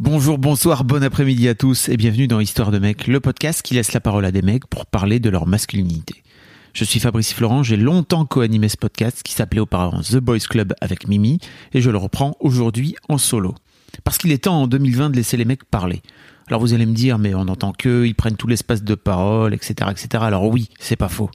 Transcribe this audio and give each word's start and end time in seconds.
Bonjour, 0.00 0.38
bonsoir, 0.38 0.84
bon 0.84 1.02
après-midi 1.02 1.48
à 1.48 1.56
tous 1.56 1.88
et 1.88 1.96
bienvenue 1.96 2.28
dans 2.28 2.38
Histoire 2.38 2.70
de 2.70 2.78
mecs, 2.78 3.08
le 3.08 3.18
podcast 3.18 3.62
qui 3.62 3.74
laisse 3.74 3.92
la 3.92 3.98
parole 3.98 4.24
à 4.24 4.30
des 4.30 4.42
mecs 4.42 4.64
pour 4.68 4.86
parler 4.86 5.18
de 5.18 5.28
leur 5.28 5.48
masculinité. 5.48 6.22
Je 6.72 6.84
suis 6.84 7.00
Fabrice 7.00 7.32
Florent, 7.32 7.64
j'ai 7.64 7.76
longtemps 7.76 8.24
co-animé 8.24 8.68
ce 8.68 8.76
podcast 8.76 9.24
qui 9.24 9.32
s'appelait 9.32 9.58
auparavant 9.60 10.00
The 10.00 10.18
Boys 10.18 10.46
Club 10.48 10.72
avec 10.80 11.08
Mimi 11.08 11.40
et 11.72 11.80
je 11.80 11.90
le 11.90 11.98
reprends 11.98 12.36
aujourd'hui 12.38 12.94
en 13.08 13.18
solo. 13.18 13.56
Parce 14.04 14.18
qu'il 14.18 14.30
est 14.30 14.44
temps 14.44 14.62
en 14.62 14.66
2020 14.68 15.10
de 15.10 15.16
laisser 15.16 15.36
les 15.36 15.44
mecs 15.44 15.64
parler. 15.64 16.00
Alors 16.46 16.60
vous 16.60 16.74
allez 16.74 16.86
me 16.86 16.94
dire, 16.94 17.18
mais 17.18 17.34
on 17.34 17.48
entend 17.48 17.72
qu'eux, 17.72 18.06
ils 18.06 18.14
prennent 18.14 18.36
tout 18.36 18.46
l'espace 18.46 18.84
de 18.84 18.94
parole, 18.94 19.52
etc., 19.52 19.90
etc. 19.90 20.22
Alors 20.22 20.44
oui, 20.44 20.68
c'est 20.78 20.94
pas 20.94 21.08
faux. 21.08 21.28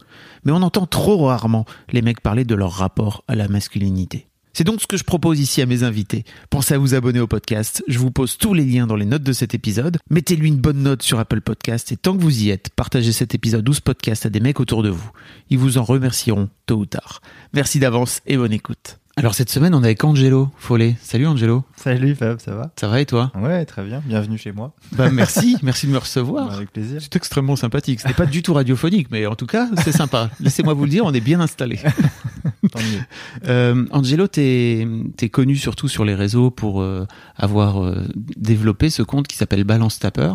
Mais 0.46 0.54
on 0.54 0.62
entend 0.62 0.86
trop 0.86 1.26
rarement 1.26 1.66
les 1.92 2.02
mecs 2.02 2.22
parler 2.22 2.46
de 2.46 2.56
leur 2.56 2.72
rapport 2.72 3.26
à 3.28 3.36
la 3.36 3.50
masculinité. 3.50 4.28
C'est 4.54 4.64
donc 4.64 4.82
ce 4.82 4.88
que 4.88 4.98
je 4.98 5.04
propose 5.04 5.40
ici 5.40 5.62
à 5.64 5.66
mes 5.66 5.82
invités. 5.82 6.26
Pensez 6.52 6.76
à 6.76 6.78
vous 6.78 6.94
abonner 6.94 7.20
au 7.20 7.26
podcast. 7.26 7.84
Je 7.88 7.98
vous 7.98 8.12
pose 8.12 8.38
tous 8.38 8.54
les 8.54 8.66
liens 8.66 8.86
dans 8.86 8.96
les 8.96 9.06
notes 9.06 9.24
de 9.24 9.34
cet 9.34 9.56
épisode. 9.56 9.98
Mettez-lui 10.12 10.48
une 10.48 10.58
bonne 10.58 10.84
note 10.84 11.02
sur 11.02 11.18
Apple 11.18 11.42
Podcast 11.42 11.92
et 11.92 11.98
tant 11.98 12.16
que 12.16 12.22
vous 12.22 12.44
y 12.44 12.52
êtes, 12.52 12.70
partagez 12.70 13.12
cet 13.12 13.34
épisode 13.34 13.68
ou 13.68 13.74
ce 13.74 13.82
podcast 13.82 14.28
à 14.28 14.30
des 14.30 14.40
mecs 14.40 14.60
autour 14.60 14.84
de 14.84 14.90
vous. 14.90 15.10
Ils 15.50 15.58
vous 15.58 15.80
en 15.80 15.84
remercieront 15.84 16.50
tôt 16.68 16.78
ou 16.78 16.86
tard. 16.86 17.22
Merci 17.54 17.80
d'avance 17.80 18.22
et 18.28 18.38
bonne 18.38 18.54
écoute. 18.54 19.00
Alors 19.16 19.36
cette 19.36 19.52
semaine, 19.52 19.76
on 19.76 19.84
est 19.84 19.86
avec 19.86 20.04
Angelo 20.04 20.50
Follet. 20.58 20.96
Salut 21.00 21.28
Angelo. 21.28 21.64
Salut 21.76 22.16
Fab, 22.16 22.40
ça 22.40 22.56
va? 22.56 22.72
Ça 22.76 22.88
va 22.88 23.00
et 23.00 23.06
toi? 23.06 23.32
Ouais, 23.40 23.64
très 23.64 23.84
bien. 23.86 24.02
Bienvenue 24.04 24.40
chez 24.40 24.52
moi. 24.52 24.74
Bah 24.94 25.10
merci, 25.14 25.56
merci 25.62 25.86
de 25.86 25.92
me 25.92 26.00
recevoir. 26.00 26.52
Avec 26.52 26.72
plaisir. 26.74 27.00
C'est 27.00 27.16
extrêmement 27.16 27.56
sympathique. 27.56 28.00
C'était 28.00 28.16
pas 28.16 28.26
du 28.26 28.42
tout 28.42 28.56
radiophonique, 28.56 29.10
mais 29.12 29.28
en 29.28 29.36
tout 29.36 29.46
cas, 29.46 29.68
c'est 29.84 29.92
sympa. 29.92 30.32
Laissez-moi 30.40 30.74
vous 30.74 30.86
le 30.86 30.90
dire, 30.90 31.06
on 31.06 31.14
est 31.14 31.22
bien 31.22 31.40
installé. 31.42 31.78
Tant 32.72 32.80
mieux. 32.80 33.02
Euh, 33.48 33.86
Angelo, 33.92 34.26
t'es 34.28 34.88
es 35.22 35.30
connu 35.30 35.58
surtout 35.58 35.88
sur 35.88 36.06
les 36.06 36.16
réseaux 36.16 36.50
pour 36.50 36.82
euh, 36.82 37.06
avoir 37.38 37.84
euh, 37.84 38.08
développé 38.16 38.90
ce 38.90 39.04
compte 39.04 39.28
qui 39.28 39.38
s'appelle 39.38 39.64
Balance 39.64 40.00
Tapper, 40.00 40.34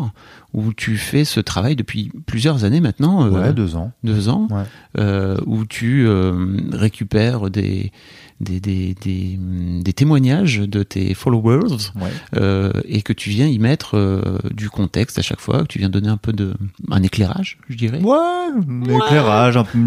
où 0.53 0.71
tu 0.73 0.95
fais 0.95 1.25
ce 1.25 1.41
travail 1.41 1.75
depuis 1.75 2.11
plusieurs 2.27 2.63
années 2.63 2.79
maintenant. 2.79 3.25
euh, 3.25 3.29
Ouais, 3.29 3.53
deux 3.53 3.75
ans. 3.75 3.91
deux 4.05 4.29
ans, 4.29 4.47
Ouais. 4.51 4.63
euh, 4.99 5.37
où 5.45 5.65
tu 5.65 6.07
euh, 6.07 6.55
récupères 6.71 7.49
des, 7.49 7.91
des, 8.39 8.59
des, 8.59 8.93
des, 8.95 9.37
des 9.81 9.93
témoignages 9.93 10.59
de 10.59 10.83
tes 10.83 11.13
followers 11.13 11.91
Ouais. 11.95 12.09
euh, 12.37 12.71
et 12.85 13.01
que 13.01 13.11
tu 13.13 13.29
viens 13.29 13.47
y 13.47 13.59
mettre 13.59 13.97
euh, 13.97 14.37
du 14.51 14.69
contexte 14.69 15.19
à 15.19 15.21
chaque 15.21 15.41
fois, 15.41 15.61
que 15.63 15.67
tu 15.67 15.79
viens 15.79 15.89
donner 15.89 16.07
un 16.09 16.17
peu 16.17 16.31
de 16.33 16.53
un 16.89 17.03
éclairage, 17.03 17.57
je 17.69 17.75
dirais. 17.75 17.99
Ouais, 18.01 18.17
un 18.17 18.83
éclairage, 18.83 19.57
un, 19.57 19.63
peu- 19.65 19.77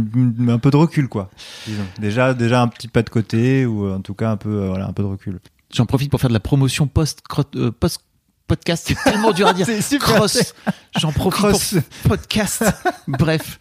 un 0.48 0.58
peu 0.58 0.70
de 0.70 0.76
recul, 0.76 1.08
quoi. 1.08 1.30
Disons. 1.66 1.82
Déjà, 2.00 2.34
déjà 2.34 2.60
un 2.62 2.68
petit 2.68 2.88
pas 2.88 3.02
de 3.02 3.10
côté, 3.10 3.64
ou 3.66 3.86
euh, 3.86 3.96
en 3.96 4.00
tout 4.00 4.14
cas 4.14 4.30
un 4.30 4.36
peu, 4.36 4.50
euh, 4.50 4.68
voilà, 4.68 4.86
un 4.86 4.92
peu 4.92 5.02
de 5.02 5.08
recul. 5.08 5.40
J'en 5.74 5.86
profite 5.86 6.10
pour 6.10 6.20
faire 6.20 6.28
de 6.28 6.34
la 6.34 6.40
promotion 6.40 6.86
post 6.86 7.22
euh, 7.56 7.70
post 7.70 8.00
podcast, 8.46 8.84
c'est 8.86 9.10
tellement 9.10 9.32
dur 9.32 9.46
à 9.46 9.54
dire. 9.54 9.64
C'est 9.72 9.80
super. 9.80 10.08
Cross. 10.16 10.54
J'en 10.98 11.10
profite 11.12 11.32
Cross. 11.42 11.76
pour 12.02 12.10
podcast. 12.10 12.64
Bref. 13.08 13.58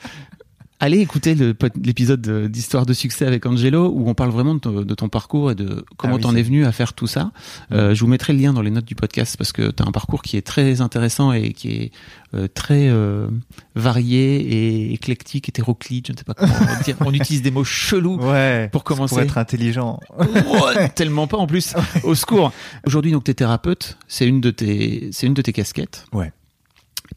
Allez 0.83 0.97
écouter 0.99 1.35
l'épisode 1.35 2.21
de- 2.21 2.47
d'Histoire 2.47 2.87
de 2.87 2.93
succès 2.93 3.27
avec 3.27 3.45
Angelo 3.45 3.91
où 3.93 4.09
on 4.09 4.15
parle 4.15 4.31
vraiment 4.31 4.55
de 4.55 4.59
ton, 4.59 4.81
de 4.81 4.93
ton 4.95 5.09
parcours 5.09 5.51
et 5.51 5.55
de 5.55 5.85
comment 5.95 6.13
Ah 6.15 6.17
oui, 6.17 6.21
t'en 6.23 6.35
es 6.35 6.41
venu 6.41 6.65
à 6.65 6.71
faire 6.71 6.93
tout 6.93 7.05
ça. 7.05 7.31
Euh, 7.71 7.93
je 7.93 8.01
vous 8.01 8.07
mettrai 8.07 8.33
le 8.33 8.39
lien 8.39 8.51
dans 8.51 8.63
les 8.63 8.71
notes 8.71 8.85
du 8.85 8.95
podcast 8.95 9.37
parce 9.37 9.51
que 9.51 9.69
t'as 9.69 9.85
un 9.85 9.91
parcours 9.91 10.23
qui 10.23 10.37
est 10.37 10.41
très 10.41 10.81
intéressant 10.81 11.33
et 11.33 11.53
qui 11.53 11.69
est 11.71 11.91
euh, 12.33 12.47
très 12.51 12.87
euh, 12.89 13.27
varié 13.75 14.37
et 14.41 14.93
éclectique, 14.93 15.47
hétéroclite, 15.49 16.07
je 16.07 16.13
ne 16.13 16.17
sais 16.17 16.23
pas 16.23 16.33
comment 16.33 16.51
dire. 16.83 16.95
On 17.05 17.13
utilise 17.13 17.43
des 17.43 17.51
mots 17.51 17.63
chelous 17.63 18.17
Ouais. 18.19 18.67
Pour 18.71 18.83
commencer. 18.83 19.13
Pour 19.13 19.21
être 19.21 19.37
intelligent. 19.37 19.99
Tellement 20.95 21.27
pas 21.27 21.37
en 21.37 21.45
plus. 21.45 21.75
Au 22.03 22.15
secours. 22.15 22.51
Aujourd'hui, 22.87 23.11
donc, 23.11 23.23
t'es 23.23 23.35
thérapeute. 23.35 23.97
C'est 24.07 24.27
une 24.27 24.41
de 24.41 24.49
tes, 24.49 25.09
c'est 25.11 25.27
une 25.27 25.35
de 25.35 25.43
tes 25.43 25.53
casquettes. 25.53 26.05
Ouais. 26.11 26.31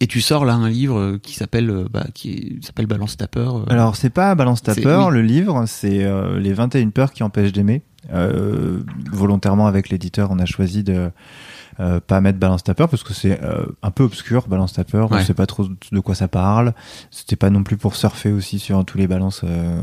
Et 0.01 0.07
tu 0.07 0.21
sors 0.21 0.45
là 0.45 0.55
un 0.55 0.69
livre 0.69 0.99
euh, 0.99 1.19
qui 1.23 1.35
s'appelle, 1.35 1.71
euh, 1.71 1.87
bah, 1.91 2.07
qui 2.15 2.59
s'appelle 2.63 2.87
Balance 2.87 3.17
ta 3.17 3.29
peur. 3.29 3.57
euh. 3.59 3.65
Alors, 3.69 3.97
c'est 3.97 4.11
pas 4.11 4.35
Balance 4.35 4.63
ta 4.63 4.75
peur, 4.75 5.09
oui. 5.09 5.15
le 5.15 5.23
livre, 5.23 5.65
c'est 5.67 6.05
euh, 6.05 6.39
Les 6.41 6.53
21 6.53 6.91
peurs 6.91 7.13
qui 7.13 7.23
empêchent 7.23 7.53
d'aimer. 7.53 7.83
Euh, 8.13 8.81
volontairement, 9.13 9.67
avec 9.67 9.89
l'éditeur, 9.89 10.31
on 10.31 10.39
a 10.39 10.45
choisi 10.47 10.83
de 10.83 11.11
euh, 11.81 12.01
pas 12.01 12.21
mettre 12.21 12.39
Balance 12.39 12.63
ta 12.65 12.75
peur 12.75 12.89
parce 12.89 13.03
que 13.03 13.15
c'est 13.15 13.43
euh, 13.43 13.67
un 13.83 13.91
peu 13.91 14.03
obscur, 14.05 14.47
Balance 14.49 14.75
ta 14.75 14.85
peur. 14.85 15.09
On 15.11 15.15
Ouais. 15.15 15.25
sait 15.25 15.33
pas 15.35 15.47
trop 15.47 15.65
de 15.69 16.01
quoi 16.01 16.15
ça 16.15 16.29
parle. 16.29 16.75
C'était 17.11 17.37
pas 17.37 17.51
non 17.51 17.63
plus 17.63 17.77
pour 17.77 17.95
surfer 17.97 18.31
aussi 18.33 18.59
sur 18.59 18.85
tous 18.85 18.99
les 18.99 19.07
balances 19.07 19.41
euh, 19.45 19.81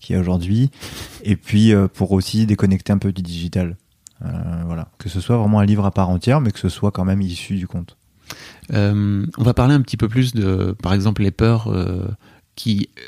qu'il 0.00 0.14
y 0.14 0.18
a 0.18 0.20
aujourd'hui. 0.20 0.70
Et 1.24 1.36
puis, 1.36 1.72
euh, 1.74 1.88
pour 1.88 2.12
aussi 2.12 2.46
déconnecter 2.46 2.92
un 2.92 2.98
peu 2.98 3.12
du 3.12 3.22
digital. 3.22 3.76
Euh, 4.24 4.28
voilà. 4.66 4.88
Que 4.98 5.08
ce 5.08 5.20
soit 5.20 5.36
vraiment 5.36 5.58
un 5.60 5.64
livre 5.66 5.84
à 5.84 5.90
part 5.90 6.10
entière, 6.10 6.40
mais 6.40 6.50
que 6.52 6.58
ce 6.58 6.68
soit 6.68 6.90
quand 6.92 7.04
même 7.04 7.20
issu 7.22 7.54
du 7.56 7.66
conte. 7.66 7.96
Euh, 8.72 9.24
on 9.38 9.42
va 9.42 9.54
parler 9.54 9.74
un 9.74 9.80
petit 9.80 9.96
peu 9.96 10.08
plus 10.08 10.34
de, 10.34 10.74
par 10.82 10.92
exemple, 10.94 11.22
les 11.22 11.30
peurs 11.30 11.68
euh, 11.68 12.06
qui 12.56 12.88
euh, 12.98 13.02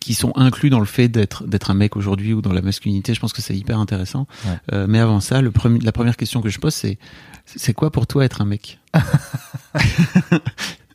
qui 0.00 0.14
sont 0.14 0.32
inclus 0.36 0.68
dans 0.68 0.80
le 0.80 0.84
fait 0.86 1.08
d'être 1.08 1.46
d'être 1.46 1.70
un 1.70 1.74
mec 1.74 1.96
aujourd'hui 1.96 2.34
ou 2.34 2.42
dans 2.42 2.52
la 2.52 2.60
masculinité. 2.62 3.14
Je 3.14 3.20
pense 3.20 3.32
que 3.32 3.40
c'est 3.40 3.56
hyper 3.56 3.78
intéressant. 3.78 4.26
Ouais. 4.44 4.58
Euh, 4.72 4.86
mais 4.88 4.98
avant 4.98 5.20
ça, 5.20 5.40
le 5.40 5.52
premier, 5.52 5.78
la 5.78 5.92
première 5.92 6.16
question 6.16 6.42
que 6.42 6.48
je 6.48 6.58
pose, 6.58 6.74
c'est 6.74 6.98
c'est 7.46 7.72
quoi 7.72 7.90
pour 7.92 8.06
toi 8.06 8.24
être 8.24 8.42
un 8.42 8.44
mec? 8.44 8.78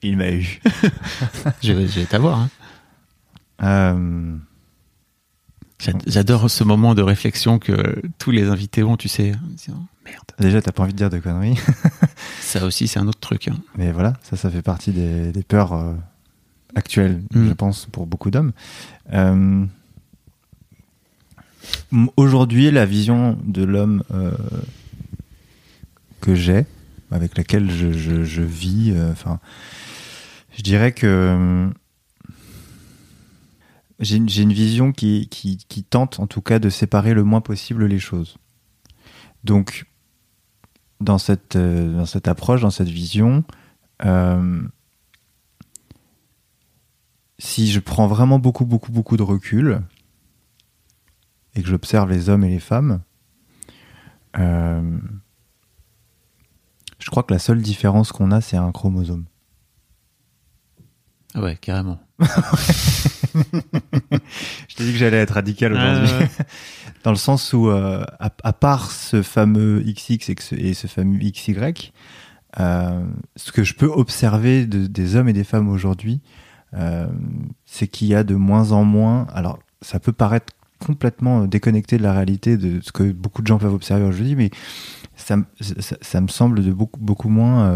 Il 0.04 0.18
m'a 0.18 0.30
eu. 0.32 0.62
Je 1.64 1.74
vais, 1.74 1.88
je 1.88 2.00
vais 2.02 2.06
t'avoir. 2.06 2.40
Hein. 2.40 2.50
Euh, 3.64 4.36
J'ad- 5.80 6.04
J'adore 6.06 6.50
ce 6.50 6.64
moment 6.64 6.96
de 6.96 7.02
réflexion 7.02 7.60
que 7.60 8.02
tous 8.20 8.32
les 8.32 8.50
invités 8.50 8.84
ont, 8.84 8.98
tu 8.98 9.08
sais. 9.08 9.34
Merde. 10.10 10.26
déjà, 10.40 10.62
t'as 10.62 10.72
pas 10.72 10.84
envie 10.84 10.94
de 10.94 10.98
dire 10.98 11.10
de 11.10 11.20
conneries. 11.20 11.58
Ça 12.42 12.66
aussi, 12.66 12.88
c'est 12.88 13.00
un 13.00 13.08
autre 13.08 13.20
truc. 13.20 13.48
hein. 13.50 13.58
Mais 13.78 13.92
voilà, 13.92 14.14
ça, 14.24 14.38
ça 14.38 14.50
fait 14.50 14.62
partie 14.62 14.92
des, 14.92 15.32
des 15.34 15.44
peurs 15.44 15.74
euh, 15.74 15.94
actuelles, 16.76 17.22
Mm. 17.34 17.48
je 17.50 17.54
pense, 17.54 17.86
pour 17.88 18.08
beaucoup 18.08 18.32
d'hommes. 18.32 18.54
Euh, 19.14 19.66
Aujourd'hui, 22.16 22.72
la 22.72 22.86
vision 22.86 23.38
de 23.44 23.64
l'homme 23.64 24.04
euh, 24.12 24.32
que 26.22 26.34
j'ai, 26.36 26.66
avec 27.12 27.38
laquelle 27.38 27.70
je, 27.70 27.92
je- 27.92 28.24
je 28.24 28.42
vis, 28.42 28.94
enfin, 29.12 29.40
je 30.58 30.62
dirais 30.62 30.94
que 30.94 31.70
j'ai 34.00 34.16
une, 34.18 34.28
vision 34.54 34.92
qui, 34.94 35.28
qui, 35.28 35.58
qui 35.68 35.84
tente, 35.84 36.20
en 36.20 36.28
tout 36.28 36.42
cas, 36.42 36.60
de 36.60 36.70
séparer 36.70 37.14
le 37.14 37.24
moins 37.24 37.42
possible 37.42 37.86
les 37.86 38.00
choses. 38.00 38.38
Donc, 39.44 39.86
dans 41.00 41.18
cette, 41.18 41.56
euh, 41.56 41.94
dans 41.94 42.06
cette 42.06 42.28
approche, 42.28 42.62
dans 42.62 42.72
cette 42.72 42.90
vision, 42.90 43.44
euh, 44.06 44.62
si 47.40 47.72
je 47.72 47.80
prends 47.80 48.08
vraiment 48.08 48.40
beaucoup, 48.40 48.66
beaucoup, 48.66 48.92
beaucoup 48.92 49.18
de 49.18 49.24
recul 49.24 49.82
et 51.56 51.62
que 51.62 51.68
j'observe 51.68 52.10
les 52.10 52.30
hommes 52.30 52.44
et 52.44 52.50
les 52.50 52.60
femmes, 52.60 53.02
euh, 54.38 55.00
je 57.00 57.10
crois 57.10 57.24
que 57.24 57.34
la 57.34 57.40
seule 57.40 57.62
différence 57.62 58.12
qu'on 58.12 58.32
a, 58.32 58.42
c'est 58.42 58.58
un 58.58 58.72
chromosome. 58.72 59.26
Ouais, 61.36 61.56
carrément. 61.58 62.00
Je 63.40 64.76
t'ai 64.76 64.84
dit 64.86 64.92
que 64.92 64.98
j'allais 64.98 65.18
être 65.18 65.34
radical 65.36 65.74
aujourd'hui. 65.74 66.10
Dans 67.04 67.12
le 67.12 67.18
sens 67.18 67.54
où, 67.54 67.70
euh, 67.70 68.04
à, 68.20 68.32
à 68.44 68.54
part 68.54 68.92
ce 68.92 69.22
fameux 69.22 69.82
XX 69.86 70.30
et, 70.30 70.36
ce, 70.40 70.56
et 70.56 70.74
ce 70.74 70.88
fameux 70.88 71.18
XY, 71.20 71.92
euh, 72.60 73.06
ce 73.36 73.52
que 73.52 73.64
je 73.64 73.74
peux 73.76 73.86
observer 73.88 74.66
de- 74.66 74.88
des 74.88 75.16
hommes 75.16 75.30
et 75.30 75.34
des 75.34 75.44
femmes 75.44 75.70
aujourd'hui, 75.70 76.22
euh, 76.74 77.08
c'est 77.66 77.88
qu'il 77.88 78.08
y 78.08 78.16
a 78.16 78.24
de 78.24 78.36
moins 78.36 78.72
en 78.72 78.84
moins. 78.84 79.28
Alors, 79.34 79.60
ça 79.82 80.00
peut 80.00 80.12
paraître 80.12 80.54
complètement 80.80 81.46
déconnecté 81.46 81.98
de 81.98 82.04
la 82.04 82.14
réalité 82.14 82.58
de 82.58 82.82
ce 82.82 82.92
que 82.92 83.12
beaucoup 83.12 83.42
de 83.42 83.48
gens 83.48 83.58
peuvent 83.58 83.74
observer 83.74 84.06
aujourd'hui, 84.06 84.36
mais 84.36 84.50
ça, 85.16 85.38
me- 85.38 85.46
ça, 85.62 85.96
ça 86.02 86.22
me 86.22 86.28
semble 86.28 86.64
de 86.64 86.72
beaucoup, 86.74 87.00
beaucoup 87.00 87.30
moins 87.30 87.70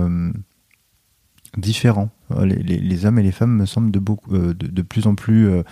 euh, 1.58 1.62
différent. 1.62 2.10
Euh, 2.32 2.46
Les, 2.46 2.56
les- 2.56 2.80
les 2.80 3.06
hommes 3.06 3.20
et 3.20 3.24
les 3.24 3.32
femmes 3.32 3.56
me 3.56 3.66
semblent 3.66 3.92
de, 3.92 4.00
beaucoup, 4.00 4.34
euh, 4.36 4.54
de, 4.54 4.68
de 4.68 4.82
plus 4.82 5.08
en 5.08 5.16
plus. 5.16 5.48
euh, 5.50 5.64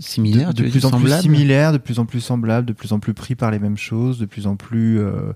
similaires, 0.00 0.54
de, 0.54 0.64
de 0.64 0.70
plus 0.70 0.84
en 0.84 0.90
plus 0.90 1.08
similaires, 1.22 1.72
de 1.72 1.78
plus 1.78 1.98
en 1.98 2.06
plus 2.06 2.20
semblables, 2.20 2.66
de 2.66 2.72
plus 2.72 2.92
en 2.92 2.98
plus 2.98 3.14
pris 3.14 3.34
par 3.34 3.50
les 3.50 3.58
mêmes 3.58 3.76
choses, 3.76 4.18
de 4.18 4.26
plus 4.26 4.46
en 4.46 4.56
plus. 4.56 4.98
Euh, 5.00 5.32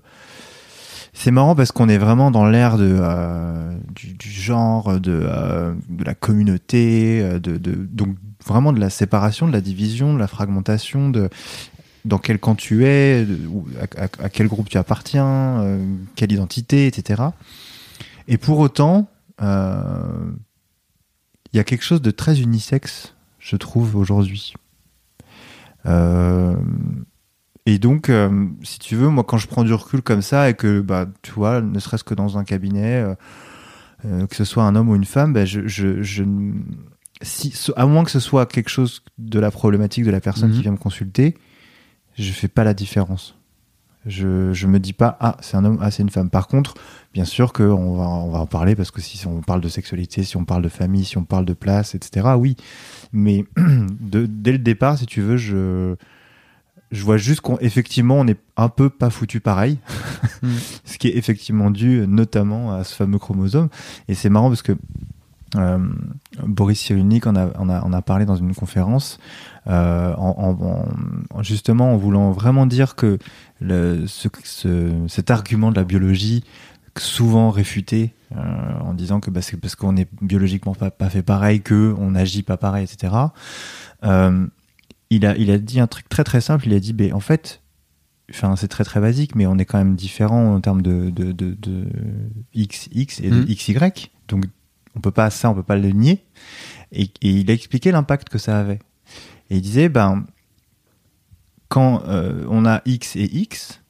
c'est 1.13 1.31
marrant 1.31 1.55
parce 1.55 1.71
qu'on 1.71 1.89
est 1.89 1.97
vraiment 1.97 2.29
dans 2.31 2.47
l'ère 2.47 2.77
de 2.77 2.95
euh, 2.99 3.73
du, 3.95 4.13
du, 4.13 4.29
genre, 4.29 4.99
de, 4.99 5.21
euh, 5.23 5.73
de 5.89 6.03
la 6.03 6.13
communauté, 6.13 7.21
de, 7.39 7.57
de, 7.57 7.71
donc 7.75 8.15
vraiment 8.45 8.73
de 8.73 8.79
la 8.79 8.89
séparation, 8.89 9.47
de 9.47 9.51
la 9.53 9.61
division, 9.61 10.13
de 10.13 10.19
la 10.19 10.27
fragmentation, 10.27 11.09
de 11.09 11.29
dans 12.05 12.17
quel 12.17 12.39
camp 12.39 12.55
tu 12.55 12.85
es, 12.85 13.25
à, 13.79 14.03
à, 14.03 14.25
à, 14.25 14.29
quel 14.29 14.47
groupe 14.47 14.69
tu 14.69 14.77
appartiens, 14.77 15.61
euh, 15.61 15.95
quelle 16.15 16.31
identité, 16.31 16.87
etc. 16.87 17.23
Et 18.27 18.37
pour 18.37 18.59
autant, 18.59 19.09
euh, 19.41 20.31
il 21.51 21.57
y 21.57 21.59
a 21.59 21.63
quelque 21.63 21.83
chose 21.83 22.01
de 22.01 22.11
très 22.11 22.41
unisexe, 22.41 23.15
je 23.39 23.55
trouve, 23.55 23.95
aujourd'hui. 23.95 24.53
Euh, 25.85 26.55
et 27.65 27.77
donc, 27.79 28.11
si 28.63 28.79
tu 28.79 28.95
veux, 28.95 29.09
moi, 29.09 29.23
quand 29.23 29.37
je 29.37 29.47
prends 29.47 29.63
du 29.63 29.73
recul 29.73 30.01
comme 30.01 30.21
ça 30.21 30.49
et 30.49 30.53
que, 30.53 30.81
bah, 30.81 31.05
tu 31.21 31.31
vois, 31.31 31.61
ne 31.61 31.79
serait-ce 31.79 32.03
que 32.03 32.15
dans 32.15 32.37
un 32.37 32.43
cabinet, 32.43 33.05
que 34.01 34.35
ce 34.35 34.43
soit 34.43 34.63
un 34.63 34.75
homme 34.75 34.89
ou 34.89 34.95
une 34.95 35.05
femme, 35.05 35.33
bah, 35.33 35.45
je, 35.45 35.67
je, 35.67 36.01
je, 36.01 36.23
si, 37.21 37.53
à 37.75 37.85
moins 37.85 38.03
que 38.03 38.11
ce 38.11 38.19
soit 38.19 38.47
quelque 38.47 38.69
chose 38.69 39.03
de 39.19 39.39
la 39.39 39.51
problématique 39.51 40.03
de 40.03 40.11
la 40.11 40.21
personne 40.21 40.49
mmh. 40.49 40.53
qui 40.55 40.61
vient 40.61 40.71
me 40.71 40.77
consulter, 40.77 41.35
je 42.19 42.31
fais 42.31 42.47
pas 42.47 42.63
la 42.63 42.73
différence. 42.73 43.35
Je, 44.05 44.53
je 44.53 44.65
me 44.65 44.79
dis 44.79 44.93
pas 44.93 45.17
ah 45.19 45.35
c'est 45.41 45.57
un 45.57 45.65
homme 45.65 45.79
ah 45.81 45.91
c'est 45.91 46.03
une 46.03 46.09
femme. 46.09 46.29
Par 46.29 46.47
contre, 46.47 46.75
bien 47.13 47.25
sûr 47.25 47.51
que 47.51 47.63
on 47.63 47.97
va 47.97 48.05
on 48.05 48.31
va 48.31 48.39
en 48.39 48.45
parler 48.45 48.75
parce 48.75 48.91
que 48.91 49.01
si 49.01 49.25
on 49.27 49.41
parle 49.41 49.61
de 49.61 49.67
sexualité, 49.67 50.23
si 50.23 50.37
on 50.37 50.45
parle 50.45 50.61
de 50.61 50.69
famille, 50.69 51.03
si 51.03 51.17
on 51.17 51.25
parle 51.25 51.45
de 51.45 51.53
place, 51.53 51.95
etc. 51.95 52.29
Oui, 52.37 52.55
mais 53.11 53.45
dès 53.57 54.51
le 54.51 54.57
départ, 54.57 54.97
si 54.97 55.05
tu 55.05 55.21
veux, 55.21 55.37
je 55.37 55.95
je 56.91 57.03
vois 57.03 57.17
juste 57.17 57.41
qu'effectivement 57.41 58.15
on 58.15 58.27
est 58.27 58.39
un 58.57 58.69
peu 58.69 58.89
pas 58.89 59.09
foutu 59.09 59.39
pareil, 59.39 59.77
ce 60.85 60.97
qui 60.97 61.07
est 61.09 61.17
effectivement 61.17 61.69
dû 61.69 62.05
notamment 62.07 62.73
à 62.73 62.83
ce 62.83 62.95
fameux 62.95 63.19
chromosome. 63.19 63.69
Et 64.07 64.15
c'est 64.15 64.29
marrant 64.29 64.49
parce 64.49 64.63
que 64.63 64.75
euh, 65.55 65.79
Boris 66.45 66.79
Cyrulnik 66.79 67.27
en 67.27 67.35
a, 67.35 67.57
en, 67.57 67.69
a, 67.69 67.81
en 67.81 67.93
a 67.93 68.01
parlé 68.01 68.25
dans 68.25 68.35
une 68.35 68.53
conférence, 68.53 69.19
euh, 69.69 70.13
en, 70.15 70.85
en, 71.31 71.43
justement 71.43 71.93
en 71.93 71.97
voulant 71.97 72.31
vraiment 72.31 72.65
dire 72.65 72.95
que 72.95 73.19
le, 73.61 74.05
ce, 74.07 74.27
ce, 74.43 74.91
cet 75.07 75.31
argument 75.31 75.71
de 75.71 75.75
la 75.75 75.83
biologie 75.83 76.43
souvent 76.97 77.49
réfuté 77.49 78.13
euh, 78.35 78.79
en 78.81 78.93
disant 78.93 79.19
que 79.19 79.29
bah, 79.31 79.41
c'est 79.41 79.57
parce 79.57 79.75
qu'on 79.75 79.95
est 79.97 80.07
biologiquement 80.21 80.75
pas, 80.75 80.91
pas, 80.91 81.09
fait 81.09 81.23
pareil 81.23 81.61
que 81.61 81.95
on 81.97 82.15
agit 82.15 82.43
pas 82.43 82.57
pareil, 82.57 82.85
etc. 82.85 83.13
Euh, 84.03 84.47
il 85.09 85.25
a 85.25 85.35
il 85.37 85.51
a 85.51 85.57
dit 85.57 85.79
un 85.79 85.87
truc 85.87 86.09
très 86.09 86.23
très 86.23 86.41
simple. 86.41 86.67
Il 86.67 86.73
a 86.73 86.79
dit, 86.79 86.93
ben 86.93 87.13
en 87.13 87.19
fait, 87.19 87.61
enfin 88.29 88.55
c'est 88.55 88.67
très 88.67 88.83
très 88.83 88.99
basique, 88.99 89.35
mais 89.35 89.47
on 89.47 89.57
est 89.57 89.65
quand 89.65 89.77
même 89.77 89.95
différent 89.95 90.53
en 90.53 90.61
termes 90.61 90.81
de 90.81 91.09
de, 91.09 91.31
de, 91.31 91.55
de 91.59 91.85
x 92.53 92.89
x 92.91 93.19
et 93.21 93.29
de 93.29 93.41
mmh. 93.41 93.45
xy. 93.45 94.11
Donc 94.27 94.45
on 94.95 94.99
peut 94.99 95.11
pas 95.11 95.29
ça, 95.29 95.49
on 95.49 95.55
peut 95.55 95.63
pas 95.63 95.77
le 95.77 95.89
nier. 95.89 96.23
Et, 96.91 97.03
et 97.21 97.29
il 97.29 97.49
a 97.49 97.53
expliqué 97.53 97.91
l'impact 97.91 98.29
que 98.29 98.37
ça 98.37 98.59
avait. 98.59 98.79
Et 99.49 99.57
il 99.57 99.61
disait, 99.61 99.89
ben 99.89 100.25
quand 101.69 102.03
euh, 102.07 102.45
on 102.49 102.65
a 102.65 102.81
x 102.85 103.15
et 103.15 103.25
x, 103.25 103.81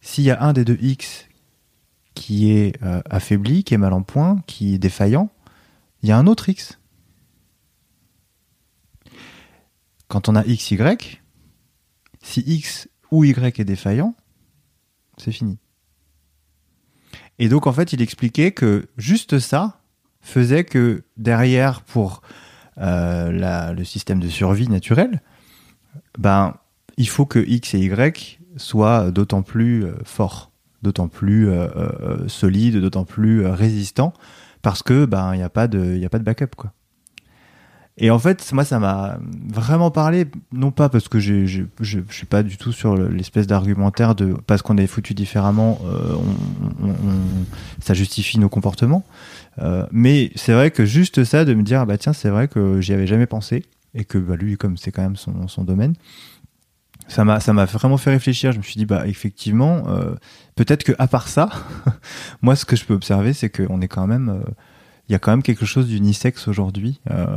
s'il 0.00 0.24
y 0.24 0.30
a 0.30 0.42
un 0.42 0.52
des 0.52 0.64
deux 0.64 0.78
x 0.80 1.26
qui 2.14 2.50
est 2.50 2.82
euh, 2.82 3.00
affaibli, 3.08 3.64
qui 3.64 3.74
est 3.74 3.78
mal 3.78 3.92
en 3.92 4.02
point, 4.02 4.42
qui 4.46 4.74
est 4.74 4.78
défaillant, 4.78 5.30
il 6.02 6.08
y 6.08 6.12
a 6.12 6.18
un 6.18 6.26
autre 6.26 6.48
x. 6.48 6.78
Quand 10.08 10.28
on 10.28 10.36
a 10.36 10.44
x, 10.44 10.72
y, 10.72 11.20
si 12.20 12.40
x 12.40 12.88
ou 13.10 13.24
y 13.24 13.60
est 13.60 13.64
défaillant, 13.64 14.14
c'est 15.16 15.32
fini. 15.32 15.58
Et 17.38 17.48
donc 17.48 17.66
en 17.66 17.72
fait, 17.72 17.92
il 17.92 18.02
expliquait 18.02 18.52
que 18.52 18.88
juste 18.96 19.38
ça 19.38 19.80
faisait 20.20 20.64
que 20.64 21.04
derrière, 21.16 21.82
pour 21.82 22.22
la, 22.76 23.72
le 23.72 23.84
système 23.84 24.20
de 24.20 24.28
survie 24.28 24.68
naturel, 24.68 25.20
ben, 26.18 26.56
il 26.96 27.08
faut 27.08 27.26
que 27.26 27.38
x 27.38 27.74
et 27.74 27.80
y 27.80 28.38
soient 28.56 29.10
d'autant 29.10 29.42
plus 29.42 29.84
euh, 29.84 29.94
forts 30.04 30.52
d'autant 30.82 31.08
plus 31.08 31.48
euh, 31.48 31.68
euh, 31.76 32.28
solide, 32.28 32.76
d'autant 32.78 33.04
plus 33.04 33.44
euh, 33.44 33.52
résistant, 33.52 34.12
parce 34.60 34.82
que 34.82 35.06
ben 35.06 35.32
il 35.34 35.38
n'y 35.38 35.42
a 35.44 35.48
pas 35.48 35.68
de 35.68 36.04
a 36.04 36.08
pas 36.08 36.18
de 36.18 36.24
backup 36.24 36.54
quoi. 36.56 36.72
Et 37.98 38.10
en 38.10 38.18
fait, 38.18 38.52
moi, 38.52 38.64
ça 38.64 38.78
m'a 38.78 39.18
vraiment 39.52 39.90
parlé, 39.90 40.26
non 40.50 40.70
pas 40.70 40.88
parce 40.88 41.08
que 41.08 41.20
je 41.20 41.64
suis 41.82 42.26
pas 42.26 42.42
du 42.42 42.56
tout 42.56 42.72
sur 42.72 42.96
l'espèce 42.96 43.46
d'argumentaire 43.46 44.14
de 44.14 44.34
parce 44.46 44.62
qu'on 44.62 44.78
est 44.78 44.86
foutu 44.86 45.12
différemment, 45.12 45.78
euh, 45.84 46.16
ça 47.80 47.92
justifie 47.92 48.38
nos 48.38 48.48
comportements. 48.48 49.04
Euh, 49.60 49.86
mais 49.92 50.32
c'est 50.36 50.54
vrai 50.54 50.70
que 50.70 50.86
juste 50.86 51.24
ça, 51.24 51.44
de 51.44 51.52
me 51.52 51.62
dire, 51.62 51.80
ah 51.80 51.84
bah 51.84 51.98
tiens, 51.98 52.14
c'est 52.14 52.30
vrai 52.30 52.48
que 52.48 52.80
j'y 52.80 52.94
avais 52.94 53.06
jamais 53.06 53.26
pensé 53.26 53.64
et 53.94 54.04
que 54.06 54.16
bah, 54.16 54.36
lui, 54.36 54.56
comme 54.56 54.78
c'est 54.78 54.90
quand 54.90 55.02
même 55.02 55.16
son, 55.16 55.46
son 55.46 55.62
domaine, 55.62 55.94
ça 57.08 57.24
m'a 57.24 57.40
ça 57.40 57.52
m'a 57.52 57.66
vraiment 57.66 57.98
fait 57.98 58.10
réfléchir. 58.10 58.52
Je 58.52 58.58
me 58.58 58.62
suis 58.62 58.76
dit 58.76 58.86
bah 58.86 59.06
effectivement 59.06 59.82
euh, 59.88 60.14
peut-être 60.54 60.84
que 60.84 60.92
à 60.98 61.08
part 61.08 61.28
ça, 61.28 61.50
moi 62.42 62.56
ce 62.56 62.64
que 62.64 62.74
je 62.74 62.86
peux 62.86 62.94
observer 62.94 63.34
c'est 63.34 63.50
qu'on 63.50 63.82
est 63.82 63.88
quand 63.88 64.06
même 64.06 64.42
il 65.08 65.12
euh, 65.12 65.14
y 65.14 65.14
a 65.14 65.18
quand 65.18 65.30
même 65.30 65.42
quelque 65.42 65.64
chose 65.64 65.88
d'unisexe 65.88 66.48
aujourd'hui 66.48 67.00
euh, 67.10 67.36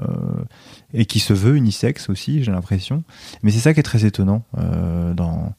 et 0.94 1.06
qui 1.06 1.20
se 1.20 1.34
veut 1.34 1.56
unisexe 1.56 2.10
aussi 2.10 2.44
j'ai 2.44 2.52
l'impression. 2.52 3.04
Mais 3.44 3.52
c'est 3.52 3.60
ça 3.60 3.74
qui 3.74 3.80
est 3.80 3.84
très 3.84 4.06
étonnant 4.06 4.44
euh, 4.58 5.14
dans 5.14 5.54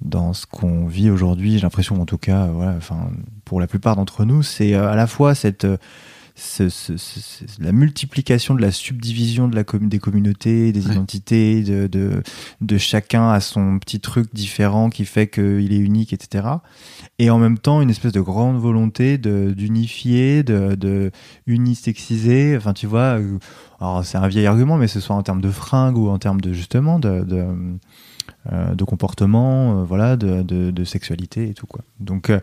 dans 0.00 0.32
ce 0.32 0.46
qu'on 0.46 0.86
vit 0.86 1.10
aujourd'hui. 1.10 1.54
J'ai 1.54 1.62
l'impression 1.62 2.00
en 2.00 2.06
tout 2.06 2.18
cas 2.18 2.46
voilà 2.46 2.74
enfin 2.76 3.10
pour 3.44 3.60
la 3.60 3.66
plupart 3.66 3.96
d'entre 3.96 4.24
nous 4.24 4.42
c'est 4.42 4.74
à 4.74 4.94
la 4.94 5.06
fois 5.06 5.34
cette 5.34 5.66
ce, 6.38 6.68
ce, 6.68 6.96
ce, 6.96 7.44
la 7.58 7.72
multiplication 7.72 8.54
de 8.54 8.62
la 8.62 8.70
subdivision 8.70 9.48
de 9.48 9.56
la 9.56 9.64
com 9.64 9.88
des 9.88 9.98
communautés, 9.98 10.72
des 10.72 10.86
ouais. 10.86 10.92
identités, 10.92 11.62
de, 11.62 11.86
de, 11.86 12.22
de, 12.60 12.78
chacun 12.78 13.30
à 13.30 13.40
son 13.40 13.78
petit 13.78 14.00
truc 14.00 14.32
différent 14.34 14.90
qui 14.90 15.04
fait 15.04 15.28
qu'il 15.28 15.72
est 15.72 15.78
unique, 15.78 16.12
etc. 16.12 16.48
Et 17.18 17.30
en 17.30 17.38
même 17.38 17.58
temps, 17.58 17.82
une 17.82 17.90
espèce 17.90 18.12
de 18.12 18.20
grande 18.20 18.58
volonté 18.58 19.18
d'unifier, 19.18 20.42
de, 20.42 20.74
de 20.74 21.10
unisexiser. 21.46 22.56
Enfin, 22.56 22.72
tu 22.72 22.86
vois, 22.86 23.18
euh, 23.18 23.38
alors 23.80 24.04
c'est 24.04 24.18
un 24.18 24.28
vieil 24.28 24.46
argument, 24.46 24.76
mais 24.76 24.88
ce 24.88 25.00
soit 25.00 25.16
en 25.16 25.22
termes 25.22 25.40
de 25.40 25.50
fringues 25.50 25.98
ou 25.98 26.08
en 26.08 26.18
termes 26.18 26.40
de 26.40 26.52
justement 26.52 26.98
de, 26.98 27.24
de, 27.24 27.44
euh, 28.52 28.74
de 28.74 28.84
comportement, 28.84 29.80
euh, 29.80 29.84
voilà, 29.84 30.16
de, 30.16 30.42
de, 30.42 30.70
de, 30.70 30.84
sexualité 30.84 31.50
et 31.50 31.54
tout 31.54 31.66
quoi. 31.66 31.82
Donc 32.00 32.30
euh, 32.30 32.40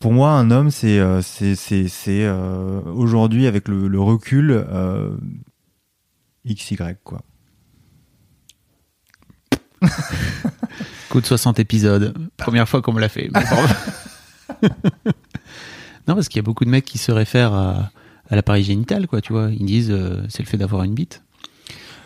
pour 0.00 0.12
moi, 0.14 0.30
un 0.30 0.50
homme, 0.50 0.70
c'est 0.70 0.98
euh, 0.98 1.20
c'est 1.22 1.54
c'est 1.54 2.24
euh, 2.24 2.80
aujourd'hui 2.86 3.46
avec 3.46 3.68
le, 3.68 3.86
le 3.86 4.00
recul 4.00 4.50
euh, 4.50 5.14
XY 6.48 6.78
quoi. 7.04 7.20
Coup 11.10 11.20
de 11.20 11.26
60 11.26 11.58
épisodes, 11.58 12.14
première 12.36 12.68
fois 12.68 12.80
qu'on 12.82 12.92
me 12.92 13.00
l'a 13.00 13.08
fait. 13.10 13.30
non, 16.08 16.14
parce 16.14 16.28
qu'il 16.28 16.36
y 16.36 16.40
a 16.40 16.42
beaucoup 16.44 16.64
de 16.64 16.70
mecs 16.70 16.84
qui 16.84 16.98
se 16.98 17.12
réfèrent 17.12 17.52
à, 17.52 17.90
à 18.28 18.36
l'appareil 18.36 18.64
génital, 18.64 19.06
quoi, 19.06 19.20
tu 19.20 19.32
vois. 19.32 19.50
Ils 19.50 19.66
disent 19.66 19.94
c'est 20.28 20.42
le 20.42 20.48
fait 20.48 20.56
d'avoir 20.56 20.82
une 20.84 20.94
bite. 20.94 21.22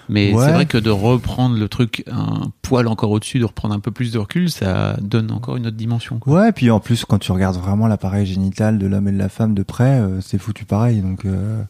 Mais 0.09 0.33
ouais. 0.33 0.45
c'est 0.45 0.53
vrai 0.53 0.67
que 0.67 0.79
de 0.79 0.91
reprendre 0.91 1.59
le 1.59 1.69
truc 1.69 2.05
un 2.11 2.51
poil 2.63 2.89
encore 2.89 3.11
au-dessus, 3.11 3.39
de 3.39 3.45
reprendre 3.45 3.75
un 3.75 3.81
peu 3.81 3.91
plus 3.91 4.13
de 4.13 4.19
recul, 4.19 4.51
ça 4.51 4.97
donne 5.01 5.31
encore 5.31 5.57
une 5.57 5.67
autre 5.67 5.77
dimension. 5.77 6.19
Quoi. 6.19 6.41
Ouais, 6.41 6.49
et 6.51 6.53
puis 6.53 6.71
en 6.71 6.81
plus, 6.81 7.05
quand 7.05 7.19
tu 7.19 7.33
regardes 7.33 7.57
vraiment 7.57 7.87
l'appareil 7.87 8.27
génital 8.27 8.79
de 8.79 8.87
l'homme 8.87 9.09
et 9.09 9.13
de 9.13 9.19
la 9.19 9.29
femme 9.29 9.55
de 9.55 9.63
près, 9.63 10.01
euh, 10.01 10.21
c'est 10.21 10.39
foutu 10.39 10.65
pareil. 10.65 11.01
Donc, 11.01 11.25
euh... 11.25 11.63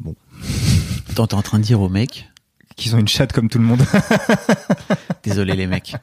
bon. 0.00 0.14
Attends, 1.10 1.26
t'es 1.26 1.34
en 1.34 1.42
train 1.42 1.58
de 1.58 1.64
dire 1.64 1.80
aux 1.80 1.88
mecs 1.88 2.28
qu'ils 2.76 2.96
ont 2.96 2.98
une 2.98 3.08
chatte 3.08 3.32
comme 3.32 3.48
tout 3.48 3.58
le 3.58 3.64
monde. 3.64 3.82
Désolé 5.22 5.54
les 5.54 5.66
mecs. 5.66 5.94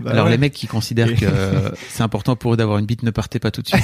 Bah 0.00 0.10
Alors 0.12 0.24
ouais. 0.24 0.32
les 0.32 0.38
mecs 0.38 0.52
qui 0.52 0.66
considèrent 0.66 1.14
que 1.14 1.26
c'est 1.88 2.02
important 2.02 2.34
pour 2.34 2.54
eux 2.54 2.56
d'avoir 2.56 2.78
une 2.78 2.86
bite, 2.86 3.02
ne 3.02 3.10
partez 3.10 3.38
pas 3.38 3.50
tout 3.50 3.62
de 3.62 3.68
suite. 3.68 3.82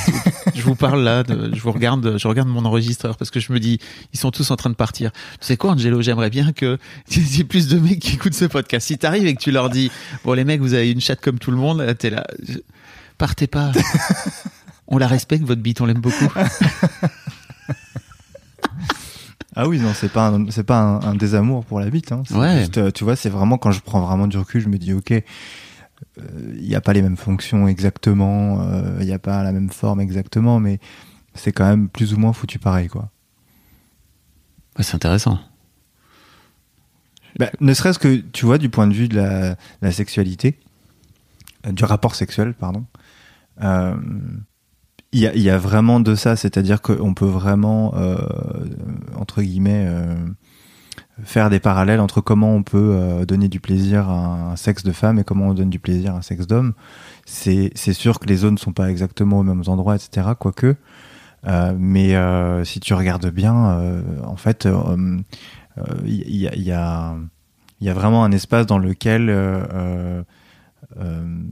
je 0.55 0.63
vous 0.63 0.75
parle 0.75 1.03
là, 1.03 1.23
de, 1.23 1.55
je 1.55 1.61
vous 1.61 1.73
regarde, 1.73 2.17
je 2.19 2.29
regarde 2.29 2.49
mon 2.49 2.65
enregistreur 2.65 3.17
parce 3.17 3.31
que 3.31 3.41
je 3.41 3.53
me 3.53 3.61
dis, 3.61 3.79
ils 4.13 4.19
sont 4.19 4.31
tous 4.31 4.51
en 4.51 4.57
train 4.57 4.71
de 4.71 4.75
partir. 4.75 5.13
Tu 5.13 5.47
sais 5.47 5.57
quoi, 5.57 5.73
Angelo, 5.73 6.01
j'aimerais 6.03 6.31
bien 6.31 6.53
que 6.53 6.79
y 7.11 7.41
ait 7.41 7.45
plus 7.45 7.69
de 7.69 7.79
mecs 7.79 8.01
qui 8.01 8.15
écoutent 8.15 8.35
ce 8.35 8.47
podcast. 8.47 8.87
Si 8.87 8.99
t'arrives 8.99 9.27
et 9.27 9.35
que 9.35 9.41
tu 9.43 9.51
leur 9.51 9.69
dis, 9.71 9.91
bon 10.25 10.33
les 10.33 10.45
mecs, 10.45 10.61
vous 10.61 10.75
avez 10.75 10.91
une 10.91 11.01
chatte 11.01 11.21
comme 11.21 11.39
tout 11.39 11.51
le 11.51 11.59
monde, 11.59 11.95
t'es 11.99 12.11
là, 12.11 12.27
partez 13.19 13.47
pas. 13.47 13.73
on 14.87 14.99
la 14.99 15.07
respecte 15.07 15.45
votre 15.45 15.61
bite, 15.61 15.81
on 15.81 15.87
l'aime 15.87 16.01
beaucoup. 16.01 16.33
Ah 19.57 19.67
oui, 19.67 19.79
non, 19.79 19.93
c'est 19.95 20.13
pas 20.13 20.37
c'est 20.51 20.65
pas 20.65 20.81
un, 20.81 21.01
un, 21.01 21.15
désamour 21.15 21.65
pour 21.65 21.81
la 21.81 21.89
bite. 21.91 22.13
Hein. 22.13 22.23
Ouais. 22.31 22.61
Juste, 22.61 22.79
euh, 22.79 22.91
tu 22.91 23.05
vois, 23.05 23.17
c'est 23.17 23.31
vraiment 23.31 23.59
quand 23.59 23.71
je 23.71 23.81
prends 23.81 24.01
vraiment 24.01 24.27
du 24.27 24.37
recul, 24.37 24.61
je 24.61 24.69
me 24.69 24.79
dis 24.79 24.93
ok, 24.93 25.11
il 25.11 25.23
euh, 26.19 26.61
n'y 26.61 26.75
a 26.75 26.81
pas 26.81 26.93
les 26.93 27.03
mêmes 27.03 27.17
fonctions 27.17 27.67
exactement, 27.67 28.63
il 28.63 29.03
euh, 29.03 29.05
n'y 29.05 29.13
a 29.13 29.19
pas 29.19 29.43
la 29.43 29.53
même 29.53 29.71
forme 29.71 30.01
exactement, 30.01 30.61
mais 30.61 30.79
c'est 31.35 31.53
quand 31.53 31.69
même 31.69 31.89
plus 31.89 32.15
ou 32.15 32.19
moins 32.19 32.33
foutu 32.33 32.59
pareil, 32.59 32.89
quoi. 32.89 33.11
Ouais, 34.77 34.85
c'est 34.85 34.95
intéressant. 34.95 35.39
Bah, 37.39 37.51
ne 37.61 37.73
serait-ce 37.73 37.99
que, 37.99 38.17
tu 38.17 38.47
vois, 38.47 38.59
du 38.59 38.69
point 38.69 38.87
de 38.87 38.95
vue 38.95 39.09
de 39.09 39.17
la, 39.81 39.93
sexualité, 39.93 40.59
euh, 41.67 41.73
du 41.73 41.85
rapport 41.85 42.15
sexuel, 42.15 42.55
pardon, 42.55 42.85
euh, 43.63 43.97
il 45.13 45.21
y, 45.21 45.51
a, 45.51 45.59
vraiment 45.59 46.01
de 46.01 46.15
ça, 46.15 46.37
c'est-à-dire 46.37 46.83
qu'on 46.83 47.15
peut 47.15 47.27
vraiment, 47.27 47.95
euh, 47.95 48.19
entre 49.17 49.41
guillemets, 49.41 49.89
faire 51.25 51.49
des 51.49 51.61
parallèles 51.61 52.01
entre 52.01 52.21
comment 52.21 52.55
on 52.55 52.63
peut 52.63 53.25
donner 53.27 53.49
du 53.49 53.59
plaisir 53.59 54.09
à 54.11 54.53
un 54.53 54.57
sexe 54.57 54.83
de 54.83 54.93
femme 54.93 55.19
et 55.19 55.25
comment 55.25 55.49
on 55.49 55.55
donne 55.55 55.71
du 55.71 55.79
plaisir 55.79 56.15
à 56.15 56.19
un 56.19 56.23
sexe 56.23 56.47
d'homme. 56.47 56.75
C'est 57.25 57.73
sûr 57.75 58.21
que 58.21 58.27
les 58.27 58.37
zones 58.37 58.55
ne 58.55 58.59
sont 58.59 58.73
pas 58.73 58.91
exactement 58.91 59.39
aux 59.39 59.43
mêmes 59.43 59.63
endroits, 59.67 59.97
etc., 59.97 60.29
quoique. 60.39 60.77
mais 61.79 62.15
si 62.65 62.81
tu 62.81 62.93
regardes 62.93 63.31
bien, 63.31 64.03
en 64.25 64.37
fait, 64.37 64.69
il 66.05 66.13
y, 66.13 66.43
y, 66.43 66.73
a, 66.73 67.17
y, 67.81 67.89
a, 67.89 67.95
vraiment 67.95 68.25
un 68.25 68.33
espace 68.33 68.67
dans 68.67 68.79
lequel, 68.79 69.31
euh, 69.31 70.23
euh, 71.01 71.43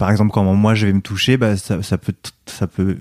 par 0.00 0.10
exemple, 0.10 0.32
quand 0.32 0.42
moi 0.54 0.74
je 0.74 0.86
vais 0.86 0.94
me 0.94 1.02
toucher, 1.02 1.36
bah, 1.36 1.58
ça, 1.58 1.82
ça 1.82 1.98
peut, 1.98 2.14
ça 2.46 2.66
peut 2.66 2.96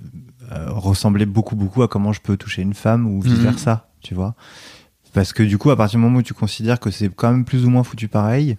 euh, 0.52 0.66
ressembler 0.70 1.26
beaucoup, 1.26 1.56
beaucoup 1.56 1.82
à 1.82 1.88
comment 1.88 2.12
je 2.12 2.20
peux 2.20 2.36
toucher 2.36 2.62
une 2.62 2.74
femme 2.74 3.08
ou 3.08 3.22
vice 3.22 3.40
versa, 3.40 3.72
mhm. 3.74 3.80
tu 4.02 4.16
vois. 4.16 4.36
Parce 5.14 5.32
que 5.32 5.42
du 5.42 5.58
coup, 5.58 5.72
à 5.72 5.78
partir 5.78 5.98
du 5.98 6.04
moment 6.04 6.20
où 6.20 6.24
tu 6.24 6.34
considères 6.34 6.78
que 6.78 6.92
c'est 6.92 7.08
quand 7.08 7.32
même 7.32 7.46
plus 7.46 7.64
ou 7.64 7.70
moins 7.70 7.84
foutu 7.84 8.10
pareil, 8.10 8.58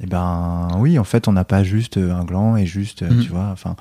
eh 0.00 0.06
ben 0.06 0.68
oui, 0.78 0.98
en 0.98 1.04
fait, 1.04 1.28
on 1.28 1.32
n'a 1.32 1.44
pas 1.44 1.62
juste 1.64 1.98
un 1.98 2.24
gland 2.24 2.56
et 2.56 2.64
juste, 2.64 3.02
mhm. 3.02 3.20
tu 3.20 3.28
vois, 3.28 3.50
enfin 3.52 3.76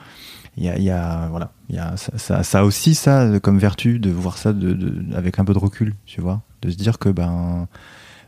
il 0.57 0.65
y 0.65 0.69
a, 0.69 0.77
y 0.77 0.89
a, 0.89 1.29
voilà 1.29 1.51
y 1.69 1.77
a 1.77 1.95
ça, 1.95 2.17
ça, 2.17 2.43
ça, 2.43 2.65
aussi 2.65 2.95
ça 2.95 3.39
comme 3.41 3.60
vertu 3.60 4.00
de 4.00 4.10
voir 4.10 4.38
ça 4.38 4.51
de, 4.51 4.74
de, 4.74 5.15
avec 5.15 5.39
un 5.39 5.43
peu 5.43 5.53
de 5.53 5.60
recul 5.60 5.95
tu 6.05 6.22
vois 6.22 6.43
de 6.62 6.69
se 6.69 6.77
dire 6.77 6.98
que 6.98 7.10
ben 7.10 7.67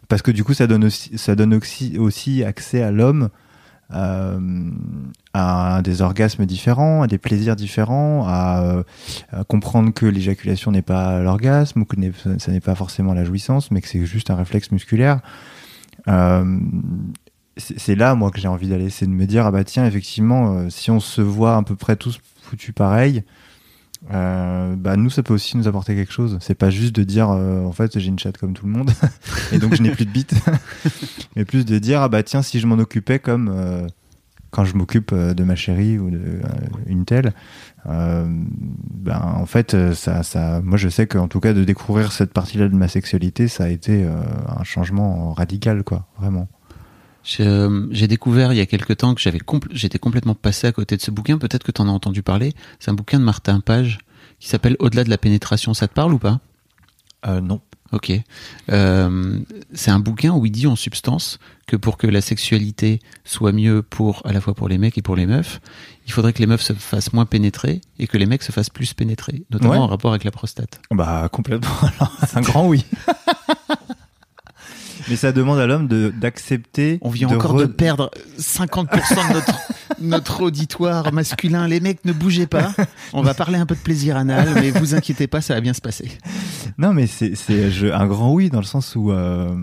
parce 0.10 0.22
que 0.22 0.32
du 0.32 0.44
coup 0.44 0.54
ça 0.54 0.68
donne 0.68 0.84
aussi 0.84 1.18
ça 1.18 1.36
donne 1.36 1.54
aussi, 1.54 1.98
aussi 1.98 2.44
accès 2.44 2.84
à 2.84 2.92
l'homme 2.92 3.30
euh, 3.94 4.72
à 5.34 5.82
des 5.84 6.02
orgasmes 6.02 6.46
différents, 6.46 7.04
à 7.04 7.08
des 7.08 7.18
plaisirs 7.18 7.56
différents, 7.56 8.26
à, 8.28 8.84
comprendre 9.48 9.94
que 9.94 10.06
l'éjaculation 10.06 10.72
n'est 10.72 10.82
pas 10.82 11.22
l'orgasme 11.22 11.82
ou 11.82 11.86
que 11.86 11.96
ça 12.38 12.52
n'est 12.52 12.60
pas 12.60 12.76
forcément 12.76 13.14
la 13.14 13.24
jouissance, 13.24 13.72
mais 13.72 13.82
que 13.82 13.88
c'est 13.88 14.06
juste 14.06 14.30
un 14.30 14.36
réflexe 14.36 14.72
musculaire. 14.72 15.22
Euh, 16.08 16.60
c'est 17.58 17.96
là 17.96 18.16
moi 18.16 18.32
que 18.32 18.40
j'ai 18.40 18.48
envie 18.48 18.70
d'aller, 18.70 18.90
c'est 18.90 19.06
de 19.08 19.12
me 19.12 19.26
dire 19.26 19.46
ah 19.46 19.52
bah 19.52 19.64
tiens 19.64 19.86
effectivement 19.86 20.54
euh, 20.54 20.70
si 20.70 20.92
on 20.92 21.00
se 21.00 21.22
voit 21.22 21.56
à 21.56 21.64
peu 21.64 21.76
près 21.76 21.96
tous 21.96 22.20
foutus 22.42 22.74
pareil, 22.74 23.24
euh, 24.12 24.76
bah 24.76 24.96
nous 24.96 25.10
ça 25.10 25.24
peut 25.24 25.34
aussi 25.34 25.58
nous 25.58 25.68
apporter 25.68 25.96
quelque 25.96 26.14
chose. 26.14 26.38
C'est 26.42 26.56
pas 26.56 26.70
juste 26.70 26.96
de 26.96 27.04
dire 27.04 27.30
euh, 27.30 27.66
en 27.66 27.72
fait 27.72 27.98
j'ai 28.00 28.08
une 28.08 28.20
chatte 28.20 28.38
comme 28.38 28.54
tout 28.54 28.66
le 28.66 28.72
monde 28.72 28.92
et 29.52 29.60
donc 29.60 29.76
je 29.76 29.82
n'ai 29.82 29.92
plus 29.92 30.06
de 30.06 30.12
bite, 30.12 30.34
mais 31.36 31.46
plus 31.46 31.66
de 31.66 31.78
dire 31.80 32.02
ah 32.02 32.10
bah 32.10 32.24
tiens 32.24 32.42
si 32.42 32.60
je 32.60 32.68
m'en 32.68 32.76
occupais 32.76 33.20
comme 33.20 33.50
euh, 33.52 33.88
quand 34.50 34.64
je 34.64 34.76
m'occupe 34.76 35.14
de 35.14 35.44
ma 35.44 35.56
chérie 35.56 36.00
ou 36.00 36.10
de 36.10 36.40
une 36.86 37.04
telle, 37.04 37.34
ben 37.86 39.20
en 39.22 39.46
fait 39.46 39.94
ça, 39.94 40.24
ça, 40.24 40.62
moi 40.62 40.78
je 40.78 40.88
sais 40.88 41.06
qu'en 41.06 41.28
tout 41.28 41.42
cas 41.42 41.54
de 41.54 41.66
découvrir 41.66 42.14
cette 42.14 42.32
partie-là 42.32 42.70
de 42.70 42.76
ma 42.76 42.88
sexualité 42.88 43.50
ça 43.50 43.66
a 43.66 43.68
été 43.68 44.06
un 44.48 44.64
changement 44.64 45.34
radical 45.34 45.84
quoi 45.84 46.08
vraiment. 46.18 46.48
J'ai 47.28 48.08
découvert 48.08 48.54
il 48.54 48.58
y 48.58 48.62
a 48.62 48.66
quelque 48.66 48.94
temps 48.94 49.14
que 49.14 49.22
j'avais 49.22 49.40
j'étais 49.72 50.00
complètement 50.00 50.36
passé 50.36 50.68
à 50.68 50.72
côté 50.72 50.96
de 50.96 51.02
ce 51.02 51.12
bouquin. 51.12 51.38
Peut-être 51.38 51.64
que 51.64 51.72
tu 51.72 51.82
en 51.82 51.88
as 51.88 51.92
entendu 51.92 52.24
parler. 52.24 52.54
C'est 52.80 52.90
un 52.90 52.94
bouquin 52.94 53.20
de 53.20 53.26
Martin 53.26 53.60
Page 53.60 54.00
qui 54.40 54.48
s'appelle 54.48 54.78
Au-delà 54.80 55.04
de 55.04 55.10
la 55.10 55.18
pénétration. 55.18 55.74
Ça 55.74 55.88
te 55.88 55.94
parle 55.94 56.14
ou 56.14 56.20
pas? 56.20 56.40
Euh, 57.26 57.42
Non. 57.42 57.62
Ok. 57.94 58.12
Euh, 58.70 59.40
c'est 59.74 59.92
un 59.92 60.00
bouquin 60.00 60.34
où 60.34 60.46
il 60.46 60.52
dit 60.52 60.68
en 60.68 60.76
substance 60.76 61.40
que 61.68 61.76
pour 61.76 61.98
que 61.98 62.08
la 62.08 62.20
sexualité 62.22 63.00
soit 63.24 63.52
mieux 63.54 63.82
pour 63.82 64.22
à 64.26 64.34
la 64.34 64.42
fois 64.42 64.54
pour 64.54 64.68
les 64.68 64.78
mecs 64.78 64.98
et 64.98 65.02
pour 65.02 65.16
les 65.16 65.26
meufs, 65.26 65.62
il 66.06 66.12
faudrait 66.12 66.34
que 66.34 66.40
les 66.40 66.48
meufs 66.48 66.62
se 66.62 66.74
fassent 66.74 67.14
moins 67.14 67.26
pénétrer 67.26 67.82
et 68.00 68.08
que 68.08 68.18
les 68.18 68.26
mecs 68.26 68.44
se 68.44 68.52
fassent 68.52 68.70
plus 68.70 68.94
pénétrer, 68.94 69.44
notamment 69.52 69.84
en 69.84 69.88
rapport 69.88 70.12
avec 70.12 70.24
la 70.26 70.32
prostate. 70.32 70.82
Bah 70.92 71.30
complètement. 71.32 71.70
C'est 72.28 72.38
un 72.38 72.42
grand 72.42 72.68
oui. 72.68 72.84
Mais 75.10 75.16
ça 75.16 75.32
demande 75.32 75.60
à 75.60 75.68
l'homme 75.68 75.88
d'accepter. 75.88 77.00
On 77.02 77.10
vient 77.10 77.30
encore 77.30 77.56
de 77.56 77.66
perdre 77.66 78.12
50% 78.40 79.30
de 79.30 79.34
notre, 79.34 79.60
notre 80.02 80.42
auditoire 80.42 81.14
masculin. 81.14 81.68
Les 81.68 81.80
mecs, 81.80 82.04
ne 82.06 82.14
bougez 82.14 82.48
pas. 82.48 82.74
On 83.14 83.22
va 83.22 83.34
parler 83.34 83.58
un 83.58 83.66
peu 83.66 83.76
de 83.76 83.80
plaisir 83.80 84.18
anal, 84.18 84.50
mais 84.56 84.72
vous 84.72 84.96
inquiétez 84.96 85.28
pas, 85.28 85.42
ça 85.42 85.54
va 85.54 85.62
bien 85.62 85.74
se 85.74 85.82
passer. 85.82 86.12
Non, 86.78 86.94
mais 86.94 87.08
c'est 87.08 87.34
un 87.92 88.08
grand 88.08 88.34
oui 88.34 88.50
dans 88.50 88.60
le 88.60 88.66
sens 88.66 88.96
où. 88.96 89.12
Euh, 89.12 89.56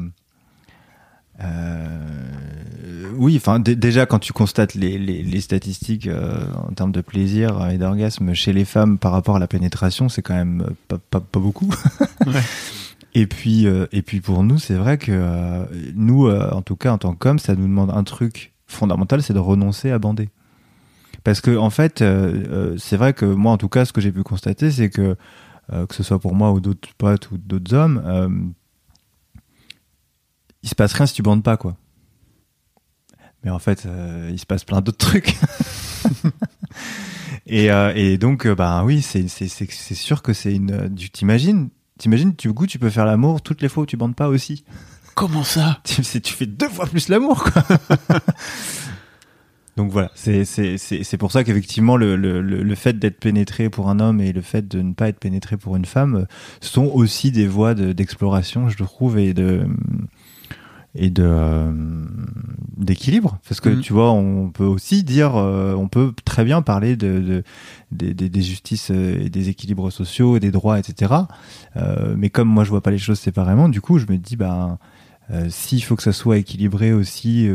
euh, 1.43 1.99
oui, 3.17 3.35
enfin 3.37 3.59
déjà 3.59 4.07
quand 4.07 4.19
tu 4.21 4.33
constates 4.33 4.75
les, 4.75 4.99
les, 4.99 5.23
les 5.23 5.41
statistiques 5.41 6.07
euh, 6.07 6.45
en 6.69 6.73
termes 6.73 6.93
de 6.93 7.01
plaisir 7.01 7.69
et 7.71 7.79
d'orgasme 7.79 8.35
chez 8.35 8.53
les 8.53 8.65
femmes 8.65 8.99
par 8.99 9.13
rapport 9.13 9.37
à 9.37 9.39
la 9.39 9.49
pénétration, 9.49 10.09
c'est 10.09 10.23
quand 10.23 10.35
même 10.35 10.67
pas, 10.89 10.99
pas, 10.99 11.21
pas 11.21 11.41
beaucoup. 11.41 11.69
Ouais. 12.27 12.33
Et 13.14 13.28
puis, 13.28 13.66
euh, 13.66 13.87
et 13.92 14.02
puis 14.02 14.21
pour 14.21 14.42
nous, 14.42 14.59
c'est 14.59 14.75
vrai 14.75 14.99
que 14.99 15.12
euh, 15.12 15.64
nous, 15.94 16.26
euh, 16.26 16.50
en 16.50 16.62
tout 16.62 16.75
cas 16.75 16.92
en 16.92 16.99
tant 16.99 17.14
qu'hommes, 17.14 17.38
ça 17.38 17.54
nous 17.54 17.66
demande 17.66 17.90
un 17.90 18.02
truc 18.02 18.52
fondamental, 18.66 19.23
c'est 19.23 19.33
de 19.33 19.38
renoncer 19.38 19.92
à 19.92 20.00
bander. 20.00 20.30
Parce 21.23 21.40
que 21.40 21.56
en 21.56 21.71
fait, 21.71 22.04
c'est 22.76 22.97
vrai 22.97 23.14
que 23.14 23.25
moi, 23.25 23.52
en 23.52 23.56
tout 23.56 23.68
cas, 23.68 23.85
ce 23.85 23.92
que 23.92 24.00
j'ai 24.00 24.12
pu 24.12 24.23
constater, 24.23 24.71
c'est 24.71 24.90
que 24.90 25.16
que 25.71 25.94
ce 25.94 26.02
soit 26.02 26.18
pour 26.18 26.35
moi 26.35 26.52
ou 26.52 26.61
d'autres 26.61 26.90
potes 26.99 27.30
ou 27.30 27.38
d'autres 27.38 27.73
hommes, 27.73 28.52
il 30.62 30.68
se 30.68 30.75
passe 30.75 30.92
rien 30.92 31.06
si 31.06 31.14
tu 31.14 31.23
bandes 31.23 31.42
pas, 31.42 31.56
quoi. 31.56 31.76
Mais 33.42 33.50
en 33.50 33.59
fait, 33.59 33.88
il 34.30 34.38
se 34.38 34.44
passe 34.44 34.64
plein 34.64 34.83
d'autres 34.83 34.99
trucs. 35.06 35.35
et, 37.47 37.68
et 37.94 38.18
donc, 38.18 38.47
bah 38.47 38.85
oui, 38.85 39.00
c'est 39.00 39.26
sûr 39.28 40.21
que 40.21 40.35
c'est 40.35 40.54
une. 40.54 40.94
Tu 40.94 41.09
t'imagines 41.09 41.71
T'imagines, 41.99 42.33
du 42.33 42.53
coup, 42.53 42.67
tu 42.67 42.79
peux 42.79 42.91
faire 42.91 43.07
l'amour 43.07 43.41
toutes 43.43 43.63
les 43.63 43.69
fois 43.69 43.85
où 43.85 43.87
tu 43.87 43.97
bandes 43.97 44.17
pas 44.17 44.29
aussi. 44.29 44.65
Comment 45.15 45.45
ça 45.45 45.81
tu, 45.85 46.03
tu 46.03 46.33
fais 46.33 46.47
deux 46.47 46.69
fois 46.69 46.87
plus 46.87 47.09
l'amour, 47.09 47.45
quoi. 47.45 47.63
Donc 49.77 49.91
voilà, 49.91 50.13
c'est 50.15 51.17
pour 51.19 51.33
ça 51.33 51.43
qu'effectivement 51.43 51.97
le, 51.97 52.15
le, 52.15 52.41
le, 52.41 52.75
fait 52.77 52.97
d'être 52.97 53.19
pénétré 53.19 53.69
pour 53.71 53.91
un 53.91 53.99
homme 53.99 54.21
et 54.21 54.33
le 54.33 54.41
fait 54.41 54.69
de 54.69 54.81
ne 54.81 54.93
pas 54.93 55.09
être 55.09 55.19
pénétré 55.19 55.57
pour 55.57 55.75
une 55.75 55.85
femme 55.85 56.27
sont 56.61 56.85
aussi 56.85 57.33
des 57.33 57.49
voies 57.49 57.75
d'exploration, 57.75 58.69
je 58.69 58.77
trouve, 58.85 59.19
et 59.19 59.35
de 59.35 59.67
et 60.95 61.11
de 61.11 61.25
euh, 61.27 62.04
d'équilibre 62.76 63.38
parce 63.49 63.61
que 63.61 63.69
mm. 63.69 63.81
tu 63.81 63.93
vois 63.93 64.12
on 64.12 64.50
peut 64.50 64.64
aussi 64.64 65.02
dire 65.02 65.37
euh, 65.37 65.75
on 65.75 65.88
peut 65.88 66.12
très 66.25 66.45
bien 66.45 66.62
parler 66.62 66.97
de, 66.97 67.21
de 67.21 67.45
des, 67.93 68.28
des, 68.28 68.43
justices 68.43 68.90
euh, 68.90 69.25
et 69.25 69.31
des 69.31 69.49
équilibres 69.49 69.90
sociaux 69.93 70.38
des 70.38 70.50
droits 70.50 70.78
etc 70.78 71.12
mais 72.16 72.31
comme 72.31 72.49
moi 72.49 72.64
je 72.64 72.71
vois 72.71 72.83
pas 72.83 72.90
les 72.90 72.99
choses 72.99 73.19
séparément 73.19 73.69
du 73.69 73.81
coup 73.81 73.99
je 73.99 74.07
me 74.09 74.16
dis 74.16 74.37
bah 74.37 74.78
s'il 75.49 75.83
faut 75.83 75.97
que 75.97 76.02
ça 76.02 76.12
soit 76.12 76.37
équilibré 76.37 76.93
aussi 76.93 77.49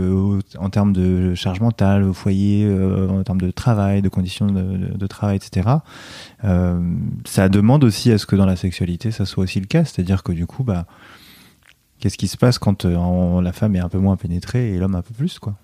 en 0.58 0.70
termes 0.72 0.92
de 0.92 1.36
charge 1.36 1.60
mentale 1.60 2.04
au 2.04 2.14
foyer 2.14 2.68
en 3.10 3.22
termes 3.24 3.42
de 3.42 3.52
travail 3.52 4.02
de 4.02 4.10
conditions 4.10 4.48
de, 4.48 4.98
de 4.98 5.08
travail 5.08 5.36
etc 5.36 5.70
ça 7.26 7.50
demande 7.50 7.84
aussi 7.84 8.12
à 8.12 8.18
ce 8.18 8.26
que 8.26 8.36
dans 8.36 8.48
la 8.48 8.56
sexualité 8.56 9.12
ça 9.12 9.26
soit 9.26 9.44
aussi 9.44 9.60
le 9.60 9.68
cas 9.68 9.86
c'est 9.86 10.02
à 10.02 10.04
dire 10.04 10.24
que 10.24 10.32
du 10.32 10.48
coup 10.48 10.64
bah 10.64 10.86
Qu'est-ce 12.00 12.18
qui 12.18 12.28
se 12.28 12.38
passe 12.38 12.60
quand 12.60 12.86
euh, 12.86 13.42
la 13.42 13.52
femme 13.52 13.76
est 13.76 13.80
un 13.80 13.90
peu 13.90 14.00
moins 14.00 14.16
pénétrée 14.16 14.74
et 14.74 14.78
l'homme 14.78 14.96
un 14.96 15.02
peu 15.02 15.14
plus, 15.14 15.40
quoi? 15.40 15.56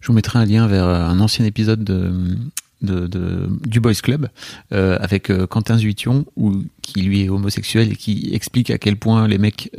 Je 0.00 0.08
vous 0.08 0.12
mettrai 0.12 0.38
un 0.38 0.44
lien 0.44 0.66
vers 0.68 0.84
euh, 0.84 1.04
un 1.04 1.18
ancien 1.18 1.44
épisode 1.44 1.82
de, 1.82 2.38
de, 2.82 3.48
du 3.66 3.80
Boys 3.80 3.94
Club 3.94 4.28
euh, 4.72 4.96
avec 5.00 5.32
Quentin 5.48 5.78
Zuition 5.78 6.26
où, 6.36 6.62
qui 6.80 7.02
lui 7.02 7.22
est 7.22 7.28
homosexuel 7.28 7.92
et 7.92 7.96
qui 7.96 8.30
explique 8.32 8.70
à 8.70 8.78
quel 8.78 8.96
point 8.96 9.26
les 9.26 9.38
mecs 9.38 9.70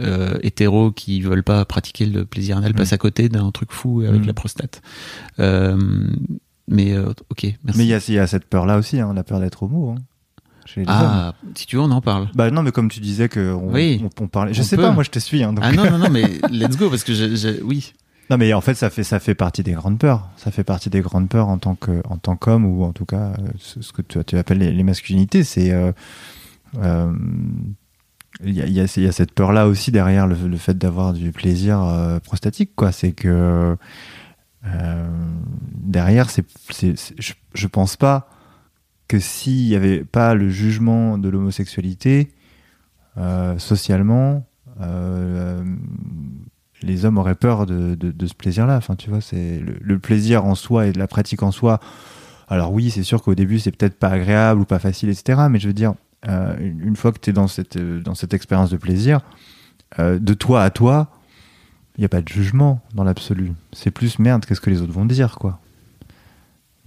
hétéros 0.42 0.92
qui 0.92 1.22
veulent 1.22 1.44
pas 1.44 1.64
pratiquer 1.64 2.06
le 2.06 2.26
plaisir 2.26 2.58
anal 2.58 2.74
passent 2.74 2.92
mm. 2.92 2.96
à 2.96 2.98
côté 2.98 3.30
d'un 3.30 3.52
truc 3.52 3.72
fou 3.72 4.02
avec 4.02 4.24
mm. 4.24 4.28
la 4.28 4.34
prostate. 4.34 4.82
mais 6.68 6.98
ok, 6.98 7.44
merci. 7.64 7.78
Mais 7.78 7.86
il 7.86 8.10
y, 8.10 8.12
y 8.14 8.20
a, 8.20 8.28
cette 8.28 8.46
peur 8.46 8.66
là 8.66 8.78
aussi, 8.78 9.00
hein, 9.00 9.14
la 9.14 9.24
peur 9.24 9.40
d'être 9.40 9.64
homo. 9.64 9.92
Hein 9.92 10.02
ah, 10.88 11.34
si 11.56 11.66
tu 11.66 11.76
veux, 11.76 11.82
on 11.82 11.92
en 11.92 12.02
parle. 12.02 12.28
Bah 12.34 12.52
non, 12.52 12.64
mais 12.64 12.72
comme 12.72 12.90
tu 12.90 13.00
disais 13.00 13.30
que 13.30 13.54
on, 13.54 13.72
oui, 13.74 14.04
on, 14.20 14.28
parlait. 14.28 14.54
Je 14.54 14.62
sais 14.62 14.78
pas, 14.78 14.92
moi 14.92 15.04
je 15.04 15.10
te 15.10 15.20
suis. 15.20 15.44
Hein, 15.44 15.54
Ah 15.62 15.72
non, 15.72 15.90
non, 15.90 15.98
non, 15.98 16.10
mais 16.10 16.24
let's 16.52 16.78
go 16.78 16.90
parce 16.90 17.04
que 17.04 17.14
j'ai, 17.14 17.62
oui. 17.62 17.94
Non, 18.30 18.38
mais 18.38 18.54
en 18.54 18.62
fait, 18.62 18.74
ça 18.74 18.90
fait 18.90 19.04
ça 19.04 19.20
fait 19.20 19.36
partie 19.36 19.64
des 19.64 19.72
grandes 19.72 20.00
peurs. 20.00 20.30
Ça 20.36 20.52
fait 20.52 20.64
partie 20.64 20.90
des 20.90 21.02
grandes 21.02 21.30
peurs 21.30 21.48
en 21.48 21.58
tant 21.58 21.76
que 21.76 22.02
en 22.10 22.18
tant 22.18 22.36
qu'homme 22.36 22.66
ou 22.66 22.84
en 22.84 22.92
tout 22.92 23.06
cas 23.06 23.34
ce 23.58 23.92
que 23.94 24.02
tu, 24.02 24.24
tu 24.26 24.38
appelles 24.38 24.60
les, 24.60 24.84
masculinités, 24.84 25.44
c'est 25.44 25.72
euh, 25.72 25.92
euh, 26.80 27.12
il 28.44 28.54
y, 28.54 28.62
a, 28.62 28.68
y, 28.68 28.80
a, 28.80 29.00
y, 29.00 29.08
a, 29.08 29.12
cette 29.12 29.32
peur 29.32 29.52
là 29.52 29.68
aussi 29.68 29.92
derrière 29.92 30.28
le, 30.28 30.36
le 30.36 30.58
fait 30.58 30.78
d'avoir 30.78 31.14
du 31.14 31.32
plaisir 31.32 31.82
euh, 31.82 32.20
prostatique 32.20 32.72
quoi 32.76 32.92
c'est 32.92 33.14
que 33.14 33.76
euh, 34.66 35.08
derrière 35.74 36.30
c'est 36.30 36.46
je, 37.18 37.34
je 37.54 37.68
pense 37.68 37.96
pas 37.96 38.30
que 39.08 39.20
s'il 39.20 39.68
n'y 39.68 39.76
avait 39.76 40.04
pas 40.04 40.34
le 40.34 40.50
jugement 40.50 41.18
de 41.18 41.30
l'homosexualité, 41.30 42.30
euh, 43.18 43.58
socialement, 43.58 44.46
euh, 44.82 45.64
les 46.82 47.06
hommes 47.06 47.18
auraient 47.18 47.36
peur 47.36 47.66
de, 47.66 47.98
ce 48.26 48.34
plaisir-là. 48.34 48.78
Enfin, 48.78 48.96
tu 48.96 49.10
vois, 49.10 49.22
c'est 49.22 49.60
le, 49.60 50.00
plaisir 50.00 50.46
en 50.46 50.56
soi 50.56 50.88
et 50.88 50.94
la 50.94 51.08
pratique 51.08 51.42
en 51.42 51.52
soi. 51.52 51.80
Alors 52.48 52.72
oui, 52.72 52.92
c'est 52.92 53.04
sûr 53.04 53.24
qu'au 53.24 53.36
début, 53.36 53.60
c'est 53.60 53.72
peut-être 53.72 53.98
pas 53.98 54.10
agréable 54.10 54.62
ou 54.62 54.66
pas 54.66 54.80
facile, 54.80 55.10
etc. 55.10 55.48
Mais 55.50 55.60
je 55.60 55.68
veux 55.68 55.74
dire, 55.74 55.96
euh, 56.28 56.56
une 56.60 56.96
fois 56.96 57.12
que 57.12 57.20
tu 57.20 57.32
es 57.32 57.34
dans 57.34 57.48
cette, 57.48 57.78
dans 57.78 58.16
cette 58.16 58.34
expérience 58.34 58.70
de 58.70 58.78
plaisir, 58.78 59.22
de 60.00 60.34
toi 60.34 60.64
à 60.64 60.70
toi, 60.70 61.10
il 61.98 62.02
n'y 62.02 62.06
a 62.06 62.10
pas 62.10 62.22
de 62.22 62.28
jugement 62.28 62.82
dans 62.94 63.06
l'absolu. 63.06 63.54
C'est 63.72 63.90
plus 63.90 64.20
merde, 64.20 64.46
qu'est-ce 64.46 64.62
que 64.62 64.70
les 64.70 64.82
autres 64.82 64.92
vont 64.92 65.06
dire, 65.06 65.38
quoi. 65.40 65.60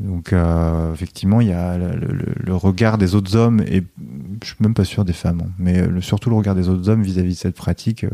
Donc 0.01 0.33
euh, 0.33 0.93
effectivement, 0.95 1.41
il 1.41 1.49
y 1.49 1.53
a 1.53 1.77
le, 1.77 2.55
regard 2.55 2.99
des 2.99 3.15
autres 3.15 3.37
hommes, 3.37 3.61
et 3.61 3.85
je 4.43 4.47
suis 4.47 4.57
même 4.61 4.75
pas 4.75 4.85
sûr 4.85 5.05
des 5.05 5.13
femmes, 5.13 5.43
hein, 5.45 5.51
mais 5.59 6.01
surtout 6.01 6.31
le 6.31 6.37
regard 6.37 6.55
des 6.55 6.69
autres 6.69 6.89
hommes 6.89 7.03
vis-à-vis 7.03 7.35
de 7.35 7.39
cette 7.39 7.57
pratique 7.57 8.07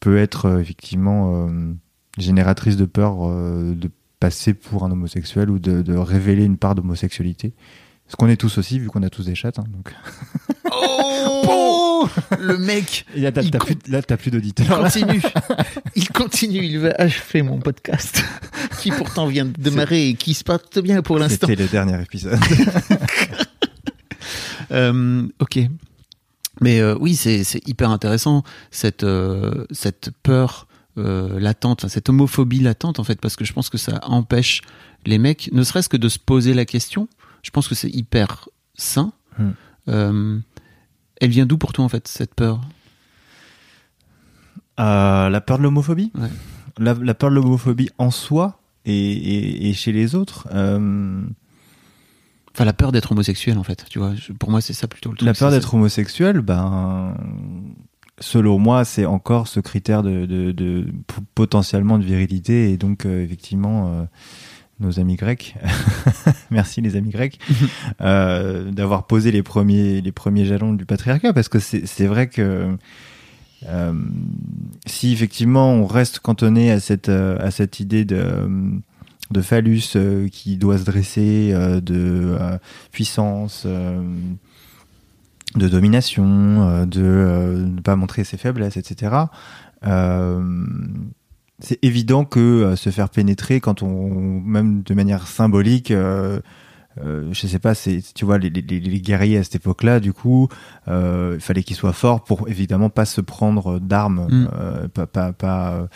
peut 0.00 0.18
être 0.18 0.60
effectivement 0.60 1.48
génératrice 2.18 2.76
de 2.76 2.84
peur 2.84 3.28
de 3.30 3.90
passer 4.20 4.52
pour 4.52 4.84
un 4.84 4.90
homosexuel 4.90 5.50
ou 5.50 5.58
de, 5.58 5.80
de 5.80 5.96
révéler 5.96 6.44
une 6.44 6.58
part 6.58 6.74
d'homosexualité. 6.74 7.54
Ce 8.06 8.16
qu'on 8.16 8.28
est 8.28 8.36
tous 8.36 8.58
aussi, 8.58 8.78
vu 8.78 8.88
qu'on 8.88 9.02
a 9.02 9.10
tous 9.10 9.26
des 9.26 9.34
chattes. 9.34 9.58
Hein, 9.58 9.64
donc. 9.72 9.94
Oh 10.70 11.83
Le 12.40 12.58
mec 12.58 13.06
Là, 13.16 13.32
t'as 13.32 13.42
plus, 13.42 13.76
plus 14.18 14.30
d'auditeurs. 14.30 14.66
Il 14.96 15.04
continue. 15.04 15.22
il 15.96 16.08
continue. 16.08 16.64
Il 16.64 16.78
va 16.80 16.94
achever 16.98 17.42
mon 17.42 17.58
podcast, 17.58 18.24
qui 18.80 18.90
pourtant 18.90 19.26
vient 19.26 19.44
de 19.44 19.52
démarrer 19.52 20.08
et 20.08 20.14
qui 20.14 20.34
se 20.34 20.44
passe 20.44 20.60
bien 20.82 21.02
pour 21.02 21.18
l'instant. 21.18 21.46
C'était 21.46 21.62
le 21.62 21.68
dernier 21.68 22.00
épisode. 22.02 22.38
euh, 24.70 25.26
ok. 25.40 25.60
Mais 26.60 26.80
euh, 26.80 26.96
oui, 27.00 27.16
c'est 27.16 27.44
hyper 27.66 27.90
intéressant, 27.90 28.44
cette, 28.70 29.02
euh, 29.04 29.66
cette 29.70 30.10
peur 30.22 30.68
euh, 30.98 31.40
latente, 31.40 31.88
cette 31.88 32.08
homophobie 32.08 32.60
latente, 32.60 33.00
en 33.00 33.04
fait, 33.04 33.20
parce 33.20 33.36
que 33.36 33.44
je 33.44 33.52
pense 33.52 33.68
que 33.70 33.78
ça 33.78 33.98
empêche 34.04 34.62
les 35.04 35.18
mecs, 35.18 35.50
ne 35.52 35.62
serait-ce 35.64 35.88
que 35.88 35.96
de 35.96 36.08
se 36.08 36.18
poser 36.18 36.54
la 36.54 36.64
question 36.64 37.08
je 37.44 37.50
pense 37.50 37.68
que 37.68 37.74
c'est 37.74 37.90
hyper 37.90 38.48
sain. 38.74 39.12
Hmm. 39.38 40.40
Euh, 41.24 41.26
elle 41.26 41.30
vient 41.30 41.46
d'où 41.46 41.58
pour 41.58 41.72
toi 41.72 41.84
en 41.84 41.88
fait 41.88 42.06
cette 42.08 42.34
peur? 42.34 42.60
Euh, 44.80 45.28
La 45.28 45.40
peur 45.40 45.58
de 45.58 45.62
l'homophobie? 45.62 46.12
La, 46.78 47.14
peur 47.14 47.30
de 47.30 47.36
l'homophobie 47.36 47.90
en 47.98 48.10
soi 48.10 48.60
et, 48.84 49.72
chez 49.74 49.92
les 49.92 50.14
autres 50.14 50.48
euh, 50.52 51.22
Enfin, 52.54 52.64
la 52.64 52.72
peur 52.72 52.92
d'être 52.92 53.10
homosexuel, 53.10 53.58
en 53.58 53.64
fait. 53.64 53.84
Tu 53.90 53.98
vois, 53.98 54.12
pour 54.38 54.50
moi, 54.50 54.60
c'est 54.60 54.74
ça 54.74 54.86
plutôt 54.86 55.10
le 55.10 55.16
truc. 55.16 55.26
La 55.26 55.34
peur 55.34 55.50
d'être 55.50 55.74
homosexuel, 55.74 56.40
ben, 56.40 57.16
selon 58.20 58.60
moi, 58.60 58.84
c'est 58.84 59.06
encore 59.06 59.48
ce 59.48 59.58
critère 59.58 60.04
de, 60.04 60.86
potentiellement 61.34 61.98
de 61.98 62.04
virilité 62.04 62.70
et 62.70 62.76
donc 62.76 63.06
effectivement 63.06 64.06
nos 64.80 64.98
amis 64.98 65.16
grecs, 65.16 65.54
merci 66.50 66.80
les 66.80 66.96
amis 66.96 67.10
grecs, 67.10 67.38
euh, 68.00 68.70
d'avoir 68.70 69.06
posé 69.06 69.30
les 69.30 69.42
premiers, 69.42 70.00
les 70.00 70.12
premiers 70.12 70.44
jalons 70.44 70.72
du 70.72 70.84
patriarcat, 70.84 71.32
parce 71.32 71.48
que 71.48 71.58
c'est 71.58 72.06
vrai 72.06 72.28
que 72.28 72.76
euh, 73.66 73.92
si 74.86 75.12
effectivement 75.12 75.72
on 75.72 75.86
reste 75.86 76.18
cantonné 76.18 76.70
à 76.70 76.80
cette, 76.80 77.08
euh, 77.08 77.38
à 77.38 77.50
cette 77.50 77.80
idée 77.80 78.04
de, 78.04 78.48
de 79.30 79.42
phallus 79.42 79.96
qui 80.30 80.56
doit 80.56 80.78
se 80.78 80.84
dresser, 80.84 81.54
de 81.82 82.36
puissance, 82.90 83.66
de 83.66 85.68
domination, 85.68 86.84
de 86.84 87.64
ne 87.66 87.80
pas 87.80 87.96
montrer 87.96 88.24
ses 88.24 88.36
faiblesses, 88.36 88.76
etc., 88.76 89.14
c'est 91.60 91.78
évident 91.82 92.24
que 92.24 92.40
euh, 92.40 92.76
se 92.76 92.90
faire 92.90 93.08
pénétrer 93.08 93.60
quand 93.60 93.82
on, 93.82 94.40
même 94.40 94.82
de 94.82 94.94
manière 94.94 95.26
symbolique, 95.26 95.90
euh, 95.90 96.40
euh, 97.02 97.28
je 97.32 97.46
sais 97.46 97.58
pas, 97.58 97.74
c'est 97.74 98.00
tu 98.14 98.24
vois 98.24 98.38
les, 98.38 98.50
les, 98.50 99.00
guerriers 99.00 99.38
à 99.38 99.44
cette 99.44 99.56
époque-là, 99.56 99.98
du 99.98 100.12
coup, 100.12 100.48
euh, 100.86 101.32
il 101.34 101.40
fallait 101.40 101.64
qu'ils 101.64 101.76
soient 101.76 101.92
forts 101.92 102.22
pour 102.22 102.48
évidemment 102.48 102.88
pas 102.88 103.04
se 103.04 103.20
prendre 103.20 103.80
d'armes, 103.80 104.28
mm. 104.30 104.48
euh, 104.54 104.88
pas 104.88 105.06
pas 105.06 105.32
pas, 105.32 105.88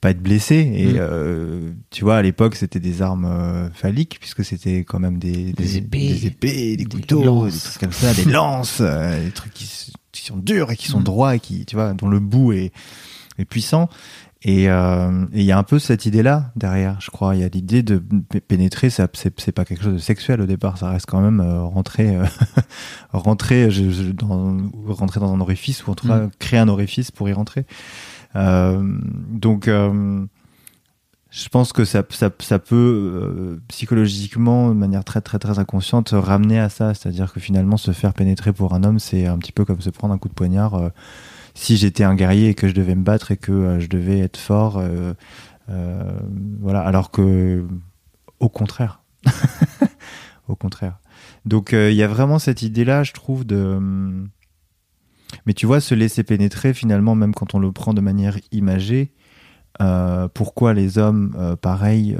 pas 0.00 0.10
être 0.10 0.22
blessé. 0.22 0.72
Et 0.74 0.94
mm. 0.94 1.74
tu 1.90 2.04
vois, 2.04 2.16
à 2.16 2.22
l'époque, 2.22 2.54
c'était 2.54 2.80
des 2.80 3.02
armes 3.02 3.70
phalliques 3.74 4.16
puisque 4.18 4.44
c'était 4.44 4.78
quand 4.78 4.98
même 4.98 5.18
des, 5.18 5.52
des, 5.52 5.76
épées, 5.76 6.08
des 6.08 6.26
épées, 6.26 6.76
des, 6.76 6.84
couteaux, 6.86 7.46
des 7.46 7.58
trucs 7.58 7.80
comme 7.80 7.92
ça, 7.92 8.14
des 8.14 8.24
lances, 8.30 8.80
des 8.80 9.30
trucs 9.34 9.52
qui, 9.52 9.92
qui, 10.10 10.24
sont 10.24 10.38
durs 10.38 10.70
et 10.70 10.76
qui 10.76 10.88
sont 10.88 11.00
mm. 11.00 11.04
droits 11.04 11.34
et 11.36 11.40
qui, 11.40 11.66
tu 11.66 11.76
vois, 11.76 11.92
dont 11.92 12.08
le 12.08 12.18
bout 12.18 12.52
est, 12.52 12.72
est 13.38 13.44
puissant. 13.44 13.90
Euh, 14.46 15.26
et 15.32 15.40
il 15.40 15.44
y 15.44 15.52
a 15.52 15.58
un 15.58 15.62
peu 15.62 15.78
cette 15.78 16.04
idée-là 16.06 16.52
derrière, 16.54 17.00
je 17.00 17.10
crois. 17.10 17.34
Il 17.34 17.40
y 17.40 17.44
a 17.44 17.48
l'idée 17.48 17.82
de 17.82 18.02
pénétrer, 18.46 18.90
c'est 18.90 19.52
pas 19.52 19.64
quelque 19.64 19.82
chose 19.82 19.94
de 19.94 19.98
sexuel 19.98 20.40
au 20.40 20.46
départ, 20.46 20.76
ça 20.78 20.90
reste 20.90 21.06
quand 21.06 21.20
même 21.20 21.40
euh, 21.40 21.62
rentrer, 21.62 22.14
euh, 22.16 22.24
rentrer, 23.12 23.70
je, 23.70 24.12
dans, 24.12 24.56
rentrer 24.88 25.20
dans 25.20 25.32
un 25.32 25.40
orifice 25.40 25.86
ou 25.86 25.90
en 25.90 25.94
tout 25.94 26.08
cas 26.08 26.18
mm. 26.18 26.30
créer 26.38 26.60
un 26.60 26.68
orifice 26.68 27.10
pour 27.10 27.28
y 27.28 27.32
rentrer. 27.32 27.64
donc, 28.34 29.68
je 31.30 31.48
pense 31.48 31.72
que 31.72 31.84
ça, 31.84 32.04
ça, 32.10 32.30
ça 32.38 32.58
peut 32.60 33.58
psychologiquement, 33.68 34.68
de 34.68 34.74
manière 34.74 35.04
très 35.04 35.20
très 35.20 35.38
très 35.38 35.58
inconsciente, 35.58 36.10
ramener 36.12 36.60
à 36.60 36.68
ça. 36.68 36.94
C'est-à-dire 36.94 37.32
que 37.32 37.40
finalement, 37.40 37.76
se 37.76 37.92
faire 37.92 38.12
pénétrer 38.12 38.52
pour 38.52 38.74
un 38.74 38.84
homme, 38.84 38.98
c'est 38.98 39.26
un 39.26 39.38
petit 39.38 39.52
peu 39.52 39.64
comme 39.64 39.80
se 39.80 39.90
prendre 39.90 40.12
un 40.14 40.18
coup 40.18 40.28
de 40.28 40.34
poignard 40.34 40.92
si 41.54 41.76
j'étais 41.76 42.04
un 42.04 42.14
guerrier 42.14 42.50
et 42.50 42.54
que 42.54 42.68
je 42.68 42.74
devais 42.74 42.94
me 42.94 43.04
battre 43.04 43.30
et 43.30 43.36
que 43.36 43.52
euh, 43.52 43.80
je 43.80 43.88
devais 43.88 44.18
être 44.18 44.36
fort, 44.36 44.78
euh, 44.78 45.14
euh, 45.70 46.18
voilà. 46.60 46.80
Alors 46.80 47.10
que, 47.10 47.64
au 48.40 48.48
contraire, 48.48 49.02
au 50.48 50.56
contraire. 50.56 50.98
Donc 51.46 51.72
il 51.72 51.94
y 51.94 52.02
a 52.02 52.08
vraiment 52.08 52.38
cette 52.38 52.62
idée-là, 52.62 53.02
je 53.02 53.12
trouve, 53.12 53.44
de. 53.44 53.78
Mais 55.46 55.52
tu 55.52 55.66
vois, 55.66 55.80
se 55.80 55.94
laisser 55.94 56.22
pénétrer, 56.22 56.74
finalement, 56.74 57.14
même 57.14 57.34
quand 57.34 57.54
on 57.54 57.58
le 57.58 57.70
prend 57.72 57.94
de 57.94 58.00
manière 58.00 58.38
imagée, 58.50 59.12
pourquoi 60.32 60.74
les 60.74 60.98
hommes, 60.98 61.56
pareil, 61.60 62.16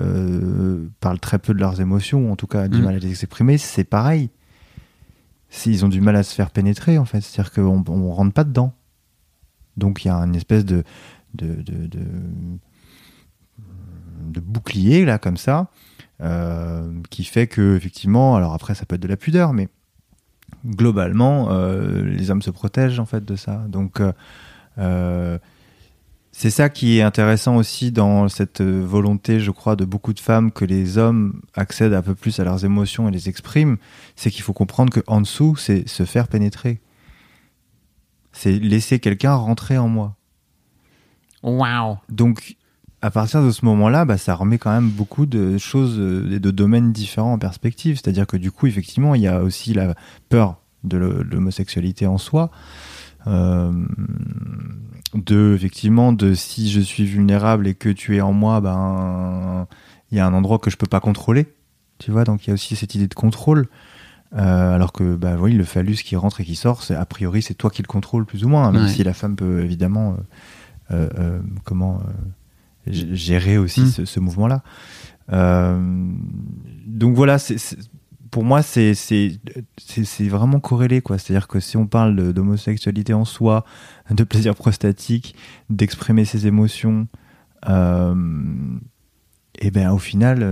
parlent 1.01 1.21
très 1.21 1.39
peu 1.39 1.55
de 1.55 1.61
leurs 1.61 1.81
émotions, 1.81 2.29
ou 2.29 2.33
en 2.33 2.37
tout 2.37 2.47
cas 2.47 2.69
du 2.69 2.79
mm. 2.79 2.85
mal 2.85 2.95
à 2.97 2.99
les 2.99 3.11
exprimer, 3.11 3.57
c'est 3.57 3.85
pareil. 3.85 4.31
S'ils 5.49 5.85
ont 5.85 5.89
du 5.89 6.01
mal 6.01 6.17
à 6.17 6.23
se 6.23 6.35
faire 6.35 6.51
pénétrer, 6.51 6.99
en 6.99 7.05
fait, 7.05 7.21
c'est-à-dire 7.21 7.53
qu'on 7.53 7.81
ne 7.81 8.13
rentre 8.13 8.33
pas 8.33 8.45
dedans. 8.45 8.75
Donc 9.77 10.05
il 10.05 10.09
y 10.09 10.11
a 10.11 10.17
une 10.17 10.35
espèce 10.35 10.65
de, 10.65 10.85
bouclier 14.41 15.05
là 15.05 15.19
comme 15.19 15.37
ça 15.37 15.69
euh, 16.23 16.93
qui 17.11 17.25
fait 17.25 17.47
que 17.47 17.77
effectivement, 17.77 18.37
alors 18.37 18.55
après 18.55 18.75
ça 18.75 18.87
peut 18.87 18.95
être 18.97 19.03
de 19.03 19.09
la 19.09 19.17
pudeur, 19.17 19.53
mais 19.53 19.69
globalement 20.65 21.49
euh, 21.51 22.05
les 22.05 22.31
hommes 22.31 22.43
se 22.43 22.51
protègent 22.51 23.01
en 23.01 23.07
fait 23.07 23.25
de 23.25 23.37
ça. 23.37 23.65
Donc 23.69 24.01
euh, 24.79 25.39
c'est 26.33 26.51
ça 26.51 26.69
qui 26.69 26.99
est 26.99 27.03
intéressant 27.03 27.57
aussi 27.57 27.93
dans 27.93 28.29
cette 28.29 28.61
volonté, 28.61 29.39
je 29.39 29.51
crois, 29.51 29.77
de 29.77 29.85
beaucoup 29.85 30.13
de 30.13 30.21
femmes 30.21 30.51
que 30.51 30.65
les 30.65 30.99
hommes 30.99 31.41
accèdent 31.55 31.95
un 31.95 32.03
peu 32.03 32.15
plus 32.15 32.41
à 32.41 32.45
leurs 32.45 32.65
émotions 32.65 33.09
et 33.09 33.13
les 33.13 33.29
expriment, 33.29 33.77
c'est 34.17 34.31
qu'il 34.31 34.43
faut 34.43 34.53
comprendre 34.53 34.93
qu'en 35.01 35.21
dessous, 35.21 35.55
c'est 35.57 35.89
se 35.89 36.05
faire 36.05 36.27
pénétrer. 36.27 36.81
C'est 38.35 38.53
laisser 38.53 38.99
quelqu'un 38.99 39.35
rentrer 39.35 39.79
en 39.79 39.89
moi. 39.89 40.17
Wow. 41.43 41.99
Donc, 42.11 42.57
à 43.01 43.11
partir 43.11 43.43
de 43.43 43.51
ce 43.51 43.65
moment-là, 43.65 44.05
bah, 44.05 44.19
ça 44.19 44.35
remet 44.35 44.59
quand 44.59 44.73
même 44.73 44.91
beaucoup 44.91 45.25
de 45.25 45.57
choses 45.57 45.99
et 46.31 46.41
de 46.41 46.51
domaines 46.51 46.93
différents 46.93 47.35
en 47.35 47.39
perspective. 47.39 47.97
C'est-à-dire 47.97 48.27
que 48.27 48.37
du 48.37 48.51
coup, 48.51 48.67
effectivement, 48.67 49.15
il 49.15 49.23
y 49.23 49.29
a 49.29 49.43
aussi 49.43 49.73
la 49.73 49.95
peur 50.29 50.59
de 50.83 50.99
l'homosexualité 50.99 52.07
en 52.07 52.19
soi. 52.19 52.51
Euh, 53.27 53.73
de 55.15 55.55
effectivement 55.55 56.13
de 56.13 56.35
si 56.35 56.71
je 56.71 56.81
suis 56.81 57.05
vulnérable 57.05 57.67
et 57.67 57.75
que 57.75 57.89
tu 57.89 58.17
es 58.17 58.21
en 58.21 58.33
moi 58.33 58.61
ben 58.61 59.67
il 60.11 60.19
y 60.19 60.21
a 60.21 60.27
un 60.27 60.35
endroit 60.35 60.59
que 60.59 60.71
je 60.71 60.77
peux 60.77 60.87
pas 60.87 61.01
contrôler 61.01 61.47
tu 61.99 62.11
vois 62.11 62.25
donc 62.25 62.45
il 62.45 62.49
y 62.49 62.51
a 62.51 62.55
aussi 62.55 62.77
cette 62.77 62.95
idée 62.95 63.07
de 63.07 63.15
contrôle 63.15 63.69
euh, 64.37 64.75
alors 64.75 64.93
que 64.93 65.15
bah 65.15 65.37
oui, 65.39 65.53
le 65.53 65.65
phallus 65.65 65.97
qui 65.97 66.17
rentre 66.17 66.41
et 66.41 66.45
qui 66.45 66.57
sort, 66.57 66.83
c'est 66.83 66.97
a 66.97 67.07
priori 67.07 67.41
c'est 67.41 67.55
toi 67.55 67.71
qui 67.71 67.83
le 67.83 67.87
contrôle 67.87 68.27
plus 68.27 68.45
ou 68.45 68.49
moins, 68.49 68.67
hein, 68.67 68.73
même 68.73 68.89
si 68.89 69.05
la 69.05 69.15
femme 69.15 69.37
peut 69.37 69.63
évidemment 69.63 70.17
euh, 70.91 71.09
euh, 71.19 71.41
comment 71.63 72.03
gérer 72.87 73.59
aussi 73.59 73.83
mm. 73.83 74.07
ce, 74.07 74.21
mouvement-là. 74.21 74.63
donc 76.87 77.15
voilà, 77.15 77.39
c'est 77.39 77.57
pour 78.33 78.43
moi, 78.43 78.63
c'est 78.63 78.93
vraiment 80.23 80.59
corrélé, 80.59 81.01
quoi. 81.01 81.19
C'est-à-dire 81.19 81.47
que 81.47 81.61
si 81.61 81.77
on 81.77 81.87
parle 81.87 82.33
d'homosexualité 82.33 83.15
en 83.15 83.25
soi, 83.25 83.65
de 84.11 84.25
plaisir 84.25 84.57
prostatique, 84.57 85.37
d'exprimer 85.71 86.25
ses 86.25 86.49
émotions, 86.49 87.07
et 87.69 87.71
ben 89.71 89.93
au 89.93 89.99
final, 89.99 90.43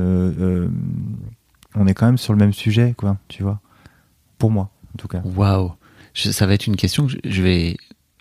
on 1.75 1.87
est 1.89 1.95
quand 1.95 2.07
même 2.07 2.19
sur 2.19 2.33
le 2.33 2.39
même 2.39 2.53
sujet, 2.53 2.95
quoi, 2.97 3.17
tu 3.27 3.43
vois 3.43 3.61
pour 4.43 4.51
moi, 4.51 4.71
en 4.95 4.99
tout 4.99 5.07
cas. 5.07 5.23
Waouh 5.25 5.73
Ça 6.15 6.47
va 6.49 6.55
être 6.55 6.67
une 6.67 6.75
question 6.75 7.07
que 7.07 7.13
je 7.25 7.43
vais 7.43 7.77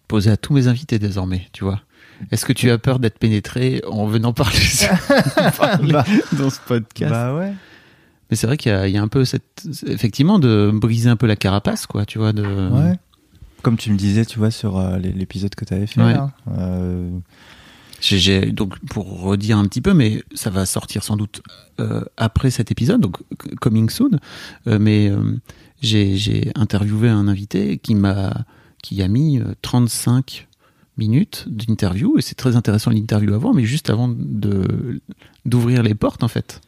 poser 0.08 0.30
à 0.30 0.38
tous 0.38 0.54
mes 0.54 0.68
invités 0.68 1.00
désormais, 1.00 1.48
tu 1.52 1.64
vois. 1.64 1.82
Est-ce 2.30 2.46
que 2.46 2.54
tu 2.54 2.70
as 2.70 2.78
peur 2.78 3.00
d'être 3.00 3.18
pénétré 3.18 3.82
en 3.90 4.06
venant 4.06 4.32
parler, 4.32 4.60
parler 5.58 5.92
Bah, 5.94 6.06
dans 6.34 6.52
ce 6.52 6.60
podcast 6.60 7.10
Bah 7.10 7.34
ouais. 7.36 7.52
Mais 8.30 8.38
c'est 8.38 8.46
vrai 8.46 8.58
qu'il 8.58 8.72
y, 8.72 8.76
a- 8.76 8.88
il 8.88 8.94
y 8.94 8.98
a 8.98 9.02
un 9.02 9.08
peu 9.08 9.26
cette, 9.26 9.66
effectivement, 9.88 10.38
de 10.38 10.70
briser 10.72 11.10
un 11.10 11.16
peu 11.16 11.26
la 11.26 11.36
carapace, 11.36 11.88
quoi, 11.88 12.06
tu 12.06 12.20
vois, 12.20 12.34
de. 12.34 12.44
Ouais. 12.70 13.00
Comme 13.64 13.78
tu 13.78 13.92
me 13.92 13.98
disais, 13.98 14.24
tu 14.26 14.38
vois, 14.38 14.52
sur 14.52 14.78
euh, 14.78 14.98
l'é- 15.00 15.12
l'épisode 15.14 15.56
que 15.56 15.66
tu 15.66 15.74
avais 15.74 15.88
fait. 15.88 16.00
Ouais. 16.02 16.14
là, 16.14 16.30
euh, 16.60 17.10
J'ai- 18.02 18.18
j'ai- 18.20 18.52
donc 18.52 18.78
pour 18.88 19.22
redire 19.22 19.58
un 19.58 19.66
petit 19.66 19.80
peu, 19.82 19.94
mais 19.94 20.24
ça 20.34 20.50
va 20.50 20.66
sortir 20.66 21.04
sans 21.04 21.16
doute 21.16 21.42
euh, 21.80 22.04
après 22.18 22.50
cet 22.52 22.72
épisode, 22.72 23.00
donc 23.00 23.18
coming 23.62 23.90
soon. 23.90 24.18
Euh, 24.68 24.80
mais 24.80 25.08
euh, 25.10 25.38
j'ai 25.82 26.18
j'ai 26.18 26.52
interviewé 26.56 27.08
un 27.10 27.28
invité 27.28 27.78
qui 27.78 27.96
m'a 27.96 28.46
qui 28.84 29.02
a 29.04 29.08
mis 29.08 29.40
euh, 29.40 29.54
35 29.62 30.48
minutes 30.98 31.46
d'interview 31.48 32.18
et 32.18 32.22
c'est 32.22 32.36
très 32.36 32.56
intéressant 32.56 32.92
l'interview 32.92 33.34
avant, 33.34 33.54
mais 33.54 33.64
juste 33.66 33.90
avant 33.90 34.08
de 34.10 35.00
d'ouvrir 35.46 35.84
les 35.84 35.94
portes 35.96 36.24
en 36.24 36.28
fait. 36.28 36.60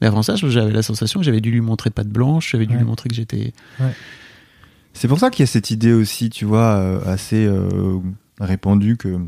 Mais 0.00 0.06
avant 0.06 0.22
ça, 0.22 0.36
j'avais 0.36 0.72
la 0.72 0.82
sensation 0.82 1.20
que 1.20 1.24
j'avais 1.26 1.40
dû 1.40 1.50
lui 1.50 1.60
montrer 1.60 1.90
patte 1.90 2.08
blanche, 2.08 2.50
j'avais 2.52 2.66
dû 2.66 2.74
Ouais. 2.74 2.80
lui 2.80 2.86
montrer 2.86 3.08
que 3.08 3.14
j'étais. 3.14 3.52
C'est 4.94 5.08
pour 5.08 5.18
ça 5.18 5.30
qu'il 5.30 5.42
y 5.42 5.44
a 5.44 5.46
cette 5.46 5.70
idée 5.70 5.92
aussi, 5.92 6.30
tu 6.30 6.44
vois, 6.44 6.76
euh, 6.76 7.00
assez 7.04 7.46
euh, 7.46 7.98
répandue 8.40 8.96
que 8.96 9.08
euh, 9.08 9.18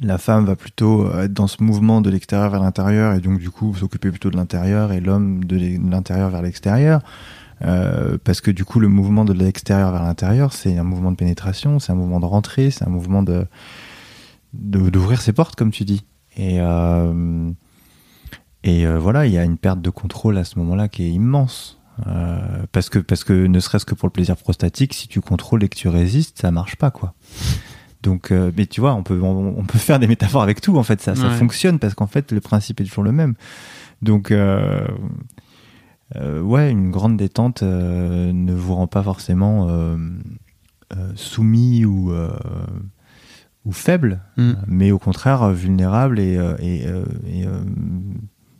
la 0.00 0.18
femme 0.18 0.44
va 0.44 0.56
plutôt 0.56 1.12
être 1.12 1.32
dans 1.32 1.46
ce 1.46 1.62
mouvement 1.62 2.00
de 2.00 2.10
l'extérieur 2.10 2.50
vers 2.50 2.62
l'intérieur 2.62 3.14
et 3.14 3.20
donc 3.20 3.38
du 3.38 3.50
coup 3.50 3.74
s'occuper 3.74 4.10
plutôt 4.10 4.30
de 4.30 4.36
l'intérieur 4.36 4.92
et 4.92 5.00
l'homme 5.00 5.44
de 5.44 5.56
l'intérieur 5.90 6.30
vers 6.30 6.42
l'extérieur. 6.42 7.02
Euh, 7.62 8.18
parce 8.22 8.40
que 8.40 8.52
du 8.52 8.64
coup 8.64 8.78
le 8.78 8.86
mouvement 8.86 9.24
de 9.24 9.32
l'extérieur 9.32 9.90
vers 9.90 10.04
l'intérieur 10.04 10.52
c'est 10.52 10.78
un 10.78 10.84
mouvement 10.84 11.10
de 11.10 11.16
pénétration, 11.16 11.80
c'est 11.80 11.90
un 11.90 11.96
mouvement 11.96 12.20
de 12.20 12.26
rentrée, 12.26 12.70
c'est 12.70 12.84
un 12.84 12.90
mouvement 12.90 13.22
de 13.22 13.46
d'ouvrir 14.52 15.20
ses 15.20 15.32
portes 15.32 15.56
comme 15.56 15.72
tu 15.72 15.84
dis. 15.84 16.04
Et 16.36 16.60
euh, 16.60 17.50
euh, 18.66 18.98
voilà, 18.98 19.26
il 19.26 19.32
y 19.32 19.38
a 19.38 19.44
une 19.44 19.58
perte 19.58 19.80
de 19.80 19.90
contrôle 19.90 20.38
à 20.38 20.44
ce 20.44 20.58
moment-là 20.60 20.88
qui 20.88 21.04
est 21.04 21.10
immense. 21.10 21.80
Euh, 22.06 22.64
parce 22.70 22.90
que 22.90 23.00
parce 23.00 23.24
que 23.24 23.32
ne 23.32 23.58
serait-ce 23.58 23.84
que 23.84 23.94
pour 23.94 24.06
le 24.06 24.12
plaisir 24.12 24.36
prostatique, 24.36 24.94
si 24.94 25.08
tu 25.08 25.20
contrôles 25.20 25.64
et 25.64 25.68
que 25.68 25.76
tu 25.76 25.88
résistes, 25.88 26.40
ça 26.40 26.52
marche 26.52 26.76
pas 26.76 26.92
quoi. 26.92 27.14
Donc, 28.02 28.30
euh, 28.30 28.52
mais 28.56 28.66
tu 28.66 28.80
vois, 28.80 28.94
on 28.94 29.02
peut 29.02 29.20
on, 29.20 29.58
on 29.58 29.64
peut 29.64 29.78
faire 29.88 29.98
des 29.98 30.06
métaphores 30.06 30.42
avec 30.42 30.60
tout 30.60 30.76
en 30.76 30.82
fait, 30.82 31.00
ça 31.00 31.14
ça 31.14 31.30
fonctionne 31.30 31.78
parce 31.78 31.94
qu'en 31.94 32.06
fait 32.06 32.32
le 32.32 32.40
principe 32.40 32.80
est 32.80 32.84
toujours 32.84 33.04
le 33.04 33.12
même. 33.12 33.34
Donc 34.02 34.30
euh, 34.30 34.86
euh, 36.16 36.40
ouais, 36.40 36.70
une 36.70 36.90
grande 36.90 37.16
détente 37.16 37.62
ne 37.62 38.52
vous 38.52 38.74
rend 38.74 38.86
pas 38.86 39.02
forcément 39.02 39.68
soumis 41.16 41.84
ou 41.84 42.12
ou 43.64 43.72
faible, 43.72 44.20
Hmm. 44.36 44.52
mais 44.66 44.92
au 44.92 44.98
contraire 44.98 45.50
vulnérable 45.50 46.20
et, 46.20 46.38
et, 46.60 46.84
et, 46.84 47.46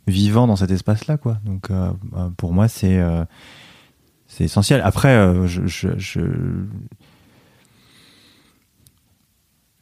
vivant 0.05 0.45
dans 0.47 0.57
cet 0.57 0.71
espace-là, 0.71 1.17
quoi. 1.17 1.39
Donc 1.45 1.69
pour 2.37 2.53
moi, 2.53 2.67
c'est 2.67 3.01
c'est 4.27 4.43
essentiel. 4.43 4.81
Après, 4.83 5.47
je, 5.47 5.65
je, 5.65 5.97
je 5.97 6.21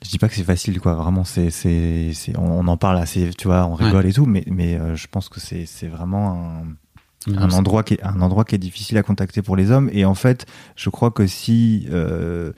je 0.04 0.10
dis 0.10 0.20
pas 0.20 0.30
que 0.30 0.36
c'est 0.36 0.44
facile, 0.44 0.80
quoi. 0.80 0.94
Vraiment, 0.94 1.24
c'est 1.24 1.50
c'est 1.50 2.38
on, 2.38 2.68
en 2.68 2.78
parle 2.78 2.98
assez, 2.98 3.32
tu 3.38 3.48
vois, 3.48 3.66
on 3.66 3.74
rigole 3.74 4.06
et 4.06 4.14
tout, 4.14 4.26
mais 4.26 4.44
mais 4.48 4.76
euh, 4.76 4.96
je 4.96 5.08
pense 5.08 5.28
que 5.30 5.40
c'est 5.40 5.66
c'est 5.66 5.88
vraiment 5.88 6.32
un 6.34 6.64
un 7.36 7.52
endroit 7.52 7.84
qui 7.84 7.96
est 7.96 8.04
un 8.04 8.22
endroit 8.22 8.46
qui 8.46 8.56
est 8.56 8.60
difficile 8.60 8.98
à 8.98 9.04
contacter 9.04 9.42
pour 9.42 9.58
les 9.58 9.70
hommes 9.70 9.90
et 9.92 10.06
en 10.06 10.14
fait 10.14 10.46
je 10.78 10.90
crois 10.90 11.12
que 11.12 11.28
si 11.28 11.86
euh, 11.92 12.54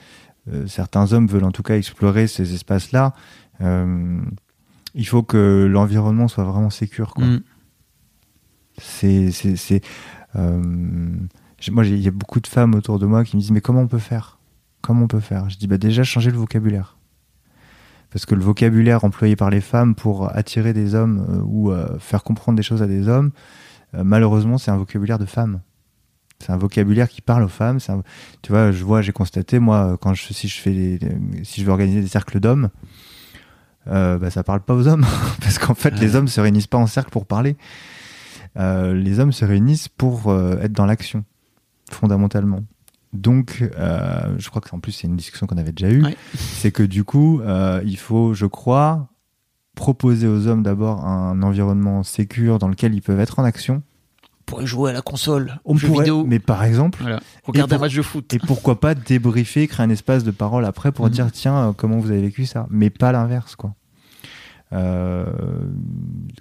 euh, 0.47 0.67
certains 0.67 1.11
hommes 1.11 1.25
veulent 1.25 1.45
en 1.45 1.51
tout 1.51 1.63
cas 1.63 1.75
explorer 1.75 2.27
ces 2.27 2.53
espaces 2.53 2.91
là 2.91 3.15
il 3.59 5.07
faut 5.07 5.23
que 5.23 5.67
l'environnement 5.67 6.27
soit 6.27 6.43
vraiment 6.43 6.69
sécure 6.69 7.15
quoi. 7.15 7.25
Mm. 7.25 7.41
c'est 8.77 9.31
c'est 9.31 9.81
moi 11.71 11.83
il 11.83 11.97
y 11.97 12.07
a 12.07 12.11
beaucoup 12.11 12.39
de 12.39 12.47
femmes 12.47 12.75
autour 12.75 12.99
de 12.99 13.07
moi 13.07 13.23
qui 13.23 13.37
me 13.37 13.41
disent 13.41 13.51
mais 13.51 13.61
comment 13.61 13.81
on 13.81 13.87
peut 13.87 13.97
faire? 13.97 14.37
Comment 14.81 15.05
on 15.05 15.07
peut 15.07 15.19
faire? 15.19 15.49
Je 15.49 15.57
dis 15.57 15.65
bah 15.65 15.79
déjà 15.79 16.03
changer 16.03 16.29
le 16.29 16.37
vocabulaire 16.37 16.98
parce 18.11 18.25
que 18.25 18.33
le 18.35 18.41
vocabulaire 18.41 19.03
employé 19.03 19.35
par 19.35 19.49
les 19.49 19.61
femmes 19.61 19.93
pour 19.95 20.35
attirer 20.35 20.73
des 20.73 20.95
hommes 20.95 21.25
euh, 21.29 21.41
ou 21.45 21.71
euh, 21.71 21.97
faire 21.99 22.23
comprendre 22.23 22.55
des 22.57 22.63
choses 22.63 22.81
à 22.81 22.87
des 22.87 23.07
hommes 23.07 23.31
euh, 23.95 24.03
malheureusement, 24.03 24.57
c'est 24.59 24.69
un 24.71 24.77
vocabulaire 24.77 25.17
de 25.19 25.25
femme. 25.25 25.61
C'est 26.39 26.51
un 26.51 26.57
vocabulaire 26.57 27.09
qui 27.09 27.21
parle 27.21 27.43
aux 27.43 27.47
femmes. 27.49 27.79
un- 27.89 28.03
Tu 28.43 28.51
vois, 28.51 28.71
je 28.71 28.83
vois, 28.83 29.01
j'ai 29.01 29.11
constaté, 29.11 29.57
moi, 29.59 29.97
quand 29.99 30.13
je, 30.13 30.31
si 30.31 30.47
je 30.47 30.59
fais, 30.59 30.99
si 31.43 31.59
je 31.61 31.65
veux 31.65 31.71
organiser 31.71 31.99
des 32.01 32.07
cercles 32.07 32.39
d'hommes, 32.39 32.69
bah, 33.87 34.29
ça 34.29 34.43
parle 34.43 34.61
pas 34.61 34.75
aux 34.75 34.87
hommes, 34.87 35.05
parce 35.41 35.57
qu'en 35.57 35.73
fait, 35.73 35.93
Ouais. 35.95 35.99
les 35.99 36.15
hommes 36.15 36.27
se 36.27 36.39
réunissent 36.39 36.67
pas 36.67 36.77
en 36.77 36.85
cercle 36.87 37.09
pour 37.09 37.25
parler. 37.25 37.57
Les 38.55 39.19
hommes 39.19 39.31
se 39.31 39.43
réunissent 39.43 39.87
pour 39.87 40.31
être 40.61 40.71
dans 40.73 40.85
l'action, 40.85 41.23
fondamentalement. 41.91 42.59
Donc, 43.13 43.67
euh, 43.77 44.35
je 44.37 44.49
crois 44.49 44.61
que 44.61 44.69
en 44.75 44.79
plus 44.79 44.91
c'est 44.91 45.07
une 45.07 45.15
discussion 45.15 45.47
qu'on 45.47 45.57
avait 45.57 45.71
déjà 45.71 45.91
eue. 45.91 46.03
Ouais. 46.03 46.17
C'est 46.35 46.71
que 46.71 46.83
du 46.83 47.03
coup, 47.03 47.41
euh, 47.41 47.81
il 47.85 47.97
faut, 47.97 48.33
je 48.33 48.45
crois, 48.45 49.07
proposer 49.75 50.27
aux 50.27 50.47
hommes 50.47 50.61
d'abord 50.63 51.05
un 51.05 51.41
environnement 51.41 52.03
sécure 52.03 52.59
dans 52.59 52.67
lequel 52.67 52.93
ils 52.93 53.01
peuvent 53.01 53.19
être 53.19 53.39
en 53.39 53.43
action. 53.43 53.81
pourrait 54.45 54.65
jouer 54.65 54.89
à 54.89 54.93
la 54.93 55.01
console, 55.03 55.59
On 55.63 55.75
jeux 55.77 55.87
pourrait- 55.87 56.05
vidéo. 56.05 56.23
mais 56.27 56.39
par 56.39 56.63
exemple, 56.63 56.97
Voilà. 57.03 57.19
Regarder 57.43 57.75
pour- 57.75 57.83
un 57.83 57.85
match 57.85 57.95
de 57.95 58.01
foot. 58.01 58.33
et 58.33 58.39
pourquoi 58.39 58.79
pas 58.79 58.95
débriefer, 58.95 59.67
créer 59.67 59.85
un 59.85 59.91
espace 59.91 60.23
de 60.23 60.31
parole 60.31 60.65
après 60.65 60.91
pour 60.91 61.05
Mhm. 61.05 61.11
dire 61.11 61.31
tiens 61.31 61.69
euh, 61.69 61.71
comment 61.71 61.99
vous 61.99 62.09
avez 62.09 62.21
vécu 62.21 62.47
ça, 62.47 62.65
mais 62.71 62.89
pas 62.89 63.11
l'inverse 63.11 63.55
quoi. 63.55 63.75
Euh, 64.71 65.25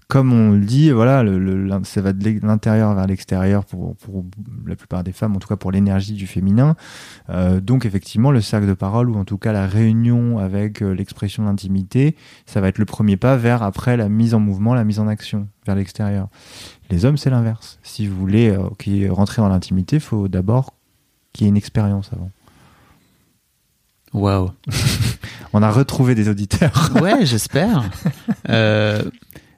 comme 0.06 0.32
on 0.32 0.50
le 0.52 0.60
dit, 0.60 0.90
voilà, 0.90 1.22
le, 1.22 1.38
le- 1.38 1.80
ça 1.84 2.02
va 2.02 2.12
de 2.12 2.40
l'intérieur 2.46 2.94
vers 2.94 3.06
l'extérieur 3.06 3.64
pour, 3.64 3.96
pour 3.96 4.24
la 4.66 4.76
plupart 4.76 5.02
des 5.02 5.12
femmes, 5.12 5.34
en 5.34 5.38
tout 5.38 5.48
cas 5.48 5.56
pour 5.56 5.70
l'énergie 5.72 6.12
du 6.12 6.26
féminin. 6.26 6.76
Euh, 7.30 7.60
donc 7.60 7.86
effectivement, 7.86 8.30
le 8.30 8.40
cercle 8.40 8.66
de 8.66 8.74
parole 8.74 9.08
ou 9.08 9.16
en 9.16 9.24
tout 9.24 9.38
cas 9.38 9.52
la 9.52 9.66
réunion 9.66 10.38
avec 10.38 10.82
euh, 10.82 10.92
l'expression 10.92 11.42
de 11.44 11.48
l'intimité, 11.48 12.16
ça 12.44 12.60
va 12.60 12.68
être 12.68 12.78
le 12.78 12.84
premier 12.84 13.16
pas 13.16 13.36
vers 13.36 13.62
après 13.62 13.96
la 13.96 14.08
mise 14.10 14.34
en 14.34 14.40
mouvement, 14.40 14.74
la 14.74 14.84
mise 14.84 15.00
en 15.00 15.08
action 15.08 15.48
vers 15.66 15.74
l'extérieur. 15.76 16.28
Les 16.90 17.04
hommes, 17.04 17.16
c'est 17.16 17.30
l'inverse. 17.30 17.78
Si 17.82 18.06
vous 18.06 18.16
voulez 18.16 18.50
euh, 18.50 19.12
rentrer 19.12 19.40
dans 19.42 19.48
l'intimité, 19.48 19.96
il 19.96 20.00
faut 20.00 20.28
d'abord 20.28 20.74
qu'il 21.32 21.44
y 21.44 21.46
ait 21.46 21.50
une 21.50 21.56
expérience 21.56 22.10
avant. 22.12 22.30
Waouh. 24.18 24.50
On 25.52 25.62
a 25.62 25.70
retrouvé 25.70 26.14
des 26.14 26.28
auditeurs. 26.28 26.90
Ouais, 27.00 27.24
j'espère. 27.24 27.88
Euh, 28.48 29.02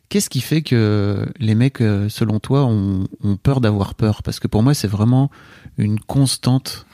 Qu'est-ce 0.08 0.28
qui 0.28 0.40
fait 0.40 0.62
que 0.62 1.26
les 1.38 1.54
mecs, 1.54 1.80
euh, 1.80 2.08
selon 2.08 2.40
toi, 2.40 2.64
ont, 2.66 3.06
ont 3.22 3.36
peur 3.36 3.60
d'avoir 3.60 3.94
peur? 3.94 4.22
Parce 4.24 4.40
que 4.40 4.48
pour 4.48 4.62
moi, 4.64 4.74
c'est 4.74 4.88
vraiment 4.88 5.30
une 5.78 6.00
constante 6.00 6.84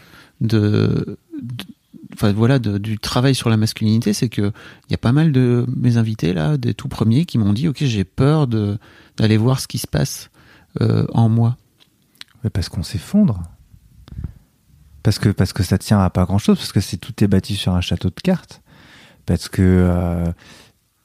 de, 0.42 1.16
de- 1.40 1.64
enfin 2.12 2.32
voilà, 2.34 2.58
de- 2.58 2.76
du 2.76 2.98
travail 2.98 3.34
sur 3.34 3.48
la 3.48 3.56
masculinité. 3.56 4.12
C'est 4.12 4.28
que 4.28 4.52
il 4.88 4.90
y 4.90 4.94
a 4.94 4.98
pas 4.98 5.12
mal 5.12 5.32
de 5.32 5.64
mes 5.74 5.96
invités 5.96 6.34
là, 6.34 6.58
des 6.58 6.74
tout 6.74 6.88
premiers, 6.88 7.24
qui 7.24 7.38
m'ont 7.38 7.54
dit, 7.54 7.68
ok, 7.68 7.78
j'ai 7.84 8.04
peur 8.04 8.46
de 8.46 8.76
d'aller 9.16 9.38
voir 9.38 9.60
ce 9.60 9.66
qui 9.66 9.78
se 9.78 9.86
passe 9.86 10.28
euh, 10.82 11.06
en 11.14 11.30
moi. 11.30 11.56
Parce 12.52 12.68
qu'on 12.68 12.82
s'effondre. 12.82 13.40
Parce 15.06 15.20
que, 15.20 15.28
parce 15.28 15.52
que 15.52 15.62
ça 15.62 15.78
tient 15.78 16.00
à 16.00 16.10
pas 16.10 16.24
grand 16.24 16.38
chose, 16.38 16.58
parce 16.58 16.72
que 16.72 16.80
c'est 16.80 16.96
tout 16.96 17.22
est 17.22 17.28
bâti 17.28 17.54
sur 17.54 17.72
un 17.72 17.80
château 17.80 18.08
de 18.08 18.20
cartes. 18.20 18.60
Parce 19.24 19.48
que, 19.48 19.62
euh, 19.62 20.24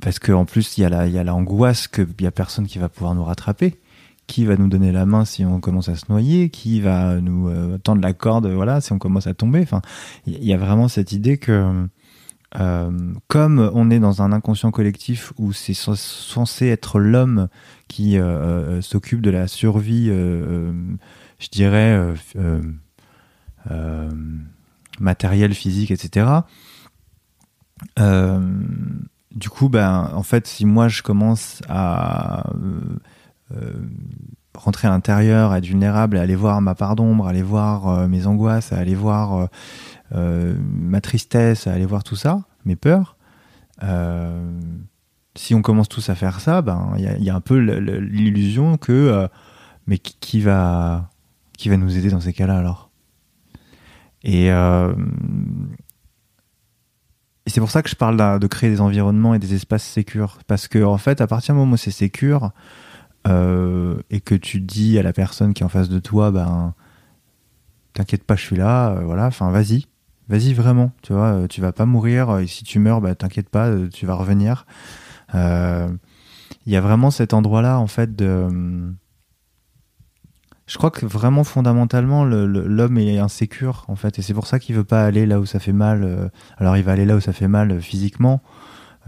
parce 0.02 0.18
que 0.18 0.32
en 0.32 0.46
plus, 0.46 0.76
il 0.76 0.82
y 0.82 0.86
a 0.86 0.90
la, 0.90 1.06
il 1.06 1.14
y 1.14 1.20
a 1.20 1.24
l'angoisse 1.24 1.88
qu'il 1.88 2.08
y 2.20 2.26
a 2.26 2.32
personne 2.32 2.66
qui 2.66 2.80
va 2.80 2.90
pouvoir 2.90 3.14
nous 3.14 3.24
rattraper. 3.24 3.80
Qui 4.26 4.46
va 4.46 4.56
nous 4.56 4.70
donner 4.70 4.92
la 4.92 5.06
main 5.06 5.24
si 5.24 5.46
on 5.46 5.60
commence 5.60 5.88
à 5.88 5.96
se 5.96 6.06
noyer? 6.10 6.50
Qui 6.50 6.82
va 6.82 7.22
nous 7.22 7.48
euh, 7.50 7.78
tendre 7.78 8.02
la 8.02 8.14
corde, 8.14 8.48
voilà, 8.48 8.82
si 8.82 8.92
on 8.92 8.98
commence 8.98 9.28
à 9.28 9.36
tomber? 9.36 9.62
Enfin, 9.62 9.84
il 10.26 10.44
y 10.44 10.54
a 10.54 10.58
vraiment 10.58 10.88
cette 10.88 11.12
idée 11.12 11.38
que, 11.38 11.88
euh, 12.60 13.14
comme 13.28 13.70
on 13.76 13.92
est 13.92 14.00
dans 14.00 14.24
un 14.24 14.32
inconscient 14.32 14.72
collectif 14.72 15.32
où 15.38 15.54
c'est 15.54 15.74
cens- 15.74 15.98
censé 15.98 16.66
être 16.70 16.98
l'homme 16.98 17.50
qui 17.88 18.18
s'occupe 18.82 19.22
de 19.22 19.30
la 19.30 19.48
survie, 19.48 20.08
je 20.08 21.50
dirais, 21.52 22.16
matériel, 25.00 25.54
physique, 25.54 25.92
etc. 25.92 26.28
Euh, 28.00 28.40
du 29.32 29.50
coup, 29.50 29.70
ben, 29.70 30.10
en 30.14 30.24
fait, 30.24 30.48
si 30.48 30.66
moi 30.66 30.88
je 30.88 31.02
commence 31.02 31.62
à 31.70 32.50
euh, 32.50 32.82
euh, 33.56 33.74
rentrer 34.56 34.88
à 34.88 34.92
l'intérieur, 34.92 35.52
à 35.52 35.58
être 35.58 35.66
vulnérable, 35.66 36.18
à 36.18 36.22
aller 36.22 36.36
voir 36.36 36.62
ma 36.62 36.76
part 36.76 36.96
d'ombre, 36.96 37.28
aller 37.28 37.42
voir 37.42 37.88
euh, 37.88 38.08
mes 38.08 38.28
angoisses, 38.28 38.74
à 38.74 38.78
aller 38.78 38.96
voir 38.96 39.36
euh, 39.36 39.46
euh, 40.16 40.56
ma 40.60 41.02
tristesse, 41.02 41.68
à 41.68 41.74
aller 41.74 41.86
voir 41.86 42.04
tout 42.04 42.16
ça, 42.16 42.42
mes 42.66 42.76
peurs, 42.76 43.16
euh, 43.84 44.60
si 45.36 45.56
on 45.56 45.62
commence 45.62 45.88
tous 45.88 46.10
à 46.10 46.16
faire 46.16 46.42
ça, 46.42 46.62
ben 46.62 46.94
il 46.98 47.04
y 47.04 47.08
a, 47.08 47.18
il 47.18 47.24
y 47.24 47.30
a 47.30 47.36
un 47.36 47.42
peu 47.42 47.58
l'illusion 47.58 48.78
que 48.78 48.92
euh, 48.92 49.28
mais 49.88 49.98
qui 49.98 50.42
va 50.42 51.10
qui 51.58 51.70
va 51.70 51.78
nous 51.78 51.98
aider 51.98 52.10
dans 52.10 52.20
ces 52.20 52.34
cas-là 52.34 52.58
alors? 52.58 52.91
Et 54.24 54.52
euh, 54.52 54.94
c'est 57.48 57.60
pour 57.60 57.72
ça 57.72 57.82
que 57.82 57.90
je 57.90 57.96
parle 57.96 58.40
de 58.40 58.48
créer 58.48 58.70
des 58.70 58.82
environnements 58.82 59.34
et 59.34 59.40
des 59.40 59.54
espaces 59.54 59.84
sécurs. 59.84 60.40
Parce 60.48 60.68
que, 60.68 60.84
en 60.84 60.98
fait, 60.98 61.22
à 61.22 61.28
partir 61.28 61.54
du 61.54 61.60
moment 61.60 61.74
où 61.74 61.78
c'est 61.78 61.92
sécure, 61.92 62.52
euh, 63.28 63.98
et 64.10 64.20
que 64.20 64.34
tu 64.34 64.60
dis 64.62 64.98
à 64.98 65.04
la 65.04 65.14
personne 65.14 65.54
qui 65.54 65.62
est 65.62 65.66
en 65.66 65.70
face 65.70 65.90
de 65.90 66.00
toi, 66.00 66.32
ben, 66.32 66.74
t'inquiète 67.94 68.24
pas, 68.24 68.36
je 68.36 68.42
suis 68.42 68.56
là, 68.56 68.92
euh, 68.92 69.02
voilà, 69.02 69.28
enfin, 69.28 69.52
vas-y, 69.52 69.86
vas-y 70.28 70.54
vraiment, 70.54 70.92
tu 71.04 71.14
vois, 71.14 71.34
euh, 71.34 71.48
tu 71.48 71.62
vas 71.62 71.72
pas 71.72 71.86
mourir, 71.86 72.40
et 72.40 72.48
si 72.48 72.64
tu 72.64 72.80
meurs, 72.80 73.00
ben, 73.00 73.14
t'inquiète 73.14 73.50
pas, 73.50 73.70
tu 73.94 74.06
vas 74.06 74.16
revenir. 74.16 74.66
Il 75.34 76.72
y 76.72 76.76
a 76.76 76.82
vraiment 76.82 77.12
cet 77.12 77.34
endroit-là, 77.34 77.80
en 77.80 77.88
fait, 77.88 78.16
de 78.16 78.48
je 80.72 80.78
crois 80.78 80.90
que 80.90 81.06
vraiment 81.06 81.44
fondamentalement 81.44 82.24
l'homme 82.24 82.98
est 82.98 83.20
insécure 83.20 83.84
en 83.90 83.98
fait 83.98 84.18
et 84.20 84.22
c'est 84.22 84.34
pour 84.34 84.48
ça 84.48 84.58
qu'il 84.58 84.74
veut 84.74 84.86
pas 84.86 85.04
aller 85.04 85.26
là 85.26 85.42
où 85.42 85.46
ça 85.46 85.60
fait 85.60 85.74
mal 85.74 86.06
euh, 86.06 86.30
alors 86.58 86.78
il 86.78 86.84
va 86.84 86.94
aller 86.94 87.04
là 87.04 87.18
où 87.18 87.20
ça 87.20 87.34
fait 87.34 87.50
mal 87.50 87.72
euh, 87.72 87.82
physiquement 87.82 88.42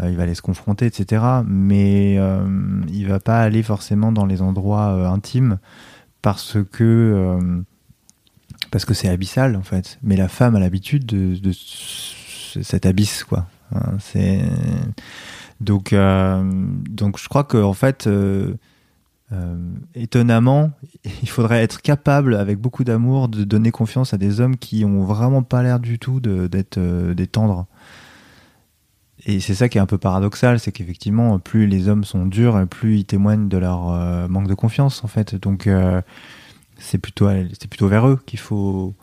euh, 0.01 0.09
il 0.09 0.17
va 0.17 0.23
aller 0.23 0.35
se 0.35 0.41
confronter 0.41 0.85
etc 0.87 1.23
mais 1.45 2.19
il 2.89 3.07
va 3.07 3.21
pas 3.21 3.39
aller 3.41 3.63
forcément 3.63 4.11
dans 4.11 4.25
les 4.25 4.41
endroits 4.41 5.07
intimes 5.07 5.57
parce 6.21 6.57
que 6.69 7.39
parce 8.69 8.91
c'est 8.91 9.07
abyssal 9.07 9.55
en 9.55 9.61
fait. 9.61 9.99
Mais 10.03 10.17
la 10.17 10.27
femme 10.27 10.55
a 10.55 10.59
l'habitude 10.59 11.05
de, 11.05 11.51
cet 11.53 12.85
abysse 12.85 13.23
quoi. 13.23 13.45
Hein, 13.73 13.97
donc 15.61 15.93
donc 15.93 17.19
je 17.19 17.29
crois 17.29 17.43
que 17.43 17.57
en 17.57 17.73
fait 17.73 18.09
euh, 19.33 19.57
étonnamment, 19.95 20.71
il 21.21 21.29
faudrait 21.29 21.63
être 21.63 21.81
capable, 21.81 22.35
avec 22.35 22.59
beaucoup 22.59 22.83
d'amour, 22.83 23.27
de 23.27 23.43
donner 23.43 23.71
confiance 23.71 24.13
à 24.13 24.17
des 24.17 24.39
hommes 24.39 24.57
qui 24.57 24.85
ont 24.85 25.03
vraiment 25.03 25.43
pas 25.43 25.63
l'air 25.63 25.79
du 25.79 25.99
tout 25.99 26.19
d'être 26.19 26.77
euh, 26.77 27.13
des 27.13 27.27
tendres. 27.27 27.65
Et 29.25 29.39
c'est 29.39 29.55
ça 29.55 29.69
qui 29.69 29.77
est 29.77 29.81
un 29.81 29.85
peu 29.85 29.97
paradoxal, 29.97 30.59
c'est 30.59 30.71
qu'effectivement, 30.71 31.39
plus 31.39 31.65
les 31.65 31.87
hommes 31.87 32.03
sont 32.03 32.25
durs, 32.25 32.67
plus 32.67 32.99
ils 32.99 33.05
témoignent 33.05 33.47
de 33.47 33.57
leur 33.57 33.89
euh, 33.89 34.27
manque 34.27 34.47
de 34.47 34.53
confiance, 34.53 35.03
en 35.03 35.07
fait. 35.07 35.35
Donc, 35.35 35.69
c'est 36.77 36.97
plutôt, 36.97 37.29
c'est 37.57 37.67
plutôt 37.67 37.87
vers 37.87 38.07
eux 38.07 38.19
qu'il 38.25 38.39
faut, 38.39 38.93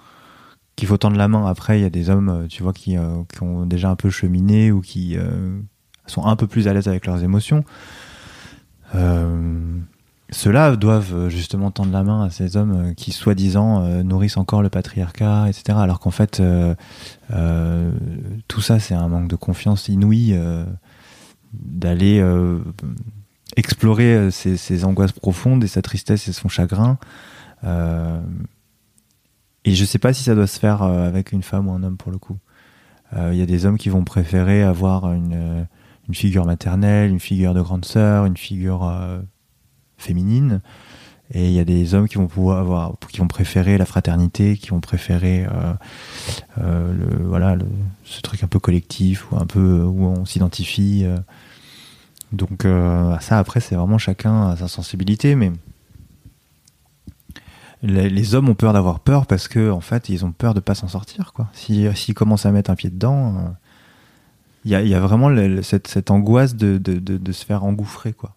qu'il 0.76 0.88
faut 0.88 0.98
tendre 0.98 1.16
la 1.16 1.26
main. 1.26 1.46
Après, 1.46 1.78
il 1.78 1.82
y 1.82 1.86
a 1.86 1.90
des 1.90 2.10
hommes, 2.10 2.46
tu 2.50 2.62
vois, 2.62 2.74
qui, 2.74 2.96
qui 3.32 3.42
ont 3.42 3.64
déjà 3.64 3.88
un 3.88 3.96
peu 3.96 4.10
cheminé 4.10 4.70
ou 4.72 4.82
qui 4.82 5.16
sont 6.04 6.26
un 6.26 6.36
peu 6.36 6.46
plus 6.46 6.68
à 6.68 6.74
l'aise 6.74 6.86
avec 6.86 7.06
leurs 7.06 7.24
émotions. 7.24 7.64
Euh, 10.30 10.34
ceux-là 10.34 10.76
doivent 10.76 11.14
euh, 11.14 11.28
justement 11.28 11.70
tendre 11.70 11.92
la 11.92 12.02
main 12.02 12.24
à 12.24 12.30
ces 12.30 12.56
hommes 12.56 12.90
euh, 12.90 12.94
qui, 12.94 13.12
soi-disant, 13.12 13.84
euh, 13.84 14.02
nourrissent 14.02 14.36
encore 14.36 14.62
le 14.62 14.70
patriarcat, 14.70 15.48
etc. 15.48 15.78
Alors 15.80 16.00
qu'en 16.00 16.10
fait, 16.10 16.42
tout 18.48 18.60
ça, 18.60 18.78
c'est 18.78 18.94
un 18.94 19.08
manque 19.08 19.28
de 19.28 19.36
confiance 19.36 19.88
inouï 19.88 20.34
d'aller 21.52 22.24
explorer 23.56 24.30
ses, 24.30 24.84
angoisses 24.84 25.12
profondes 25.12 25.64
et 25.64 25.68
sa 25.68 25.82
tristesse 25.82 26.28
et 26.28 26.32
son 26.32 26.48
chagrin. 26.48 26.98
et 29.64 29.74
je 29.74 29.84
sais 29.84 29.98
pas 29.98 30.12
si 30.12 30.22
ça 30.22 30.34
doit 30.34 30.46
se 30.46 30.58
faire 30.58 30.82
avec 30.82 31.32
une 31.32 31.42
femme 31.42 31.68
ou 31.68 31.72
un 31.72 31.82
homme 31.82 31.96
pour 31.96 32.12
le 32.12 32.18
coup. 32.18 32.38
Il 33.16 33.34
y 33.34 33.42
a 33.42 33.46
des 33.46 33.66
hommes 33.66 33.78
qui 33.78 33.88
vont 33.88 34.04
préférer 34.04 34.62
avoir 34.62 35.12
une 35.12 35.66
figure 36.12 36.46
maternelle, 36.46 37.10
une 37.10 37.20
figure 37.20 37.54
de 37.54 37.62
grande 37.62 37.84
sœur, 37.84 38.26
une 38.26 38.36
figure 38.36 38.82
féminine. 40.00 40.60
Et 41.32 41.46
il 41.46 41.52
y 41.52 41.60
a 41.60 41.64
des 41.64 41.94
hommes 41.94 42.08
qui 42.08 42.16
vont 42.16 42.26
pouvoir 42.26 42.58
avoir, 42.58 42.96
qui 43.08 43.18
vont 43.18 43.28
préférer 43.28 43.78
la 43.78 43.86
fraternité, 43.86 44.56
qui 44.56 44.70
vont 44.70 44.80
préférer 44.80 45.44
euh, 45.44 45.74
euh, 46.58 46.92
le, 46.92 47.24
voilà, 47.24 47.56
ce 48.04 48.20
truc 48.20 48.42
un 48.42 48.48
peu 48.48 48.58
collectif 48.58 49.30
ou 49.30 49.36
un 49.36 49.46
peu 49.46 49.82
où 49.84 50.06
on 50.06 50.24
s'identifie. 50.24 51.02
Euh. 51.04 51.18
Donc 52.32 52.64
ça 53.20 53.40
après 53.40 53.58
c'est 53.58 53.74
vraiment 53.74 53.98
chacun 53.98 54.50
à 54.50 54.56
sa 54.56 54.68
sensibilité, 54.68 55.34
mais 55.34 55.50
les, 57.82 58.34
hommes 58.36 58.48
ont 58.48 58.54
peur 58.54 58.72
d'avoir 58.72 59.00
peur 59.00 59.26
parce 59.26 59.48
que 59.48 59.72
en 59.72 59.80
fait 59.80 60.08
ils 60.08 60.24
ont 60.24 60.30
peur 60.30 60.54
de 60.54 60.60
pas 60.60 60.76
s'en 60.76 60.86
sortir 60.86 61.32
quoi. 61.32 61.48
S'ils 61.54 61.96
si, 61.96 62.14
commencent 62.14 62.46
à 62.46 62.52
mettre 62.52 62.70
un 62.70 62.76
pied 62.76 62.88
dedans, 62.88 63.56
il 64.64 64.70
y 64.70 64.76
a, 64.76 64.82
y, 64.82 64.94
a, 64.94 65.00
vraiment 65.00 65.28
cette, 65.62 65.88
cette, 65.88 66.12
angoisse 66.12 66.54
de, 66.54 66.78
de, 66.78 67.00
de, 67.00 67.16
de 67.16 67.32
se 67.32 67.44
faire 67.44 67.64
engouffrer 67.64 68.12
quoi. 68.12 68.36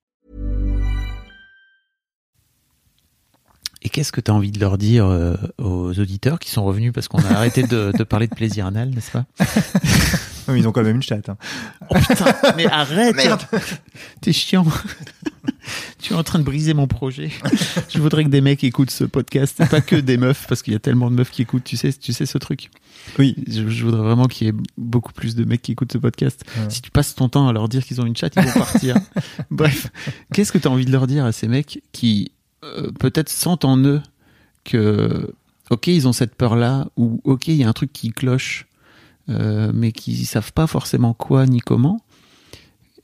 Et 3.83 3.89
qu'est-ce 3.89 4.11
que 4.11 4.21
tu 4.21 4.29
as 4.29 4.33
envie 4.33 4.51
de 4.51 4.59
leur 4.59 4.77
dire 4.77 5.05
euh, 5.05 5.35
aux 5.57 5.97
auditeurs 5.99 6.39
qui 6.39 6.51
sont 6.51 6.63
revenus 6.63 6.93
parce 6.93 7.07
qu'on 7.07 7.19
a 7.19 7.31
arrêté 7.31 7.63
de, 7.63 7.91
de, 7.97 8.03
parler 8.03 8.27
de 8.27 8.35
plaisir 8.35 8.67
anal, 8.67 8.89
n'est-ce 8.89 9.11
pas 9.11 9.25
Ils 10.55 10.67
ont 10.67 10.71
quand 10.71 10.83
même 10.83 10.97
une 10.97 11.03
chatte. 11.03 11.29
Hein. 11.29 11.37
Oh 11.89 11.95
putain, 11.95 12.35
mais 12.57 12.65
arrête 12.65 13.15
Merde 13.15 13.41
T'es 14.21 14.33
chiant 14.33 14.65
tu 15.99 16.13
es 16.13 16.15
en 16.15 16.23
train 16.23 16.39
de 16.39 16.43
briser 16.43 16.73
mon 16.73 16.87
projet. 16.87 17.31
je 17.89 17.99
voudrais 17.99 18.23
que 18.23 18.29
des 18.29 18.41
mecs 18.41 18.63
écoutent 18.63 18.91
ce 18.91 19.03
podcast, 19.03 19.61
et 19.61 19.65
pas 19.65 19.81
que 19.81 19.95
des 19.95 20.17
meufs, 20.17 20.45
parce 20.47 20.61
qu'il 20.61 20.73
y 20.73 20.75
a 20.75 20.79
tellement 20.79 21.09
de 21.09 21.15
meufs 21.15 21.31
qui 21.31 21.43
écoutent. 21.43 21.63
Tu 21.63 21.77
sais, 21.77 21.93
tu 21.93 22.13
sais 22.13 22.25
ce 22.25 22.37
truc. 22.37 22.69
Oui. 23.19 23.35
Je, 23.47 23.83
voudrais 23.83 24.01
vraiment 24.01 24.27
qu'il 24.27 24.47
y 24.47 24.49
ait 24.49 24.55
beaucoup 24.77 25.13
plus 25.13 25.35
de 25.35 25.43
mecs 25.43 25.61
qui 25.61 25.71
écoutent 25.71 25.93
ce 25.93 25.97
podcast. 25.97 26.43
Si 26.69 26.81
tu 26.81 26.91
passes 26.91 27.15
ton 27.15 27.29
temps 27.29 27.47
à 27.47 27.53
leur 27.53 27.69
dire 27.69 27.83
qu'ils 27.85 28.01
ont 28.01 28.05
une 28.05 28.15
chatte, 28.15 28.33
ils 28.35 28.43
vont 28.43 28.59
partir. 28.59 28.95
Bref, 29.51 29.87
qu'est-ce 30.33 30.51
que 30.51 30.57
tu 30.57 30.67
as 30.67 30.71
envie 30.71 30.85
de 30.85 30.91
leur 30.91 31.07
dire 31.07 31.25
à 31.25 31.31
ces 31.31 31.47
mecs 31.47 31.81
qui 31.91 32.31
euh, 32.63 32.91
peut-être 32.91 33.29
sentent 33.29 33.65
en 33.65 33.77
eux 33.77 34.01
que, 34.63 35.33
ok, 35.69 35.87
ils 35.87 36.07
ont 36.07 36.13
cette 36.13 36.35
peur-là, 36.35 36.87
ou 36.97 37.21
ok, 37.23 37.47
il 37.47 37.55
y 37.55 37.63
a 37.63 37.69
un 37.69 37.73
truc 37.73 37.91
qui 37.91 38.11
cloche, 38.11 38.67
euh, 39.29 39.71
mais 39.73 39.91
qui 39.91 40.25
savent 40.25 40.53
pas 40.53 40.67
forcément 40.67 41.13
quoi 41.13 41.45
ni 41.45 41.59
comment 41.59 42.01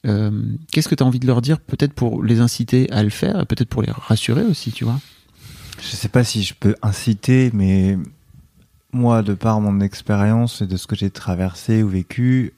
euh, 0.05 0.31
qu'est-ce 0.71 0.87
que 0.87 0.95
tu 0.95 1.03
as 1.03 1.05
envie 1.05 1.19
de 1.19 1.27
leur 1.27 1.41
dire, 1.41 1.59
peut-être 1.59 1.93
pour 1.93 2.23
les 2.23 2.39
inciter 2.39 2.89
à 2.91 3.03
le 3.03 3.09
faire, 3.09 3.45
peut-être 3.45 3.69
pour 3.69 3.81
les 3.81 3.91
rassurer 3.91 4.43
aussi, 4.43 4.71
tu 4.71 4.83
vois? 4.83 4.99
Je 5.81 5.87
sais 5.87 6.09
pas 6.09 6.23
si 6.23 6.43
je 6.43 6.53
peux 6.53 6.75
inciter, 6.81 7.51
mais 7.53 7.97
moi, 8.91 9.21
de 9.21 9.33
par 9.33 9.59
mon 9.59 9.79
expérience 9.81 10.61
et 10.61 10.67
de 10.67 10.77
ce 10.77 10.87
que 10.87 10.95
j'ai 10.95 11.09
traversé 11.09 11.83
ou 11.83 11.89
vécu, 11.89 12.53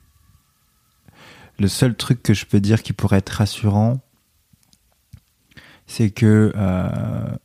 le 1.58 1.68
seul 1.68 1.96
truc 1.96 2.22
que 2.24 2.34
je 2.34 2.46
peux 2.46 2.60
dire 2.60 2.84
qui 2.84 2.94
pourrait 2.94 3.18
être 3.18 3.30
rassurant, 3.30 4.00
c'est 5.90 6.12
que 6.12 6.54
euh, 6.56 7.36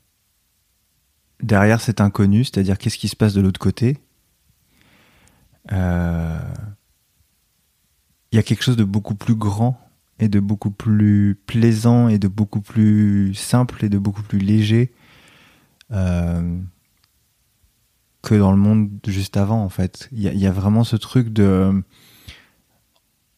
derrière 1.42 1.80
cet 1.80 2.02
inconnu, 2.02 2.44
c'est-à-dire 2.44 2.76
qu'est-ce 2.76 2.98
qui 2.98 3.08
se 3.08 3.16
passe 3.16 3.32
de 3.32 3.40
l'autre 3.40 3.58
côté, 3.58 3.96
euh, 5.72 6.38
il 8.30 8.36
y 8.36 8.38
a 8.38 8.42
quelque 8.42 8.62
chose 8.62 8.76
de 8.76 8.84
beaucoup 8.84 9.14
plus 9.14 9.34
grand 9.34 9.80
et 10.18 10.28
de 10.28 10.40
beaucoup 10.40 10.70
plus 10.70 11.40
plaisant 11.46 12.08
et 12.08 12.18
de 12.18 12.28
beaucoup 12.28 12.60
plus 12.60 13.32
simple 13.32 13.82
et 13.82 13.88
de 13.88 13.96
beaucoup 13.96 14.22
plus 14.22 14.38
léger 14.38 14.92
euh, 15.90 16.58
que 18.20 18.34
dans 18.34 18.52
le 18.52 18.58
monde 18.58 18.90
juste 19.06 19.38
avant 19.38 19.64
en 19.64 19.70
fait. 19.70 20.10
Il 20.12 20.20
y, 20.20 20.46
a 20.46 20.52
vraiment 20.52 20.84
ce 20.84 20.96
truc 20.96 21.32
de 21.32 21.82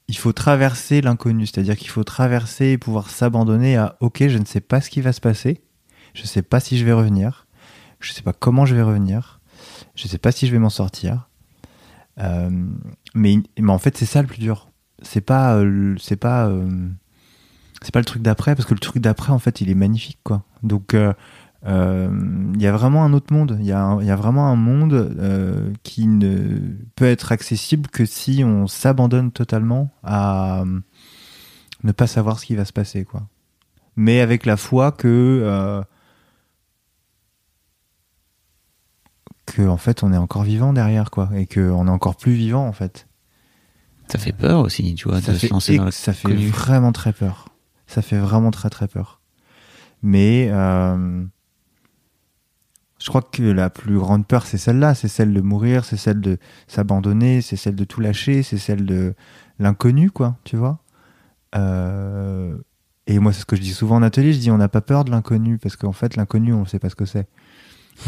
il 0.08 0.16
faut 0.16 0.32
traverser 0.32 1.00
l'inconnu, 1.00 1.46
c'est-à-dire 1.46 1.76
qu'il 1.76 1.88
faut 1.88 2.04
traverser 2.04 2.72
et 2.72 2.78
pouvoir 2.78 3.10
s'abandonner 3.10 3.76
à 3.76 3.96
ok 4.00 4.28
je 4.28 4.38
ne 4.38 4.44
sais 4.44 4.60
pas 4.60 4.80
ce 4.80 4.90
qui 4.90 5.00
va 5.00 5.12
se 5.12 5.20
passer, 5.20 5.62
je 6.14 6.22
ne 6.22 6.26
sais 6.26 6.42
pas 6.42 6.60
si 6.60 6.78
je 6.78 6.84
vais 6.84 6.92
revenir, 6.92 7.46
je 8.00 8.12
ne 8.12 8.14
sais 8.14 8.22
pas 8.22 8.32
comment 8.32 8.66
je 8.66 8.74
vais 8.74 8.82
revenir, 8.82 9.40
je 9.94 10.04
ne 10.04 10.08
sais 10.08 10.18
pas 10.18 10.32
si 10.32 10.46
je 10.46 10.52
vais 10.52 10.58
m'en 10.58 10.70
sortir. 10.70 11.28
Euh, 12.18 12.50
mais, 13.14 13.36
mais 13.58 13.72
en 13.72 13.78
fait 13.78 13.96
c'est 13.98 14.06
ça 14.06 14.22
le 14.22 14.28
plus 14.28 14.38
dur 14.38 14.70
c'est 15.02 15.20
pas 15.20 15.56
euh, 15.56 15.94
c'est 15.98 16.16
pas 16.16 16.46
euh, 16.48 16.88
c'est 17.82 17.92
pas 17.92 17.98
le 17.98 18.04
truc 18.04 18.22
d'après 18.22 18.54
parce 18.54 18.66
que 18.66 18.74
le 18.74 18.80
truc 18.80 19.02
d'après 19.02 19.32
en 19.32 19.38
fait 19.38 19.60
il 19.60 19.70
est 19.70 19.74
magnifique 19.74 20.18
quoi 20.22 20.44
donc 20.62 20.94
euh, 20.94 21.12
il 21.66 22.62
y 22.62 22.66
a 22.66 22.72
vraiment 22.72 23.04
un 23.04 23.12
autre 23.12 23.32
monde 23.32 23.56
il 23.60 23.66
y, 23.66 23.72
a 23.72 23.98
y 24.00 24.10
a 24.10 24.16
vraiment 24.16 24.48
un 24.48 24.56
monde 24.56 25.74
qui 25.82 26.06
ne 26.06 26.60
peut 26.94 27.06
être 27.06 27.32
accessible 27.32 27.88
que 27.88 28.04
si 28.04 28.44
on 28.44 28.66
s'abandonne 28.66 29.32
totalement 29.32 29.90
à 30.04 30.64
ne 31.82 31.92
pas 31.92 32.06
savoir 32.06 32.38
ce 32.38 32.46
qui 32.46 32.54
va 32.54 32.64
se 32.64 32.72
passer 32.72 33.04
quoi 33.04 33.26
mais 33.96 34.20
avec 34.20 34.46
la 34.46 34.56
foi 34.56 34.92
que 34.92 35.82
que 39.46 39.62
en 39.62 39.76
fait 39.76 40.02
on 40.02 40.12
est 40.12 40.16
encore 40.18 40.42
vivant 40.42 40.72
derrière 40.72 41.10
quoi 41.10 41.30
et 41.34 41.46
que 41.46 41.70
on 41.70 41.86
est 41.86 41.90
encore 41.90 42.16
plus 42.16 42.32
vivant 42.34 42.66
en 42.66 42.72
fait. 42.72 43.06
Ça 44.08 44.18
fait 44.18 44.32
peur 44.32 44.60
aussi, 44.60 44.94
tu 44.94 45.08
vois, 45.08 45.20
ça 45.20 45.32
de 45.32 45.38
fait, 45.38 45.48
se 45.48 45.52
lancer 45.52 45.76
dans 45.78 45.84
la 45.86 45.90
ça 45.90 46.12
fait 46.12 46.34
vraiment 46.34 46.92
très 46.92 47.12
peur. 47.12 47.48
Ça 47.86 48.02
fait 48.02 48.18
vraiment 48.18 48.50
très 48.50 48.70
très 48.70 48.86
peur. 48.86 49.20
Mais 50.02 50.48
euh, 50.52 51.24
je 53.06 53.08
crois 53.08 53.22
que 53.22 53.44
la 53.44 53.70
plus 53.70 53.98
grande 53.98 54.26
peur, 54.26 54.46
c'est 54.46 54.58
celle-là, 54.58 54.96
c'est 54.96 55.06
celle 55.06 55.32
de 55.32 55.40
mourir, 55.40 55.84
c'est 55.84 55.96
celle 55.96 56.20
de 56.20 56.38
s'abandonner, 56.66 57.40
c'est 57.40 57.54
celle 57.54 57.76
de 57.76 57.84
tout 57.84 58.00
lâcher, 58.00 58.42
c'est 58.42 58.58
celle 58.58 58.84
de 58.84 59.14
l'inconnu, 59.60 60.10
quoi, 60.10 60.38
tu 60.42 60.56
vois. 60.56 60.80
Euh, 61.54 62.58
et 63.06 63.20
moi, 63.20 63.32
c'est 63.32 63.42
ce 63.42 63.46
que 63.46 63.54
je 63.54 63.60
dis 63.60 63.70
souvent 63.70 63.94
en 63.94 64.02
atelier, 64.02 64.32
je 64.32 64.40
dis 64.40 64.50
on 64.50 64.58
n'a 64.58 64.68
pas 64.68 64.80
peur 64.80 65.04
de 65.04 65.12
l'inconnu, 65.12 65.56
parce 65.56 65.76
qu'en 65.76 65.92
fait, 65.92 66.16
l'inconnu, 66.16 66.52
on 66.52 66.62
ne 66.62 66.66
sait 66.66 66.80
pas 66.80 66.90
ce 66.90 66.96
que 66.96 67.04
c'est. 67.04 67.28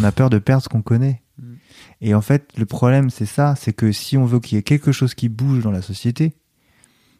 On 0.00 0.02
a 0.02 0.10
peur 0.10 0.30
de 0.30 0.38
perdre 0.38 0.64
ce 0.64 0.68
qu'on 0.68 0.82
connaît. 0.82 1.22
Mm. 1.40 1.52
Et 2.00 2.14
en 2.16 2.20
fait, 2.20 2.50
le 2.58 2.66
problème, 2.66 3.08
c'est 3.08 3.24
ça, 3.24 3.54
c'est 3.54 3.72
que 3.72 3.92
si 3.92 4.16
on 4.16 4.24
veut 4.24 4.40
qu'il 4.40 4.56
y 4.56 4.58
ait 4.58 4.64
quelque 4.64 4.90
chose 4.90 5.14
qui 5.14 5.28
bouge 5.28 5.62
dans 5.62 5.70
la 5.70 5.80
société, 5.80 6.34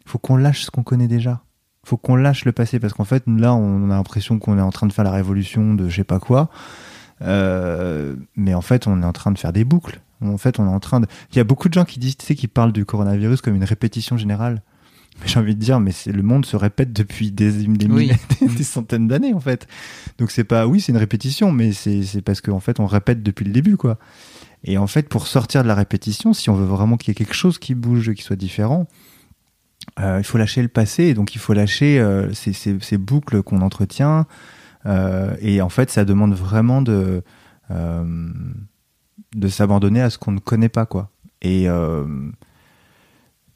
il 0.04 0.10
faut 0.10 0.18
qu'on 0.18 0.36
lâche 0.36 0.64
ce 0.64 0.72
qu'on 0.72 0.82
connaît 0.82 1.06
déjà. 1.06 1.44
Il 1.84 1.90
faut 1.90 1.96
qu'on 1.96 2.16
lâche 2.16 2.44
le 2.44 2.50
passé, 2.50 2.80
parce 2.80 2.92
qu'en 2.92 3.04
fait, 3.04 3.22
là, 3.28 3.54
on 3.54 3.88
a 3.88 3.94
l'impression 3.94 4.40
qu'on 4.40 4.58
est 4.58 4.62
en 4.62 4.70
train 4.70 4.88
de 4.88 4.92
faire 4.92 5.04
la 5.04 5.12
révolution 5.12 5.74
de 5.74 5.88
je 5.88 5.94
sais 5.94 6.02
pas 6.02 6.18
quoi. 6.18 6.50
Euh, 7.22 8.14
mais 8.37 8.54
en 8.54 8.61
fait, 8.61 8.87
on 8.87 9.02
est 9.02 9.07
en 9.07 9.12
train 9.12 9.31
de 9.31 9.38
faire 9.38 9.52
des 9.52 9.64
boucles. 9.64 10.00
En 10.20 10.38
fait, 10.38 10.59
on 10.59 10.66
est 10.66 10.74
en 10.74 10.81
train 10.81 11.00
de. 11.00 11.07
Il 11.33 11.37
y 11.37 11.40
a 11.40 11.44
beaucoup 11.44 11.68
de 11.68 11.74
gens 11.74 11.85
qui 11.85 11.98
disent, 11.98 12.16
tu 12.16 12.26
sais, 12.26 12.35
qui 12.35 12.48
parlent 12.48 12.72
du 12.72 12.85
coronavirus 12.85 13.40
comme 13.40 13.54
une 13.54 13.64
répétition 13.64 14.16
générale. 14.16 14.62
Mais 15.20 15.26
j'ai 15.26 15.40
envie 15.40 15.57
de 15.57 15.61
dire, 15.61 15.81
mais 15.81 15.90
le 16.07 16.22
monde 16.22 16.46
se 16.46 16.54
répète 16.54 16.92
depuis 16.92 17.33
des, 17.33 17.50
des, 17.50 17.88
des 18.57 18.62
centaines 18.62 19.09
d'années, 19.09 19.35
en 19.35 19.40
fait. 19.40 19.66
Donc 20.18 20.31
c'est 20.31 20.44
pas, 20.44 20.68
oui, 20.68 20.81
c'est 20.81 20.92
une 20.92 20.98
répétition, 20.98 21.50
mais 21.50 21.72
c'est 21.72 22.22
parce 22.22 22.40
qu'en 22.40 22.61
fait, 22.61 22.78
on 22.78 22.87
répète 22.87 23.20
depuis 23.24 23.44
le 23.44 23.50
début, 23.50 23.76
quoi. 23.76 23.98
Et 24.62 24.78
en 24.78 24.87
fait, 24.87 25.09
pour 25.09 25.26
sortir 25.26 25.64
de 25.64 25.68
la 25.68 25.74
répétition, 25.74 26.33
si 26.33 26.50
on 26.50 26.54
veut 26.54 26.66
vraiment 26.66 26.96
qu'il 26.96 27.09
y 27.09 27.12
ait 27.12 27.14
quelque 27.16 27.35
chose 27.35 27.59
qui 27.59 27.74
bouge, 27.74 28.12
qui 28.14 28.22
soit 28.22 28.37
différent, 28.37 28.87
euh, 30.00 30.18
il 30.18 30.24
faut 30.24 30.38
lâcher 30.38 30.62
le 30.62 30.68
passé. 30.68 31.14
Donc 31.14 31.35
il 31.35 31.38
faut 31.38 31.52
lâcher 31.52 31.98
euh, 31.98 32.33
ces, 32.33 32.52
ces, 32.52 32.78
ces, 32.81 32.98
boucles 32.98 33.42
qu'on 33.42 33.61
entretient, 33.61 34.26
et 34.84 35.60
en 35.60 35.68
fait, 35.68 35.90
ça 35.90 36.04
demande 36.04 36.34
vraiment 36.34 36.82
de, 36.82 37.22
euh, 37.70 38.28
de 39.34 39.48
s'abandonner 39.48 40.00
à 40.00 40.10
ce 40.10 40.18
qu'on 40.18 40.32
ne 40.32 40.38
connaît 40.38 40.70
pas, 40.70 40.86
quoi. 40.86 41.10
Et, 41.42 41.68
euh, 41.68 42.30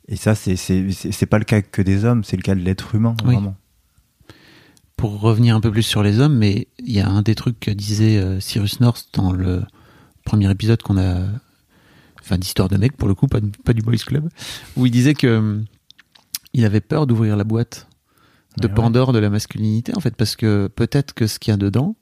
et 0.07 0.17
ça, 0.17 0.35
c'est 0.35 1.27
pas 1.27 1.39
le 1.39 1.45
cas 1.45 1.63
que 1.63 1.81
des 1.81 2.05
hommes, 2.05 2.25
c'est 2.25 2.37
le 2.37 2.43
cas 2.43 2.55
de 2.55 2.61
l'être 2.61 2.95
humain, 2.95 3.15
vraiment. 3.25 3.57
Pour 4.97 5.21
revenir 5.21 5.57
un 5.57 5.61
peu 5.61 5.71
plus 5.71 5.83
sur 5.83 6.03
les 6.03 6.21
hommes, 6.21 6.37
mais 6.37 6.69
il 6.79 6.93
y 6.93 7.01
a 7.01 7.09
un 7.09 7.23
des 7.23 7.35
trucs 7.35 7.59
que 7.59 7.71
disait 7.71 8.41
Cyrus 8.41 8.81
North 8.81 9.09
dans 9.15 9.33
le 9.33 9.63
premier 10.25 10.51
épisode 10.51 10.83
qu'on 10.83 10.99
a, 10.99 11.25
enfin 12.21 12.39
d'histoire 12.39 12.69
de 12.69 12.77
mec 12.77 12.97
pour 12.97 13.09
le 13.09 13.15
coup, 13.15 13.27
pas, 13.27 13.41
pas, 13.65 13.73
du 13.73 13.83
Boys 13.83 13.97
Club, 13.97 14.29
où 14.77 14.87
il 14.87 14.93
disait 14.93 15.15
que 15.15 15.61
il 16.53 16.65
avait 16.65 16.81
peur 16.83 17.07
d'ouvrir 17.07 17.37
la 17.37 17.45
boîte 17.45 17.89
de 18.59 18.67
Pandore 18.67 19.13
de 19.13 19.19
la 19.19 19.31
masculinité, 19.31 19.93
en 19.97 20.01
fait, 20.01 20.15
parce 20.15 20.37
que 20.37 20.69
peut-être 20.75 21.15
que 21.15 21.27
ce 21.27 21.39
qu'il 21.39 21.53
y 21.53 21.55
a 21.55 21.57
dedans, 21.57 21.97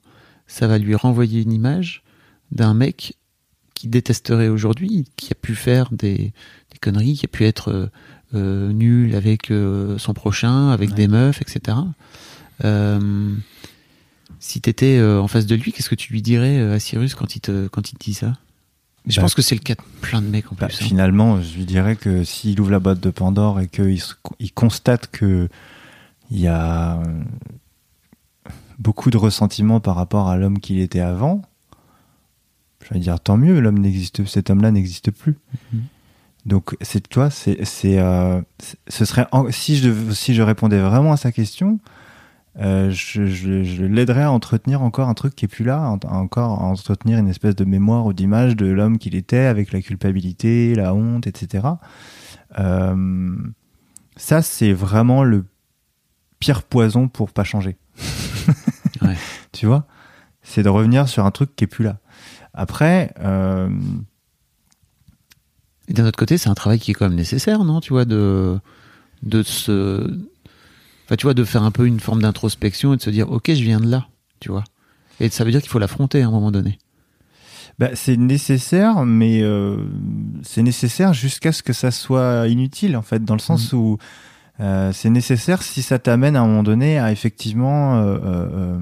ça 0.47 0.67
va 0.67 0.77
lui 0.77 0.95
renvoyer 0.95 1.41
une 1.41 1.53
image 1.53 2.03
d'un 2.51 2.73
mec 2.73 3.15
qui 3.73 3.87
détesterait 3.87 4.49
aujourd'hui, 4.49 5.05
qui 5.15 5.31
a 5.31 5.35
pu 5.35 5.55
faire 5.55 5.89
des, 5.91 6.33
conneries, 6.81 7.15
qui 7.15 7.25
a 7.25 7.29
pu 7.29 7.45
être 7.45 7.69
euh, 7.69 7.87
euh, 8.33 8.71
nul 8.71 9.15
avec 9.15 9.49
euh, 9.49 9.97
son 9.97 10.13
prochain, 10.13 10.69
avec 10.69 10.93
des 10.93 11.07
meufs, 11.07 11.41
etc. 11.41 11.77
si 14.39 14.61
t'étais 14.61 15.01
en 15.01 15.27
face 15.27 15.45
de 15.45 15.55
lui, 15.55 15.71
qu'est-ce 15.71 15.89
que 15.89 15.95
tu 15.95 16.11
lui 16.11 16.21
dirais 16.21 16.59
à 16.59 16.79
Cyrus 16.79 17.15
quand 17.15 17.35
il 17.35 17.39
te, 17.39 17.67
quand 17.67 17.91
il 17.91 17.97
te 17.97 18.03
dit 18.03 18.13
ça? 18.13 18.37
Je 19.07 19.15
bah, 19.15 19.23
pense 19.23 19.33
que 19.33 19.41
c'est 19.41 19.55
le 19.55 19.61
cas 19.61 19.73
de 19.73 19.81
plein 20.01 20.21
de 20.21 20.27
mecs 20.27 20.51
en 20.51 20.55
bah, 20.59 20.67
plus. 20.67 20.75
Hein. 20.81 20.85
Finalement, 20.85 21.41
je 21.41 21.55
lui 21.55 21.65
dirais 21.65 21.95
que 21.95 22.23
s'il 22.23 22.59
ouvre 22.61 22.71
la 22.71 22.79
boîte 22.79 22.99
de 22.99 23.09
Pandore 23.09 23.59
et 23.59 23.67
qu'il 23.67 23.99
il 24.39 24.51
constate 24.51 25.07
que 25.11 25.49
il 26.31 26.39
y 26.39 26.47
a 26.47 26.99
beaucoup 28.79 29.11
de 29.11 29.17
ressentiment 29.17 29.79
par 29.79 29.95
rapport 29.95 30.29
à 30.29 30.37
l'homme 30.37 30.59
qu'il 30.59 30.79
était 30.79 31.01
avant. 31.01 31.41
Je 32.83 32.93
vais 32.93 32.99
dire 32.99 33.19
tant 33.19 33.37
mieux, 33.37 33.59
l'homme 33.59 33.77
n'existe, 33.77 34.25
cet 34.25 34.49
homme-là 34.49 34.71
n'existe 34.71 35.11
plus. 35.11 35.33
Mm-hmm. 35.33 35.79
Donc 36.45 36.75
c'est 36.81 37.07
toi, 37.07 37.29
c'est, 37.29 37.63
c'est, 37.65 37.99
euh, 37.99 38.41
ce 38.87 39.05
serait 39.05 39.27
si 39.51 39.77
je 39.77 40.11
si 40.11 40.33
je 40.33 40.41
répondais 40.41 40.79
vraiment 40.79 41.11
à 41.11 41.17
sa 41.17 41.31
question, 41.31 41.79
euh, 42.59 42.89
je, 42.89 43.27
je, 43.27 43.83
l'aiderais 43.83 44.23
à 44.23 44.31
entretenir 44.31 44.81
encore 44.81 45.07
un 45.07 45.13
truc 45.13 45.35
qui 45.35 45.45
est 45.45 45.47
plus 45.47 45.63
là, 45.63 45.97
encore 46.09 46.61
à 46.61 46.65
entretenir 46.65 47.19
une 47.19 47.29
espèce 47.29 47.55
de 47.55 47.63
mémoire 47.63 48.07
ou 48.07 48.13
d'image 48.13 48.55
de 48.55 48.65
l'homme 48.65 48.97
qu'il 48.97 49.13
était 49.15 49.45
avec 49.45 49.71
la 49.71 49.81
culpabilité, 49.81 50.73
la 50.73 50.95
honte, 50.95 51.27
etc. 51.27 51.67
Euh, 52.57 53.35
ça 54.17 54.41
c'est 54.41 54.73
vraiment 54.73 55.23
le 55.23 55.45
pire 56.41 56.63
poison 56.63 57.07
pour 57.07 57.31
pas 57.31 57.45
changer. 57.45 57.77
Tu 59.53 59.65
vois? 59.65 59.85
C'est 60.43 60.63
de 60.63 60.69
revenir 60.69 61.07
sur 61.07 61.25
un 61.25 61.31
truc 61.31 61.55
qui 61.55 61.63
est 61.63 61.67
plus 61.67 61.85
là. 61.85 61.99
Après. 62.53 63.13
Euh... 63.19 63.69
Et 65.87 65.93
d'un 65.93 66.05
autre 66.05 66.17
côté, 66.17 66.37
c'est 66.37 66.49
un 66.49 66.53
travail 66.53 66.79
qui 66.79 66.91
est 66.91 66.93
quand 66.93 67.07
même 67.07 67.17
nécessaire, 67.17 67.63
non? 67.63 67.81
Tu 67.81 67.91
vois, 67.93 68.05
de, 68.05 68.59
de 69.23 69.43
se. 69.43 70.09
Enfin, 71.05 71.15
tu 71.17 71.25
vois, 71.25 71.33
de 71.33 71.43
faire 71.43 71.63
un 71.63 71.71
peu 71.71 71.85
une 71.85 71.99
forme 71.99 72.21
d'introspection 72.21 72.93
et 72.93 72.97
de 72.97 73.01
se 73.01 73.09
dire, 73.09 73.29
ok, 73.29 73.47
je 73.53 73.61
viens 73.61 73.79
de 73.79 73.89
là, 73.89 74.07
tu 74.39 74.49
vois. 74.49 74.63
Et 75.19 75.29
ça 75.29 75.43
veut 75.43 75.51
dire 75.51 75.61
qu'il 75.61 75.69
faut 75.69 75.79
l'affronter 75.79 76.21
à 76.21 76.27
un 76.27 76.31
moment 76.31 76.51
donné. 76.51 76.79
Bah, 77.77 77.89
c'est 77.93 78.17
nécessaire, 78.17 79.05
mais 79.05 79.41
euh, 79.41 79.77
c'est 80.43 80.63
nécessaire 80.63 81.13
jusqu'à 81.13 81.51
ce 81.51 81.61
que 81.61 81.73
ça 81.73 81.91
soit 81.91 82.47
inutile, 82.47 82.95
en 82.95 83.01
fait, 83.01 83.25
dans 83.25 83.35
le 83.35 83.41
sens 83.41 83.73
mmh. 83.73 83.77
où 83.77 83.97
euh, 84.61 84.91
c'est 84.93 85.09
nécessaire 85.09 85.63
si 85.63 85.81
ça 85.81 85.97
t'amène 85.97 86.35
à 86.35 86.41
un 86.41 86.47
moment 86.47 86.61
donné 86.63 86.99
à 86.99 87.11
effectivement 87.11 87.97
euh, 87.97 88.77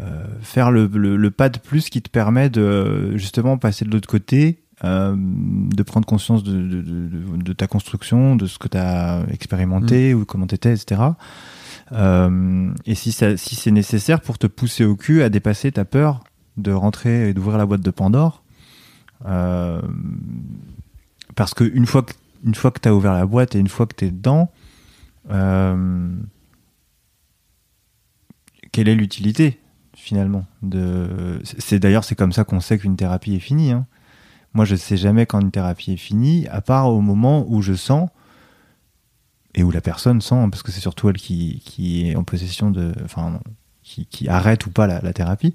euh, 0.00 0.24
faire 0.40 0.70
le, 0.70 0.88
pas 1.30 1.48
de 1.48 1.58
plus 1.58 1.90
qui 1.90 2.00
te 2.00 2.08
permet 2.08 2.48
de 2.48 3.16
justement 3.16 3.58
passer 3.58 3.84
de 3.84 3.90
l'autre 3.90 4.08
côté, 4.08 4.60
de 4.84 5.82
prendre 5.82 6.06
conscience 6.06 6.42
de, 6.44 7.52
ta 7.52 7.66
construction, 7.66 8.36
de 8.36 8.46
ce 8.46 8.58
que 8.58 8.68
tu 8.68 8.76
as 8.78 9.22
expérimenté 9.30 10.14
mm. 10.14 10.20
ou 10.20 10.24
comment 10.24 10.46
tu 10.46 10.54
étais, 10.54 10.74
etc. 10.74 11.02
et 11.92 12.94
si, 12.94 13.12
si 13.12 13.54
c'est 13.56 13.70
nécessaire 13.70 14.20
pour 14.20 14.38
te 14.38 14.46
pousser 14.46 14.84
au 14.84 14.96
cul 14.96 15.22
à 15.22 15.28
dépasser 15.28 15.72
ta 15.72 15.84
peur 15.84 16.22
de 16.56 16.72
rentrer 16.72 17.28
et 17.28 17.34
d'ouvrir 17.34 17.58
la 17.58 17.66
boîte 17.66 17.80
de 17.80 17.90
Pandore, 17.90 18.42
parce 21.34 21.54
qu'une 21.54 21.86
fois 21.86 22.02
que 22.02 22.12
une 22.44 22.54
fois 22.54 22.70
que 22.70 22.80
tu 22.80 22.88
as 22.88 22.94
ouvert 22.94 23.12
la 23.12 23.26
boîte 23.26 23.54
et 23.54 23.58
une 23.58 23.68
fois 23.68 23.86
que 23.86 23.94
tu 23.94 24.06
es 24.06 24.10
dedans, 24.10 24.50
euh, 25.30 26.14
quelle 28.72 28.88
est 28.88 28.94
l'utilité 28.94 29.60
finalement 29.94 30.46
de... 30.62 31.40
C'est 31.44 31.78
d'ailleurs 31.78 32.04
c'est 32.04 32.14
comme 32.14 32.32
ça 32.32 32.44
qu'on 32.44 32.60
sait 32.60 32.78
qu'une 32.78 32.96
thérapie 32.96 33.34
est 33.34 33.40
finie. 33.40 33.72
Hein. 33.72 33.86
Moi, 34.54 34.64
je 34.64 34.74
sais 34.74 34.96
jamais 34.96 35.26
quand 35.26 35.40
une 35.40 35.50
thérapie 35.50 35.92
est 35.92 35.96
finie, 35.96 36.46
à 36.48 36.60
part 36.60 36.88
au 36.88 37.00
moment 37.00 37.46
où 37.48 37.62
je 37.62 37.72
sens 37.72 38.10
et 39.54 39.62
où 39.62 39.70
la 39.70 39.80
personne 39.80 40.20
sent, 40.20 40.48
parce 40.50 40.62
que 40.62 40.72
c'est 40.72 40.80
surtout 40.80 41.08
elle 41.08 41.16
qui, 41.16 41.62
qui, 41.64 42.08
est 42.08 42.16
en 42.16 42.24
possession 42.24 42.70
de, 42.70 42.92
enfin, 43.04 43.40
qui, 43.82 44.28
arrête 44.28 44.66
ou 44.66 44.70
pas 44.70 44.86
la, 44.86 45.12
thérapie, 45.12 45.54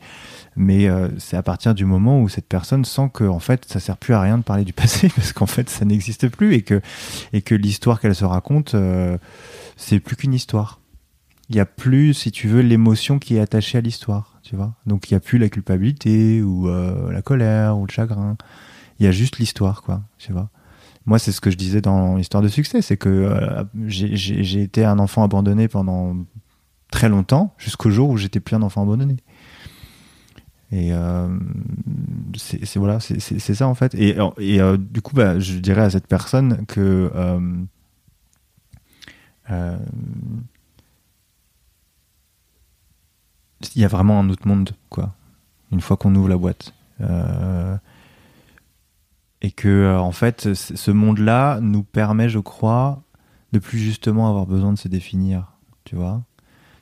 mais 0.55 0.87
euh, 0.87 1.09
c'est 1.17 1.37
à 1.37 1.43
partir 1.43 1.73
du 1.73 1.85
moment 1.85 2.21
où 2.21 2.29
cette 2.29 2.47
personne 2.47 2.85
sent 2.85 3.09
que 3.13 3.23
en 3.23 3.39
fait 3.39 3.65
ça 3.65 3.79
sert 3.79 3.97
plus 3.97 4.13
à 4.13 4.21
rien 4.21 4.37
de 4.37 4.43
parler 4.43 4.65
du 4.65 4.73
passé 4.73 5.09
parce 5.15 5.33
qu'en 5.33 5.45
fait 5.45 5.69
ça 5.69 5.85
n'existe 5.85 6.27
plus 6.27 6.53
et 6.53 6.61
que 6.61 6.81
et 7.33 7.41
que 7.41 7.55
l'histoire 7.55 7.99
qu'elle 7.99 8.15
se 8.15 8.25
raconte 8.25 8.75
euh, 8.75 9.17
c'est 9.75 9.99
plus 9.99 10.15
qu'une 10.15 10.33
histoire. 10.33 10.79
Il 11.49 11.55
y 11.55 11.61
a 11.61 11.65
plus, 11.65 12.13
si 12.13 12.31
tu 12.31 12.49
veux, 12.49 12.59
l'émotion 12.59 13.19
qui 13.19 13.37
est 13.37 13.39
attachée 13.39 13.77
à 13.77 13.81
l'histoire, 13.81 14.37
tu 14.43 14.57
vois. 14.57 14.73
Donc 14.85 15.09
il 15.09 15.13
y 15.13 15.17
a 15.17 15.21
plus 15.21 15.37
la 15.37 15.47
culpabilité 15.47 16.41
ou 16.41 16.67
euh, 16.67 17.09
la 17.11 17.21
colère 17.21 17.77
ou 17.77 17.85
le 17.85 17.91
chagrin. 17.91 18.35
Il 18.99 19.05
y 19.05 19.07
a 19.07 19.11
juste 19.11 19.37
l'histoire, 19.37 19.81
quoi, 19.81 20.01
tu 20.17 20.33
vois. 20.33 20.49
Moi, 21.05 21.19
c'est 21.19 21.31
ce 21.31 21.39
que 21.39 21.49
je 21.49 21.55
disais 21.55 21.79
dans 21.79 22.17
l'histoire 22.17 22.43
de 22.43 22.49
succès, 22.49 22.81
c'est 22.81 22.97
que 22.97 23.65
j'ai 23.85 24.61
été 24.61 24.83
un 24.83 24.99
enfant 24.99 25.23
abandonné 25.23 25.69
pendant 25.69 26.17
très 26.91 27.09
longtemps, 27.09 27.53
jusqu'au 27.57 27.89
jour 27.89 28.09
où 28.09 28.17
j'étais 28.17 28.39
plus 28.39 28.55
un 28.55 28.61
enfant 28.61 28.83
abandonné. 28.83 29.17
Et 30.71 30.91
euh, 30.91 31.29
c'est 32.35 32.75
voilà, 32.77 32.99
c'est 32.99 33.39
ça 33.39 33.67
en 33.67 33.75
fait. 33.75 33.95
Et, 33.95 34.17
et 34.37 34.61
euh, 34.61 34.77
du 34.77 35.01
coup, 35.01 35.15
bah, 35.15 35.39
je 35.39 35.59
dirais 35.59 35.83
à 35.83 35.89
cette 35.89 36.07
personne 36.07 36.65
que 36.65 37.09
euh, 37.15 37.61
il 43.75 43.81
y 43.81 43.85
a 43.85 43.87
vraiment 43.87 44.19
un 44.19 44.29
autre 44.29 44.47
monde, 44.47 44.71
quoi. 44.89 45.15
Une 45.71 45.81
fois 45.81 45.95
qu'on 45.97 46.13
ouvre 46.15 46.29
la 46.29 46.37
boîte. 46.37 46.73
et 49.41 49.51
que 49.51 49.97
en 49.97 50.11
fait, 50.11 50.53
ce 50.53 50.91
monde-là 50.91 51.59
nous 51.61 51.83
permet, 51.83 52.27
je 52.27 52.39
crois, 52.39 53.03
de 53.53 53.59
plus 53.59 53.79
justement 53.79 54.29
avoir 54.29 54.45
besoin 54.45 54.73
de 54.73 54.77
se 54.77 54.89
définir, 54.89 55.53
tu 55.85 55.95
vois 55.95 56.23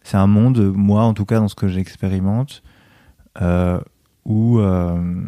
c'est 0.05 0.17
un 0.17 0.27
monde, 0.27 0.71
moi 0.75 1.03
en 1.03 1.13
tout 1.13 1.25
cas 1.25 1.39
dans 1.39 1.47
ce 1.49 1.55
que 1.55 1.67
j'expérimente, 1.67 2.61
euh, 3.41 3.79
où, 4.23 4.59
euh, 4.59 5.27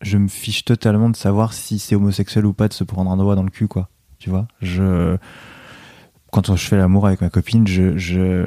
je 0.00 0.16
me 0.16 0.28
fiche 0.28 0.64
totalement 0.64 1.10
de 1.10 1.16
savoir 1.16 1.52
si 1.52 1.78
c'est 1.78 1.94
homosexuel 1.96 2.46
ou 2.46 2.52
pas 2.52 2.68
de 2.68 2.72
se 2.72 2.84
prendre 2.84 3.10
un 3.10 3.16
doigt 3.16 3.34
dans 3.34 3.42
le 3.42 3.50
cul, 3.50 3.66
quoi. 3.68 3.88
Tu 4.18 4.30
vois? 4.30 4.46
Je. 4.62 5.16
Quand 6.30 6.54
je 6.54 6.64
fais 6.66 6.76
l'amour 6.76 7.06
avec 7.06 7.20
ma 7.20 7.30
copine, 7.30 7.66
je, 7.66 7.96
je, 7.96 8.44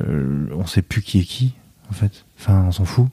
on 0.53 0.65
sait 0.65 0.81
plus 0.81 1.01
qui 1.01 1.19
est 1.19 1.23
qui, 1.23 1.55
en 1.89 1.93
fait. 1.93 2.25
Enfin, 2.39 2.63
on 2.67 2.71
s'en 2.71 2.85
fout. 2.85 3.07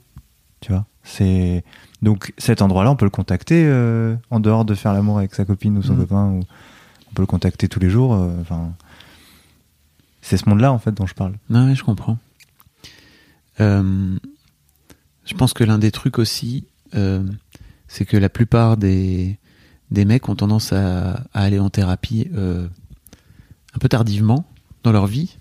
Tu 0.60 0.72
vois? 0.72 0.84
C'est. 1.02 1.64
Donc, 2.02 2.32
cet 2.38 2.62
endroit-là, 2.62 2.90
on 2.90 2.96
peut 2.96 3.06
le 3.06 3.10
contacter 3.10 3.64
euh, 3.66 4.14
en 4.30 4.40
dehors 4.40 4.64
de 4.64 4.74
faire 4.74 4.92
l'amour 4.92 5.18
avec 5.18 5.34
sa 5.34 5.44
copine 5.44 5.76
ou 5.78 5.82
son 5.82 5.94
Mhm. 5.94 6.00
copain. 6.00 6.26
Ou... 6.30 6.40
On 7.10 7.14
peut 7.14 7.22
le 7.22 7.26
contacter 7.26 7.68
tous 7.68 7.80
les 7.80 7.90
jours. 7.90 8.14
euh. 8.14 8.30
C'est 10.28 10.36
ce 10.36 10.46
monde-là, 10.46 10.70
en 10.74 10.78
fait, 10.78 10.92
dont 10.92 11.06
je 11.06 11.14
parle. 11.14 11.36
Non, 11.48 11.74
je 11.74 11.82
comprends. 11.82 12.18
Euh, 13.60 14.18
je 15.24 15.34
pense 15.34 15.54
que 15.54 15.64
l'un 15.64 15.78
des 15.78 15.90
trucs 15.90 16.18
aussi, 16.18 16.66
euh, 16.94 17.24
c'est 17.86 18.04
que 18.04 18.18
la 18.18 18.28
plupart 18.28 18.76
des, 18.76 19.38
des 19.90 20.04
mecs 20.04 20.28
ont 20.28 20.36
tendance 20.36 20.74
à, 20.74 21.24
aller 21.32 21.58
en 21.58 21.70
thérapie 21.70 22.28
euh, 22.34 22.68
un 23.74 23.78
peu 23.78 23.88
tardivement 23.88 24.44
dans 24.82 24.92
leur 24.92 25.06
vie. 25.06 25.36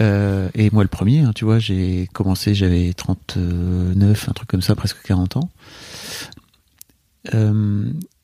Et 0.00 0.68
moi, 0.72 0.82
le 0.82 0.88
premier, 0.88 1.20
hein, 1.20 1.32
tu 1.34 1.44
vois, 1.46 1.58
j'ai 1.58 2.08
commencé, 2.12 2.54
j'avais 2.54 2.92
39, 2.92 4.28
un 4.28 4.32
truc 4.32 4.48
comme 4.48 4.60
ça, 4.60 4.74
presque 4.74 5.00
40 5.02 5.36
ans. 5.38 5.48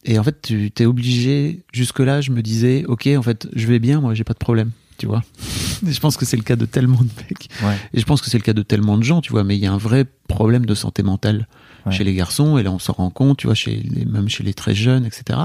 Et 0.04 0.18
en 0.18 0.24
fait, 0.24 0.42
tu 0.42 0.70
t'es 0.72 0.84
obligé, 0.84 1.62
jusque-là, 1.72 2.20
je 2.20 2.32
me 2.32 2.42
disais, 2.42 2.84
ok, 2.86 3.08
en 3.16 3.22
fait, 3.22 3.48
je 3.54 3.66
vais 3.66 3.78
bien, 3.78 4.00
moi, 4.00 4.12
j'ai 4.14 4.24
pas 4.24 4.34
de 4.34 4.38
problème, 4.38 4.72
tu 4.98 5.06
vois. 5.06 5.22
Je 5.86 5.98
pense 6.00 6.16
que 6.16 6.24
c'est 6.26 6.36
le 6.36 6.42
cas 6.42 6.56
de 6.56 6.66
tellement 6.66 6.98
de 7.00 7.08
mecs. 7.28 7.48
Ouais. 7.62 7.76
Et 7.94 8.00
je 8.00 8.04
pense 8.04 8.20
que 8.20 8.28
c'est 8.28 8.36
le 8.38 8.42
cas 8.42 8.52
de 8.52 8.62
tellement 8.62 8.98
de 8.98 9.04
gens, 9.04 9.20
tu 9.20 9.30
vois, 9.32 9.44
mais 9.44 9.56
il 9.56 9.62
y 9.62 9.66
a 9.66 9.72
un 9.72 9.78
vrai 9.78 10.04
problème 10.28 10.66
de 10.66 10.74
santé 10.74 11.02
mentale 11.02 11.46
Ouais. 11.86 11.92
chez 11.92 12.02
les 12.02 12.12
garçons, 12.14 12.58
et 12.58 12.64
là 12.64 12.72
on 12.72 12.80
s'en 12.80 12.92
rend 12.92 13.08
compte, 13.08 13.38
tu 13.38 13.46
vois, 13.46 13.54
chez 13.54 13.76
les, 13.76 14.04
même 14.04 14.28
chez 14.28 14.42
les 14.42 14.52
très 14.52 14.74
jeunes, 14.74 15.06
etc. 15.06 15.38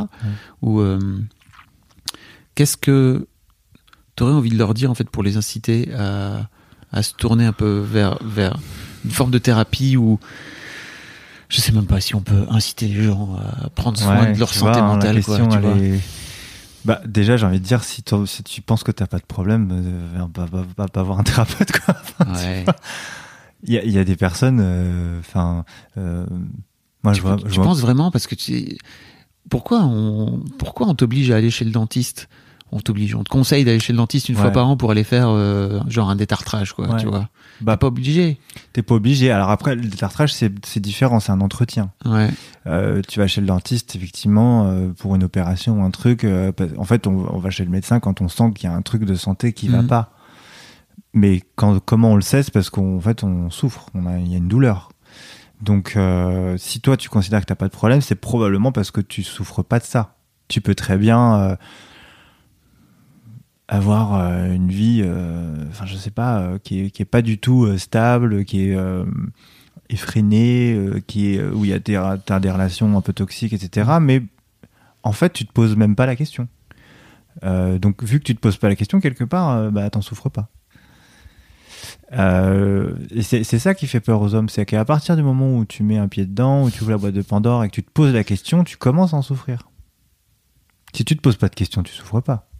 Où 0.63 0.79
euh, 0.79 0.99
qu'est-ce 2.55 2.75
que 2.75 3.27
tu 4.15 4.23
aurais 4.23 4.33
envie 4.33 4.49
de 4.49 4.57
leur 4.57 4.73
dire 4.73 4.89
en 4.91 4.95
fait 4.95 5.09
pour 5.09 5.23
les 5.23 5.37
inciter 5.37 5.93
à, 5.93 6.49
à 6.91 7.03
se 7.03 7.13
tourner 7.13 7.45
un 7.45 7.53
peu 7.53 7.79
vers, 7.79 8.17
vers 8.23 8.57
une 9.05 9.11
forme 9.11 9.31
de 9.31 9.37
thérapie 9.37 9.95
où 9.95 10.19
je 11.49 11.61
sais 11.61 11.71
même 11.71 11.85
pas 11.85 12.01
si 12.01 12.15
on 12.15 12.21
peut 12.21 12.45
inciter 12.49 12.87
les 12.87 13.03
gens 13.03 13.35
à 13.63 13.69
prendre 13.69 13.97
soin 13.97 14.19
Ouais, 14.21 14.33
de 14.33 14.39
leur 14.39 14.53
santé 14.53 14.79
vois, 14.79 14.89
hein, 14.89 14.93
mentale, 14.95 15.15
la 15.17 15.21
quoi, 15.21 15.37
tu 15.37 15.43
elle 15.53 15.61
vois. 15.61 15.77
est- 15.77 15.99
Bah, 16.85 17.01
déjà, 17.05 17.37
j'ai 17.37 17.45
envie 17.45 17.59
de 17.59 17.65
dire, 17.65 17.83
si, 17.83 18.03
si 18.25 18.43
tu 18.43 18.61
penses 18.61 18.83
que 18.83 18.91
t'as 18.91 19.07
pas 19.07 19.19
de 19.19 19.25
problème, 19.25 19.69
euh, 19.71 20.25
va- 20.35 20.45
va- 20.45 20.65
va 20.77 20.87
pas 20.87 21.03
voir 21.03 21.19
un 21.19 21.23
thérapeute, 21.23 21.71
quoi. 21.71 21.95
Ouais. 22.33 22.65
Il 23.65 23.73
y 23.73 23.77
a, 23.77 23.83
il 23.83 23.91
y 23.91 23.97
a 23.97 24.03
des 24.03 24.17
personnes, 24.17 24.59
euh, 24.61 25.19
enfin, 25.21 25.63
euh, 25.97 26.25
moi, 27.03 27.13
tu 27.13 27.19
je 27.19 27.21
vois, 27.25 27.37
tu 27.37 27.43
je 27.49 27.55
vois- 27.55 27.63
penses 27.63 27.79
vraiment 27.79 28.11
parce 28.11 28.27
que 28.27 28.35
tu 28.35 28.77
pourquoi 29.49 29.83
on 29.83 30.43
pourquoi 30.57 30.87
on 30.87 30.95
t'oblige 30.95 31.31
à 31.31 31.37
aller 31.37 31.49
chez 31.49 31.63
le 31.63 31.71
dentiste? 31.71 32.27
On 32.73 32.79
t'oblige 32.79 33.15
on 33.15 33.23
te 33.23 33.29
conseille 33.29 33.63
d'aller 33.63 33.79
chez 33.79 33.93
le 33.93 33.97
dentiste 33.97 34.27
une 34.29 34.35
fois 34.35 34.51
par 34.51 34.67
an 34.67 34.75
pour 34.77 34.91
aller 34.91 35.03
faire 35.03 35.27
euh, 35.29 35.79
genre 35.87 36.09
un 36.09 36.15
détartrage 36.15 36.73
quoi 36.73 36.87
Ouais. 36.89 36.99
tu 36.99 37.05
vois 37.07 37.29
Bah, 37.61 37.73
t'es 37.73 37.79
pas 37.79 37.87
obligé 37.87 38.39
t'es 38.73 38.81
pas 38.81 38.95
obligé. 38.95 39.31
Alors 39.31 39.49
après, 39.51 39.75
le 39.75 39.81
détartrage, 39.81 40.33
c'est 40.33 40.79
différent, 40.79 41.19
c'est 41.19 41.31
un 41.31 41.41
entretien. 41.41 41.91
ouais 42.05 42.29
Euh, 42.65 43.01
tu 43.07 43.19
vas 43.19 43.27
chez 43.27 43.39
le 43.41 43.47
dentiste, 43.47 43.95
effectivement, 43.95 44.65
euh, 44.67 44.89
pour 44.97 45.15
une 45.15 45.23
opération 45.23 45.79
ou 45.79 45.83
un 45.83 45.91
truc. 45.91 46.25
en 46.25 46.83
fait, 46.85 47.05
on, 47.07 47.27
on 47.33 47.37
va 47.39 47.49
chez 47.51 47.63
le 47.63 47.69
médecin 47.71 47.99
quand 47.99 48.21
on 48.21 48.27
sent 48.29 48.51
qu'il 48.55 48.69
y 48.69 48.73
a 48.73 48.75
un 48.75 48.81
truc 48.81 49.05
de 49.05 49.15
santé 49.15 49.53
qui 49.53 49.67
va 49.69 49.81
Mhm. 49.83 49.87
pas. 49.87 50.13
Mais 51.13 51.41
quand, 51.55 51.79
comment 51.79 52.11
on 52.13 52.15
le 52.15 52.21
sait 52.23 52.41
C'est 52.41 52.51
parce 52.53 52.69
qu'en 52.71 52.99
fait, 52.99 53.23
on 53.23 53.49
souffre. 53.51 53.85
On 53.93 54.07
a, 54.07 54.17
il 54.17 54.27
y 54.31 54.33
a 54.33 54.37
une 54.37 54.47
douleur. 54.47 54.89
Donc, 55.61 55.95
si 56.57 56.81
toi, 56.81 56.97
tu 56.97 57.07
considères 57.09 57.41
que 57.41 57.45
t'as 57.45 57.55
pas 57.55 57.67
de 57.67 57.71
problème, 57.73 58.01
c'est 58.01 58.15
probablement 58.15 58.71
parce 58.71 58.91
que 58.91 58.99
tu 59.01 59.21
souffres 59.23 59.61
pas 59.63 59.79
de 59.79 59.85
ça. 59.85 60.15
Tu 60.47 60.59
peux 60.61 60.75
très 60.75 60.97
bien 60.97 61.57
avoir 63.67 64.15
euh, 64.15 64.53
une 64.53 64.69
vie, 64.69 65.01
euh, 65.03 65.65
enfin, 65.69 65.85
je 65.85 65.95
sais 65.95 66.11
pas, 66.11 66.39
euh, 66.39 66.59
qui, 66.59 66.79
est, 66.79 67.05
pas 67.05 67.21
du 67.21 67.37
tout 67.37 67.77
stable, 67.77 68.45
qui 68.45 68.69
est 68.69 68.77
effrénée, 69.89 70.77
qui 71.07 71.35
est, 71.35 71.43
où 71.43 71.65
il 71.65 71.71
y 71.71 71.73
a 71.73 71.79
des, 71.79 71.97
relations 71.97 72.97
un 72.97 73.01
peu 73.01 73.13
toxiques, 73.13 73.53
etc. 73.53 73.97
Mais 74.01 74.23
en 75.03 75.11
fait, 75.11 75.33
tu 75.33 75.45
te 75.45 75.51
poses 75.51 75.75
même 75.75 75.95
pas 75.95 76.05
la 76.05 76.15
question. 76.15 76.47
Donc, 77.41 78.03
vu 78.03 78.19
que 78.19 78.25
tu 78.25 78.35
te 78.35 78.39
poses 78.39 78.57
pas 78.57 78.69
la 78.69 78.75
question, 78.75 78.99
quelque 78.99 79.23
part, 79.23 79.71
bah, 79.71 79.89
t'en 79.89 80.01
souffres 80.01 80.29
pas. 80.29 80.49
C'est 83.21 83.59
ça 83.59 83.73
qui 83.73 83.87
fait 83.87 83.99
peur 83.99 84.21
aux 84.21 84.35
hommes, 84.35 84.49
c'est 84.49 84.65
qu'à 84.65 84.85
partir 84.85 85.15
du 85.15 85.23
moment 85.23 85.57
où 85.57 85.65
tu 85.65 85.83
mets 85.83 85.97
un 85.97 86.07
pied 86.07 86.25
dedans, 86.25 86.63
où 86.63 86.69
tu 86.69 86.83
ouvres 86.83 86.91
la 86.91 86.97
boîte 86.97 87.15
de 87.15 87.21
Pandore 87.21 87.63
et 87.63 87.69
que 87.69 87.75
tu 87.75 87.83
te 87.83 87.91
poses 87.91 88.13
la 88.13 88.23
question, 88.23 88.63
tu 88.63 88.77
commences 88.77 89.13
à 89.13 89.17
en 89.17 89.21
souffrir. 89.21 89.69
Si 90.95 91.03
tu 91.03 91.15
te 91.15 91.21
poses 91.21 91.37
pas 91.37 91.49
de 91.49 91.55
questions, 91.55 91.81
tu 91.81 91.91
souffres 91.91 92.21
pas. 92.21 92.52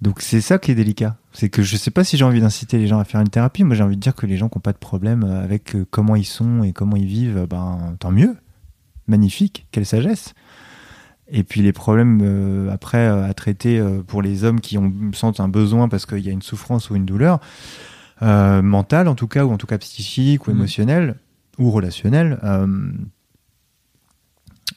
Donc 0.00 0.20
c'est 0.20 0.40
ça 0.40 0.58
qui 0.58 0.70
est 0.70 0.74
délicat. 0.74 1.16
C'est 1.32 1.48
que 1.48 1.62
je 1.62 1.76
sais 1.76 1.90
pas 1.90 2.04
si 2.04 2.16
j'ai 2.16 2.24
envie 2.24 2.40
d'inciter 2.40 2.78
les 2.78 2.86
gens 2.86 2.98
à 2.98 3.04
faire 3.04 3.20
une 3.20 3.28
thérapie. 3.28 3.64
Moi 3.64 3.74
j'ai 3.74 3.82
envie 3.82 3.96
de 3.96 4.00
dire 4.00 4.14
que 4.14 4.26
les 4.26 4.36
gens 4.36 4.48
qui 4.48 4.58
n'ont 4.58 4.62
pas 4.62 4.72
de 4.72 4.78
problème 4.78 5.24
avec 5.24 5.74
euh, 5.74 5.86
comment 5.90 6.16
ils 6.16 6.24
sont 6.26 6.62
et 6.62 6.72
comment 6.72 6.96
ils 6.96 7.06
vivent, 7.06 7.46
ben 7.48 7.96
tant 7.98 8.10
mieux. 8.10 8.36
Magnifique, 9.06 9.66
quelle 9.70 9.86
sagesse. 9.86 10.34
Et 11.28 11.42
puis 11.42 11.62
les 11.62 11.72
problèmes 11.72 12.20
euh, 12.22 12.70
après 12.70 12.98
euh, 13.06 13.28
à 13.28 13.32
traiter 13.32 13.78
euh, 13.78 14.02
pour 14.02 14.20
les 14.20 14.44
hommes 14.44 14.60
qui 14.60 14.76
ont 14.76 14.92
sentent 15.14 15.40
un 15.40 15.48
besoin 15.48 15.88
parce 15.88 16.04
qu'il 16.04 16.20
y 16.20 16.28
a 16.28 16.32
une 16.32 16.42
souffrance 16.42 16.90
ou 16.90 16.96
une 16.96 17.06
douleur 17.06 17.40
euh, 18.22 18.60
mentale 18.60 19.08
en 19.08 19.14
tout 19.14 19.26
cas 19.28 19.44
ou 19.44 19.52
en 19.52 19.56
tout 19.56 19.66
cas 19.66 19.78
psychique 19.78 20.46
ou 20.46 20.50
Mhm. 20.50 20.56
émotionnelle 20.58 21.14
ou 21.58 21.70
relationnelle. 21.70 22.38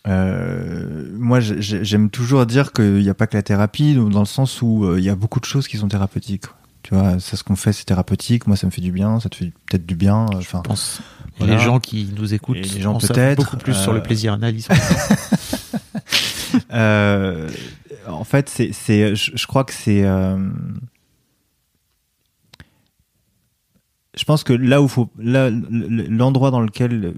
Euh, 0.07 0.11
euh, 0.11 1.09
moi, 1.17 1.39
j'ai- 1.39 1.61
j'ai- 1.61 1.83
j'aime 1.83 2.09
toujours 2.09 2.45
dire 2.45 2.71
qu'il 2.71 2.99
n'y 2.99 3.09
a 3.09 3.13
pas 3.13 3.27
que 3.27 3.35
la 3.35 3.43
thérapie, 3.43 3.95
dans 3.95 4.19
le 4.19 4.25
sens 4.25 4.61
où 4.61 4.85
euh, 4.85 4.99
il 4.99 5.03
y 5.05 5.09
a 5.09 5.15
beaucoup 5.15 5.39
de 5.39 5.45
choses 5.45 5.67
qui 5.67 5.77
sont 5.77 5.87
thérapeutiques. 5.87 6.45
Tu 6.83 6.93
vois, 6.95 7.19
ça, 7.19 7.35
ce 7.35 7.43
qu'on 7.43 7.57
fait, 7.57 7.73
c'est 7.73 7.83
thérapeutique. 7.83 8.47
Moi, 8.47 8.55
ça 8.55 8.65
me 8.65 8.71
fait 8.71 8.81
du 8.81 8.91
bien, 8.93 9.19
ça 9.19 9.27
te 9.29 9.35
fait 9.35 9.51
peut-être 9.65 9.85
du 9.85 9.95
bien. 9.95 10.25
euh, 10.33 10.37
Enfin, 10.37 10.61
je 10.63 10.69
pense 10.69 11.01
Voilà. 11.37 11.55
les 11.57 11.59
gens 11.61 11.79
qui 11.81 12.07
nous 12.15 12.33
écoutent 12.33 12.55
les 12.57 12.81
gens 12.81 12.97
peut-être, 12.97 13.37
beaucoup 13.43 13.57
plus 13.57 13.73
sur 13.73 13.91
euh, 13.91 13.95
le 13.95 14.03
plaisir 14.03 14.33
analyse 14.33 14.67
Euh, 16.71 17.49
en 18.07 18.23
fait, 18.23 18.49
c'est, 18.49 19.15
je, 19.15 19.47
crois 19.47 19.63
que 19.65 19.73
c'est. 19.73 20.03
euh, 20.05 20.37
je 24.15 24.23
pense 24.23 24.43
que 24.43 24.53
là 24.53 24.81
où 24.81 24.87
faut, 24.87 25.09
là, 25.19 25.49
l'endroit 25.51 26.51
dans 26.51 26.61
lequel 26.61 27.13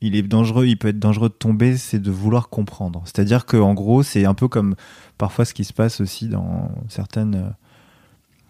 il 0.00 0.16
est 0.16 0.22
dangereux, 0.22 0.66
il 0.66 0.76
peut 0.76 0.88
être 0.88 0.98
dangereux 0.98 1.28
de 1.28 1.34
tomber, 1.34 1.76
c'est 1.76 2.00
de 2.00 2.10
vouloir 2.10 2.48
comprendre. 2.48 3.02
C'est-à-dire 3.04 3.44
que 3.46 3.56
en 3.56 3.74
gros, 3.74 4.02
c'est 4.02 4.24
un 4.24 4.34
peu 4.34 4.48
comme 4.48 4.74
parfois 5.18 5.44
ce 5.44 5.54
qui 5.54 5.64
se 5.64 5.72
passe 5.72 6.00
aussi 6.00 6.28
dans 6.28 6.70
certaines 6.88 7.34
euh, 7.34 7.50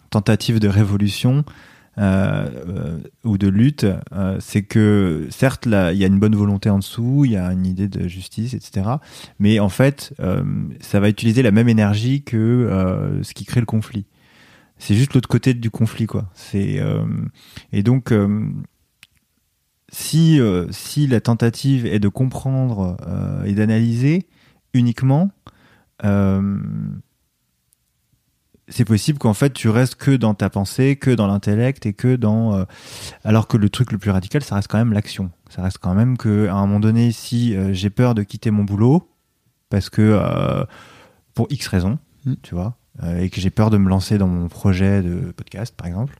tentatives 0.09 0.59
de 0.59 0.67
révolution. 0.67 1.43
euh, 1.97 2.47
euh, 2.69 2.99
ou 3.25 3.37
de 3.37 3.49
lutte, 3.49 3.85
c'est 4.39 4.63
que 4.63 5.27
certes, 5.29 5.65
il 5.65 5.97
y 5.97 6.03
a 6.05 6.07
une 6.07 6.19
bonne 6.19 6.35
volonté 6.35 6.69
en 6.69 6.79
dessous, 6.79 7.25
il 7.25 7.31
y 7.31 7.37
a 7.37 7.51
une 7.51 7.65
idée 7.65 7.89
de 7.89 8.07
justice, 8.07 8.53
etc. 8.53 8.89
Mais 9.39 9.59
en 9.59 9.67
fait, 9.67 10.13
ça 10.79 10.99
va 11.01 11.09
utiliser 11.09 11.43
la 11.43 11.51
même 11.51 11.67
énergie 11.67 12.23
que 12.23 13.19
ce 13.21 13.33
qui 13.33 13.43
crée 13.43 13.59
le 13.59 13.65
conflit. 13.65 14.05
C'est 14.77 14.95
juste 14.95 15.13
l'autre 15.13 15.27
côté 15.27 15.53
du 15.53 15.69
conflit, 15.69 16.07
quoi. 16.07 16.29
C'est 16.33 16.81
et 17.73 17.83
donc 17.83 18.13
si 19.91 20.39
euh, 20.39 20.67
si 20.71 21.07
la 21.07 21.21
tentative 21.21 21.85
est 21.85 21.99
de 21.99 22.07
comprendre 22.07 22.97
euh, 23.07 23.43
et 23.43 23.53
d'analyser 23.53 24.27
uniquement, 24.73 25.29
euh, 26.03 26.59
c'est 28.67 28.85
possible 28.85 29.19
qu'en 29.19 29.33
fait 29.33 29.53
tu 29.53 29.69
restes 29.69 29.95
que 29.95 30.11
dans 30.11 30.33
ta 30.33 30.49
pensée, 30.49 30.95
que 30.95 31.11
dans 31.11 31.27
l'intellect 31.27 31.85
et 31.85 31.93
que 31.93 32.15
dans 32.15 32.65
alors 33.23 33.47
que 33.47 33.57
le 33.57 33.69
truc 33.69 33.91
le 33.91 33.97
plus 33.97 34.11
radical, 34.11 34.43
ça 34.43 34.55
reste 34.55 34.69
quand 34.69 34.77
même 34.77 34.93
l'action. 34.93 35.31
Ça 35.49 35.61
reste 35.61 35.77
quand 35.79 35.93
même 35.93 36.17
que 36.17 36.47
à 36.47 36.55
un 36.55 36.65
moment 36.65 36.79
donné, 36.79 37.11
si 37.11 37.55
j'ai 37.73 37.89
peur 37.89 38.15
de 38.15 38.23
quitter 38.23 38.49
mon 38.49 38.63
boulot 38.63 39.09
parce 39.69 39.89
que 39.89 40.17
pour 41.33 41.47
X 41.49 41.67
raisons, 41.67 41.99
Mm. 42.25 42.33
tu 42.41 42.55
vois, 42.55 42.77
et 43.17 43.29
que 43.29 43.41
j'ai 43.41 43.49
peur 43.49 43.69
de 43.69 43.77
me 43.77 43.89
lancer 43.89 44.17
dans 44.17 44.27
mon 44.27 44.47
projet 44.47 45.01
de 45.01 45.31
podcast, 45.31 45.75
par 45.75 45.87
exemple, 45.87 46.19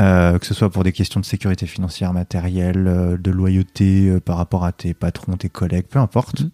euh, 0.00 0.38
que 0.38 0.46
ce 0.46 0.54
soit 0.54 0.70
pour 0.70 0.82
des 0.82 0.92
questions 0.92 1.20
de 1.20 1.24
sécurité 1.24 1.66
financière, 1.66 2.12
matérielle, 2.12 2.88
euh, 2.88 3.16
de 3.16 3.30
loyauté 3.30 4.08
euh, 4.08 4.20
par 4.20 4.36
rapport 4.36 4.64
à 4.64 4.72
tes 4.72 4.92
patrons, 4.92 5.36
tes 5.36 5.48
collègues, 5.48 5.86
peu 5.86 6.00
importe. 6.00 6.40
Mm. 6.40 6.50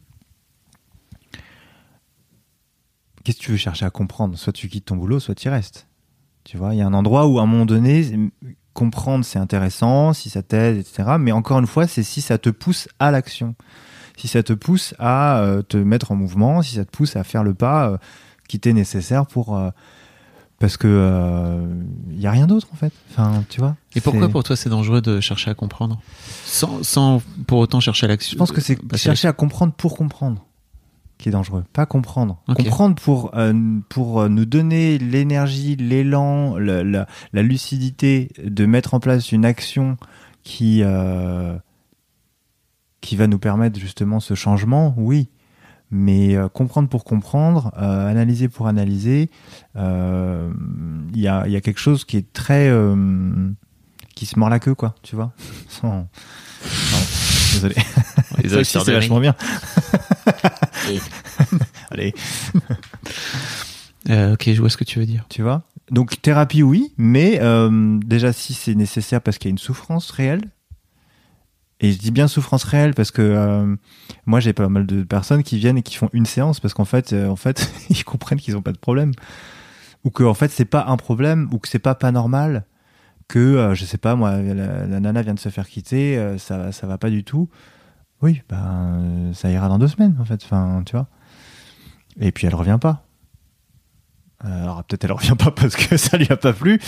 Qu'est-ce 3.25 3.39
que 3.39 3.43
tu 3.43 3.51
veux 3.53 3.57
chercher 3.57 3.87
à 3.87 3.91
comprendre? 3.91 4.37
Soit 4.37 4.53
tu 4.53 4.69
quittes 4.69 4.87
ton 4.87 4.97
boulot, 4.97 5.21
soit 5.21 5.35
tu 5.35 5.49
y 5.49 5.51
restes. 5.51 5.87
Tu 6.45 6.59
vois, 6.59 6.75
il 6.75 6.79
y 6.79 6.83
a 6.83 6.87
un 6.87 6.93
endroit 6.93 7.27
où 7.27 7.39
à 7.39 7.43
un 7.43 7.47
moment 7.47 7.67
donné, 7.67 8.31
comprendre 8.75 9.25
c'est 9.25 9.39
intéressant, 9.39 10.13
si 10.13 10.29
ça 10.29 10.43
t'aide, 10.43 10.79
etc. 10.79 11.17
Mais 11.19 11.33
encore 11.33 11.59
une 11.59 11.67
fois, 11.67 11.87
c'est 11.87 12.03
si 12.03 12.21
ça 12.21 12.39
te 12.39 12.51
pousse 12.51 12.89
à 12.99 13.11
l'action, 13.11 13.55
si 14.17 14.29
ça 14.29 14.43
te 14.43 14.55
pousse 14.55 14.95
à 14.99 15.45
te 15.69 15.77
mettre 15.77 16.13
en 16.13 16.17
mouvement, 16.17 16.63
si 16.63 16.77
ça 16.77 16.85
te 16.87 16.91
pousse 16.91 17.15
à 17.17 17.25
faire 17.25 17.45
le 17.45 17.53
pas 17.53 17.99
qui 18.49 18.59
t'est 18.59 18.73
nécessaire 18.73 19.27
pour 19.27 19.61
parce 20.61 20.77
que 20.77 20.87
il 20.87 22.17
euh, 22.17 22.21
y 22.21 22.27
a 22.27 22.31
rien 22.31 22.47
d'autre 22.47 22.69
en 22.73 22.77
fait. 22.77 22.93
Enfin, 23.11 23.43
tu 23.49 23.61
vois. 23.61 23.77
Et 23.97 24.01
pourquoi 24.01 24.29
pour 24.29 24.45
toi 24.45 24.55
c'est 24.55 24.69
dangereux 24.69 25.01
de 25.01 25.19
chercher 25.21 25.51
à 25.51 25.55
comprendre? 25.55 25.99
Sans, 26.45 26.85
sans 26.85 27.23
pour 27.47 27.59
autant 27.59 27.81
chercher 27.81 28.05
à 28.05 28.09
l'action 28.11 28.35
Je 28.35 28.39
pense 28.39 28.53
que 28.53 28.61
c'est 28.61 28.79
chercher 28.97 29.27
à 29.27 29.33
comprendre 29.33 29.73
pour 29.73 29.97
comprendre 29.97 30.47
qui 31.17 31.29
est 31.29 31.33
dangereux, 31.33 31.65
pas 31.75 31.85
comprendre. 31.85 32.43
Comprendre 32.47 32.95
pour 32.95 33.33
euh, 33.35 33.53
pour 33.91 34.27
nous 34.31 34.47
donner 34.47 34.97
l'énergie, 34.97 35.77
l'élan, 35.77 36.57
la, 36.57 36.83
la, 36.83 37.07
la, 37.35 37.43
lucidité 37.43 38.31
de 38.43 38.65
mettre 38.65 38.95
en 38.95 39.01
place 39.01 39.31
une 39.31 39.45
action 39.45 39.99
qui 40.43 40.81
euh, 40.83 41.59
qui 43.03 43.17
va 43.17 43.27
nous 43.27 43.39
permettre 43.39 43.79
justement 43.79 44.21
ce 44.21 44.35
changement, 44.35 44.95
oui. 44.97 45.29
Mais 45.91 46.37
euh, 46.37 46.49
comprendre 46.49 46.89
pour 46.89 47.05
comprendre, 47.05 47.73
euh, 47.77 48.09
analyser 48.09 48.49
pour 48.49 48.69
analyser, 48.69 49.29
euh, 49.77 50.51
il 51.13 51.21
y, 51.21 51.27
a, 51.27 51.49
y 51.49 51.57
a 51.57 51.61
quelque 51.61 51.81
chose 51.81 52.05
qui 52.05 52.17
est 52.17 52.33
très 52.33 52.71
qui 54.15 54.27
se 54.27 54.39
mord 54.39 54.51
la 54.51 54.61
queue, 54.61 54.75
quoi, 54.75 54.95
tu 55.03 55.17
vois. 55.17 55.33
Sans... 55.69 56.07
désolé. 57.55 57.75
Les 58.43 58.55
aussi, 58.55 58.79
c'est 58.85 58.93
vachement 58.93 59.21
bien. 59.21 59.35
Allez. 61.91 62.15
ok, 64.09 64.53
je 64.53 64.61
vois 64.61 64.71
ce 64.71 64.77
que 64.77 64.85
tu 64.85 64.99
veux 64.99 65.07
dire. 65.07 65.25
Tu 65.29 65.43
vois? 65.43 65.63
Donc 65.91 66.23
thérapie, 66.23 66.63
oui, 66.63 66.93
mais 66.99 67.41
déjà 68.05 68.33
si 68.33 68.55
c'est 68.55 68.77
nécessaire 68.77 69.21
parce 69.21 69.39
qu'il 69.39 69.49
y 69.49 69.51
a 69.51 69.53
une 69.53 69.59
souffrance 69.59 70.13
réelle, 70.13 70.43
et 71.81 71.93
je 71.93 71.99
dis 71.99 72.11
bien 72.11 72.29
souffrance 72.29 72.65
réelle 72.65 72.95
parce 72.95 73.11
que 73.11 73.23
euh, 73.23 73.75
moi 74.27 74.39
j'ai 74.41 74.53
pas 74.53 74.69
mal 74.69 74.87
de 74.87 75.03
personnes 75.03 75.43
qui 75.43 75.59
viennent 75.59 75.79
et 75.79 75.83
qui 75.83 75.97
font 75.97 76.11
une 76.13 76.27
séance 76.27 76.61
parce 76.61 76.75
qu'en 76.75 76.85
fait, 76.85 77.13
euh, 77.13 77.29
en 77.29 77.37
fait, 77.37 77.73
ils 77.91 78.05
comprennent 78.05 78.39
qu'ils 78.39 78.57
ont 78.57 78.63
pas 78.63 78.73
de 78.73 78.79
problème 78.79 79.13
ou 80.05 80.11
que 80.11 80.23
en 80.23 80.35
fait 80.35 80.51
c'est 80.51 80.67
pas 80.67 80.85
un 80.89 80.97
problème 80.97 81.49
ou 81.53 81.59
que 81.59 81.69
c'est 81.69 81.79
pas 81.79 81.95
pas 81.95 82.13
normal 82.13 82.65
que 83.29 83.39
euh, 83.39 83.75
je 83.75 83.85
sais 83.85 83.99
pas 83.99 84.15
moi 84.15 84.41
la, 84.41 84.87
nana 84.87 85.23
vient 85.23 85.35
de 85.35 85.41
se 85.41 85.49
faire 85.49 85.69
quitter, 85.69 86.37
ça 86.39 86.73
ça 86.73 86.87
va 86.87 86.99
pas 86.99 87.11
du 87.11 87.25
tout. 87.25 87.49
Oui, 88.23 88.43
ben 88.51 89.33
ça 89.33 89.51
ira 89.51 89.69
dans 89.69 89.79
deux 89.79 89.89
semaines 89.89 90.17
en 90.21 90.25
fait, 90.25 90.43
enfin 90.45 90.83
tu 90.85 90.93
vois. 90.93 91.07
Et 92.21 92.33
puis 92.33 92.47
elle 92.47 92.55
revient 92.55 92.79
pas. 92.81 93.05
Euh, 94.45 94.63
alors 94.63 94.83
peut-être 94.85 95.05
elle 95.05 95.13
revient 95.13 95.37
pas 95.39 95.51
parce 95.51 95.77
que 95.77 95.97
ça 95.99 96.17
lui 96.17 96.29
a 96.31 96.37
pas 96.37 96.53
plu, 96.53 96.81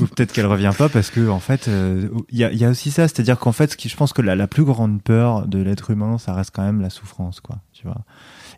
ou 0.00 0.06
peut-être 0.06 0.32
qu'elle 0.32 0.46
revient 0.46 0.72
pas 0.76 0.88
parce 0.88 1.10
que 1.10 1.28
en 1.28 1.38
fait, 1.38 1.68
euh, 1.68 2.08
il 2.30 2.38
y, 2.38 2.64
a, 2.64 2.68
aussi 2.68 2.90
ça, 2.90 3.06
c'est-à-dire 3.06 3.38
qu'en 3.38 3.52
fait, 3.52 3.72
ce 3.72 3.76
qui, 3.76 3.88
je 3.88 3.96
pense 3.96 4.12
que 4.12 4.22
la, 4.22 4.34
la, 4.34 4.48
plus 4.48 4.64
grande 4.64 5.00
peur 5.02 5.46
de 5.46 5.58
l'être 5.58 5.90
humain, 5.90 6.18
ça 6.18 6.34
reste 6.34 6.50
quand 6.52 6.64
même 6.64 6.80
la 6.80 6.90
souffrance, 6.90 7.40
quoi. 7.40 7.58
Tu 7.72 7.86
vois. 7.86 8.02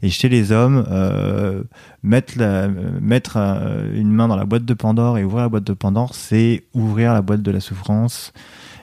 Et 0.01 0.11
chez 0.11 0.28
les 0.28 0.53
hommes, 0.53 0.86
euh, 0.90 1.62
mettre, 2.03 2.38
la, 2.38 2.68
mettre 2.68 3.36
euh, 3.36 3.92
une 3.94 4.12
main 4.12 4.28
dans 4.28 4.36
la 4.36 4.44
boîte 4.44 4.64
de 4.64 4.74
Pandore 4.74 5.18
et 5.18 5.24
ouvrir 5.24 5.42
la 5.42 5.49
boîte 5.49 5.64
de 5.64 5.72
Pandore, 5.74 6.14
c'est 6.14 6.64
ouvrir 6.72 7.12
la 7.12 7.20
boîte 7.20 7.42
de 7.42 7.51
la 7.51 7.61
souffrance. 7.61 8.32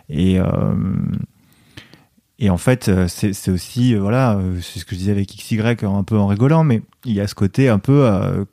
Et 0.09 0.37
et 2.37 2.49
en 2.49 2.57
fait, 2.57 2.91
c'est 3.07 3.49
aussi, 3.49 3.95
voilà, 3.95 4.37
c'est 4.61 4.79
ce 4.79 4.85
que 4.85 4.93
je 4.93 4.99
disais 4.99 5.11
avec 5.13 5.29
XY 5.29 5.57
un 5.83 6.03
peu 6.03 6.17
en 6.17 6.27
rigolant, 6.27 6.65
mais 6.65 6.81
il 7.05 7.13
y 7.13 7.21
a 7.21 7.27
ce 7.27 7.33
côté 7.33 7.69
un 7.69 7.79
peu 7.79 8.45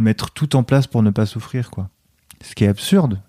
mettre 0.00 0.30
tout 0.30 0.56
en 0.56 0.62
place 0.62 0.86
pour 0.86 1.02
ne 1.02 1.10
pas 1.10 1.26
souffrir, 1.26 1.70
quoi. 1.70 1.90
Ce 2.42 2.54
qui 2.54 2.64
est 2.64 2.68
absurde. 2.68 3.20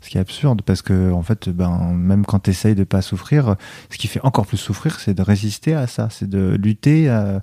Ce 0.00 0.10
qui 0.10 0.18
est 0.18 0.20
absurde, 0.20 0.62
parce 0.62 0.82
que, 0.82 1.12
en 1.12 1.22
fait, 1.22 1.48
ben, 1.48 1.94
même 1.94 2.26
quand 2.26 2.40
tu 2.40 2.50
essayes 2.50 2.74
de 2.74 2.84
pas 2.84 3.00
souffrir, 3.00 3.56
ce 3.90 3.96
qui 3.96 4.06
fait 4.06 4.20
encore 4.22 4.46
plus 4.46 4.58
souffrir, 4.58 5.00
c'est 5.00 5.14
de 5.14 5.22
résister 5.22 5.74
à 5.74 5.86
ça, 5.86 6.10
c'est 6.10 6.28
de 6.28 6.58
lutter 6.60 7.08
euh, 7.08 7.40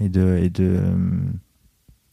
et, 0.00 0.08
de, 0.08 0.38
et, 0.40 0.48
de, 0.48 0.80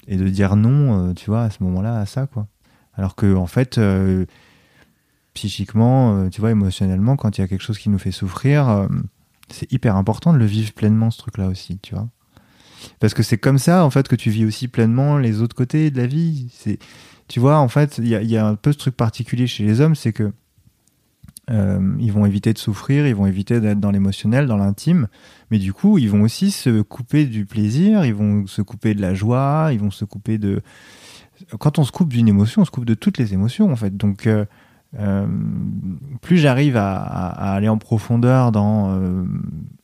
et 0.07 0.18
de 0.18 0.28
dire 0.28 0.57
non, 0.57 1.11
euh, 1.11 1.14
tu 1.14 1.30
vois, 1.30 1.43
à 1.43 1.49
ce 1.49 1.64
moment-là, 1.64 1.97
à 1.97 2.05
ça, 2.05 2.28
quoi. 2.28 2.47
Alors 2.95 3.16
que, 3.16 3.34
en 3.36 3.47
fait, 3.47 3.78
euh, 3.78 4.26
psychiquement, 5.34 6.30
tu 6.30 6.41
vois, 6.41 6.51
émotionnellement, 6.51 7.16
quand 7.16 7.38
il 7.38 7.41
y 7.41 7.43
a 7.43 7.47
quelque 7.47 7.64
chose 7.64 7.80
qui 7.80 7.89
nous 7.89 7.97
fait 7.97 8.11
souffrir, 8.11 8.88
c'est 9.49 9.72
hyper 9.72 9.95
important 9.95 10.34
de 10.34 10.38
le 10.38 10.45
vivre 10.45 10.74
pleinement, 10.74 11.09
ce 11.09 11.20
truc-là 11.20 11.47
aussi, 11.47 11.80
tu 11.80 11.95
vois. 11.95 12.07
Parce 13.00 13.14
que 13.14 13.24
c'est 13.24 13.38
comme 13.38 13.58
ça, 13.58 13.86
en 13.86 13.90
fait, 13.90 14.08
que 14.08 14.16
tu 14.16 14.30
vis 14.30 14.46
aussi 14.46 14.68
pleinement 14.68 15.18
les 15.18 15.42
autres 15.42 15.56
côtés 15.56 15.92
de 15.92 15.98
la 15.98 16.08
vie. 16.08 16.48
C'est, 16.54 16.80
tu 17.28 17.40
vois, 17.40 17.58
en 17.58 17.68
fait, 17.68 17.98
il 18.00 18.08
y 18.08 18.38
a, 18.38 18.46
un 18.46 18.56
peu 18.56 18.72
ce 18.72 18.78
truc 18.78 18.96
particulier 18.96 19.48
chez 19.48 19.64
les 19.64 19.82
hommes, 19.82 19.96
c'est 19.96 20.14
que 20.14 20.32
euh, 21.52 21.96
ils 22.00 22.12
vont 22.12 22.26
éviter 22.26 22.54
de 22.54 22.58
souffrir, 22.58 23.06
ils 23.06 23.16
vont 23.16 23.26
éviter 23.26 23.60
d'être 23.60 23.80
dans 23.80 23.92
l'émotionnel, 23.92 24.48
dans 24.48 24.58
l'intime, 24.58 25.08
mais 25.52 25.60
du 25.60 25.74
coup, 25.74 25.98
ils 25.98 26.10
vont 26.10 26.22
aussi 26.22 26.52
se 26.52 26.82
couper 26.82 27.26
du 27.26 27.46
plaisir, 27.46 28.06
ils 28.06 28.14
vont 28.14 28.48
se 28.48 28.62
couper 28.62 28.94
de 28.94 29.02
la 29.02 29.14
joie, 29.14 29.70
ils 29.74 29.80
vont 29.80 29.92
se 29.92 30.06
couper 30.06 30.38
de. 30.38 30.62
Quand 31.60 31.80
on 31.80 31.84
se 31.84 31.92
coupe 31.92 32.10
d'une 32.10 32.30
émotion, 32.30 32.62
on 32.62 32.66
se 32.66 32.72
coupe 32.72 32.86
de 32.86 32.94
toutes 32.94 33.18
les 33.18 33.34
émotions, 33.34 33.72
en 33.72 33.76
fait. 33.76 33.98
Donc, 33.98 34.28
euh, 34.28 34.46
euh, 35.00 35.28
plus 36.22 36.38
j'arrive 36.38 36.78
à, 36.78 36.96
aller 36.96 37.68
en 37.68 37.78
profondeur 37.78 38.52
dans 38.52 38.98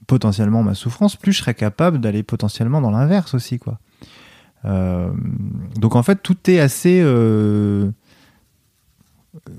potentiellement 0.09 0.63
ma 0.63 0.73
souffrance, 0.73 1.15
plus 1.15 1.33
je 1.33 1.37
serais 1.37 1.53
capable 1.53 1.99
d'aller 1.99 2.23
potentiellement 2.23 2.81
dans 2.81 2.89
l'inverse 2.89 3.35
aussi, 3.35 3.59
quoi. 3.59 3.77
Euh, 4.65 5.11
donc 5.75 5.95
en 5.95 6.01
fait, 6.01 6.21
tout 6.21 6.35
est 6.49 6.59
assez, 6.59 6.99
euh, 7.01 7.91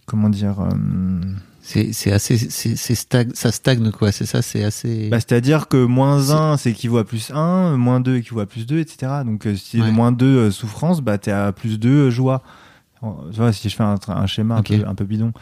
comment 0.07 0.29
dire. 0.29 0.61
Euh, 0.61 1.21
c'est 1.63 2.11
assez, 2.11 2.37
c'est 2.37 2.95
ça 3.35 3.53
stagne 3.53 3.93
quoi, 3.93 4.11
c'est 4.11 4.27
ça, 4.27 4.43
c'est 4.43 4.65
assez. 4.65 5.09
Bah, 5.09 5.21
C'est-à-dire 5.21 5.69
que 5.69 5.85
moins 5.85 6.31
1 6.31 6.57
c'est 6.57 6.71
équivaut 6.71 6.99
à 6.99 7.05
plus 7.05 7.31
1, 7.31 7.77
moins 7.77 8.01
2 8.01 8.17
équivaut 8.17 8.41
à 8.41 8.47
plus 8.47 8.67
2, 8.67 8.81
etc. 8.81 9.23
Donc 9.25 9.47
si 9.55 9.79
moins 9.79 10.11
2 10.11 10.51
souffrance, 10.51 11.01
bah 11.01 11.17
t'es 11.17 11.31
à 11.31 11.53
plus 11.53 11.79
2 11.79 12.11
joie. 12.11 12.43
Tu 13.01 13.37
vois, 13.37 13.53
si 13.53 13.69
je 13.71 13.77
fais 13.77 13.83
un, 13.83 14.27
schéma 14.27 14.57
un, 14.57 14.63
peu, 14.63 14.87
un, 14.87 14.95
peu, 14.95 15.05
bidon. 15.05 15.33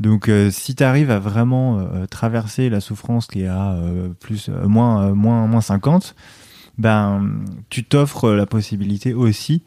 Donc, 0.00 0.28
euh, 0.28 0.50
si 0.50 0.74
tu 0.74 0.84
arrives 0.84 1.10
à 1.10 1.18
vraiment 1.18 1.78
euh, 1.78 2.06
traverser 2.06 2.68
la 2.68 2.80
souffrance 2.80 3.26
qui 3.26 3.42
est 3.42 3.46
à 3.46 3.72
euh, 3.72 4.10
plus, 4.20 4.50
moins, 4.50 5.12
moins, 5.14 5.46
moins 5.46 5.62
50, 5.62 6.14
ben, 6.76 7.40
tu 7.70 7.84
t'offres 7.84 8.32
la 8.32 8.44
possibilité 8.44 9.14
aussi 9.14 9.62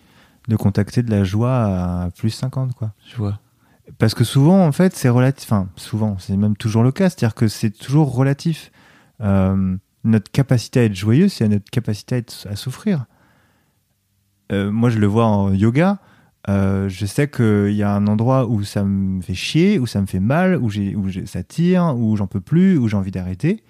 de 0.48 0.56
contacter 0.56 1.02
de 1.02 1.10
la 1.10 1.24
joie 1.24 2.04
à 2.06 2.10
plus 2.12 2.30
50, 2.30 2.76
quoi. 2.76 2.92
Je 3.10 3.18
vois. 3.18 3.40
Parce 3.98 4.14
que 4.14 4.24
souvent, 4.24 4.64
en 4.64 4.72
fait, 4.72 4.96
c'est 4.96 5.10
relatif. 5.10 5.52
Enfin, 5.52 5.70
souvent, 5.76 6.18
c'est 6.20 6.38
même 6.38 6.56
toujours 6.56 6.84
le 6.84 6.92
cas. 6.92 7.10
C'est-à-dire 7.10 7.34
que 7.34 7.48
c'est 7.48 7.72
toujours 7.72 8.14
relatif. 8.14 8.72
notre 9.20 10.32
capacité 10.32 10.82
à 10.82 10.84
être 10.84 10.96
joyeux, 10.96 11.30
c'est 11.30 11.48
notre 11.48 11.70
capacité 11.72 12.16
à, 12.16 12.18
être, 12.20 12.48
à 12.48 12.56
souffrir. 12.56 13.06
moi, 14.52 14.92
je 14.92 15.00
le 15.00 15.08
vois 15.08 15.26
en 15.26 15.52
yoga 15.52 15.98
euh, 16.48 16.88
je 16.88 17.06
sais 17.06 17.28
qu'il 17.28 17.74
y 17.74 17.84
a 17.84 17.94
un 17.94 18.08
endroit 18.08 18.48
où 18.48 18.64
ça 18.64 18.84
me 18.84 19.22
fait 19.22 19.34
chier, 19.34 19.78
où 19.78 19.88
ça 19.88 20.00
me 20.00 20.06
fait 20.06 20.20
mal, 20.22 20.58
où, 20.58 20.70
ça 21.26 21.44
tire, 21.44 21.96
où 21.98 22.16
j'en 22.16 22.28
peux 22.28 22.40
plus, 22.40 22.78
où 22.78 22.88
j'ai 22.88 22.96
envie 22.96 23.12
d'arrêter. 23.12 23.64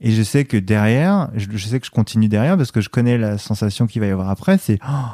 Et 0.00 0.10
je 0.10 0.22
sais 0.22 0.44
que 0.44 0.56
derrière, 0.56 1.30
je, 1.34 1.56
sais 1.58 1.78
que 1.78 1.86
je 1.86 1.90
continue 1.90 2.28
derrière 2.28 2.56
parce 2.56 2.72
que 2.72 2.80
je 2.80 2.88
connais 2.88 3.18
la 3.18 3.38
sensation 3.38 3.86
qu'il 3.86 4.00
va 4.00 4.08
y 4.08 4.10
avoir 4.10 4.30
après. 4.30 4.58
C'est 4.58 4.78
oh, 4.88 5.06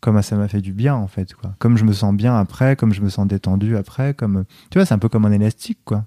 comme 0.00 0.22
ça 0.22 0.36
m'a 0.36 0.48
fait 0.48 0.62
du 0.62 0.72
bien 0.72 0.94
en 0.94 1.08
fait. 1.08 1.34
Comme 1.58 1.76
je 1.76 1.84
me 1.84 1.92
sens 1.92 2.14
bien 2.14 2.38
après, 2.38 2.76
comme 2.76 2.94
je 2.94 3.02
me 3.02 3.10
sens 3.10 3.26
détendu 3.26 3.76
après. 3.76 4.14
Comme 4.14 4.44
tu 4.70 4.78
vois, 4.78 4.86
c'est 4.86 4.94
un 4.94 4.98
peu 4.98 5.08
comme 5.08 5.26
un 5.26 5.32
élastique 5.32 5.80
quoi. 5.84 6.04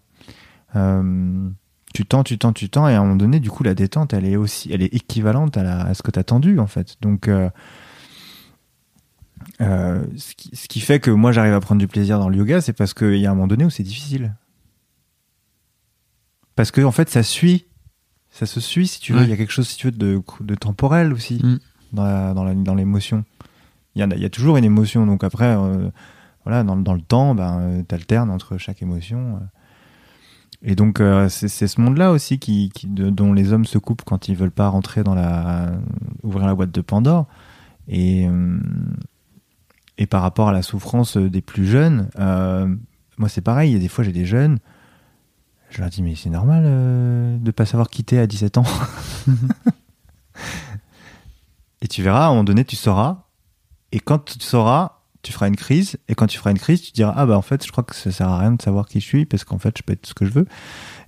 Euh, 0.76 1.50
tu 1.94 2.06
tends, 2.06 2.24
tu 2.24 2.38
tends, 2.38 2.54
tu 2.54 2.70
tends, 2.70 2.88
et 2.88 2.94
à 2.94 3.00
un 3.00 3.04
moment 3.04 3.18
donné, 3.18 3.42
du 3.42 3.52
coup, 3.52 3.64
la 3.64 3.76
détente, 3.76 4.14
elle 4.14 4.26
est 4.26 4.38
aussi, 4.38 4.72
elle 4.72 4.82
est 4.82 4.94
équivalente 4.94 5.58
à, 5.58 5.94
ce 5.94 6.02
que 6.02 6.10
tu 6.10 6.18
as 6.18 6.24
tendu 6.24 6.58
en 6.58 6.68
fait. 6.68 6.96
Donc 7.02 7.28
euh, 7.28 7.50
euh, 9.62 10.04
ce, 10.18 10.34
qui, 10.36 10.50
ce, 10.56 10.68
qui, 10.68 10.80
fait 10.80 11.00
que 11.00 11.12
moi 11.12 11.32
j'arrive 11.32 11.54
à 11.54 11.60
prendre 11.60 11.80
du 11.80 11.88
plaisir 11.88 12.18
dans 12.20 12.30
le 12.30 12.38
yoga, 12.38 12.62
c'est 12.62 12.74
parce 12.74 12.94
qu'il 12.94 13.18
y 13.18 13.28
a 13.28 13.32
un 13.32 13.36
moment 13.36 13.48
donné 13.48 13.66
où 13.66 13.70
c'est 13.70 13.84
difficile. 13.84 14.36
Parce 16.56 16.72
que 16.72 16.82
en 16.82 16.92
fait, 16.92 17.10
ça 17.10 17.22
suit, 17.22 17.66
ça 18.30 18.46
se 18.46 18.60
suit 18.60 18.88
si 18.88 19.00
tu 19.00 19.14
veux. 19.14 19.24
Il 19.24 19.30
y 19.30 19.34
a 19.34 19.38
quelque 19.38 19.52
chose 19.52 19.68
si 19.68 19.78
tu 19.78 19.88
veux 19.88 19.92
de, 19.92 20.22
de 20.40 20.56
temporel 20.56 21.14
aussi 21.14 21.42
mm. 21.44 21.60
dans, 21.94 22.76
l'émotion. 22.76 23.24
Il 23.96 24.00
y, 24.00 24.04
a, 24.04 24.08
il 24.08 24.22
y 24.22 24.26
a 24.26 24.30
toujours 24.30 24.58
une 24.58 24.64
émotion, 24.64 25.06
donc 25.06 25.24
après, 25.24 25.56
euh, 25.56 25.90
voilà, 26.44 26.64
dans, 26.64 26.78
dans, 26.78 26.94
le 26.94 27.02
temps, 27.02 27.36
ben, 27.36 27.60
euh, 27.60 27.84
t'alternes 27.84 28.32
entre 28.32 28.58
chaque 28.58 28.82
émotion. 28.82 29.40
Et 30.64 30.76
donc 30.76 31.02
c'est 31.30 31.68
ce 31.68 31.82
monde-là 31.82 32.12
aussi 32.12 32.38
qui, 32.38 32.70
qui 32.70 32.86
de, 32.86 33.10
dont 33.10 33.34
les 33.34 33.52
hommes 33.52 33.66
se 33.66 33.80
coupent 33.80 34.04
quand 34.06 34.28
ils 34.28 34.36
veulent 34.36 34.52
pas 34.52 34.68
rentrer 34.68 35.04
dans 35.04 35.16
la 35.16 35.72
ouvrir 36.22 36.46
la 36.46 36.54
boîte 36.54 36.72
de 36.72 36.82
Pandore. 36.82 37.28
Et, 37.88 38.28
et 39.98 40.08
par 40.08 40.22
rapport 40.22 40.50
à 40.50 40.52
la 40.52 40.62
souffrance 40.62 41.18
des 41.18 41.42
plus 41.42 41.66
jeunes, 41.66 42.10
euh, 42.20 42.74
moi 43.18 43.30
c'est 43.30 43.42
pareil, 43.42 43.72
il 43.72 43.74
y 43.74 43.76
a 43.76 43.80
des 43.80 43.88
fois 43.88 44.04
j'ai 44.04 44.12
des 44.12 44.26
jeunes, 44.26 44.60
je 45.70 45.82
leur 45.82 45.90
dis 45.90 46.02
mais 46.02 46.16
c'est 46.16 46.30
normal 46.30 46.64
euh, 46.66 47.38
de 47.38 47.52
pas 47.52 47.66
savoir 47.66 47.90
quitter 47.90 48.20
à 48.20 48.28
17 48.28 48.58
ans. 48.58 48.66
et 51.82 51.88
tu 51.88 52.04
verras, 52.04 52.26
à 52.26 52.28
un 52.28 52.30
moment 52.30 52.44
donné 52.44 52.66
tu 52.66 52.76
sauras, 52.76 53.26
et 53.92 54.00
quand 54.00 54.26
tu 54.26 54.40
sauras, 54.40 55.00
tu 55.22 55.32
feras 55.32 55.48
une 55.48 55.56
crise, 55.56 55.98
et 56.08 56.16
quand 56.16 56.28
tu 56.28 56.38
feras 56.38 56.52
une 56.52 56.60
crise, 56.60 56.82
tu 56.82 56.92
diras 56.94 57.14
ah 57.16 57.26
bah 57.26 57.38
en 57.38 57.44
fait 57.44 57.66
je 57.66 57.72
crois 57.72 57.84
que 57.84 57.96
ça 57.96 58.12
sert 58.12 58.28
à 58.28 58.40
rien 58.40 58.54
de 58.54 58.62
savoir 58.62 58.88
qui 58.88 59.02
je 59.02 59.06
suis, 59.06 59.26
parce 59.26 59.44
qu'en 59.44 59.60
fait 59.60 59.78
je 59.78 59.84
peux 59.84 59.94
être 59.94 60.08
ce 60.08 60.14
que 60.14 60.26
je 60.26 60.32
veux. 60.32 60.48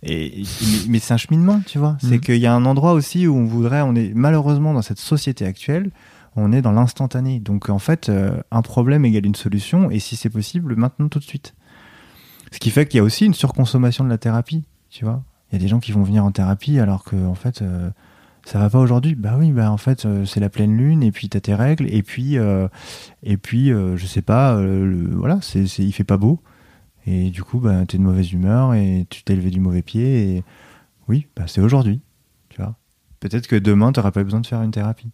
Et, 0.06 0.44
mais, 0.90 1.00
c'est 1.00 1.14
un 1.14 1.18
cheminement, 1.18 1.62
tu 1.66 1.80
vois. 1.80 1.98
C'est 2.02 2.16
mhm. 2.16 2.20
qu'il 2.20 2.36
y 2.36 2.46
a 2.46 2.54
un 2.54 2.66
endroit 2.66 2.92
aussi 2.92 3.26
où 3.26 3.38
on 3.38 3.46
voudrait, 3.46 3.82
on 3.82 3.96
est 3.96 4.12
malheureusement 4.14 4.74
dans 4.74 4.82
cette 4.82 5.00
société 5.00 5.46
actuelle, 5.46 5.92
On 6.36 6.52
est 6.52 6.62
dans 6.62 6.72
l'instantané. 6.72 7.40
Donc 7.40 7.70
en 7.70 7.80
fait, 7.80 8.10
euh, 8.10 8.42
un 8.52 8.62
problème 8.62 9.06
égale 9.06 9.26
une 9.26 9.36
solution, 9.36 9.92
et 9.92 10.00
si 10.00 10.16
c'est 10.16 10.30
possible, 10.30 10.76
maintenant 10.76 11.10
tout 11.10 11.20
de 11.20 11.24
suite. 11.24 11.56
Ce 12.52 12.60
qui 12.60 12.70
fait 12.70 12.88
qu'il 12.88 12.98
y 12.98 13.02
a 13.02 13.04
aussi 13.04 13.26
une 13.26 13.34
surconsommation 13.34 14.04
de 14.04 14.10
la 14.10 14.18
thérapie, 14.18 14.64
tu 14.90 15.06
vois. 15.06 15.24
Il 15.52 15.56
y 15.56 15.58
a 15.58 15.60
des 15.60 15.68
gens 15.68 15.80
qui 15.80 15.92
vont 15.92 16.04
venir 16.04 16.26
en 16.26 16.32
thérapie 16.32 16.80
alors 16.80 17.04
que 17.04 17.16
en 17.28 17.36
fait 17.36 17.62
euh, 17.62 17.90
ça 18.46 18.60
va 18.60 18.70
pas 18.70 18.80
aujourd'hui. 18.80 19.16
Bah 19.16 19.36
oui, 19.38 19.52
bah 19.52 19.72
en 19.72 19.78
fait 19.78 20.06
euh, 20.06 20.26
c'est 20.26 20.40
la 20.40 20.50
pleine 20.50 20.76
lune 20.76 21.04
et 21.04 21.12
puis 21.12 21.30
t'as 21.30 21.40
tes 21.40 21.54
règles 21.54 21.88
et 21.94 22.02
puis 22.02 22.38
et 23.24 23.38
puis 23.38 23.70
je 23.70 24.06
sais 24.06 24.22
pas, 24.22 24.60
voilà, 25.12 25.40
c'est 25.42 25.64
il 25.80 25.92
fait 25.92 26.04
pas 26.04 26.18
beau 26.18 26.40
et 27.06 27.30
du 27.30 27.44
coup 27.44 27.60
bah 27.60 27.86
t'es 27.88 27.98
de 27.98 28.04
mauvaise 28.04 28.32
humeur 28.32 28.74
et 28.74 29.06
tu 29.10 29.24
t'es 29.24 29.36
levé 29.36 29.50
du 29.50 29.60
mauvais 29.60 29.82
pied 29.82 30.38
et 30.38 30.44
oui, 31.08 31.28
bah 31.36 31.44
c'est 31.48 31.62
aujourd'hui, 31.62 32.02
tu 32.50 32.62
vois. 32.62 32.76
Peut-être 33.20 33.48
que 33.48 33.56
demain 33.56 33.92
t'auras 33.92 34.12
pas 34.12 34.24
besoin 34.24 34.42
de 34.42 34.48
faire 34.48 34.62
une 34.62 34.72
thérapie. 34.72 35.12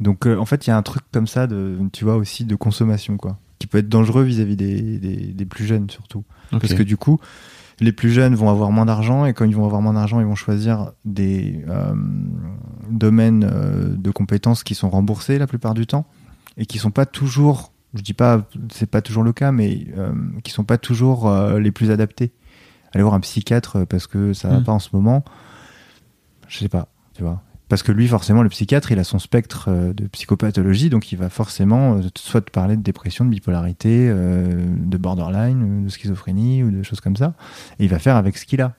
Donc 0.00 0.26
euh, 0.26 0.36
en 0.36 0.46
fait, 0.46 0.66
il 0.66 0.70
y 0.70 0.72
a 0.72 0.76
un 0.76 0.82
truc 0.82 1.02
comme 1.12 1.26
ça, 1.26 1.46
de, 1.46 1.78
tu 1.92 2.04
vois, 2.04 2.16
aussi 2.16 2.44
de 2.44 2.54
consommation, 2.56 3.16
quoi, 3.16 3.38
qui 3.58 3.66
peut 3.66 3.78
être 3.78 3.88
dangereux 3.88 4.22
vis-à-vis 4.24 4.56
des, 4.56 4.98
des, 4.98 5.44
plus 5.44 5.66
jeunes 5.66 5.90
surtout. 5.90 6.24
Parce 6.50 6.74
que 6.74 6.82
du 6.82 6.96
coup, 6.96 7.20
les 7.80 7.92
plus 7.92 8.10
jeunes 8.10 8.34
vont 8.34 8.48
avoir 8.48 8.72
moins 8.72 8.86
d'argent 8.86 9.26
et 9.26 9.34
quand 9.34 9.44
ils 9.44 9.54
vont 9.54 9.66
avoir 9.66 9.82
moins 9.82 9.92
d'argent, 9.92 10.20
ils 10.20 10.26
vont 10.26 10.34
choisir 10.34 10.92
des 11.04 11.62
euh, 11.68 11.94
domaines 12.90 13.48
euh, 13.50 13.94
de 13.96 14.10
compétences 14.10 14.64
qui 14.64 14.74
sont 14.74 14.90
remboursés 14.90 15.38
la 15.38 15.46
plupart 15.46 15.74
du 15.74 15.86
temps 15.86 16.06
et 16.56 16.66
qui 16.66 16.78
sont 16.78 16.90
pas 16.90 17.06
toujours, 17.06 17.72
je 17.94 18.02
dis 18.02 18.14
pas, 18.14 18.48
c'est 18.72 18.90
pas 18.90 19.02
toujours 19.02 19.22
le 19.22 19.32
cas, 19.32 19.52
mais 19.52 19.86
qui 20.42 20.50
sont 20.50 20.64
pas 20.64 20.78
toujours 20.78 21.30
les 21.58 21.70
plus 21.70 21.90
adaptés. 21.90 22.32
Aller 22.92 23.02
voir 23.02 23.14
un 23.14 23.20
psychiatre 23.20 23.86
parce 23.86 24.08
que 24.08 24.32
ça 24.32 24.48
va 24.48 24.58
hmm. 24.58 24.64
pas 24.64 24.72
en 24.72 24.80
ce 24.80 24.88
moment, 24.92 25.24
je 26.48 26.58
sais 26.58 26.68
pas, 26.68 26.88
tu 27.14 27.22
vois. 27.22 27.40
Parce 27.70 27.84
que 27.84 27.92
lui, 27.92 28.08
forcément, 28.08 28.42
le 28.42 28.48
psychiatre, 28.48 28.90
il 28.90 28.98
a 28.98 29.04
son 29.04 29.20
spectre 29.20 29.66
euh, 29.68 29.92
de 29.92 30.08
psychopathologie, 30.08 30.90
donc 30.90 31.12
il 31.12 31.16
va 31.16 31.30
forcément 31.30 31.94
euh, 31.94 32.00
soit 32.18 32.40
te 32.40 32.50
parler 32.50 32.76
de 32.76 32.82
dépression, 32.82 33.24
de 33.24 33.30
bipolarité, 33.30 34.08
euh, 34.10 34.66
de 34.76 34.98
borderline, 34.98 35.84
de 35.84 35.88
schizophrénie 35.88 36.64
ou 36.64 36.72
de 36.72 36.82
choses 36.82 37.00
comme 37.00 37.14
ça, 37.14 37.34
et 37.78 37.84
il 37.84 37.88
va 37.88 38.00
faire 38.00 38.16
avec 38.16 38.36
ce 38.38 38.44
qu'il 38.44 38.60
a. 38.60 38.74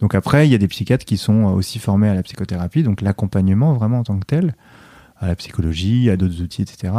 Donc 0.00 0.14
après, 0.14 0.48
il 0.48 0.50
y 0.50 0.54
a 0.54 0.58
des 0.58 0.68
psychiatres 0.68 1.04
qui 1.04 1.18
sont 1.18 1.44
aussi 1.44 1.78
formés 1.78 2.08
à 2.08 2.14
la 2.14 2.22
psychothérapie, 2.22 2.82
donc 2.82 3.02
l'accompagnement 3.02 3.74
vraiment 3.74 3.98
en 3.98 4.04
tant 4.04 4.18
que 4.18 4.24
tel, 4.24 4.56
à 5.18 5.26
la 5.26 5.36
psychologie, 5.36 6.08
à 6.08 6.16
d'autres 6.16 6.40
outils, 6.40 6.62
etc. 6.62 6.94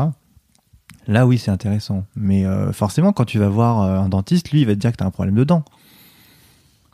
Là, 1.07 1.25
oui, 1.25 1.39
c'est 1.39 1.51
intéressant. 1.51 2.05
Mais 2.15 2.45
forcément, 2.71 3.11
quand 3.11 3.25
tu 3.25 3.39
vas 3.39 3.49
voir 3.49 3.81
un 3.81 4.07
dentiste, 4.07 4.51
lui, 4.51 4.61
il 4.61 4.67
va 4.67 4.73
te 4.73 4.79
dire 4.79 4.91
que 4.93 4.97
tu 4.97 5.03
as 5.03 5.07
un 5.07 5.11
problème 5.11 5.35
de 5.35 5.43
dents. 5.43 5.65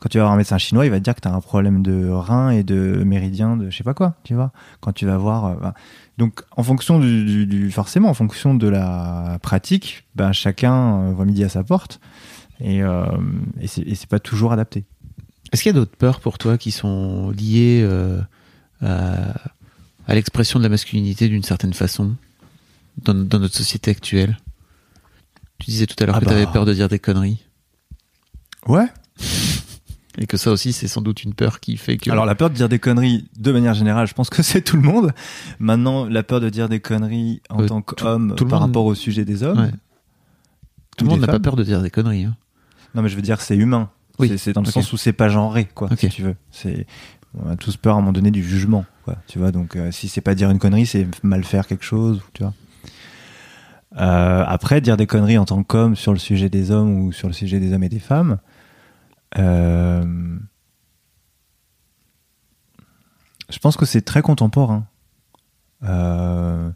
Quand 0.00 0.08
tu 0.08 0.16
vas 0.16 0.24
voir 0.24 0.32
un 0.32 0.38
médecin 0.38 0.56
chinois, 0.56 0.86
il 0.86 0.90
va 0.90 0.98
te 0.98 1.04
dire 1.04 1.14
que 1.14 1.20
tu 1.20 1.28
as 1.28 1.34
un 1.34 1.40
problème 1.42 1.82
de 1.82 2.08
rein 2.08 2.48
et 2.50 2.62
de 2.62 3.02
méridien, 3.04 3.58
de 3.58 3.68
je 3.68 3.76
sais 3.76 3.84
pas 3.84 3.92
quoi, 3.92 4.14
tu 4.24 4.34
vois. 4.34 4.50
Quand 4.80 4.92
tu 4.92 5.04
vas 5.04 5.18
voir. 5.18 5.44
Euh, 5.44 5.54
bah. 5.60 5.74
Donc, 6.16 6.40
en 6.56 6.62
fonction 6.62 6.98
du, 6.98 7.70
Forcément, 7.70 8.08
en 8.08 8.14
fonction 8.14 8.54
de 8.54 8.66
la 8.66 9.38
pratique, 9.42 10.04
ben, 10.14 10.32
chacun 10.32 11.00
euh, 11.00 11.12
voit 11.12 11.26
midi 11.26 11.44
à 11.44 11.50
sa 11.50 11.64
porte. 11.64 12.00
Et, 12.60 12.82
euh, 12.82 13.04
et 13.60 13.66
c'est 13.68 14.06
pas 14.08 14.20
toujours 14.20 14.52
adapté. 14.52 14.84
Est-ce 15.52 15.62
qu'il 15.62 15.70
y 15.70 15.76
a 15.76 15.78
d'autres 15.78 15.96
peurs 15.96 16.20
pour 16.20 16.38
toi 16.38 16.56
qui 16.56 16.70
sont 16.70 17.30
liées 17.30 17.86
à, 18.80 19.34
l'expression 20.08 20.58
de 20.58 20.64
la 20.64 20.68
masculinité 20.70 21.28
d'une 21.28 21.42
certaine 21.42 21.72
façon 21.74 22.14
dans, 23.02 23.14
notre 23.14 23.54
société 23.54 23.90
actuelle? 23.90 24.38
Tu 25.58 25.70
disais 25.70 25.86
tout 25.86 25.96
à 26.02 26.06
l'heure 26.06 26.16
ah 26.16 26.20
que 26.20 26.24
tu 26.24 26.32
avais 26.32 26.46
bah. 26.46 26.52
peur 26.52 26.64
de 26.64 26.72
dire 26.72 26.88
des 26.88 26.98
conneries. 26.98 27.44
Ouais, 28.66 28.86
et 30.18 30.26
que 30.26 30.36
ça 30.36 30.50
aussi, 30.50 30.72
c'est 30.72 30.88
sans 30.88 31.02
doute 31.02 31.22
une 31.22 31.34
peur 31.34 31.60
qui 31.60 31.76
fait 31.76 31.96
que. 31.96 32.10
Alors, 32.10 32.26
la 32.26 32.34
peur 32.34 32.50
de 32.50 32.54
dire 32.54 32.68
des 32.68 32.78
conneries, 32.78 33.28
de 33.38 33.52
manière 33.52 33.74
générale, 33.74 34.06
je 34.06 34.14
pense 34.14 34.30
que 34.30 34.42
c'est 34.42 34.62
tout 34.62 34.76
le 34.76 34.82
monde. 34.82 35.12
Maintenant, 35.58 36.06
la 36.06 36.22
peur 36.22 36.40
de 36.40 36.48
dire 36.48 36.68
des 36.68 36.80
conneries 36.80 37.42
en 37.48 37.62
euh, 37.62 37.66
tant 37.66 37.82
qu'homme 37.82 38.34
par 38.48 38.60
rapport 38.60 38.84
au 38.84 38.94
sujet 38.94 39.24
des 39.24 39.42
hommes. 39.42 39.70
Tout 40.96 41.04
le 41.04 41.10
monde 41.10 41.20
n'a 41.20 41.26
pas 41.26 41.40
peur 41.40 41.56
de 41.56 41.64
dire 41.64 41.80
des 41.80 41.90
conneries. 41.90 42.24
Hein. 42.24 42.36
Non, 42.94 43.02
mais 43.02 43.08
je 43.08 43.16
veux 43.16 43.22
dire, 43.22 43.40
c'est 43.40 43.56
humain. 43.56 43.90
Oui. 44.18 44.32
C'est 44.36 44.52
dans 44.52 44.60
le 44.60 44.66
sens 44.66 44.92
où 44.92 44.96
c'est 44.96 45.12
pas 45.12 45.28
genré, 45.28 45.66
quoi, 45.74 45.88
si 45.96 46.08
tu 46.08 46.22
veux. 46.22 46.36
C'est, 46.50 46.86
on 47.38 47.48
a 47.48 47.56
tous 47.56 47.76
peur 47.76 47.94
à 47.94 47.98
un 47.98 48.00
moment 48.00 48.12
donné 48.12 48.30
du 48.30 48.42
jugement, 48.42 48.84
quoi. 49.04 49.16
Tu 49.28 49.38
vois, 49.38 49.52
donc 49.52 49.76
euh, 49.76 49.90
si 49.92 50.08
c'est 50.08 50.20
pas 50.20 50.34
dire 50.34 50.50
une 50.50 50.58
connerie, 50.58 50.86
c'est 50.86 51.06
mal 51.22 51.44
faire 51.44 51.66
quelque 51.66 51.84
chose, 51.84 52.20
tu 52.34 52.42
vois. 52.42 52.52
Euh, 53.96 54.44
après, 54.46 54.80
dire 54.80 54.96
des 54.96 55.06
conneries 55.06 55.38
en 55.38 55.44
tant 55.44 55.62
qu'homme 55.62 55.96
sur 55.96 56.12
le 56.12 56.18
sujet 56.18 56.48
des 56.48 56.70
hommes 56.70 57.00
ou 57.00 57.12
sur 57.12 57.28
le 57.28 57.34
sujet 57.34 57.58
des 57.60 57.72
hommes 57.72 57.82
et 57.82 57.88
des 57.88 57.98
femmes, 57.98 58.38
euh, 59.38 60.38
je 63.48 63.58
pense 63.58 63.76
que 63.76 63.86
c'est 63.86 64.02
très 64.02 64.22
contemporain. 64.22 64.86
Euh, 65.82 66.70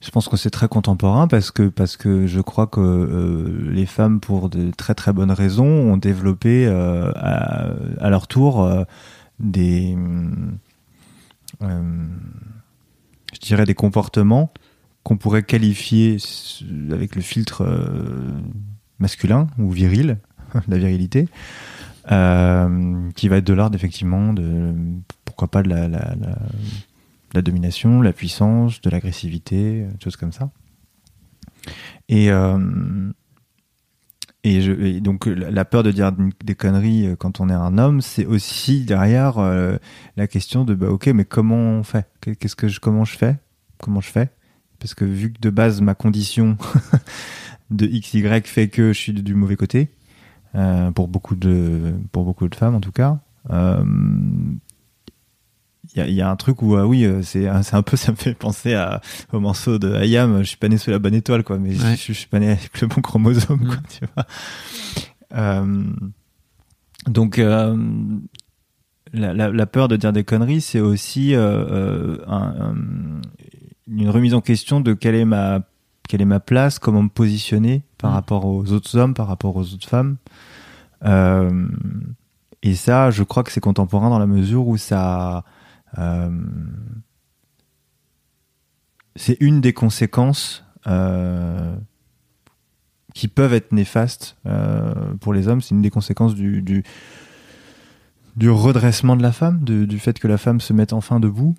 je 0.00 0.10
pense 0.10 0.28
que 0.28 0.36
c'est 0.36 0.50
très 0.50 0.68
contemporain 0.68 1.26
parce 1.26 1.50
que 1.50 1.68
parce 1.68 1.96
que 1.96 2.26
je 2.26 2.40
crois 2.40 2.66
que 2.66 2.80
euh, 2.80 3.70
les 3.70 3.86
femmes, 3.86 4.20
pour 4.20 4.48
de 4.48 4.70
très 4.70 4.94
très 4.94 5.12
bonnes 5.12 5.32
raisons, 5.32 5.64
ont 5.66 5.96
développé 5.96 6.66
à, 6.66 8.10
leur 8.10 8.28
tour 8.28 8.68
des, 9.40 9.96
je 11.60 13.40
dirais 13.40 13.64
des 13.64 13.74
comportements 13.74 14.52
qu'on 15.02 15.16
pourrait 15.16 15.42
qualifier 15.42 16.18
avec 16.90 17.16
le 17.16 17.22
filtre 17.22 17.66
masculin 18.98 19.48
ou 19.58 19.70
viril 19.70 20.18
la 20.68 20.78
virilité, 20.78 21.28
euh, 22.10 23.10
qui 23.16 23.28
va 23.28 23.38
être 23.38 23.46
de 23.46 23.52
l'ordre 23.52 23.74
effectivement 23.74 24.32
de 24.32 24.72
pourquoi 25.24 25.48
pas 25.48 25.62
de 25.62 25.68
la, 25.68 25.88
la, 25.88 27.42
domination, 27.42 28.00
la 28.00 28.12
puissance, 28.12 28.80
de 28.80 28.88
l'agressivité, 28.90 29.82
euh, 29.82 29.90
choses 30.02 30.16
comme 30.16 30.32
ça. 30.32 30.50
Et, 32.08 32.30
euh, 32.30 33.10
et, 34.44 35.00
donc 35.00 35.26
la 35.26 35.64
peur 35.64 35.82
de 35.82 35.90
dire 35.90 36.12
des 36.44 36.54
conneries 36.54 37.16
quand 37.18 37.40
on 37.40 37.48
est 37.48 37.54
un 37.54 37.76
homme, 37.76 38.00
c'est 38.00 38.24
aussi 38.24 38.84
derrière 38.84 39.38
la 40.16 40.26
question 40.28 40.64
de 40.64 40.74
bah, 40.74 40.88
ok 40.88 41.08
mais 41.08 41.24
comment 41.24 41.56
on 41.56 41.82
fait? 41.82 42.06
Qu'est-ce 42.38 42.54
que 42.54 42.68
je 42.68 42.78
comment 42.78 43.04
je 43.04 43.16
fais? 43.16 43.36
Comment 43.78 44.00
je 44.00 44.10
fais? 44.10 44.30
Parce 44.78 44.94
que 44.94 45.04
vu 45.04 45.32
que 45.32 45.40
de 45.40 45.50
base 45.50 45.80
ma 45.80 45.96
condition 45.96 46.56
de 47.70 47.86
XY 47.86 48.42
fait 48.44 48.68
que 48.68 48.92
je 48.92 48.98
suis 48.98 49.12
du 49.12 49.34
mauvais 49.34 49.56
côté, 49.56 49.90
euh, 50.56 50.90
pour 50.90 51.08
beaucoup 51.08 51.36
de 51.36 51.94
pour 52.12 52.24
beaucoup 52.24 52.48
de 52.48 52.54
femmes 52.54 52.74
en 52.74 52.80
tout 52.80 52.92
cas. 52.92 53.18
Il 53.48 53.54
euh, 53.54 53.84
y, 55.94 56.12
y, 56.14 56.20
a 56.20 56.30
un 56.30 56.36
truc 56.36 56.62
où 56.62 56.76
euh, 56.76 56.84
oui 56.84 57.06
c'est 57.22 57.46
c'est 57.62 57.74
un 57.74 57.82
peu 57.82 57.96
ça 57.96 58.12
me 58.12 58.16
fait 58.16 58.34
penser 58.34 58.74
à, 58.74 59.00
au 59.32 59.40
morceau 59.40 59.78
de 59.78 59.94
Ayam 59.94 60.38
je 60.38 60.48
suis 60.48 60.56
pas 60.56 60.68
né 60.68 60.78
sous 60.78 60.90
la 60.90 60.98
bonne 60.98 61.14
étoile 61.14 61.44
quoi 61.44 61.58
mais 61.58 61.72
je, 61.72 61.86
je, 61.96 62.12
suis 62.12 62.26
pas 62.26 62.38
né 62.38 62.50
avec 62.50 62.80
le 62.80 62.88
bon 62.88 63.00
chromosome 63.02 63.66
quoi, 63.66 63.76
mm. 63.76 63.82
tu 63.88 64.06
vois 64.14 64.26
euh, 65.34 65.84
donc 67.06 67.38
euh, 67.38 67.76
la, 69.12 69.32
la, 69.32 69.50
la, 69.50 69.66
peur 69.66 69.88
de 69.88 69.96
dire 69.96 70.12
des 70.12 70.24
conneries 70.24 70.60
c'est 70.60 70.80
aussi 70.80 71.34
un, 71.34 72.18
un, 72.26 72.74
une 73.86 74.10
remise 74.10 74.34
en 74.34 74.40
question 74.40 74.80
de 74.80 74.94
quelle 74.94 75.14
est 75.14 75.24
ma 75.24 75.60
quelle 76.08 76.22
est 76.22 76.26
ma 76.26 76.40
place 76.40 76.78
comment 76.78 77.02
me 77.02 77.08
positionner 77.08 77.82
par 77.98 78.10
mm. 78.10 78.14
rapport 78.14 78.44
aux 78.46 78.72
autres 78.72 78.96
hommes 78.96 79.14
par 79.14 79.26
rapport 79.26 79.56
aux 79.56 79.72
autres 79.74 79.88
femmes 79.88 80.16
euh, 81.04 81.68
et 82.62 82.74
ça, 82.74 83.10
je 83.10 83.22
crois 83.22 83.42
que 83.42 83.52
c'est 83.52 83.60
contemporain 83.60 84.10
dans 84.10 84.18
la 84.18 84.26
mesure 84.26 84.66
où 84.66 84.76
ça. 84.76 85.44
Euh, 85.98 86.30
c'est 89.14 89.36
une 89.40 89.60
des 89.60 89.72
conséquences 89.72 90.64
euh, 90.86 91.74
qui 93.14 93.28
peuvent 93.28 93.54
être 93.54 93.72
néfastes 93.72 94.36
pour 95.20 95.32
les 95.32 95.48
hommes. 95.48 95.60
C'est 95.60 95.74
une 95.74 95.82
des 95.82 95.90
conséquences 95.90 96.34
du, 96.34 96.60
du, 96.60 96.84
du, 98.36 98.50
redressement 98.50 99.16
de 99.16 99.22
la 99.22 99.32
femme, 99.32 99.64
du 99.64 99.98
fait 99.98 100.18
que 100.18 100.28
la 100.28 100.36
femme 100.36 100.60
se 100.60 100.72
mette 100.72 100.92
enfin 100.92 101.18
debout. 101.18 101.54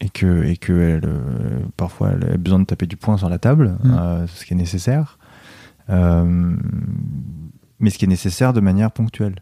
Et 0.00 0.08
que, 0.10 0.44
et 0.44 0.56
que 0.56 0.72
elle, 0.72 1.08
parfois 1.76 2.12
elle 2.12 2.34
a 2.34 2.36
besoin 2.36 2.60
de 2.60 2.64
taper 2.64 2.86
du 2.86 2.96
poing 2.96 3.16
sur 3.16 3.28
la 3.28 3.38
table, 3.38 3.76
mmh. 3.82 4.26
ce 4.28 4.44
qui 4.44 4.54
est 4.54 4.56
nécessaire. 4.56 5.18
Euh, 5.90 6.56
mais 7.80 7.90
ce 7.90 7.98
qui 7.98 8.04
est 8.04 8.08
nécessaire 8.08 8.52
de 8.52 8.60
manière 8.60 8.90
ponctuelle. 8.90 9.36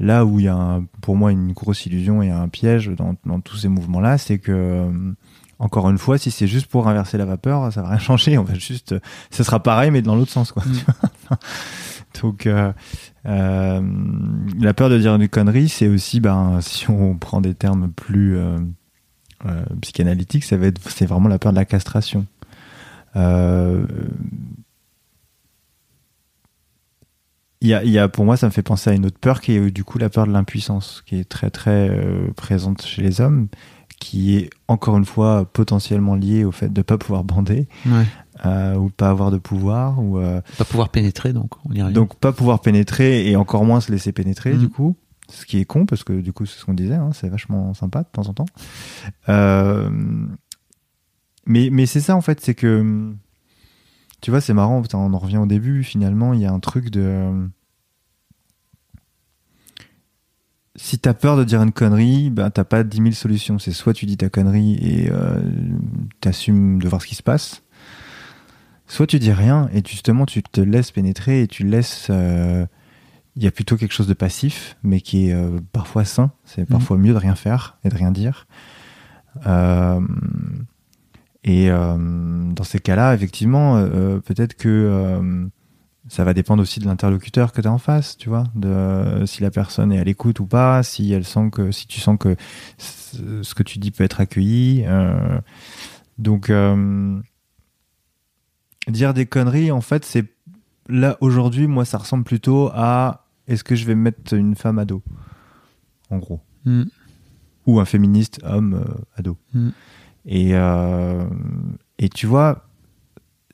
Là 0.00 0.24
où 0.24 0.40
il 0.40 0.46
y 0.46 0.48
a 0.48 0.80
pour 1.00 1.16
moi 1.16 1.30
une 1.30 1.52
grosse 1.52 1.86
illusion 1.86 2.20
et 2.22 2.30
un 2.30 2.48
piège 2.48 2.90
dans, 2.90 3.40
tous 3.40 3.56
ces 3.58 3.68
mouvements-là, 3.68 4.18
c'est 4.18 4.38
que 4.38 4.52
euh, 4.52 5.12
encore 5.60 5.88
une 5.88 5.98
fois, 5.98 6.18
si 6.18 6.32
c'est 6.32 6.48
juste 6.48 6.66
pour 6.66 6.88
inverser 6.88 7.16
la 7.16 7.24
vapeur, 7.24 7.72
ça 7.72 7.82
va 7.82 7.90
rien 7.90 7.98
changer. 7.98 8.36
On 8.36 8.42
va 8.42 8.54
juste, 8.54 8.96
ça 9.30 9.44
sera 9.44 9.62
pareil, 9.62 9.92
mais 9.92 10.02
dans 10.02 10.16
l'autre 10.16 10.32
sens, 10.32 10.50
quoi. 10.50 10.64
Mm. 10.64 11.34
Donc, 12.22 12.46
euh, 12.46 12.72
la 13.24 14.74
peur 14.74 14.88
de 14.88 14.98
dire 14.98 15.14
une 15.14 15.28
connerie, 15.28 15.68
c'est 15.68 15.88
aussi, 15.88 16.20
ben, 16.20 16.60
si 16.60 16.90
on 16.90 17.16
prend 17.16 17.40
des 17.40 17.54
termes 17.54 17.90
plus 17.90 18.38
psychanalytiques, 19.80 20.44
ça 20.44 20.56
va 20.56 20.66
être, 20.66 20.80
c'est 20.90 21.06
vraiment 21.06 21.28
la 21.28 21.38
peur 21.38 21.52
de 21.52 21.56
la 21.58 21.64
castration. 21.64 22.26
Euh, 23.16 23.86
il 27.60 27.68
y 27.68 27.74
a, 27.74 27.82
il 27.84 27.90
y 27.90 27.98
a, 27.98 28.08
pour 28.08 28.24
moi, 28.24 28.36
ça 28.36 28.46
me 28.46 28.52
fait 28.52 28.62
penser 28.62 28.90
à 28.90 28.92
une 28.92 29.06
autre 29.06 29.18
peur 29.18 29.40
qui 29.40 29.52
est 29.52 29.70
du 29.70 29.84
coup 29.84 29.98
la 29.98 30.10
peur 30.10 30.26
de 30.26 30.32
l'impuissance, 30.32 31.02
qui 31.06 31.16
est 31.18 31.28
très 31.28 31.50
très 31.50 31.88
euh, 31.88 32.28
présente 32.36 32.82
chez 32.82 33.00
les 33.02 33.20
hommes, 33.20 33.48
qui 33.98 34.36
est 34.36 34.50
encore 34.68 34.96
une 34.98 35.06
fois 35.06 35.48
potentiellement 35.50 36.14
liée 36.14 36.44
au 36.44 36.52
fait 36.52 36.70
de 36.70 36.80
ne 36.80 36.82
pas 36.82 36.98
pouvoir 36.98 37.24
bander. 37.24 37.66
Ouais. 37.86 38.04
Euh, 38.44 38.74
ou 38.74 38.90
pas 38.90 39.10
avoir 39.10 39.30
de 39.30 39.38
pouvoir 39.38 40.00
ou 40.02 40.18
euh, 40.18 40.40
pas 40.58 40.64
pouvoir 40.64 40.88
pénétrer 40.88 41.32
donc 41.32 41.52
on 41.64 41.72
y 41.72 41.80
arrive. 41.80 41.94
donc 41.94 42.16
pas 42.16 42.32
pouvoir 42.32 42.60
pénétrer 42.60 43.30
et 43.30 43.36
encore 43.36 43.64
moins 43.64 43.80
se 43.80 43.92
laisser 43.92 44.10
pénétrer 44.10 44.54
Mm. 44.54 44.58
du 44.58 44.68
coup 44.68 44.96
ce 45.28 45.46
qui 45.46 45.58
est 45.58 45.64
con 45.64 45.86
parce 45.86 46.04
que 46.04 46.20
du 46.20 46.32
coup 46.32 46.46
c'est 46.46 46.58
ce 46.58 46.64
qu'on 46.64 46.74
disait 46.74 46.94
hein, 46.94 47.10
c'est 47.12 47.28
vachement 47.28 47.74
sympa 47.74 48.02
de 48.02 48.08
temps 48.12 48.28
en 48.28 48.34
temps 48.34 48.46
Euh, 49.28 49.90
mais 51.46 51.68
mais 51.70 51.86
c'est 51.86 52.00
ça 52.00 52.16
en 52.16 52.20
fait 52.20 52.40
c'est 52.40 52.54
que 52.54 53.12
tu 54.20 54.30
vois 54.30 54.40
c'est 54.40 54.54
marrant 54.54 54.82
on 54.92 55.12
en 55.14 55.18
revient 55.18 55.38
au 55.38 55.46
début 55.46 55.82
finalement 55.84 56.32
il 56.34 56.40
y 56.40 56.46
a 56.46 56.52
un 56.52 56.60
truc 56.60 56.90
de 56.90 57.48
si 60.76 60.98
t'as 60.98 61.14
peur 61.14 61.36
de 61.36 61.44
dire 61.44 61.62
une 61.62 61.72
connerie, 61.72 62.30
ben 62.30 62.50
t'as 62.50 62.64
pas 62.64 62.82
10 62.82 62.96
000 62.96 63.10
solutions. 63.12 63.58
C'est 63.58 63.72
soit 63.72 63.94
tu 63.94 64.06
dis 64.06 64.16
ta 64.16 64.28
connerie 64.28 64.74
et 64.82 65.08
euh, 65.10 65.40
t'assumes 66.20 66.82
de 66.82 66.88
voir 66.88 67.00
ce 67.00 67.06
qui 67.06 67.14
se 67.14 67.22
passe, 67.22 67.62
soit 68.86 69.06
tu 69.06 69.18
dis 69.18 69.32
rien 69.32 69.68
et 69.72 69.82
justement 69.86 70.26
tu 70.26 70.42
te 70.42 70.60
laisses 70.60 70.90
pénétrer 70.90 71.42
et 71.42 71.46
tu 71.46 71.64
laisses. 71.64 72.08
euh, 72.10 72.66
Il 73.36 73.42
y 73.42 73.46
a 73.46 73.50
plutôt 73.50 73.76
quelque 73.76 73.92
chose 73.92 74.06
de 74.06 74.14
passif, 74.14 74.76
mais 74.82 75.00
qui 75.00 75.28
est 75.28 75.34
euh, 75.34 75.58
parfois 75.72 76.04
sain. 76.04 76.30
C'est 76.44 76.66
parfois 76.66 76.96
mieux 76.98 77.12
de 77.12 77.18
rien 77.18 77.34
faire 77.34 77.78
et 77.84 77.88
de 77.88 77.94
rien 77.94 78.12
dire. 78.12 78.46
Euh, 79.46 80.00
et 81.42 81.70
euh, 81.70 81.96
dans 82.52 82.64
ces 82.64 82.78
cas-là, 82.78 83.14
effectivement, 83.14 83.84
peut-être 84.24 84.54
que 84.54 85.50
ça 86.08 86.22
va 86.22 86.34
dépendre 86.34 86.62
aussi 86.62 86.80
de 86.80 86.86
l'interlocuteur 86.86 87.52
que 87.52 87.60
tu 87.60 87.66
as 87.66 87.72
en 87.72 87.78
face, 87.78 88.16
tu 88.16 88.28
vois, 88.28 88.44
de 88.54 89.24
si 89.26 89.42
la 89.42 89.50
personne 89.50 89.92
est 89.92 89.98
à 89.98 90.04
l'écoute 90.04 90.38
ou 90.38 90.46
pas, 90.46 90.82
si 90.82 91.12
elle 91.12 91.24
sent 91.24 91.50
que 91.50 91.72
si 91.72 91.86
tu 91.86 92.00
sens 92.00 92.16
que 92.18 92.36
ce 92.78 93.54
que 93.54 93.62
tu 93.62 93.78
dis 93.78 93.90
peut 93.90 94.04
être 94.04 94.20
accueilli. 94.20 94.84
donc 96.18 96.50
dire 98.88 99.14
des 99.14 99.26
conneries, 99.26 99.70
en 99.70 99.80
fait, 99.80 100.04
c'est 100.04 100.26
là 100.88 101.16
aujourd'hui, 101.20 101.66
moi, 101.66 101.84
ça 101.84 101.98
ressemble 101.98 102.24
plutôt 102.24 102.70
à 102.74 103.23
est-ce 103.48 103.64
que 103.64 103.74
je 103.74 103.84
vais 103.84 103.94
mettre 103.94 104.34
une 104.34 104.54
femme 104.54 104.78
ado, 104.78 105.02
en 106.10 106.18
gros, 106.18 106.40
Mm. 106.64 106.84
ou 107.66 107.80
un 107.80 107.84
féministe 107.84 108.40
homme 108.42 108.74
euh, 108.74 108.94
ado. 109.16 109.36
Mm. 109.52 109.68
Et 110.26 110.54
euh, 110.54 111.24
et 111.98 112.08
tu 112.08 112.26
vois, 112.26 112.66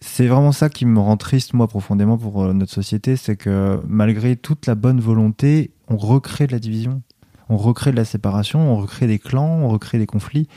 c'est 0.00 0.26
vraiment 0.26 0.52
ça 0.52 0.68
qui 0.68 0.86
me 0.86 0.98
rend 1.00 1.16
triste, 1.16 1.52
moi, 1.52 1.68
profondément 1.68 2.16
pour 2.16 2.42
euh, 2.42 2.52
notre 2.52 2.72
société, 2.72 3.16
c'est 3.16 3.36
que 3.36 3.80
malgré 3.86 4.36
toute 4.36 4.66
la 4.66 4.74
bonne 4.74 5.00
volonté, 5.00 5.72
on 5.88 5.96
recrée 5.96 6.46
de 6.46 6.52
la 6.52 6.58
division, 6.58 7.02
on 7.48 7.56
recrée 7.56 7.90
de 7.90 7.96
la 7.96 8.04
séparation, 8.04 8.72
on 8.72 8.76
recrée 8.76 9.06
des 9.06 9.18
clans, 9.18 9.58
on 9.62 9.68
recrée 9.68 9.98
des 9.98 10.06
conflits. 10.06 10.48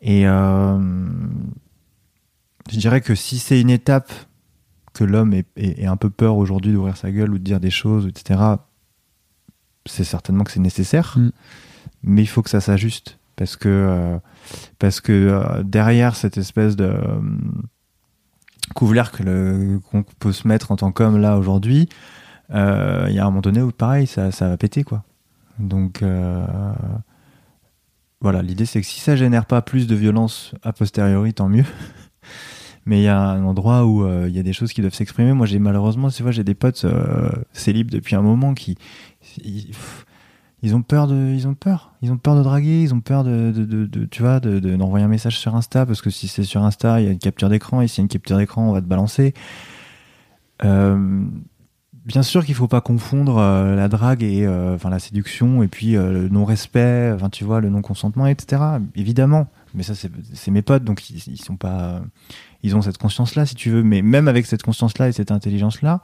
Et 0.00 0.26
euh, 0.26 0.78
je 2.70 2.78
dirais 2.78 3.00
que 3.00 3.14
si 3.14 3.38
c'est 3.38 3.60
une 3.60 3.70
étape 3.70 4.12
que 4.98 5.04
l'homme 5.04 5.32
ait, 5.32 5.44
ait- 5.56 5.82
ait 5.82 5.86
un 5.86 5.96
peu 5.96 6.10
peur 6.10 6.36
aujourd'hui 6.36 6.72
d'ouvrir 6.72 6.96
sa 6.96 7.10
gueule 7.10 7.30
ou 7.32 7.38
de 7.38 7.44
dire 7.44 7.60
des 7.60 7.70
choses, 7.70 8.06
etc., 8.06 8.40
c'est 9.86 10.04
certainement 10.04 10.44
que 10.44 10.50
c'est 10.50 10.60
nécessaire, 10.60 11.14
Mm. 11.16 11.30
mais 12.02 12.22
il 12.22 12.26
faut 12.26 12.42
que 12.42 12.50
ça 12.50 12.60
s'ajuste. 12.60 13.18
Parce 13.36 13.56
que, 13.56 13.68
euh, 13.68 14.18
parce 14.78 15.00
que 15.00 15.12
euh, 15.12 15.62
derrière 15.62 16.16
cette 16.16 16.36
espèce 16.38 16.74
de 16.76 16.84
euh, 16.84 17.20
couvercle 18.74 19.24
le- 19.24 19.80
qu'on 19.90 20.02
peut 20.02 20.32
se 20.32 20.46
mettre 20.48 20.72
en 20.72 20.76
tant 20.76 20.90
qu'homme 20.92 21.16
là 21.18 21.38
aujourd'hui, 21.38 21.88
euh, 22.50 23.06
il 23.08 23.14
y 23.14 23.18
a 23.18 23.22
un 23.22 23.26
moment 23.26 23.40
donné 23.40 23.62
où 23.62 23.70
pareil, 23.70 24.06
ça, 24.06 24.30
ça 24.32 24.48
va 24.48 24.56
péter 24.56 24.82
quoi. 24.84 25.04
Donc 25.58 26.02
voilà, 28.20 28.42
l'idée 28.42 28.66
c'est 28.66 28.80
que 28.80 28.86
si 28.86 29.00
ça 29.00 29.14
génère 29.16 29.46
pas 29.46 29.62
plus 29.62 29.86
de 29.86 29.94
violence 29.94 30.52
a 30.62 30.72
posteriori, 30.72 31.32
tant 31.34 31.48
mieux. 31.48 31.64
Mais 32.88 33.00
il 33.00 33.02
y 33.02 33.08
a 33.08 33.20
un 33.20 33.44
endroit 33.44 33.84
où 33.84 34.02
euh, 34.02 34.24
il 34.30 34.34
y 34.34 34.38
a 34.38 34.42
des 34.42 34.54
choses 34.54 34.72
qui 34.72 34.80
doivent 34.80 34.94
s'exprimer. 34.94 35.34
Moi, 35.34 35.44
j'ai 35.46 35.58
malheureusement, 35.58 36.08
tu 36.08 36.22
vois, 36.22 36.32
j'ai 36.32 36.42
des 36.42 36.54
potes 36.54 36.86
euh, 36.86 37.28
célibes 37.52 37.90
depuis 37.90 38.16
un 38.16 38.22
moment 38.22 38.54
qui 38.54 38.78
ils, 39.44 39.72
ils 40.62 40.74
ont 40.74 40.80
peur 40.80 41.06
de, 41.06 41.14
ils 41.34 41.46
ont 41.46 41.54
peur, 41.54 41.92
ils 42.00 42.10
ont 42.10 42.16
peur 42.16 42.34
de 42.34 42.42
draguer, 42.42 42.82
ils 42.82 42.94
ont 42.94 43.00
peur 43.02 43.24
de, 43.24 43.52
de, 43.54 43.84
de- 43.84 44.04
tu 44.06 44.22
vois, 44.22 44.40
de- 44.40 44.58
d'envoyer 44.76 45.04
un 45.04 45.08
message 45.08 45.38
sur 45.38 45.54
Insta 45.54 45.84
parce 45.84 46.00
que 46.00 46.08
si 46.08 46.28
c'est 46.28 46.44
sur 46.44 46.62
Insta, 46.64 47.00
il 47.02 47.04
y 47.04 47.08
a 47.08 47.12
une 47.12 47.18
capture 47.18 47.50
d'écran 47.50 47.82
et 47.82 47.88
s'il 47.88 47.98
y 47.98 48.02
a 48.02 48.04
une 48.04 48.08
capture 48.08 48.38
d'écran, 48.38 48.66
on 48.68 48.72
va 48.72 48.80
te 48.80 48.86
balancer. 48.86 49.34
Euh, 50.64 51.20
bien 52.08 52.22
sûr 52.22 52.44
qu'il 52.44 52.54
faut 52.54 52.66
pas 52.68 52.80
confondre 52.80 53.38
euh, 53.38 53.76
la 53.76 53.88
drague 53.88 54.22
et 54.24 54.44
euh, 54.46 54.76
la 54.90 54.98
séduction 54.98 55.62
et 55.62 55.68
puis 55.68 55.94
euh, 55.96 56.10
le 56.12 56.28
non-respect, 56.28 57.12
enfin 57.14 57.28
tu 57.28 57.44
vois, 57.44 57.60
le 57.60 57.68
non-consentement, 57.68 58.26
etc. 58.26 58.60
Évidemment, 58.96 59.46
mais 59.74 59.82
ça 59.84 59.94
c'est 59.94 60.50
mes 60.50 60.62
potes 60.62 60.82
donc 60.84 61.08
ils, 61.10 61.22
ils 61.28 61.40
sont 61.40 61.56
pas, 61.56 62.00
ils 62.62 62.74
ont 62.74 62.82
cette 62.82 62.98
conscience-là 62.98 63.46
si 63.46 63.54
tu 63.54 63.70
veux, 63.70 63.82
mais 63.82 64.02
même 64.02 64.26
avec 64.26 64.46
cette 64.46 64.62
conscience-là 64.62 65.08
et 65.08 65.12
cette 65.12 65.30
intelligence-là, 65.30 66.00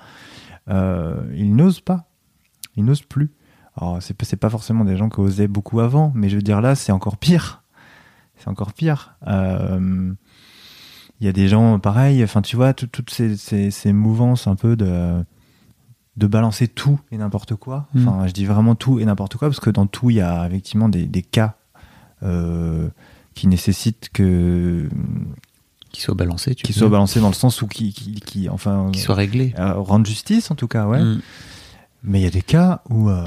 euh, 0.69 1.17
ils 1.35 1.57
n'osent 1.57 1.81
pas, 1.81 2.07
ils 2.77 2.85
n'osent 2.85 3.03
plus. 3.03 3.33
Alors 3.77 4.01
c'est 4.01 4.15
c'est 4.23 4.37
pas 4.37 4.51
forcément 4.51 4.85
des 4.85 4.97
gens 4.97 5.09
qui 5.09 5.21
osaient 5.21 5.49
beaucoup 5.49 5.81
avant, 5.81 6.13
mais 6.15 6.29
je 6.29 6.37
veux 6.37 6.43
dire 6.43 6.61
là 6.61 6.75
c'est 6.77 6.93
encore 6.93 7.17
pire, 7.17 7.63
c'est 8.37 8.49
encore 8.49 8.73
pire. 8.73 9.17
Il 11.21 11.27
y 11.27 11.29
a 11.29 11.33
des 11.33 11.49
gens 11.49 11.79
pareils, 11.79 12.23
enfin 12.23 12.43
tu 12.43 12.57
vois, 12.57 12.75
tout- 12.75 12.87
toutes 12.89 13.11
ces 13.11 13.93
mouvances 13.93 14.47
un 14.47 14.57
peu 14.57 14.77
de 14.77 15.25
de 16.17 16.27
balancer 16.27 16.69
tout 16.69 17.01
et 17.11 17.17
n'importe 17.19 17.55
quoi. 17.57 17.89
Mm. 17.95 18.09
Enfin, 18.09 18.27
je 18.27 18.33
dis 18.33 18.45
vraiment 18.47 18.75
tout 18.75 19.01
et 19.01 19.05
n'importe 19.05 19.37
quoi 19.37 19.49
parce 19.49 19.61
que 19.61 19.71
dans 19.71 19.87
tout, 19.87 20.11
il 20.11 20.17
y 20.17 20.21
a 20.21 20.47
effectivement 20.47 20.89
des, 20.89 21.07
des 21.07 21.23
cas 21.23 21.55
euh, 22.23 22.89
qui 23.35 23.49
nécessitent 23.49 24.11
que 24.13 24.89
Qui 25.91 26.01
soit 26.01 26.15
balancé, 26.15 26.55
tu 26.55 26.63
qui 26.65 26.73
dire. 26.73 26.89
balancés 26.91 27.21
dans 27.21 27.29
le 27.29 27.35
sens 27.35 27.61
où 27.63 27.67
qui, 27.67 27.93
qui, 27.93 28.15
qui 28.21 28.49
enfin 28.49 28.91
Qui 28.93 29.01
soit 29.01 29.15
réglé. 29.17 29.55
euh, 29.59 29.75
rendre 29.75 30.07
justice 30.07 30.51
en 30.51 30.55
tout 30.55 30.69
cas, 30.69 30.87
ouais. 30.87 31.03
Mm. 31.03 31.21
Mais 32.05 32.21
il 32.21 32.23
y 32.25 32.27
a 32.27 32.31
des 32.31 32.43
cas 32.43 32.83
où 32.91 33.09
euh, 33.11 33.25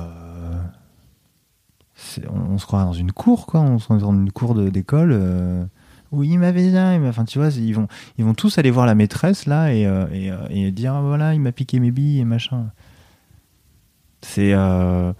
on, 2.30 2.54
on 2.54 2.58
se 2.58 2.66
croit 2.66 2.84
dans 2.84 2.94
une 2.94 3.12
cour, 3.12 3.48
quoi. 3.48 3.62
On 3.62 3.80
se 3.80 3.86
croit 3.86 3.98
dans 3.98 4.14
une 4.14 4.32
cour 4.32 4.54
de- 4.56 4.70
d'école. 4.70 5.12
Où 6.12 6.24
il 6.24 6.40
m'avait 6.40 6.70
dit, 6.70 6.78
enfin 7.08 7.26
tu 7.26 7.38
vois, 7.40 7.50
ils 7.50 7.74
vont, 7.74 7.88
ils 8.18 8.24
vont 8.26 8.34
tous 8.34 8.58
aller 8.58 8.72
voir 8.72 8.86
la 8.86 8.96
maîtresse 8.96 9.46
là 9.46 9.74
et, 9.74 9.86
euh, 9.86 10.08
et, 10.14 10.32
euh, 10.32 10.38
et 10.50 10.72
dire 10.72 10.94
ah, 10.96 11.02
voilà, 11.02 11.34
il 11.34 11.42
m'a 11.42 11.52
piqué 11.52 11.80
mes 11.80 11.92
billes 11.92 12.20
et 12.20 12.26
machin. 12.26 12.68
C'est 14.22 14.54
euh, 14.54 15.12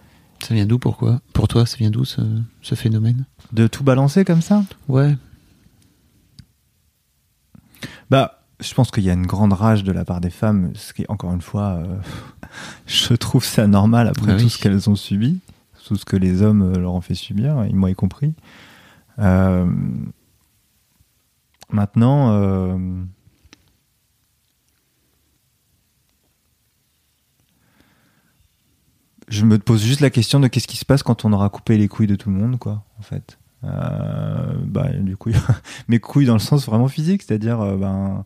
Ça 0.42 0.54
vient 0.54 0.66
d'où 0.66 0.80
pourquoi? 0.80 1.22
Pour 1.34 1.48
toi, 1.48 1.66
ça 1.66 1.78
vient 1.78 1.90
d'où 1.92 2.06
ce, 2.06 2.22
ce 2.62 2.76
phénomène? 2.76 3.26
de 3.54 3.68
tout 3.68 3.84
balancer 3.84 4.26
comme 4.26 4.42
ça? 4.42 4.64
Ouais. 4.90 5.16
Bah, 8.10 8.40
je 8.60 8.74
pense 8.74 8.92
qu'il 8.92 9.04
y 9.04 9.10
a 9.10 9.14
une 9.14 9.26
grande 9.28 9.54
rage 9.54 9.84
de 9.84 9.92
la 9.92 10.04
part 10.06 10.22
des 10.22 10.30
femmes, 10.30 10.72
ce 10.76 10.94
qui 10.94 11.06
encore 11.10 11.34
une 11.34 11.42
fois, 11.42 11.82
je 12.88 13.14
trouve 13.14 13.44
ça 13.46 13.68
normal 13.68 14.08
après 14.08 14.32
Ah 14.34 14.38
tout 14.38 14.44
oui. 14.46 14.50
ce 14.50 14.58
qu'elles 14.58 14.90
ont 14.90 14.96
subi, 14.96 15.40
tout 15.86 15.96
ce 15.96 16.06
que 16.06 16.18
les 16.18 16.42
hommes 16.42 16.78
leur 16.78 16.94
ont 16.94 17.02
fait 17.02 17.16
subir, 17.16 17.56
moi 17.74 17.90
y 17.92 17.96
compris. 17.96 18.34
Euh, 19.20 19.66
maintenant, 21.72 22.32
euh, 22.32 22.78
je 29.28 29.46
me 29.46 29.58
pose 29.58 29.84
juste 29.84 30.02
la 30.02 30.10
question 30.10 30.40
de 30.40 30.48
qu'est-ce 30.48 30.68
qui 30.68 30.78
se 30.78 30.86
passe 30.86 31.04
quand 31.04 31.26
on 31.26 31.34
aura 31.34 31.50
coupé 31.50 31.78
les 31.78 31.88
couilles 31.88 32.08
de 32.08 32.16
tout 32.16 32.30
le 32.30 32.36
monde, 32.36 32.58
quoi, 32.58 32.84
en 33.00 33.02
fait. 33.02 33.38
Euh, 33.64 34.54
bah, 34.64 34.90
du 34.94 35.18
coup, 35.18 35.32
mes 35.88 36.00
couilles 36.00 36.26
dans 36.28 36.34
le 36.34 36.40
sens 36.40 36.66
vraiment 36.66 36.88
physique, 36.88 37.24
c'est-à-dire 37.24 37.60
euh, 37.62 37.78
ben, 37.78 38.26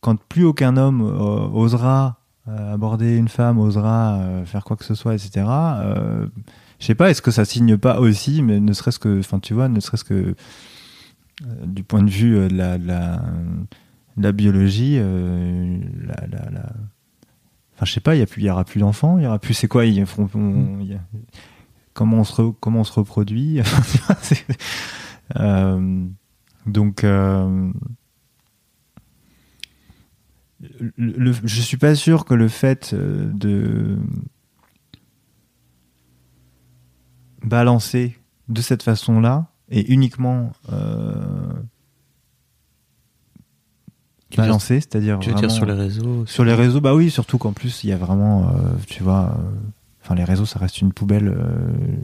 quand 0.00 0.16
plus 0.28 0.44
aucun 0.44 0.76
homme 0.76 1.00
osera 1.00 2.20
aborder 2.46 3.16
une 3.16 3.26
femme, 3.26 3.58
osera 3.58 4.20
faire 4.44 4.62
quoi 4.62 4.76
que 4.76 4.84
ce 4.84 4.94
soit, 4.94 5.14
etc. 5.14 5.44
Je 6.78 6.86
sais 6.86 6.94
pas, 6.94 7.10
est-ce 7.10 7.20
que 7.20 7.32
ça 7.32 7.44
signe 7.44 7.76
pas 7.76 7.98
aussi, 7.98 8.40
mais 8.40 8.60
ne 8.60 8.72
serait-ce 8.72 9.00
que, 9.00 9.18
enfin 9.18 9.40
tu 9.40 9.52
vois, 9.52 9.68
ne 9.68 9.80
serait-ce 9.80 10.04
que 10.04 10.36
du 11.64 11.82
point 11.84 12.02
de 12.02 12.10
vue 12.10 12.36
euh, 12.36 12.48
de 12.48 12.54
la, 12.56 12.78
de 12.78 12.86
la, 12.86 13.22
de 14.16 14.22
la 14.22 14.32
biologie, 14.32 14.96
euh, 14.98 15.78
la, 16.02 16.26
la, 16.28 16.50
la- 16.50 16.72
enfin 17.74 17.84
je 17.84 17.92
sais 17.92 18.00
pas, 18.00 18.14
il 18.14 18.20
y 18.20 18.22
a 18.22 18.26
plus, 18.26 18.40
il 18.42 18.46
y 18.46 18.50
aura 18.50 18.64
plus 18.64 18.80
d'enfants, 18.80 19.18
il 19.18 19.24
y 19.24 19.26
aura 19.26 19.38
plus, 19.38 19.52
c'est 19.54 19.68
quoi, 19.68 19.82
on- 19.82 20.78
il 20.80 20.86
y 20.86 20.94
a- 20.94 21.00
comment 21.92 22.18
on 22.18 22.24
se 22.24 22.32
re- 22.40 22.54
comment 22.58 22.80
on 22.80 22.84
se 22.84 22.92
reproduit, 22.94 23.60
euh, 25.38 26.06
donc 26.66 27.04
euh, 27.04 27.70
le, 30.96 31.12
le- 31.18 31.32
je 31.44 31.60
suis 31.60 31.76
pas 31.76 31.94
sûr 31.94 32.24
que 32.24 32.32
le 32.34 32.48
fait 32.48 32.92
euh, 32.94 33.30
de 33.34 33.98
balancer 37.42 38.16
de 38.48 38.60
cette 38.60 38.82
façon-là 38.82 39.50
et 39.70 39.92
uniquement 39.92 40.52
euh, 40.72 41.52
balancer, 44.36 44.80
c'est-à-dire 44.80 45.18
tu 45.18 45.30
veux 45.30 45.36
dire 45.36 45.50
sur 45.50 45.66
les 45.66 45.72
réseaux 45.72 46.26
Sur 46.26 46.44
les 46.44 46.54
réseaux, 46.54 46.80
bah 46.80 46.94
oui, 46.94 47.10
surtout 47.10 47.38
qu'en 47.38 47.52
plus 47.52 47.84
il 47.84 47.90
y 47.90 47.92
a 47.92 47.96
vraiment, 47.96 48.52
tu 48.86 49.02
vois, 49.02 49.36
enfin 50.02 50.14
les 50.14 50.24
réseaux 50.24 50.46
ça 50.46 50.58
reste 50.58 50.80
une 50.80 50.92
poubelle 50.92 51.34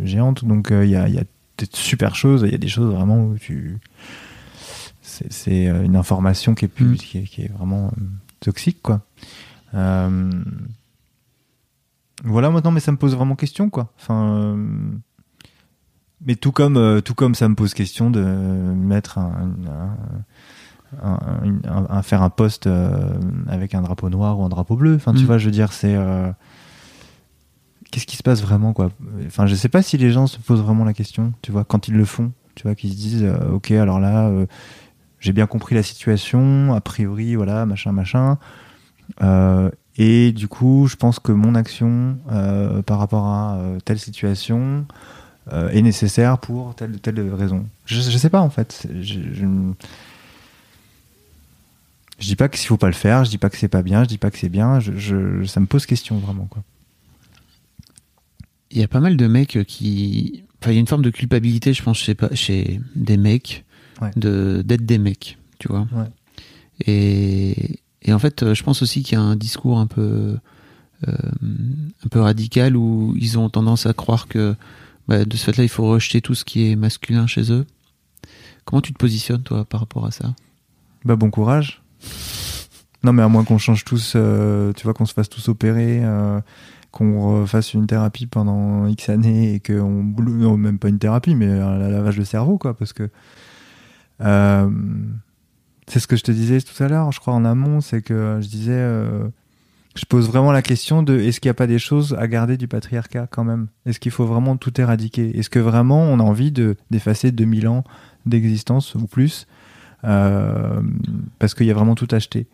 géante, 0.02 0.44
donc 0.44 0.68
il 0.70 0.88
y 0.88 0.96
a, 0.96 1.08
y 1.08 1.18
a 1.18 1.24
des 1.58 1.66
super 1.72 2.14
choses, 2.14 2.42
il 2.46 2.52
y 2.52 2.54
a 2.54 2.58
des 2.58 2.68
choses 2.68 2.92
vraiment 2.92 3.24
où 3.24 3.36
tu 3.38 3.78
c'est 5.04 5.66
une 5.66 5.96
information 5.96 6.54
qui 6.54 6.64
est, 6.64 6.68
plus, 6.68 6.86
mm. 6.86 6.96
qui, 6.96 7.18
est, 7.18 7.22
qui, 7.24 7.42
est, 7.42 7.52
vraiment 7.52 7.92
toxique 8.40 8.80
quoi. 8.82 9.02
Euh, 9.74 10.30
voilà 12.24 12.50
maintenant, 12.50 12.70
mais 12.70 12.80
ça 12.80 12.92
me 12.92 12.96
pose 12.96 13.14
vraiment 13.14 13.34
question, 13.34 13.68
quoi. 13.70 13.92
Enfin, 13.98 14.36
euh, 14.36 14.92
mais 16.26 16.36
tout 16.36 16.52
comme, 16.52 16.76
euh, 16.76 17.00
tout 17.00 17.14
comme 17.14 17.34
ça 17.34 17.48
me 17.48 17.54
pose 17.54 17.74
question 17.74 18.10
de 18.10 18.20
mettre 18.20 19.18
un, 19.18 19.48
un, 21.02 22.02
faire 22.02 22.22
un 22.22 22.30
poste 22.30 22.68
avec 23.48 23.74
un 23.74 23.82
drapeau 23.82 24.08
noir 24.08 24.38
ou 24.38 24.44
un 24.44 24.48
drapeau 24.48 24.76
bleu. 24.76 24.94
Enfin, 24.96 25.14
tu 25.14 25.22
mm. 25.22 25.26
vois, 25.26 25.38
je 25.38 25.46
veux 25.46 25.50
dire, 25.50 25.72
c'est 25.72 25.96
qu'est-ce 27.90 28.06
qui 28.06 28.16
se 28.16 28.22
passe 28.22 28.42
vraiment, 28.42 28.72
quoi? 28.72 28.90
Enfin, 29.26 29.46
je 29.46 29.54
sais 29.54 29.68
pas 29.68 29.82
si 29.82 29.96
les 29.98 30.10
gens 30.10 30.26
se 30.26 30.38
posent 30.38 30.62
vraiment 30.62 30.84
la 30.84 30.94
question, 30.94 31.32
tu 31.42 31.52
vois, 31.52 31.64
quand 31.64 31.88
ils 31.88 31.94
le 31.94 32.04
font, 32.04 32.32
tu 32.54 32.64
vois, 32.64 32.74
qu'ils 32.74 32.90
se 32.90 32.96
disent, 32.96 33.32
ok, 33.52 33.70
alors 33.72 34.00
là, 34.00 34.30
j'ai 35.22 35.32
bien 35.32 35.46
compris 35.46 35.74
la 35.74 35.82
situation, 35.82 36.74
a 36.74 36.80
priori, 36.80 37.36
voilà, 37.36 37.64
machin, 37.64 37.92
machin. 37.92 38.38
Euh, 39.22 39.70
et 39.96 40.32
du 40.32 40.48
coup, 40.48 40.86
je 40.88 40.96
pense 40.96 41.20
que 41.20 41.32
mon 41.32 41.54
action 41.54 42.18
euh, 42.30 42.82
par 42.82 42.98
rapport 42.98 43.26
à 43.26 43.56
euh, 43.56 43.78
telle 43.84 43.98
situation 43.98 44.86
est 45.50 45.82
nécessaire 45.82 46.38
pour 46.38 46.74
telle 46.74 46.92
ou 46.92 46.98
telle 46.98 47.20
raison. 47.34 47.66
Je, 47.86 48.00
je 48.00 48.16
sais 48.18 48.30
pas 48.30 48.40
en 48.40 48.50
fait. 48.50 48.86
Je, 49.00 49.20
je, 49.32 49.46
je 52.18 52.26
dis 52.26 52.36
pas 52.36 52.48
qu'il 52.48 52.66
faut 52.66 52.76
pas 52.76 52.86
le 52.86 52.92
faire, 52.92 53.24
je 53.24 53.30
dis 53.30 53.38
pas 53.38 53.50
que 53.50 53.56
c'est 53.56 53.68
pas 53.68 53.82
bien, 53.82 54.04
je 54.04 54.08
dis 54.08 54.18
pas 54.18 54.30
que 54.30 54.38
c'est 54.38 54.48
bien. 54.48 54.78
Je, 54.78 55.44
ça 55.44 55.58
me 55.60 55.66
pose 55.66 55.86
question 55.86 56.18
vraiment 56.18 56.46
quoi. 56.46 56.62
Il 58.70 58.78
y 58.78 58.82
a 58.84 58.88
pas 58.88 59.00
mal 59.00 59.16
de 59.18 59.26
mecs 59.26 59.58
qui, 59.66 60.44
enfin, 60.60 60.70
il 60.70 60.74
y 60.74 60.76
a 60.78 60.80
une 60.80 60.86
forme 60.86 61.02
de 61.02 61.10
culpabilité, 61.10 61.74
je 61.74 61.82
pense, 61.82 61.98
chez, 61.98 62.16
chez 62.32 62.80
des 62.94 63.18
mecs, 63.18 63.66
de 64.16 64.62
d'être 64.64 64.86
des 64.86 64.96
mecs, 64.98 65.36
tu 65.58 65.68
vois. 65.68 65.86
Ouais. 65.92 66.06
Et, 66.86 67.80
et 68.00 68.12
en 68.14 68.18
fait, 68.18 68.42
euh, 68.42 68.54
je 68.54 68.62
pense 68.62 68.80
aussi 68.80 69.02
qu'il 69.02 69.18
y 69.18 69.20
a 69.20 69.22
un 69.22 69.36
discours 69.36 69.78
un 69.78 69.86
peu, 69.86 70.38
euh, 71.06 71.12
un 72.04 72.08
peu 72.08 72.20
radical 72.20 72.76
où 72.76 73.14
ils 73.18 73.38
ont 73.38 73.50
tendance 73.50 73.84
à 73.84 73.92
croire 73.92 74.26
que 74.26 74.56
bah, 75.08 75.24
de 75.24 75.36
ce 75.36 75.44
fait-là, 75.44 75.64
il 75.64 75.68
faut 75.68 75.86
rejeter 75.86 76.20
tout 76.20 76.34
ce 76.34 76.44
qui 76.44 76.70
est 76.70 76.76
masculin 76.76 77.26
chez 77.26 77.52
eux. 77.52 77.66
Comment 78.64 78.80
tu 78.80 78.92
te 78.92 78.98
positionnes, 78.98 79.42
toi, 79.42 79.64
par 79.64 79.80
rapport 79.80 80.06
à 80.06 80.10
ça? 80.10 80.34
Bah, 81.04 81.16
bon 81.16 81.30
courage. 81.30 81.82
Non, 83.04 83.12
mais 83.12 83.22
à 83.22 83.28
moins 83.28 83.44
qu'on 83.44 83.58
change 83.58 83.84
tous, 83.84 84.12
euh, 84.14 84.72
tu 84.74 84.84
vois, 84.84 84.94
qu'on 84.94 85.06
se 85.06 85.12
fasse 85.14 85.28
tous 85.28 85.48
opérer, 85.48 86.02
qu'on 86.92 87.46
fasse 87.46 87.74
une 87.74 87.86
thérapie 87.86 88.26
pendant 88.26 88.86
X 88.86 89.08
années 89.08 89.54
et 89.54 89.60
qu'on. 89.60 90.04
Non, 90.04 90.56
même 90.56 90.78
pas 90.78 90.88
une 90.88 91.00
thérapie, 91.00 91.34
mais 91.34 91.48
un 91.48 91.78
lavage 91.78 92.16
de 92.16 92.24
cerveau, 92.24 92.58
quoi, 92.58 92.74
parce 92.74 92.92
que. 92.92 93.10
C'est 95.88 96.00
ce 96.00 96.06
que 96.06 96.16
je 96.16 96.22
te 96.22 96.32
disais 96.32 96.60
tout 96.60 96.80
à 96.82 96.88
l'heure, 96.88 97.12
je 97.12 97.20
crois 97.20 97.34
en 97.34 97.44
amont, 97.44 97.80
c'est 97.80 98.02
que 98.02 98.38
je 98.40 98.48
disais, 98.48 98.72
euh, 98.72 99.28
je 99.94 100.04
pose 100.06 100.28
vraiment 100.28 100.52
la 100.52 100.62
question 100.62 101.02
de 101.02 101.18
est-ce 101.18 101.40
qu'il 101.40 101.48
n'y 101.48 101.52
a 101.52 101.54
pas 101.54 101.66
des 101.66 101.78
choses 101.78 102.16
à 102.18 102.26
garder 102.26 102.56
du 102.56 102.68
patriarcat 102.68 103.26
quand 103.30 103.44
même? 103.44 103.68
Est-ce 103.84 104.00
qu'il 104.00 104.12
faut 104.12 104.24
vraiment 104.24 104.56
tout 104.56 104.80
éradiquer? 104.80 105.38
Est-ce 105.38 105.50
que 105.50 105.58
vraiment 105.58 106.02
on 106.02 106.18
a 106.18 106.22
envie 106.22 106.50
de 106.52 106.76
d'effacer 106.90 107.30
2000 107.30 107.68
ans 107.68 107.84
d'existence 108.24 108.94
ou 108.94 109.06
plus 109.06 109.46
euh, 110.04 110.80
parce 111.38 111.54
qu'il 111.54 111.66
y 111.66 111.70
a 111.70 111.74
vraiment 111.74 111.94
tout 111.94 112.08
acheté 112.10 112.46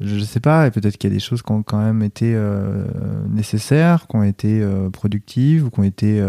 je 0.00 0.16
ne 0.16 0.24
sais 0.24 0.40
pas, 0.40 0.66
et 0.66 0.72
peut-être 0.72 0.96
qu'il 0.96 1.10
y 1.10 1.12
a 1.12 1.14
des 1.14 1.20
choses 1.20 1.42
qui 1.42 1.52
ont 1.52 1.62
quand 1.62 1.80
même 1.80 2.02
été 2.02 2.32
euh, 2.34 2.84
nécessaires, 3.28 4.08
qui 4.08 4.16
ont 4.16 4.24
été 4.24 4.66
productives, 4.92 5.66
ou 5.66 5.70
qui 5.70 5.78
ont 5.78 5.84
été 5.84 6.20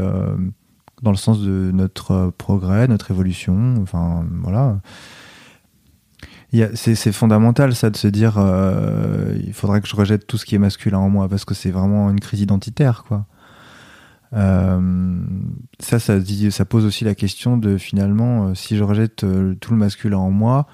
dans 1.02 1.10
le 1.10 1.18
sens 1.18 1.42
de 1.42 1.72
notre 1.74 2.32
progrès, 2.38 2.88
notre 2.88 3.10
évolution. 3.10 3.76
Enfin, 3.82 4.28
voilà 4.44 4.78
c'est 6.76 7.12
fondamental 7.12 7.74
ça 7.74 7.90
de 7.90 7.98
se 7.98 8.08
dire 8.08 8.36
euh, 8.38 9.36
il 9.44 9.54
faudrait 9.54 9.82
que 9.82 9.88
je 9.88 9.96
rejette 9.96 10.28
tout 10.28 10.38
ce 10.38 10.46
qui 10.46 10.56
est 10.56 10.60
masculin 10.60 11.00
en 11.00 11.10
moi 11.10 11.28
parce 11.28 11.46
que 11.46 11.54
c'est 11.54 11.72
vraiment 11.72 12.10
une 12.12 12.20
crise 12.20 12.42
identitaire 12.42 13.04
quoi. 13.08 13.26
Euh, 14.34 15.22
ça, 15.80 16.00
ça, 16.00 16.66
pose 16.66 16.86
aussi 16.86 17.04
la 17.04 17.14
question 17.14 17.56
de 17.56 17.78
finalement 17.78 18.48
euh, 18.48 18.56
si 18.56 18.76
je 18.78 18.84
rejette 18.84 19.26
tout 19.60 19.72
le 19.72 19.78
masculin 19.78 20.18
en 20.18 20.32
moi, 20.32 20.68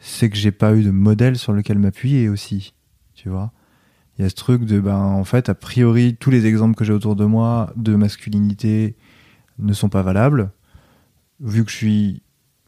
c'est 0.00 0.28
que 0.28 0.36
j'ai 0.36 0.50
pas 0.50 0.74
eu 0.74 0.82
de 0.82 0.90
modèle 0.90 1.38
sur 1.38 1.52
lequel 1.52 1.78
m'appuyer 1.78 2.28
aussi, 2.28 2.74
tu 3.14 3.28
vois. 3.28 3.52
Il 4.18 4.22
y 4.22 4.24
a 4.24 4.28
ce 4.28 4.34
truc 4.34 4.64
de 4.64 4.80
ben 4.80 4.96
en 4.96 5.24
fait 5.24 5.48
a 5.48 5.54
priori 5.54 6.16
tous 6.16 6.30
les 6.30 6.46
exemples 6.46 6.74
que 6.74 6.84
j'ai 6.84 6.92
autour 6.92 7.16
de 7.16 7.24
moi 7.24 7.72
de 7.76 7.94
masculinité 7.96 8.96
ne 9.58 9.72
sont 9.72 9.88
pas 9.88 10.02
valables 10.02 10.50
vu 11.40 11.64
que 11.64 11.70
je 11.70 11.76
suis 11.76 12.22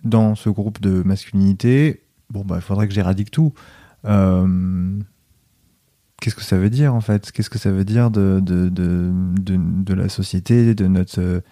dans 0.04 0.34
ce 0.34 0.48
groupe 0.48 0.80
de 0.80 1.02
masculinité 1.04 2.05
bon, 2.30 2.44
bah, 2.44 2.56
il 2.56 2.62
faudrait 2.62 2.88
que 2.88 2.94
j'éradique 2.94 3.30
tout. 3.30 3.52
Euh, 4.04 4.98
qu'est-ce 6.20 6.36
que 6.36 6.42
ça 6.42 6.58
veut 6.58 6.70
dire 6.70 6.94
en 6.94 7.00
fait? 7.00 7.32
Qu'est-ce 7.32 7.50
que 7.50 7.58
ça 7.58 7.70
veut 7.70 7.84
dire 7.84 8.10
de, 8.10 8.40
de, 8.42 8.68
de, 8.68 9.12
de, 9.38 9.94
la 9.94 10.08
société, 10.08 10.74
de 10.74 10.86
notre, 10.86 11.42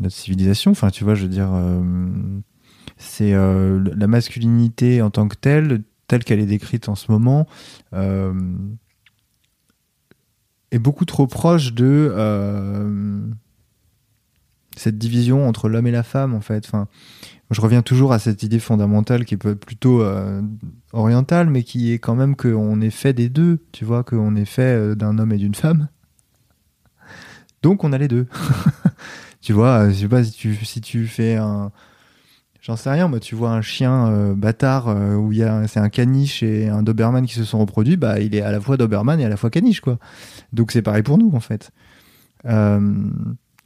notre 0.00 0.14
civilisation? 0.14 0.70
Enfin, 0.70 0.90
tu 0.90 1.04
vois, 1.04 1.14
je 1.14 1.22
veux 1.22 1.28
dire, 1.28 1.52
euh, 1.52 1.82
c'est 2.96 3.34
euh, 3.34 3.82
la 3.96 4.06
masculinité 4.06 5.02
en 5.02 5.10
tant 5.10 5.28
que 5.28 5.36
telle, 5.36 5.82
telle 6.08 6.24
qu'elle 6.24 6.40
est 6.40 6.46
décrite 6.46 6.88
en 6.88 6.94
ce 6.94 7.10
moment, 7.10 7.46
est 10.70 10.78
beaucoup 10.78 11.04
trop 11.04 11.26
proche 11.26 11.72
de 11.72 12.12
cette 14.76 14.98
division 14.98 15.48
entre 15.48 15.68
l'homme 15.68 15.86
et 15.86 15.92
la 15.92 16.02
femme 16.02 16.34
en 16.34 16.40
fait. 16.40 16.66
Enfin, 16.66 16.88
je 17.54 17.60
reviens 17.60 17.82
toujours 17.82 18.12
à 18.12 18.18
cette 18.18 18.42
idée 18.42 18.58
fondamentale 18.58 19.24
qui 19.24 19.36
peut 19.36 19.52
être 19.52 19.64
plutôt 19.64 20.02
euh, 20.02 20.42
orientale, 20.92 21.48
mais 21.48 21.62
qui 21.62 21.92
est 21.92 21.98
quand 21.98 22.14
même 22.14 22.36
qu'on 22.36 22.80
est 22.80 22.90
fait 22.90 23.12
des 23.12 23.28
deux, 23.28 23.64
tu 23.72 23.84
vois, 23.84 24.02
qu'on 24.02 24.34
est 24.36 24.44
fait 24.44 24.62
euh, 24.76 24.94
d'un 24.94 25.18
homme 25.18 25.32
et 25.32 25.38
d'une 25.38 25.54
femme. 25.54 25.88
Donc 27.62 27.84
on 27.84 27.92
a 27.92 27.98
les 27.98 28.08
deux. 28.08 28.26
tu 29.40 29.52
vois, 29.52 29.88
je 29.88 29.94
sais 29.94 30.08
pas 30.08 30.24
si 30.24 30.80
tu, 30.80 31.06
fais 31.06 31.36
un. 31.36 31.70
J'en 32.60 32.76
sais 32.76 32.90
rien, 32.90 33.08
moi, 33.08 33.20
tu 33.20 33.34
vois 33.34 33.50
un 33.52 33.62
chien 33.62 34.08
euh, 34.08 34.34
bâtard 34.34 34.88
où 34.88 35.32
il 35.32 35.64
c'est 35.68 35.80
un 35.80 35.88
caniche 35.88 36.42
et 36.42 36.68
un 36.68 36.82
Doberman 36.82 37.24
qui 37.24 37.34
se 37.34 37.44
sont 37.44 37.58
reproduits, 37.58 37.96
bah 37.96 38.20
il 38.20 38.34
est 38.34 38.42
à 38.42 38.50
la 38.50 38.60
fois 38.60 38.76
Doberman 38.76 39.20
et 39.20 39.24
à 39.24 39.28
la 39.28 39.36
fois 39.36 39.50
caniche, 39.50 39.80
quoi. 39.80 39.98
Donc 40.52 40.72
c'est 40.72 40.82
pareil 40.82 41.02
pour 41.02 41.18
nous, 41.18 41.30
en 41.34 41.40
fait. 41.40 41.70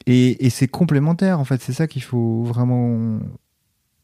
et 0.06 0.50
c'est 0.50 0.68
complémentaire, 0.68 1.40
en 1.40 1.44
fait. 1.44 1.62
C'est 1.62 1.72
ça 1.72 1.86
qu'il 1.86 2.02
faut 2.02 2.42
vraiment 2.44 3.18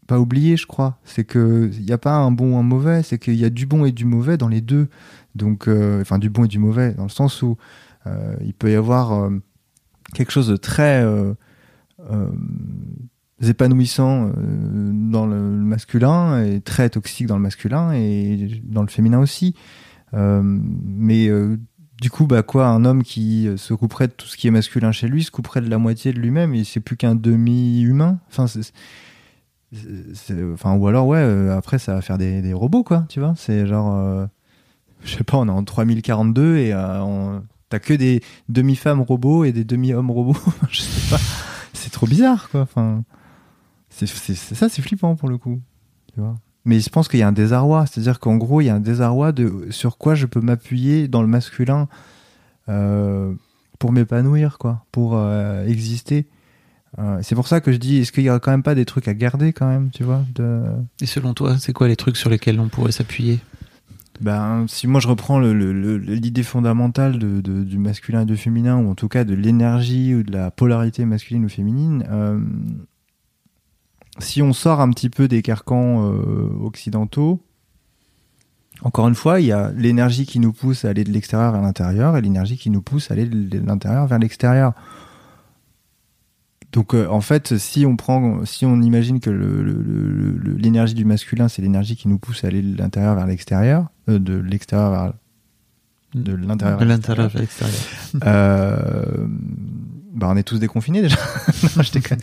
pas 0.07 0.21
oublier, 0.21 0.57
je 0.57 0.67
crois. 0.67 0.99
C'est 1.05 1.25
que 1.25 1.71
il 1.73 1.85
n'y 1.85 1.93
a 1.93 1.99
pas 1.99 2.15
un 2.15 2.31
bon 2.31 2.55
ou 2.55 2.59
un 2.59 2.63
mauvais, 2.63 3.03
c'est 3.03 3.19
qu'il 3.19 3.35
y 3.35 3.45
a 3.45 3.51
du 3.51 3.67
bon 3.67 3.85
et 3.85 3.93
du 3.93 4.05
mauvais 4.05 4.37
dans 4.37 4.49
les 4.49 4.61
deux. 4.61 4.89
Donc, 5.35 5.69
euh, 5.69 6.01
enfin, 6.01 6.19
du 6.19 6.31
bon 6.31 6.45
et 6.45 6.49
du 6.49 6.59
mauvais, 6.59 6.95
dans 6.95 7.05
le 7.05 7.09
sens 7.09 7.43
où 7.43 7.57
euh, 8.07 8.37
il 8.43 8.55
peut 8.55 8.71
y 8.71 8.75
avoir 8.75 9.13
euh, 9.13 9.31
quelque 10.15 10.33
chose 10.33 10.49
de 10.49 10.57
très 10.57 11.05
épanouissant 13.43 14.31
dans 14.37 15.27
le 15.27 15.39
masculin 15.41 16.45
et 16.45 16.61
très 16.61 16.89
toxique 16.89 17.27
dans 17.27 17.37
le 17.37 17.43
masculin 17.43 17.93
et 17.93 18.63
dans 18.65 18.83
le 18.83 18.89
féminin 18.89 19.19
aussi. 19.19 19.55
mais 20.13 21.31
du 22.01 22.11
coup, 22.11 22.27
bah 22.27 22.43
quoi, 22.43 22.67
un 22.67 22.85
homme 22.85 23.03
qui 23.03 23.49
se 23.57 23.75
couperait 23.75 24.09
de 24.09 24.13
tout 24.13 24.27
ce 24.27 24.37
qui 24.37 24.47
est 24.47 24.51
masculin 24.51 24.93
chez 24.93 25.09
lui 25.09 25.25
se 25.25 25.31
couperait 25.31 25.63
de 25.63 25.71
la 25.71 25.79
moitié 25.79 26.13
de 26.13 26.21
lui-même 26.21 26.55
et 26.55 26.65
c'est 26.65 26.81
plus 26.81 26.97
qu'un 26.97 27.15
demi-humain. 27.15 28.19
Enfin 30.53 30.75
ou 30.77 30.87
alors 30.87 31.07
ouais 31.07 31.19
euh, 31.19 31.57
après 31.57 31.79
ça 31.79 31.95
va 31.95 32.01
faire 32.01 32.19
des, 32.19 32.43
des 32.43 32.53
robots 32.53 32.85
quoi 32.85 33.05
tu 33.09 33.21
vois. 33.21 33.35
C'est 33.37 33.67
genre 33.67 33.95
euh, 33.95 34.27
je 35.05 35.17
sais 35.17 35.25
pas 35.25 35.39
on 35.39 35.47
est 35.47 35.51
en 35.51 35.65
3042 35.65 36.57
et 36.57 36.73
euh, 36.73 37.39
t'as 37.69 37.79
que 37.79 37.95
des 37.95 38.23
demi-femmes 38.49 39.01
robots 39.01 39.45
et 39.45 39.53
des 39.53 39.65
demi-hommes 39.65 40.11
robots. 40.11 40.37
Je 40.71 40.81
sais 40.81 41.11
pas. 41.11 41.23
C'est 41.73 41.91
trop 41.91 42.07
bizarre 42.07 42.49
quoi 42.51 42.63
enfin. 42.63 43.05
C'est 43.91 44.07
ça 44.07 44.69
c'est 44.69 44.83
flippant 44.83 45.15
pour 45.17 45.29
le 45.29 45.39
coup 45.39 45.61
tu 46.13 46.21
vois. 46.21 46.35
Mais 46.67 46.81
je 46.81 46.89
pense 46.89 47.09
qu'il 47.09 47.21
y 47.21 47.23
a 47.23 47.29
un 47.29 47.33
désarroi. 47.33 47.85
C'est 47.87 48.01
à 48.01 48.03
dire 48.03 48.21
qu'en 48.21 48.37
gros 48.37 48.61
il 48.61 48.65
y 48.65 48.71
a 48.71 48.75
un 48.75 48.81
désarroi 48.81 49.33
de 49.33 49.67
sur 49.71 49.99
quoi 49.99 50.15
je 50.15 50.27
peux 50.27 50.41
m'appuyer 50.41 51.09
dans 51.09 51.23
le 51.23 51.29
masculin 51.29 51.89
pour 52.67 53.93
m'épanouir 53.93 54.59
quoi 54.59 54.85
pour 54.91 55.21
exister 55.67 56.27
c'est 57.23 57.35
pour 57.35 57.49
ça 57.49 57.61
que 57.61 57.73
je 57.73 57.77
dis, 57.77 57.99
est-ce 57.99 58.13
qu'il 58.13 58.25
y 58.25 58.29
a 58.29 58.39
quand 58.39 58.51
même 58.51 58.63
pas 58.63 58.75
des 58.75 58.85
trucs 58.85 59.09
à 59.09 59.15
garder 59.15 59.53
quand 59.53 59.69
même, 59.69 59.91
tu 59.91 60.05
vois 60.05 60.25
de... 60.35 60.63
Et 61.01 61.07
selon 61.07 61.35
toi, 61.35 61.57
c'est 61.59 61.73
quoi 61.73 61.89
les 61.89 61.97
trucs 61.97 62.17
sur 62.17 62.31
lesquels 62.31 62.61
on 62.61 62.69
pourrait 62.69 62.93
s'appuyer? 62.93 63.41
Ben, 64.21 64.67
si 64.69 64.87
moi 64.87 65.01
je 65.01 65.09
reprends 65.09 65.41
l'idée 65.41 66.45
fondamentale 66.45 67.19
de, 67.19 67.41
du 67.41 67.79
masculin 67.79 68.23
et 68.23 68.27
du 68.27 68.37
féminin, 68.37 68.77
ou 68.77 68.91
en 68.91 68.95
tout 68.95 69.09
cas 69.09 69.25
de 69.25 69.35
l'énergie 69.35 70.15
ou 70.15 70.23
de 70.23 70.33
la 70.33 70.51
polarité 70.51 71.05
masculine 71.05 71.45
ou 71.45 71.49
féminine, 71.49 72.05
euh, 72.11 72.39
si 74.19 74.41
on 74.41 74.53
sort 74.53 74.81
un 74.81 74.91
petit 74.91 75.11
peu 75.11 75.27
des 75.27 75.43
carcans 75.43 76.09
euh, 76.09 76.49
occidentaux, 76.63 77.43
encore 78.83 79.09
une 79.09 79.15
fois, 79.15 79.41
il 79.41 79.47
y 79.47 79.53
a 79.53 79.73
l'énergie 79.73 80.27
qui 80.27 80.39
nous 80.39 80.53
pousse 80.53 80.85
à 80.85 80.91
aller 80.91 81.05
de 81.05 81.11
l'extérieur 81.11 81.53
vers 81.53 81.63
l'intérieur 81.63 82.17
et 82.17 82.21
l'énergie 82.21 82.57
qui 82.57 82.71
nous 82.71 82.83
pousse 82.83 83.11
à 83.11 83.15
aller 83.15 83.27
de 83.27 83.59
l'intérieur 83.67 84.07
vers 84.07 84.19
l'extérieur. 84.19 84.75
Donc 86.75 86.93
euh, 86.93 87.07
en 87.07 87.21
fait, 87.21 87.57
si 87.57 87.87
on 87.87 87.97
prend, 87.97 88.45
si 88.45 88.67
on 88.67 88.83
imagine 88.83 89.21
que 89.21 89.31
l'énergie 90.59 90.95
du 90.95 91.05
masculin, 91.05 91.49
c'est 91.49 91.63
l'énergie 91.63 91.95
qui 91.95 92.09
nous 92.09 92.19
pousse 92.19 92.43
à 92.43 92.49
aller 92.49 92.63
de 92.63 92.77
l'intérieur 92.77 93.15
vers 93.15 93.27
l'extérieur, 93.27 93.87
euh, 94.09 94.19
de 94.19 94.35
l'extérieur 94.35 94.91
vers 94.91 95.13
de 96.15 96.35
l'intérieur 96.35 96.79
vers 96.79 97.41
l'extérieur. 97.41 97.75
euh, 98.25 99.27
bah 100.15 100.29
on 100.31 100.37
est 100.37 100.43
tous 100.43 100.59
déconfinés 100.59 101.03
déjà. 101.03 101.17
non, 101.77 101.83
je 101.83 101.93
déconne. 101.93 102.19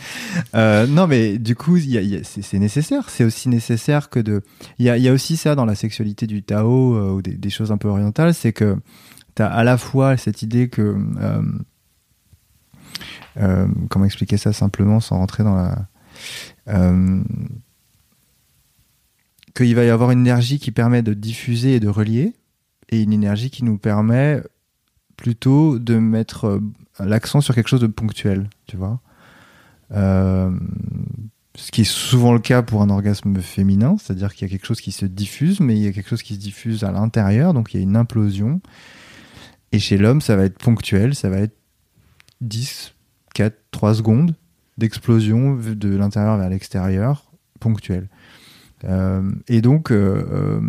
Euh, 0.54 0.86
non, 0.86 1.06
mais 1.06 1.38
du 1.38 1.54
coup, 1.54 1.78
c'est 1.78 2.58
nécessaire. 2.58 3.08
C'est 3.08 3.24
aussi 3.24 3.48
nécessaire 3.48 4.10
que 4.10 4.20
de. 4.20 4.42
Il 4.78 4.86
y 4.86 4.90
a, 4.90 4.96
y 4.96 5.08
a, 5.08 5.12
aussi 5.12 5.36
ça 5.36 5.54
dans 5.54 5.66
la 5.66 5.74
sexualité 5.74 6.26
du 6.26 6.42
Tao 6.42 6.94
euh, 6.94 7.10
ou 7.12 7.22
des, 7.22 7.34
des, 7.34 7.50
choses 7.50 7.70
un 7.72 7.76
peu 7.76 7.88
orientales, 7.88 8.32
c'est 8.32 8.52
que 8.52 8.76
tu 9.34 9.42
as 9.42 9.46
à 9.46 9.64
la 9.64 9.76
fois 9.76 10.16
cette 10.16 10.42
idée 10.42 10.68
que 10.68 10.96
euh, 13.38 13.64
euh, 13.64 13.66
comment 13.88 14.04
expliquer 14.04 14.36
ça 14.36 14.52
simplement 14.52 15.00
sans 15.00 15.18
rentrer 15.18 15.42
dans 15.44 15.54
la. 15.54 15.86
Euh, 16.68 17.22
qu'il 19.54 19.74
va 19.74 19.84
y 19.84 19.90
avoir 19.90 20.10
une 20.10 20.20
énergie 20.20 20.58
qui 20.58 20.70
permet 20.70 21.02
de 21.02 21.14
diffuser 21.14 21.76
et 21.76 21.80
de 21.80 21.88
relier, 21.88 22.34
et 22.88 23.02
une 23.02 23.12
énergie 23.12 23.50
qui 23.50 23.64
nous 23.64 23.78
permet 23.78 24.42
plutôt 25.16 25.78
de 25.78 25.98
mettre 25.98 26.46
euh, 26.46 26.60
l'accent 27.00 27.40
sur 27.40 27.54
quelque 27.54 27.68
chose 27.68 27.80
de 27.80 27.86
ponctuel, 27.86 28.48
tu 28.66 28.76
vois. 28.76 29.00
ce 29.94 31.70
qui 31.70 31.82
est 31.82 31.84
souvent 31.84 32.32
le 32.32 32.38
cas 32.38 32.62
pour 32.62 32.80
un 32.80 32.88
orgasme 32.88 33.40
féminin, 33.40 33.96
c'est-à-dire 33.98 34.34
qu'il 34.34 34.48
y 34.48 34.50
a 34.50 34.52
quelque 34.52 34.66
chose 34.66 34.80
qui 34.80 34.92
se 34.92 35.04
diffuse, 35.04 35.60
mais 35.60 35.76
il 35.76 35.82
y 35.82 35.86
a 35.86 35.92
quelque 35.92 36.08
chose 36.08 36.22
qui 36.22 36.34
se 36.34 36.40
diffuse 36.40 36.84
à 36.84 36.92
l'intérieur, 36.92 37.52
donc 37.52 37.74
il 37.74 37.76
y 37.78 37.80
a 37.80 37.82
une 37.82 37.96
implosion. 37.96 38.60
Et 39.72 39.78
chez 39.78 39.98
l'homme, 39.98 40.20
ça 40.20 40.36
va 40.36 40.44
être 40.44 40.58
ponctuel, 40.58 41.14
ça 41.14 41.28
va 41.28 41.38
être 41.38 41.56
10, 42.42 42.91
4, 43.34 43.56
3 43.70 43.94
secondes 43.94 44.34
d'explosion 44.78 45.54
de 45.56 45.96
l'intérieur 45.96 46.36
vers 46.38 46.48
l'extérieur, 46.48 47.30
ponctuelle. 47.60 48.08
Euh, 48.84 49.30
et 49.48 49.60
donc, 49.60 49.90
euh, 49.90 50.24
euh, 50.30 50.60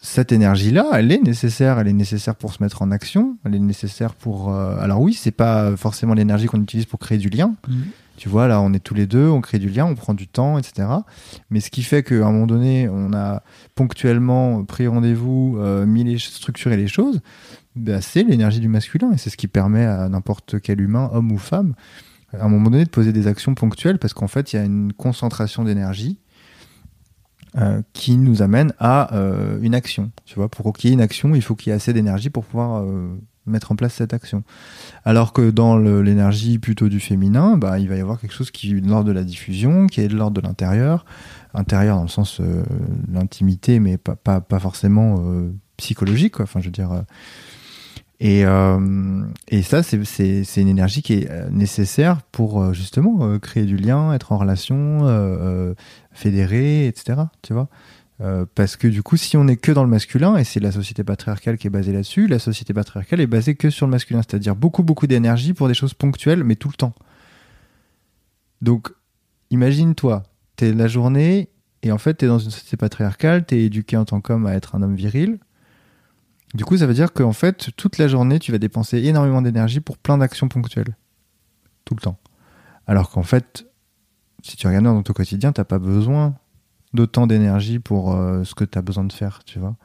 cette 0.00 0.32
énergie-là, 0.32 0.86
elle 0.94 1.12
est 1.12 1.22
nécessaire. 1.22 1.78
Elle 1.78 1.88
est 1.88 1.92
nécessaire 1.92 2.34
pour 2.34 2.52
se 2.52 2.62
mettre 2.62 2.82
en 2.82 2.90
action. 2.90 3.36
Elle 3.44 3.54
est 3.54 3.60
nécessaire 3.60 4.14
pour. 4.14 4.52
alors 4.52 5.00
oui, 5.00 5.14
c'est 5.14 5.30
pas 5.30 5.76
forcément 5.76 6.14
l'énergie 6.14 6.46
qu'on 6.46 6.60
utilise 6.60 6.86
pour 6.86 6.98
créer 6.98 7.18
du 7.18 7.28
lien. 7.28 7.54
Mmh. 7.68 7.74
Tu 8.16 8.28
vois, 8.28 8.46
là, 8.46 8.60
on 8.60 8.72
est 8.72 8.78
tous 8.78 8.94
les 8.94 9.06
deux, 9.06 9.26
on 9.28 9.40
crée 9.40 9.58
du 9.58 9.68
lien, 9.68 9.86
on 9.86 9.94
prend 9.94 10.14
du 10.14 10.28
temps, 10.28 10.58
etc. 10.58 10.86
Mais 11.50 11.60
ce 11.60 11.70
qui 11.70 11.82
fait 11.82 12.02
qu'à 12.02 12.26
un 12.26 12.30
moment 12.30 12.46
donné, 12.46 12.88
on 12.88 13.12
a 13.14 13.42
ponctuellement 13.74 14.64
pris 14.64 14.86
rendez-vous, 14.86 15.58
mis 15.86 16.04
les 16.04 16.18
structuré 16.18 16.76
les 16.76 16.88
choses, 16.88 17.20
bah, 17.76 18.00
c'est 18.00 18.22
l'énergie 18.22 18.60
du 18.60 18.68
masculin 18.68 19.12
et 19.12 19.18
c'est 19.18 19.30
ce 19.30 19.36
qui 19.36 19.48
permet 19.48 19.84
à 19.84 20.08
n'importe 20.08 20.60
quel 20.60 20.80
humain, 20.80 21.10
homme 21.12 21.32
ou 21.32 21.38
femme, 21.38 21.74
à 22.32 22.44
un 22.44 22.48
moment 22.48 22.70
donné 22.70 22.84
de 22.84 22.90
poser 22.90 23.12
des 23.12 23.26
actions 23.26 23.54
ponctuelles 23.54 23.98
parce 23.98 24.14
qu'en 24.14 24.28
fait 24.28 24.52
il 24.52 24.56
y 24.56 24.58
a 24.58 24.64
une 24.64 24.92
concentration 24.92 25.64
d'énergie 25.64 26.18
euh, 27.58 27.82
qui 27.92 28.16
nous 28.16 28.40
amène 28.40 28.72
à 28.78 29.14
euh, 29.14 29.58
une 29.60 29.74
action. 29.74 30.10
Tu 30.24 30.36
vois, 30.36 30.48
pour 30.48 30.72
qu'il 30.72 30.88
y 30.88 30.92
ait 30.92 30.94
une 30.94 31.02
action, 31.02 31.34
il 31.34 31.42
faut 31.42 31.54
qu'il 31.54 31.68
y 31.68 31.72
ait 31.72 31.76
assez 31.76 31.92
d'énergie 31.92 32.30
pour 32.30 32.46
pouvoir 32.46 32.82
euh, 32.82 33.14
mettre 33.44 33.72
en 33.72 33.76
place 33.76 33.92
cette 33.92 34.14
action. 34.14 34.42
Alors 35.04 35.34
que 35.34 35.50
dans 35.50 35.76
l'énergie 35.76 36.58
plutôt 36.58 36.88
du 36.88 36.98
féminin, 36.98 37.58
bah, 37.58 37.78
il 37.78 37.90
va 37.90 37.96
y 37.96 38.00
avoir 38.00 38.18
quelque 38.18 38.32
chose 38.32 38.50
qui 38.50 38.70
est 38.70 38.80
de 38.80 38.88
l'ordre 38.88 39.04
de 39.04 39.12
la 39.12 39.22
diffusion, 39.22 39.86
qui 39.86 40.00
est 40.00 40.08
de 40.08 40.16
l'ordre 40.16 40.40
de 40.40 40.46
l'intérieur, 40.46 41.04
intérieur 41.52 41.96
dans 41.96 42.04
le 42.04 42.08
sens 42.08 42.40
l'intimité, 43.12 43.80
mais 43.80 43.98
pas, 43.98 44.16
pas, 44.16 44.40
pas 44.40 44.58
forcément 44.58 45.22
psychologique. 45.76 46.40
Enfin, 46.40 46.60
je 46.60 46.66
veux 46.66 46.72
dire 46.72 47.04
et, 48.24 48.44
euh, 48.44 49.24
et 49.48 49.62
ça, 49.62 49.82
c'est 49.82 50.44
une 50.56 50.68
énergie 50.68 51.02
qui 51.02 51.14
est 51.14 51.28
euh, 51.28 51.50
nécessaire 51.50 52.22
pour 52.30 52.62
euh, 52.62 52.72
justement 52.72 53.36
créer 53.40 53.64
du 53.64 53.76
lien, 53.76 54.12
être 54.12 54.30
en 54.30 54.38
relation, 54.38 55.00
fédérer, 56.12 56.86
etc. 56.86 57.22
Tu 57.42 57.52
vois 57.52 57.68
parce 58.54 58.76
que 58.76 58.86
du 58.86 59.02
coup, 59.02 59.16
si 59.16 59.36
on 59.36 59.42
n'est 59.42 59.56
que 59.56 59.72
dans 59.72 59.82
le 59.82 59.90
masculin, 59.90 60.36
et 60.36 60.44
c'est 60.44 60.60
la 60.60 60.70
société 60.70 61.02
patriarcale 61.02 61.58
qui 61.58 61.66
est 61.66 61.70
basée 61.70 61.92
là-dessus, 61.92 62.28
la 62.28 62.38
société 62.38 62.72
patriarcale 62.72 63.20
est 63.20 63.26
basée 63.26 63.56
que 63.56 63.68
sur 63.68 63.84
le 63.86 63.90
masculin, 63.90 64.20
c'est-à-dire 64.22 64.54
beaucoup, 64.54 64.84
beaucoup 64.84 65.08
d'énergie 65.08 65.54
pour 65.54 65.66
des 65.66 65.74
choses 65.74 65.92
ponctuelles, 65.92 66.44
mais 66.44 66.54
tout 66.54 66.68
le 66.68 66.74
temps. 66.74 66.94
Donc, 68.60 68.92
imagine-toi, 69.50 70.22
t'es 70.54 70.72
la 70.72 70.86
journée, 70.86 71.48
et 71.82 71.90
en 71.90 71.98
fait, 71.98 72.14
t'es 72.14 72.28
dans 72.28 72.38
une 72.38 72.52
société 72.52 72.76
patriarcale, 72.76 73.44
t'es 73.44 73.64
éduqué 73.64 73.96
en 73.96 74.04
tant 74.04 74.20
qu'homme 74.20 74.46
à 74.46 74.54
être 74.54 74.76
un 74.76 74.82
homme 74.82 74.94
viril, 74.94 75.40
du 76.54 76.64
coup, 76.64 76.76
ça 76.76 76.86
veut 76.86 76.94
dire 76.94 77.12
qu'en 77.12 77.32
fait, 77.32 77.70
toute 77.76 77.98
la 77.98 78.08
journée, 78.08 78.38
tu 78.38 78.52
vas 78.52 78.58
dépenser 78.58 78.98
énormément 78.98 79.42
d'énergie 79.42 79.80
pour 79.80 79.96
plein 79.96 80.18
d'actions 80.18 80.48
ponctuelles. 80.48 80.96
Tout 81.84 81.94
le 81.94 82.00
temps. 82.00 82.18
Alors 82.86 83.10
qu'en 83.10 83.22
fait, 83.22 83.66
si 84.42 84.56
tu 84.56 84.66
regardes 84.66 84.84
dans 84.84 85.02
ton 85.02 85.12
quotidien, 85.12 85.52
t'as 85.52 85.64
pas 85.64 85.78
besoin 85.78 86.34
d'autant 86.92 87.26
d'énergie 87.26 87.78
pour 87.78 88.14
euh, 88.14 88.44
ce 88.44 88.54
que 88.54 88.64
tu 88.64 88.76
as 88.76 88.82
besoin 88.82 89.04
de 89.04 89.12
faire, 89.12 89.40
tu 89.44 89.58
vois. 89.58 89.76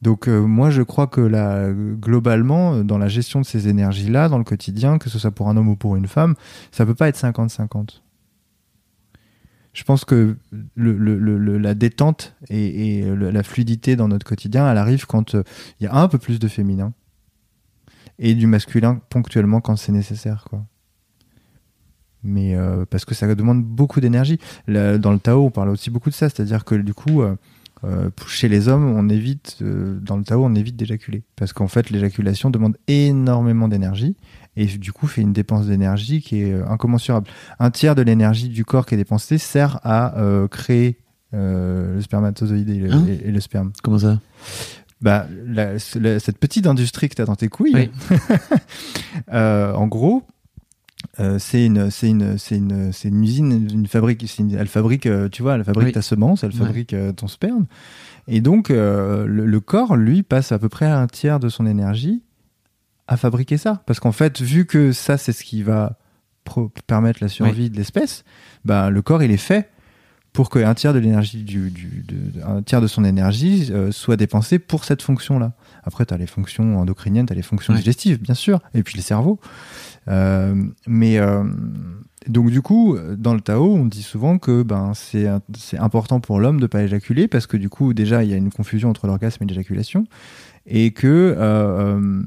Donc 0.00 0.28
euh, 0.28 0.40
moi, 0.40 0.70
je 0.70 0.80
crois 0.80 1.06
que 1.06 1.20
là, 1.20 1.70
globalement, 1.70 2.82
dans 2.82 2.96
la 2.96 3.08
gestion 3.08 3.40
de 3.40 3.46
ces 3.46 3.68
énergies-là, 3.68 4.30
dans 4.30 4.38
le 4.38 4.44
quotidien, 4.44 4.96
que 4.96 5.10
ce 5.10 5.18
soit 5.18 5.32
pour 5.32 5.50
un 5.50 5.56
homme 5.58 5.68
ou 5.68 5.76
pour 5.76 5.96
une 5.96 6.08
femme, 6.08 6.34
ça 6.72 6.86
peut 6.86 6.94
pas 6.94 7.08
être 7.08 7.18
50-50 7.18 8.00
je 9.80 9.84
pense 9.86 10.04
que 10.04 10.36
la 10.76 11.74
détente 11.74 12.36
et, 12.50 13.02
la 13.16 13.42
fluidité 13.42 13.96
dans 13.96 14.08
notre 14.08 14.26
quotidien, 14.26 14.70
elle 14.70 14.76
arrive 14.76 15.06
quand 15.06 15.34
euh, 15.34 15.42
il 15.80 15.84
y 15.84 15.86
a 15.86 15.94
un 15.94 16.06
peu 16.06 16.18
plus 16.18 16.38
de 16.38 16.48
féminin 16.48 16.92
et 18.18 18.34
du 18.34 18.46
masculin 18.46 19.00
ponctuellement 19.08 19.62
quand 19.62 19.76
c'est 19.76 19.92
nécessaire. 19.92 20.46
Mais 22.22 22.54
euh, 22.54 22.84
parce 22.90 23.06
que 23.06 23.14
ça 23.14 23.34
demande 23.34 23.64
beaucoup 23.64 24.02
d'énergie. 24.02 24.38
Dans 24.68 25.12
le 25.12 25.18
Tao, 25.18 25.46
on 25.46 25.50
parle 25.50 25.70
aussi 25.70 25.88
beaucoup 25.88 26.10
de 26.10 26.14
ça, 26.14 26.28
c'est-à-dire 26.28 26.66
que 26.66 26.74
du 26.74 26.92
coup, 26.92 27.22
euh, 27.22 28.10
chez 28.26 28.50
les 28.50 28.68
hommes, 28.68 28.84
on 28.84 29.08
évite, 29.08 29.62
dans 29.62 30.18
le 30.18 30.24
Tao, 30.24 30.44
on 30.44 30.54
évite 30.56 30.76
d'éjaculer 30.76 31.22
parce 31.36 31.54
qu'en 31.54 31.68
fait, 31.68 31.88
l'éjaculation 31.88 32.50
demande 32.50 32.76
énormément 32.86 33.66
d'énergie 33.66 34.14
et 34.60 34.66
du 34.66 34.92
coup 34.92 35.06
fait 35.06 35.22
une 35.22 35.32
dépense 35.32 35.66
d'énergie 35.66 36.20
qui 36.20 36.42
est 36.42 36.52
euh, 36.52 36.68
incommensurable. 36.68 37.28
Un 37.58 37.70
tiers 37.70 37.94
de 37.94 38.02
l'énergie 38.02 38.50
du 38.50 38.64
corps 38.64 38.84
qui 38.84 38.94
est 38.94 38.98
dépensée 38.98 39.38
sert 39.38 39.80
à 39.84 40.18
euh, 40.18 40.48
créer 40.48 40.98
euh, 41.32 41.94
le 41.94 42.02
spermatozoïde 42.02 42.68
hein 42.90 43.06
et 43.06 43.30
le, 43.30 43.40
sperme. 43.40 43.72
Comment 43.82 43.98
ça? 43.98 44.20
Bah, 45.00 45.26
cette 45.78 46.36
petite 46.36 46.66
industrie 46.66 47.08
que 47.08 47.14
tu 47.14 47.22
as 47.22 47.24
dans 47.24 47.36
tes 47.36 47.48
couilles, 47.48 47.90
en 49.32 49.86
gros, 49.86 50.24
c'est 51.38 51.64
une, 51.64 51.90
c'est 51.90 52.08
une, 52.08 52.36
c'est 52.36 52.56
une, 52.56 52.92
c'est 52.92 53.08
une 53.08 53.24
usine, 53.24 53.66
une 53.72 53.86
fabrique, 53.86 54.26
elle 54.38 54.68
fabrique, 54.68 55.08
tu 55.32 55.42
vois, 55.42 55.54
elle 55.54 55.64
fabrique 55.64 55.94
ta 55.94 56.02
semence, 56.02 56.44
elle 56.44 56.52
fabrique 56.52 56.94
ton 57.16 57.28
sperme. 57.28 57.64
Et 58.28 58.42
donc, 58.42 58.68
le, 58.68 59.24
le, 59.26 59.60
corps, 59.60 59.96
lui, 59.96 60.22
passe 60.22 60.52
à 60.52 60.58
peu 60.58 60.68
près 60.68 60.86
un 60.86 61.06
tiers 61.06 61.40
de 61.40 61.48
son 61.48 61.64
énergie 61.64 62.22
à 63.10 63.16
fabriquer 63.16 63.58
ça. 63.58 63.82
Parce 63.86 64.00
qu'en 64.00 64.12
fait, 64.12 64.40
vu 64.40 64.64
que 64.64 64.92
ça, 64.92 65.18
c'est 65.18 65.32
ce 65.32 65.44
qui 65.44 65.62
va 65.62 65.98
permettre 66.86 67.18
la 67.20 67.28
survie 67.28 67.68
de 67.68 67.76
l'espèce, 67.76 68.24
ben, 68.64 68.88
le 68.88 69.02
corps, 69.02 69.22
il 69.22 69.30
est 69.30 69.36
fait 69.36 69.68
pour 70.32 70.48
qu'un 70.48 70.74
tiers 70.74 70.94
de 70.94 71.00
l'énergie 71.00 71.42
du, 71.42 71.70
de, 71.70 72.40
un 72.46 72.62
tiers 72.62 72.80
de 72.80 72.86
son 72.86 73.04
énergie 73.04 73.68
euh, 73.72 73.90
soit 73.90 74.16
dépensé 74.16 74.60
pour 74.60 74.84
cette 74.84 75.02
fonction-là. 75.02 75.52
Après, 75.82 76.06
tu 76.06 76.14
as 76.14 76.16
les 76.16 76.28
fonctions 76.28 76.78
endocriniennes, 76.78 77.26
tu 77.26 77.32
as 77.32 77.36
les 77.36 77.42
fonctions 77.42 77.74
digestives, 77.74 78.20
bien 78.20 78.34
sûr, 78.34 78.60
et 78.74 78.84
puis 78.84 78.96
le 78.96 79.02
cerveau. 79.02 79.40
Euh, 80.06 80.54
mais 80.86 81.18
euh, 81.18 81.42
donc 82.28 82.50
du 82.50 82.62
coup, 82.62 82.96
dans 83.18 83.34
le 83.34 83.40
Tao, 83.40 83.74
on 83.74 83.86
dit 83.86 84.04
souvent 84.04 84.38
que 84.38 84.62
ben 84.62 84.92
c'est 84.94 85.78
important 85.78 86.20
pour 86.20 86.38
l'homme 86.38 86.60
de 86.60 86.68
pas 86.68 86.82
éjaculer 86.82 87.26
parce 87.26 87.46
que 87.46 87.56
du 87.56 87.68
coup 87.68 87.92
déjà 87.92 88.22
il 88.22 88.30
y 88.30 88.34
a 88.34 88.36
une 88.36 88.52
confusion 88.52 88.88
entre 88.88 89.06
l'orgasme 89.06 89.42
et 89.42 89.46
l'éjaculation 89.46 90.06
et 90.70 90.92
que 90.92 91.06
euh, 91.06 91.36
euh, 91.40 92.22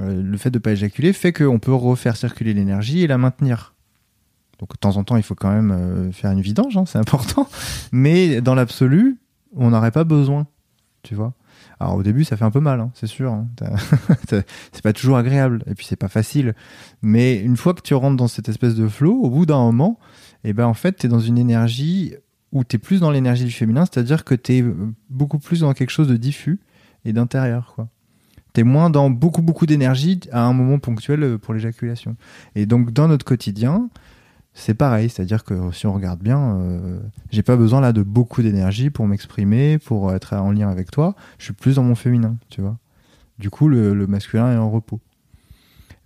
euh, 0.00 0.22
le 0.22 0.36
fait 0.36 0.50
de 0.50 0.58
ne 0.58 0.62
pas 0.62 0.72
éjaculer 0.72 1.14
fait 1.14 1.32
qu'on 1.32 1.58
peut 1.58 1.72
refaire 1.72 2.16
circuler 2.16 2.52
l'énergie 2.52 3.02
et 3.02 3.06
la 3.06 3.16
maintenir. 3.16 3.74
Donc 4.60 4.72
de 4.72 4.76
temps 4.76 4.96
en 4.98 5.04
temps, 5.04 5.16
il 5.16 5.22
faut 5.22 5.34
quand 5.34 5.50
même 5.50 6.12
faire 6.12 6.30
une 6.30 6.40
vidange, 6.40 6.76
hein, 6.76 6.84
c'est 6.86 6.98
important. 6.98 7.48
Mais 7.92 8.40
dans 8.40 8.54
l'absolu, 8.54 9.18
on 9.54 9.70
n'aurait 9.70 9.90
pas 9.90 10.04
besoin, 10.04 10.46
tu 11.02 11.14
vois. 11.14 11.32
Alors 11.80 11.96
au 11.96 12.02
début, 12.02 12.24
ça 12.24 12.36
fait 12.36 12.44
un 12.44 12.50
peu 12.50 12.60
mal, 12.60 12.80
hein, 12.80 12.90
c'est 12.94 13.06
sûr. 13.06 13.32
Hein. 13.32 13.48
c'est 14.28 14.82
pas 14.82 14.92
toujours 14.92 15.16
agréable, 15.16 15.62
et 15.66 15.74
puis 15.74 15.86
c'est 15.86 15.96
pas 15.96 16.08
facile. 16.08 16.54
Mais 17.02 17.36
une 17.36 17.56
fois 17.56 17.74
que 17.74 17.82
tu 17.82 17.94
rentres 17.94 18.16
dans 18.16 18.28
cette 18.28 18.48
espèce 18.48 18.74
de 18.74 18.88
flow, 18.88 19.14
au 19.14 19.30
bout 19.30 19.44
d'un 19.44 19.58
moment, 19.58 19.98
et 20.44 20.50
eh 20.50 20.52
ben 20.52 20.66
en 20.66 20.74
fait, 20.74 20.96
tu 20.96 21.06
es 21.06 21.08
dans 21.08 21.20
une 21.20 21.38
énergie 21.38 22.14
où 22.52 22.62
tu 22.64 22.76
es 22.76 22.78
plus 22.78 23.00
dans 23.00 23.10
l'énergie 23.10 23.44
du 23.44 23.50
féminin, 23.50 23.84
c'est-à-dire 23.84 24.24
que 24.24 24.34
tu 24.34 24.54
es 24.54 24.64
beaucoup 25.10 25.38
plus 25.38 25.60
dans 25.60 25.72
quelque 25.74 25.90
chose 25.90 26.08
de 26.08 26.16
diffus 26.16 26.60
et 27.06 27.12
d'intérieur, 27.12 27.72
quoi. 27.74 27.88
T'es 28.52 28.62
moins 28.62 28.88
dans 28.88 29.10
beaucoup, 29.10 29.42
beaucoup 29.42 29.66
d'énergie 29.66 30.20
à 30.32 30.44
un 30.44 30.52
moment 30.54 30.78
ponctuel 30.78 31.22
euh, 31.22 31.38
pour 31.38 31.52
l'éjaculation. 31.52 32.16
Et 32.54 32.64
donc, 32.64 32.90
dans 32.90 33.06
notre 33.06 33.24
quotidien, 33.24 33.90
c'est 34.58 34.74
pareil, 34.74 35.10
c'est-à-dire 35.10 35.44
que 35.44 35.70
si 35.72 35.86
on 35.86 35.92
regarde 35.92 36.20
bien, 36.20 36.56
euh, 36.56 36.98
j'ai 37.30 37.42
pas 37.42 37.56
besoin 37.56 37.82
là 37.82 37.92
de 37.92 38.02
beaucoup 38.02 38.40
d'énergie 38.40 38.88
pour 38.88 39.06
m'exprimer, 39.06 39.78
pour 39.78 40.14
être 40.14 40.32
en 40.32 40.50
lien 40.50 40.70
avec 40.70 40.90
toi. 40.90 41.14
Je 41.38 41.44
suis 41.44 41.52
plus 41.52 41.76
dans 41.76 41.82
mon 41.82 41.94
féminin, 41.94 42.38
tu 42.48 42.62
vois. 42.62 42.78
Du 43.38 43.50
coup, 43.50 43.68
le, 43.68 44.06
masculin 44.06 44.50
est 44.54 44.56
en 44.56 44.70
repos. 44.70 44.98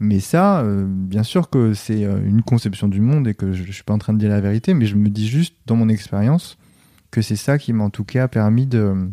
Mais 0.01 0.19
ça, 0.19 0.63
euh, 0.63 0.85
bien 0.89 1.23
sûr 1.23 1.49
que 1.49 1.75
c'est 1.75 2.05
euh, 2.05 2.21
une 2.27 2.43
conception 2.43 2.89
du 2.89 3.01
monde 3.01 3.29
et 3.29 3.35
que 3.35 3.53
je, 3.53 3.63
je, 3.63 3.71
suis 3.71 3.85
pas 3.85 3.95
en 3.95 3.99
train 3.99 4.15
de 4.15 4.19
dire 4.19 4.31
la 4.31 4.41
vérité, 4.41 4.75
mais 4.75 4.87
je 4.87 4.97
me 4.97 5.09
dis 5.11 5.29
juste 5.29 5.55
dans 5.67 5.77
mon 5.77 5.89
expérience 5.89 6.59
que 7.13 7.23
c'est 7.23 7.37
ça 7.37 7.57
qui 7.57 7.73
m'a 7.73 7.85
en 7.85 7.91
tout 7.91 8.05
cas 8.05 8.27
permis 8.27 8.67
de 8.67 9.13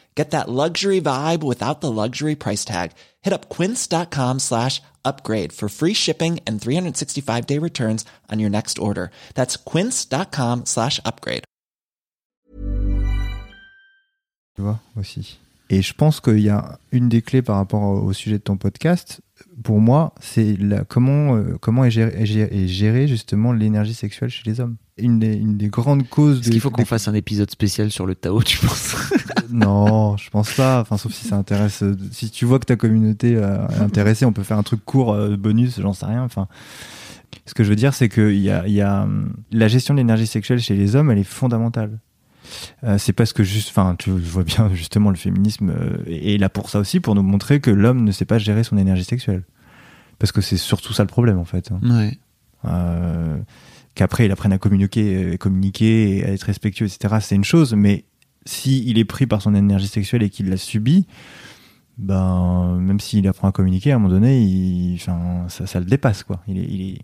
Get 0.15 0.31
that 0.31 0.49
luxury 0.49 0.99
vibe 0.99 1.41
without 1.41 1.79
the 1.79 1.89
luxury 1.91 2.35
price 2.35 2.65
tag. 2.65 2.91
Hit 3.21 3.33
up 3.33 3.47
quince.com 3.49 4.39
slash 4.39 4.81
upgrade 5.05 5.53
for 5.53 5.69
free 5.69 5.93
shipping 5.93 6.39
and 6.45 6.61
365 6.61 7.45
day 7.47 7.57
returns 7.57 8.03
on 8.29 8.39
your 8.39 8.49
next 8.49 8.77
order. 8.77 9.09
That's 9.35 9.55
quince.com 9.55 10.65
slash 10.65 10.99
upgrade. 11.05 11.43
Tu 14.55 14.63
vois, 14.63 14.79
aussi. 14.97 15.37
Et 15.69 15.81
je 15.81 15.93
pense 15.93 16.19
qu'il 16.19 16.41
y 16.41 16.49
a 16.49 16.77
une 16.91 17.07
des 17.07 17.21
clés 17.21 17.41
par 17.41 17.55
rapport 17.55 17.81
au 18.03 18.11
sujet 18.11 18.37
de 18.37 18.43
ton 18.43 18.57
podcast, 18.57 19.21
pour 19.63 19.79
moi, 19.79 20.13
c'est 20.19 20.57
comment, 20.87 21.35
euh, 21.35 21.57
comment 21.59 21.85
est 21.85 21.91
gérée 21.91 23.07
justement 23.07 23.51
l'énergie 23.51 23.93
sexuelle 23.93 24.29
chez 24.29 24.43
les 24.45 24.59
hommes 24.59 24.77
une 25.01 25.19
des, 25.57 25.67
grandes 25.67 26.07
causes. 26.07 26.39
Est-ce 26.39 26.51
qu'il 26.51 26.59
faut 26.59 26.69
qu'on 26.69 26.85
fasse 26.85 27.07
un 27.07 27.13
épisode 27.13 27.49
spécial 27.49 27.91
sur 27.91 28.05
le 28.05 28.15
Tao, 28.15 28.41
tu 28.43 28.57
penses? 28.59 28.95
Non, 29.49 30.15
je 30.15 30.29
pense 30.29 30.53
pas. 30.53 30.79
Enfin, 30.79 30.95
sauf 30.95 31.11
si 31.11 31.27
ça 31.27 31.35
intéresse. 31.35 31.83
Si 32.13 32.29
tu 32.29 32.45
vois 32.45 32.57
que 32.57 32.65
ta 32.65 32.77
communauté 32.77 33.35
euh, 33.35 33.67
est 33.67 33.81
intéressée, 33.81 34.23
on 34.23 34.31
peut 34.31 34.43
faire 34.43 34.57
un 34.57 34.63
truc 34.63 34.85
court, 34.85 35.11
euh, 35.11 35.35
bonus, 35.35 35.81
j'en 35.81 35.91
sais 35.91 36.05
rien. 36.05 36.23
Enfin, 36.23 36.47
ce 37.45 37.53
que 37.53 37.65
je 37.65 37.69
veux 37.69 37.75
dire, 37.75 37.93
c'est 37.93 38.07
que 38.07 38.31
y 38.31 38.49
a, 38.49 38.65
y 38.69 38.79
a, 38.79 39.03
hum, 39.03 39.33
la 39.51 39.67
gestion 39.67 39.93
de 39.93 39.99
l'énergie 39.99 40.25
sexuelle 40.25 40.61
chez 40.61 40.75
les 40.75 40.95
hommes, 40.95 41.11
elle 41.11 41.17
est 41.17 41.25
fondamentale. 41.25 41.99
Euh, 42.83 42.97
c'est 42.97 43.13
parce 43.13 43.33
que 43.33 43.43
juste, 43.43 43.69
enfin, 43.69 43.95
tu 43.97 44.09
vois 44.11 44.43
bien 44.43 44.69
justement 44.73 45.09
le 45.09 45.15
féminisme 45.15 45.73
est 46.07 46.39
là 46.39 46.49
pour 46.49 46.69
ça 46.69 46.79
aussi, 46.79 46.99
pour 46.99 47.15
nous 47.15 47.23
montrer 47.23 47.59
que 47.59 47.71
l'homme 47.71 48.03
ne 48.03 48.11
sait 48.11 48.25
pas 48.25 48.37
gérer 48.37 48.63
son 48.63 48.77
énergie 48.77 49.03
sexuelle. 49.03 49.43
Parce 50.19 50.31
que 50.31 50.41
c'est 50.41 50.57
surtout 50.57 50.93
ça 50.93 51.03
le 51.03 51.07
problème 51.07 51.37
en 51.37 51.45
fait. 51.45 51.71
Hein. 51.71 51.79
Ouais 51.83 52.17
qu'après 53.95 54.25
il 54.25 54.31
apprenne 54.31 54.53
à 54.53 54.57
communiquer, 54.57 55.33
euh, 55.33 55.37
communiquer 55.37 56.17
et 56.17 56.25
à 56.25 56.29
être 56.29 56.43
respectueux, 56.43 56.85
etc. 56.85 57.15
C'est 57.21 57.35
une 57.35 57.43
chose, 57.43 57.73
mais 57.73 58.05
si 58.45 58.83
il 58.87 58.97
est 58.97 59.05
pris 59.05 59.27
par 59.27 59.41
son 59.41 59.53
énergie 59.53 59.87
sexuelle 59.87 60.23
et 60.23 60.29
qu'il 60.29 60.49
l'a 60.49 60.57
subi, 60.57 61.05
ben 61.97 62.77
même 62.79 62.99
s'il 62.99 63.27
apprend 63.27 63.47
à 63.47 63.51
communiquer, 63.51 63.91
à 63.91 63.95
un 63.95 63.99
moment 63.99 64.13
donné, 64.13 64.95
enfin, 64.95 65.45
ça, 65.47 65.79
le 65.79 65.85
dépasse 65.85 66.23
quoi. 66.23 66.41
Il 66.47 66.81
est. 66.81 66.99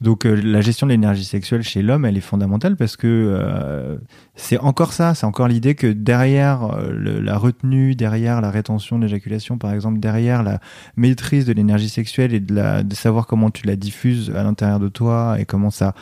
Donc 0.00 0.26
euh, 0.26 0.34
la 0.34 0.60
gestion 0.60 0.86
de 0.86 0.92
l'énergie 0.92 1.24
sexuelle 1.24 1.62
chez 1.62 1.82
l'homme, 1.82 2.04
elle 2.04 2.16
est 2.16 2.22
fondamentale 2.22 2.76
parce 2.76 2.96
que 2.96 3.06
euh, 3.06 3.96
c'est 4.34 4.58
encore 4.58 4.92
ça, 4.92 5.14
c'est 5.14 5.26
encore 5.26 5.48
l'idée 5.48 5.74
que 5.74 5.86
derrière 5.86 6.76
la 6.90 7.38
retenue, 7.38 7.94
derrière 7.94 8.40
la 8.40 8.50
rétention 8.50 8.98
de 8.98 9.04
l'éjaculation, 9.04 9.56
par 9.56 9.72
exemple, 9.72 10.00
derrière 10.00 10.42
la 10.42 10.60
maîtrise 10.96 11.46
de 11.46 11.52
l'énergie 11.52 11.88
sexuelle 11.88 12.34
et 12.34 12.40
de, 12.40 12.54
la, 12.54 12.82
de 12.82 12.94
savoir 12.94 13.26
comment 13.26 13.50
tu 13.50 13.66
la 13.66 13.76
diffuses 13.76 14.32
à 14.34 14.42
l'intérieur 14.42 14.80
de 14.80 14.88
toi 14.88 15.36
et 15.38 15.44
comment 15.44 15.70
ça 15.70 15.94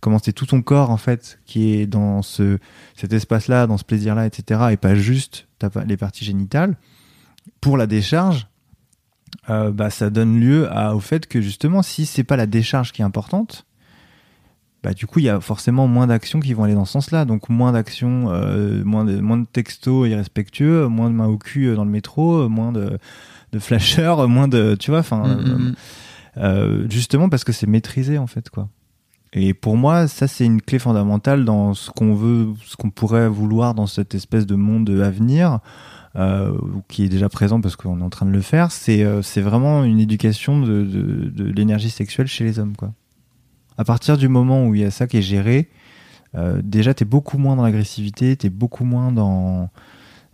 comment 0.00 0.18
c'est 0.18 0.32
tout 0.32 0.46
ton 0.46 0.62
corps 0.62 0.90
en 0.90 0.96
fait 0.96 1.38
qui 1.44 1.74
est 1.74 1.86
dans 1.86 2.22
ce 2.22 2.58
cet 2.96 3.12
espace 3.12 3.48
là 3.48 3.66
dans 3.66 3.76
ce 3.76 3.84
plaisir 3.84 4.14
là 4.14 4.26
etc 4.26 4.68
et 4.70 4.76
pas 4.76 4.94
juste 4.94 5.46
les 5.86 5.96
parties 5.96 6.24
génitales 6.24 6.76
pour 7.60 7.76
la 7.76 7.86
décharge 7.86 8.46
euh, 9.48 9.70
bah, 9.70 9.90
ça 9.90 10.10
donne 10.10 10.40
lieu 10.40 10.68
à, 10.70 10.94
au 10.94 11.00
fait 11.00 11.26
que 11.26 11.40
justement 11.40 11.82
si 11.82 12.06
c'est 12.06 12.24
pas 12.24 12.36
la 12.36 12.46
décharge 12.46 12.92
qui 12.92 13.02
est 13.02 13.04
importante 13.04 13.66
bah 14.82 14.92
du 14.92 15.06
coup 15.06 15.18
il 15.18 15.26
y 15.26 15.28
a 15.28 15.40
forcément 15.40 15.86
moins 15.86 16.06
d'actions 16.06 16.40
qui 16.40 16.54
vont 16.54 16.64
aller 16.64 16.74
dans 16.74 16.84
ce 16.84 16.92
sens 16.92 17.10
là 17.10 17.24
donc 17.24 17.48
moins 17.48 17.72
d'actions 17.72 18.30
euh, 18.30 18.82
moins 18.84 19.04
de 19.04 19.20
moins 19.20 19.38
de 19.38 19.46
textos 19.46 20.08
irrespectueux 20.08 20.88
moins 20.88 21.10
de 21.10 21.14
mains 21.14 21.26
au 21.26 21.38
cul 21.38 21.66
euh, 21.66 21.76
dans 21.76 21.84
le 21.84 21.90
métro 21.90 22.48
moins 22.48 22.72
de 22.72 22.98
de 23.52 23.58
flashers 23.58 24.26
moins 24.28 24.48
de 24.48 24.76
tu 24.78 24.90
vois 24.90 25.00
enfin 25.00 25.26
mm, 25.26 25.74
mm. 26.36 26.90
justement 26.90 27.28
parce 27.28 27.44
que 27.44 27.52
c'est 27.52 27.66
maîtrisé 27.66 28.18
en 28.18 28.26
fait 28.26 28.50
quoi. 28.50 28.68
Et 29.32 29.54
pour 29.54 29.76
moi, 29.76 30.08
ça 30.08 30.26
c'est 30.26 30.44
une 30.44 30.60
clé 30.60 30.78
fondamentale 30.78 31.44
dans 31.44 31.74
ce 31.74 31.90
qu'on 31.90 32.14
veut, 32.14 32.48
ce 32.64 32.76
qu'on 32.76 32.90
pourrait 32.90 33.28
vouloir 33.28 33.74
dans 33.74 33.86
cette 33.86 34.14
espèce 34.14 34.46
de 34.46 34.56
monde 34.56 34.90
à 34.90 35.10
venir, 35.10 35.60
euh, 36.16 36.56
qui 36.88 37.04
est 37.04 37.08
déjà 37.08 37.28
présent 37.28 37.60
parce 37.60 37.76
qu'on 37.76 38.00
est 38.00 38.04
en 38.04 38.10
train 38.10 38.26
de 38.26 38.32
le 38.32 38.40
faire. 38.40 38.72
C'est 38.72 39.04
euh, 39.04 39.22
vraiment 39.36 39.84
une 39.84 40.00
éducation 40.00 40.60
de, 40.60 40.82
de, 40.84 41.44
l'énergie 41.44 41.90
sexuelle 41.90 42.26
chez 42.26 42.44
les 42.44 42.58
hommes, 42.58 42.76
quoi. 42.76 42.92
À 43.78 43.84
partir 43.84 44.18
du 44.18 44.28
moment 44.28 44.66
où 44.66 44.74
il 44.74 44.82
y 44.82 44.84
a 44.84 44.90
ça 44.90 45.06
qui 45.06 45.16
est 45.16 45.22
géré, 45.22 45.70
euh, 46.34 46.60
déjà 46.62 46.94
t'es 46.94 47.04
beaucoup 47.04 47.38
moins 47.38 47.56
dans 47.56 47.62
l'agressivité, 47.62 48.36
t'es 48.36 48.50
beaucoup 48.50 48.84
moins 48.84 49.10
dans 49.10 49.70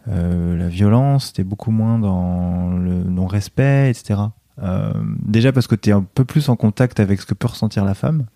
euh, 0.09 0.57
la 0.57 0.69
violence, 0.69 1.33
t'es 1.33 1.45
beaucoup 1.45 1.71
moins 1.71 1.99
dans 1.99 2.77
le 2.77 3.05
non-respect, 3.05 3.91
etc. 3.91 4.21
Euh, 4.63 4.93
déjà 5.23 5.53
parce 5.53 5.67
que 5.67 5.75
t'es 5.75 5.93
un 5.93 6.03
peu 6.03 6.25
plus 6.25 6.49
en 6.49 6.57
contact 6.57 7.01
avec 7.01 7.21
ce 7.21 7.27
que 7.27 7.35
peut 7.35 7.49
ressentir 7.49 7.85
la 7.85 7.95
femme. 7.95 8.27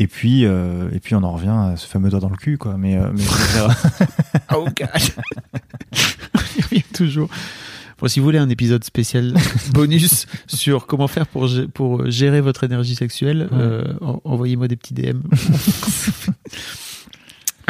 Et 0.00 0.06
puis, 0.06 0.46
euh, 0.46 0.88
et 0.92 0.98
puis 0.98 1.14
on 1.14 1.22
en 1.22 1.32
revient 1.32 1.50
à 1.50 1.76
ce 1.76 1.86
fameux 1.86 2.08
doigt 2.08 2.20
dans 2.20 2.30
le 2.30 2.36
cul, 2.36 2.56
quoi. 2.56 2.78
Mais, 2.78 2.96
euh, 2.96 3.10
mais 3.14 3.22
oh 4.54 4.64
god, 4.74 4.88
il 6.72 6.82
toujours. 6.84 7.28
Bon, 7.98 8.08
si 8.08 8.18
vous 8.18 8.24
voulez 8.24 8.38
un 8.38 8.48
épisode 8.48 8.82
spécial 8.82 9.34
bonus 9.74 10.24
sur 10.46 10.86
comment 10.86 11.06
faire 11.06 11.26
pour, 11.26 11.50
pour 11.74 12.10
gérer 12.10 12.40
votre 12.40 12.64
énergie 12.64 12.94
sexuelle, 12.94 13.50
euh, 13.52 13.92
envoyez-moi 14.24 14.68
des 14.68 14.76
petits 14.76 14.94
DM. 14.94 15.20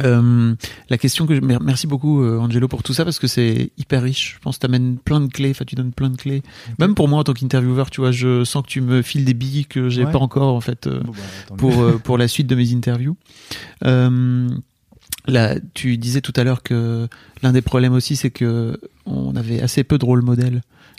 Euh, 0.05 0.55
la 0.89 0.99
question 0.99 1.27
que 1.27 1.35
je... 1.35 1.41
merci 1.41 1.87
beaucoup 1.87 2.23
euh, 2.23 2.39
Angelo 2.39 2.69
pour 2.69 2.83
tout 2.83 2.93
ça 2.93 3.05
parce 3.05 3.19
que 3.19 3.27
c'est 3.27 3.71
hyper 3.79 4.03
riche. 4.03 4.35
Je 4.37 4.41
pense 4.41 4.57
que 4.57 4.61
tu 4.61 4.67
amènes 4.67 4.99
plein 4.99 5.21
de 5.21 5.29
clés, 5.29 5.51
enfin 5.51 5.65
tu 5.65 5.75
donnes 5.75 5.93
plein 5.93 6.11
de 6.11 6.17
clés. 6.17 6.43
Même 6.79 6.95
pour 6.95 7.09
moi 7.09 7.21
en 7.21 7.25
tant 7.25 7.33
qu'intervieweur, 7.33 7.91
tu 7.91 8.01
vois, 8.01 8.13
je 8.13 8.45
sens 8.45 8.63
que 8.63 8.69
tu 8.69 8.81
me 8.81 9.03
files 9.03 9.25
des 9.25 9.35
billes 9.35 9.67
que 9.67 9.89
j'ai 9.89 10.05
pas 10.05 10.19
encore 10.19 10.55
en 10.55 10.61
fait 10.61 10.87
euh, 10.87 11.01
bah, 11.01 11.57
pour 11.57 12.01
pour 12.03 12.19
la 12.19 12.29
suite 12.29 12.47
de 12.47 12.55
mes 12.55 12.73
interviews. 12.73 13.17
Là, 15.27 15.57
tu 15.75 15.99
disais 15.99 16.23
tout 16.23 16.33
à 16.37 16.45
l'heure 16.45 16.63
que 16.63 17.07
l'un 17.43 17.53
des 17.53 17.61
problèmes 17.61 17.93
aussi, 17.93 18.17
c'est 18.17 18.31
que 18.31 18.81
on 19.05 19.37
avait 19.37 19.61
assez 19.61 19.85
peu 19.85 19.99
de 19.99 20.05
rôle 20.05 20.23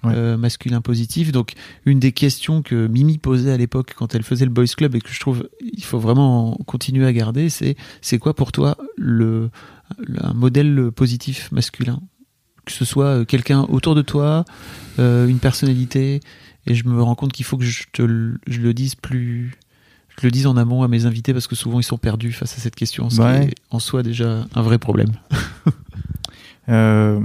euh, 0.06 0.38
masculin 0.38 0.82
positif. 0.82 1.32
Donc 1.32 1.53
une 1.86 1.99
des 1.99 2.11
questions 2.11 2.61
que 2.61 2.88
Mimi 2.88 3.18
posait 3.18 3.52
à 3.52 3.57
l'époque 3.57 3.94
quand 3.95 4.15
elle 4.15 4.23
faisait 4.23 4.45
le 4.45 4.52
Boys 4.52 4.65
Club 4.76 4.95
et 4.95 5.02
que 5.02 5.10
je 5.10 5.19
trouve 5.19 5.48
il 5.61 5.84
faut 5.84 5.99
vraiment 5.99 6.57
continuer 6.65 7.06
à 7.06 7.14
garder, 7.14 7.49
c'est 7.49 7.76
c'est 8.02 8.18
quoi 8.18 8.34
pour 8.34 8.52
toi 8.52 8.78
le 8.98 9.49
un 10.19 10.34
modèle 10.34 10.91
positif 10.95 11.52
masculin? 11.52 12.02
Que 12.65 12.72
ce 12.72 12.86
soit 12.86 13.06
euh, 13.06 13.26
quelqu'un 13.26 13.61
autour 13.69 13.95
de 13.95 14.02
toi, 14.02 14.45
euh, 14.99 15.28
une 15.28 15.40
personnalité, 15.40 16.19
et 16.68 16.76
je 16.76 16.88
me 16.88 17.02
rends 17.02 17.15
compte 17.15 17.34
qu'il 17.34 17.45
faut 17.45 17.57
que 17.57 17.64
je, 17.64 17.86
te, 17.91 18.03
je 18.48 18.61
le 18.61 18.73
dise 18.73 18.94
plus, 18.94 19.57
je 20.10 20.28
le 20.28 20.32
dise 20.32 20.45
en 20.45 20.57
amont 20.57 20.84
à 20.84 20.88
mes 20.88 21.06
invités 21.06 21.34
parce 21.34 21.48
que 21.48 21.56
souvent 21.56 21.80
ils 21.80 21.84
sont 21.84 21.98
perdus 21.98 22.32
face 22.32 22.53
à 22.53 22.61
cette 22.61 22.76
question, 22.76 23.10
ce 23.10 23.15
qui 23.15 23.22
est 23.22 23.56
en 23.72 23.80
soi 23.80 24.03
déjà 24.03 24.45
un 24.53 24.61
vrai 24.61 24.78
problème. 24.78 25.11
euh, 26.69 27.19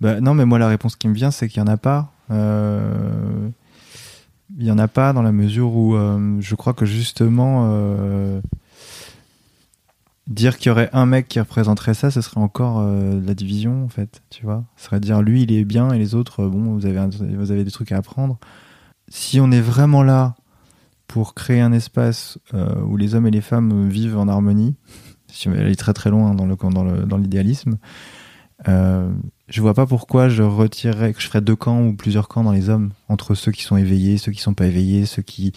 bah, 0.00 0.20
non, 0.20 0.34
mais 0.34 0.44
moi, 0.44 0.58
la 0.58 0.68
réponse 0.68 0.96
qui 0.96 1.08
me 1.08 1.14
vient, 1.14 1.30
c'est 1.30 1.48
qu'il 1.48 1.62
n'y 1.62 1.68
en 1.68 1.72
a 1.72 1.76
pas. 1.76 2.12
Euh... 2.30 3.48
Il 4.56 4.64
n'y 4.64 4.70
en 4.70 4.78
a 4.78 4.88
pas 4.88 5.12
dans 5.12 5.22
la 5.22 5.32
mesure 5.32 5.74
où 5.74 5.96
euh, 5.96 6.36
je 6.40 6.54
crois 6.54 6.72
que 6.72 6.86
justement, 6.86 7.68
euh, 7.72 8.40
dire 10.28 10.56
qu'il 10.56 10.68
y 10.68 10.70
aurait 10.70 10.88
un 10.92 11.04
mec 11.04 11.26
qui 11.26 11.40
représenterait 11.40 11.94
ça, 11.94 12.12
ce 12.12 12.20
serait 12.20 12.40
encore 12.40 12.80
la 12.80 13.34
division, 13.34 13.84
en 13.84 13.88
fait. 13.88 14.22
Tu 14.30 14.44
vois 14.44 14.64
Ce 14.76 14.84
serait 14.84 15.00
dire 15.00 15.20
lui, 15.20 15.42
il 15.42 15.52
est 15.52 15.64
bien 15.64 15.90
et 15.90 15.98
les 15.98 16.14
autres, 16.14 16.46
bon, 16.46 16.74
vous 16.74 16.86
avez, 16.86 17.04
vous 17.34 17.50
avez 17.50 17.64
des 17.64 17.70
trucs 17.72 17.90
à 17.90 17.96
apprendre. 17.96 18.38
Si 19.08 19.40
on 19.40 19.50
est 19.50 19.60
vraiment 19.60 20.04
là 20.04 20.36
pour 21.08 21.34
créer 21.34 21.60
un 21.60 21.72
espace 21.72 22.38
où 22.54 22.96
les 22.96 23.16
hommes 23.16 23.26
et 23.26 23.32
les 23.32 23.40
femmes 23.40 23.88
vivent 23.88 24.16
en 24.16 24.28
harmonie, 24.28 24.76
si 25.26 25.48
on 25.48 25.54
est 25.54 25.74
très 25.74 25.92
très 25.92 26.10
loin 26.10 26.34
dans 26.34 27.16
l'idéalisme, 27.16 27.72
dans 27.72 27.78
Euh, 28.68 29.12
je 29.48 29.60
vois 29.60 29.74
pas 29.74 29.86
pourquoi 29.86 30.28
je 30.28 30.42
retirerais, 30.42 31.12
que 31.12 31.20
je 31.20 31.26
ferais 31.26 31.40
deux 31.40 31.56
camps 31.56 31.82
ou 31.82 31.94
plusieurs 31.94 32.28
camps 32.28 32.42
dans 32.42 32.52
les 32.52 32.68
hommes, 32.68 32.92
entre 33.08 33.34
ceux 33.34 33.52
qui 33.52 33.62
sont 33.62 33.76
éveillés, 33.76 34.18
ceux 34.18 34.32
qui 34.32 34.40
sont 34.40 34.54
pas 34.54 34.66
éveillés, 34.66 35.06
ceux 35.06 35.22
qui 35.22 35.52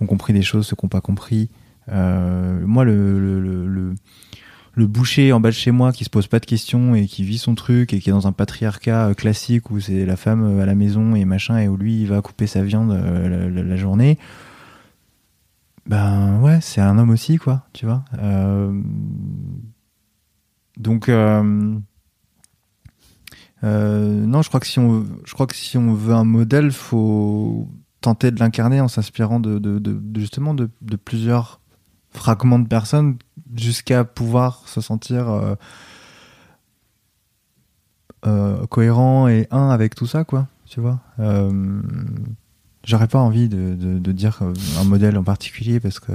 ont 0.00 0.06
compris 0.06 0.32
des 0.32 0.42
choses, 0.42 0.66
ceux 0.66 0.76
qui 0.76 0.84
n'ont 0.84 0.90
pas 0.90 1.00
compris. 1.00 1.50
Euh, 1.90 2.60
moi, 2.64 2.84
le, 2.84 3.18
le, 3.18 3.94
le, 4.74 4.86
boucher 4.86 5.32
en 5.32 5.40
bas 5.40 5.48
de 5.48 5.54
chez 5.54 5.72
moi 5.72 5.92
qui 5.92 6.04
se 6.04 6.10
pose 6.10 6.28
pas 6.28 6.38
de 6.38 6.46
questions 6.46 6.94
et 6.94 7.06
qui 7.06 7.24
vit 7.24 7.38
son 7.38 7.56
truc 7.56 7.92
et 7.92 7.98
qui 7.98 8.10
est 8.10 8.12
dans 8.12 8.28
un 8.28 8.32
patriarcat 8.32 9.12
classique 9.16 9.70
où 9.70 9.80
c'est 9.80 10.06
la 10.06 10.16
femme 10.16 10.60
à 10.60 10.66
la 10.66 10.76
maison 10.76 11.16
et 11.16 11.24
machin 11.24 11.58
et 11.58 11.66
où 11.66 11.76
lui 11.76 12.02
il 12.02 12.06
va 12.06 12.22
couper 12.22 12.46
sa 12.46 12.62
viande 12.62 12.92
la, 12.92 13.76
journée. 13.76 14.18
Ben 15.86 16.38
ouais, 16.40 16.60
c'est 16.60 16.82
un 16.82 16.98
homme 16.98 17.10
aussi, 17.10 17.38
quoi, 17.38 17.64
tu 17.72 17.86
vois. 17.86 18.04
Euh, 18.18 18.80
donc, 20.78 21.08
euh, 21.08 21.42
euh, 21.42 21.78
non, 23.62 24.42
je 24.42 24.48
crois 24.48 24.60
que 24.60 24.66
si 24.66 24.78
on, 24.78 25.04
je 25.24 25.34
crois 25.34 25.46
que 25.46 25.54
si 25.56 25.76
on 25.78 25.94
veut 25.94 26.14
un 26.14 26.24
modèle, 26.24 26.72
faut 26.72 27.68
tenter 28.00 28.30
de 28.30 28.40
l'incarner 28.40 28.80
en 28.80 28.88
s'inspirant 28.88 29.40
de, 29.40 29.58
de, 29.58 30.20
justement 30.20 30.54
de, 30.54 30.68
plusieurs 30.96 31.60
fragments 32.10 32.58
de 32.58 32.68
personnes 32.68 33.18
jusqu'à 33.54 34.04
pouvoir 34.04 34.62
se 34.66 34.80
sentir 34.80 35.28
euh, 35.28 35.54
euh, 38.26 38.66
cohérent 38.66 39.28
et 39.28 39.46
un 39.50 39.70
avec 39.70 39.94
tout 39.94 40.06
ça, 40.06 40.24
quoi. 40.24 40.48
Tu 40.66 40.80
vois. 40.80 41.00
Euh, 41.18 41.80
J'aurais 42.84 43.08
pas 43.08 43.18
envie 43.18 43.48
de, 43.48 44.12
dire 44.12 44.40
un 44.78 44.84
modèle 44.84 45.18
en 45.18 45.24
particulier 45.24 45.78
parce 45.78 46.00
que 46.00 46.12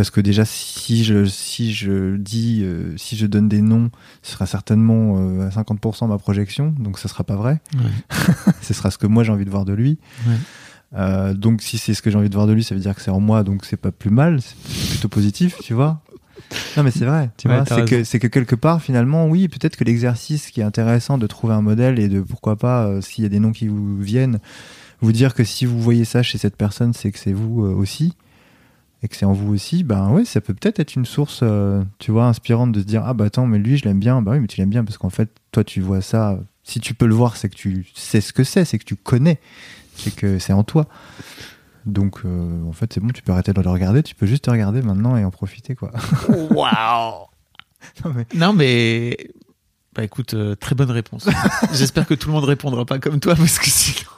parce 0.00 0.08
que 0.08 0.22
déjà 0.22 0.46
si 0.46 1.04
je 1.04 1.26
si 1.26 1.74
je 1.74 2.16
dis 2.16 2.62
euh, 2.62 2.96
si 2.96 3.18
je 3.18 3.26
donne 3.26 3.50
des 3.50 3.60
noms 3.60 3.90
ce 4.22 4.32
sera 4.32 4.46
certainement 4.46 5.16
euh, 5.18 5.46
à 5.46 5.50
50% 5.50 6.08
ma 6.08 6.16
projection 6.16 6.74
donc 6.78 6.98
ce 6.98 7.06
sera 7.06 7.22
pas 7.22 7.36
vrai. 7.36 7.60
Ce 8.62 8.72
sera 8.72 8.90
ce 8.90 8.96
que 8.96 9.06
moi 9.06 9.24
j'ai 9.24 9.32
envie 9.32 9.44
de 9.44 9.50
voir 9.50 9.66
de 9.66 9.74
lui. 9.74 9.98
Euh, 10.96 11.34
donc 11.34 11.60
si 11.60 11.76
c'est 11.76 11.92
ce 11.92 12.00
que 12.00 12.10
j'ai 12.10 12.16
envie 12.16 12.30
de 12.30 12.34
voir 12.34 12.46
de 12.46 12.54
lui 12.54 12.64
ça 12.64 12.74
veut 12.74 12.80
dire 12.80 12.94
que 12.94 13.02
c'est 13.02 13.10
en 13.10 13.20
moi 13.20 13.44
donc 13.44 13.66
c'est 13.66 13.76
pas 13.76 13.90
plus 13.90 14.08
mal 14.08 14.40
c'est 14.40 14.88
plutôt 14.88 15.10
positif 15.10 15.58
tu 15.62 15.74
vois. 15.74 16.00
Non 16.78 16.82
mais 16.82 16.92
c'est 16.92 17.04
vrai 17.04 17.28
tu 17.36 17.48
vois 17.48 17.66
c'est 17.66 17.84
que 17.84 18.02
c'est 18.02 18.18
que 18.18 18.26
quelque 18.26 18.54
part 18.54 18.80
finalement 18.80 19.26
oui 19.26 19.48
peut-être 19.48 19.76
que 19.76 19.84
l'exercice 19.84 20.50
qui 20.50 20.62
est 20.62 20.64
intéressant 20.64 21.18
de 21.18 21.26
trouver 21.26 21.52
un 21.52 21.60
modèle 21.60 21.98
et 21.98 22.08
de 22.08 22.22
pourquoi 22.22 22.56
pas 22.56 23.02
s'il 23.02 23.22
y 23.22 23.26
a 23.26 23.30
des 23.30 23.38
noms 23.38 23.52
qui 23.52 23.68
vous 23.68 23.98
viennent 23.98 24.38
vous 25.02 25.12
dire 25.12 25.34
que 25.34 25.44
si 25.44 25.66
vous 25.66 25.78
voyez 25.78 26.06
ça 26.06 26.22
chez 26.22 26.38
cette 26.38 26.56
personne 26.56 26.94
c'est 26.94 27.12
que 27.12 27.18
c'est 27.18 27.34
vous 27.34 27.60
aussi 27.60 28.14
et 29.02 29.08
que 29.08 29.16
c'est 29.16 29.24
en 29.24 29.32
vous 29.32 29.54
aussi, 29.54 29.82
ben 29.82 30.10
ouais, 30.10 30.24
ça 30.24 30.40
peut 30.40 30.54
peut-être 30.54 30.78
être 30.78 30.94
une 30.94 31.06
source, 31.06 31.40
euh, 31.42 31.82
tu 31.98 32.10
vois, 32.10 32.26
inspirante 32.26 32.72
de 32.72 32.80
se 32.80 32.84
dire 32.84 33.02
ah 33.06 33.14
bah 33.14 33.26
attends, 33.26 33.46
mais 33.46 33.58
lui 33.58 33.78
je 33.78 33.84
l'aime 33.84 33.98
bien, 33.98 34.20
bah 34.20 34.32
oui, 34.32 34.40
mais 34.40 34.46
tu 34.46 34.60
l'aimes 34.60 34.70
bien 34.70 34.84
parce 34.84 34.98
qu'en 34.98 35.10
fait, 35.10 35.30
toi 35.52 35.64
tu 35.64 35.80
vois 35.80 36.02
ça, 36.02 36.38
si 36.64 36.80
tu 36.80 36.94
peux 36.94 37.06
le 37.06 37.14
voir, 37.14 37.36
c'est 37.36 37.48
que 37.48 37.54
tu 37.54 37.86
sais 37.94 38.20
ce 38.20 38.32
que 38.32 38.44
c'est, 38.44 38.64
c'est 38.64 38.78
que 38.78 38.84
tu 38.84 38.96
connais, 38.96 39.40
c'est 39.96 40.14
que 40.14 40.38
c'est 40.38 40.52
en 40.52 40.64
toi. 40.64 40.86
Donc 41.86 42.20
euh, 42.26 42.62
en 42.68 42.72
fait, 42.72 42.92
c'est 42.92 43.00
bon, 43.00 43.08
tu 43.08 43.22
peux 43.22 43.32
arrêter 43.32 43.54
de 43.54 43.60
le 43.60 43.70
regarder, 43.70 44.02
tu 44.02 44.14
peux 44.14 44.26
juste 44.26 44.44
te 44.44 44.50
regarder 44.50 44.82
maintenant 44.82 45.16
et 45.16 45.24
en 45.24 45.30
profiter 45.30 45.74
quoi. 45.74 45.92
Waouh 46.28 47.26
non, 48.04 48.12
mais... 48.14 48.26
non 48.34 48.52
mais 48.52 49.16
bah 49.94 50.04
écoute, 50.04 50.34
euh, 50.34 50.54
très 50.54 50.74
bonne 50.74 50.90
réponse. 50.90 51.26
J'espère 51.72 52.06
que 52.06 52.14
tout 52.14 52.28
le 52.28 52.34
monde 52.34 52.44
répondra 52.44 52.84
pas 52.84 52.98
comme 52.98 53.18
toi 53.18 53.34
parce 53.34 53.58
que 53.58 53.70
sinon 53.70 54.10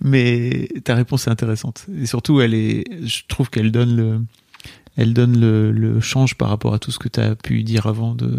mais 0.00 0.68
ta 0.84 0.94
réponse 0.94 1.26
est 1.26 1.30
intéressante. 1.30 1.86
Et 2.00 2.06
surtout, 2.06 2.40
elle 2.40 2.54
est, 2.54 2.84
je 3.04 3.22
trouve 3.28 3.50
qu'elle 3.50 3.72
donne 3.72 3.96
le, 3.96 4.20
elle 4.96 5.14
donne 5.14 5.40
le, 5.40 5.72
le, 5.72 6.00
change 6.00 6.36
par 6.36 6.48
rapport 6.48 6.74
à 6.74 6.78
tout 6.78 6.90
ce 6.90 6.98
que 6.98 7.08
tu 7.08 7.20
as 7.20 7.34
pu 7.34 7.62
dire 7.62 7.86
avant 7.86 8.14
de 8.14 8.38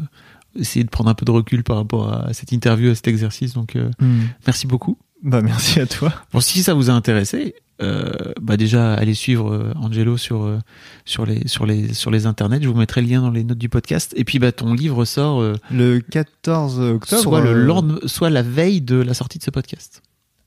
essayer 0.55 0.83
de 0.83 0.89
prendre 0.89 1.09
un 1.09 1.15
peu 1.15 1.25
de 1.25 1.31
recul 1.31 1.63
par 1.63 1.77
rapport 1.77 2.11
à 2.11 2.33
cette 2.33 2.51
interview, 2.51 2.91
à 2.91 2.95
cet 2.95 3.07
exercice. 3.07 3.53
Donc, 3.53 3.75
euh, 3.75 3.89
hmm. 3.99 4.21
merci 4.45 4.67
beaucoup. 4.67 4.97
Bah, 5.23 5.41
merci 5.41 5.79
à 5.79 5.85
toi. 5.85 6.13
Bon, 6.31 6.41
si 6.41 6.63
ça 6.63 6.73
vous 6.73 6.89
a 6.89 6.93
intéressé, 6.93 7.55
euh, 7.81 8.11
bah 8.39 8.55
déjà 8.55 8.93
allez 8.93 9.15
suivre 9.15 9.51
euh, 9.51 9.73
Angelo 9.75 10.15
sur 10.15 10.59
sur 11.05 11.25
les 11.25 11.47
sur 11.47 11.65
les 11.65 11.93
sur 11.93 12.11
les 12.11 12.25
internets. 12.25 12.61
Je 12.61 12.67
vous 12.67 12.75
mettrai 12.75 13.01
le 13.01 13.07
lien 13.07 13.21
dans 13.21 13.31
les 13.31 13.43
notes 13.43 13.57
du 13.57 13.69
podcast. 13.69 14.13
Et 14.15 14.25
puis 14.25 14.37
bah 14.37 14.51
ton 14.51 14.73
livre 14.73 15.05
sort 15.05 15.41
le 15.71 15.99
14 15.99 16.79
octobre, 16.79 17.21
soit 17.21 17.41
le 17.41 17.53
lendemain, 17.53 17.99
soit 18.05 18.29
la 18.29 18.41
veille 18.41 18.81
de 18.81 18.97
la 18.97 19.13
sortie 19.13 19.39
de 19.39 19.43
ce 19.43 19.49
podcast. 19.49 20.03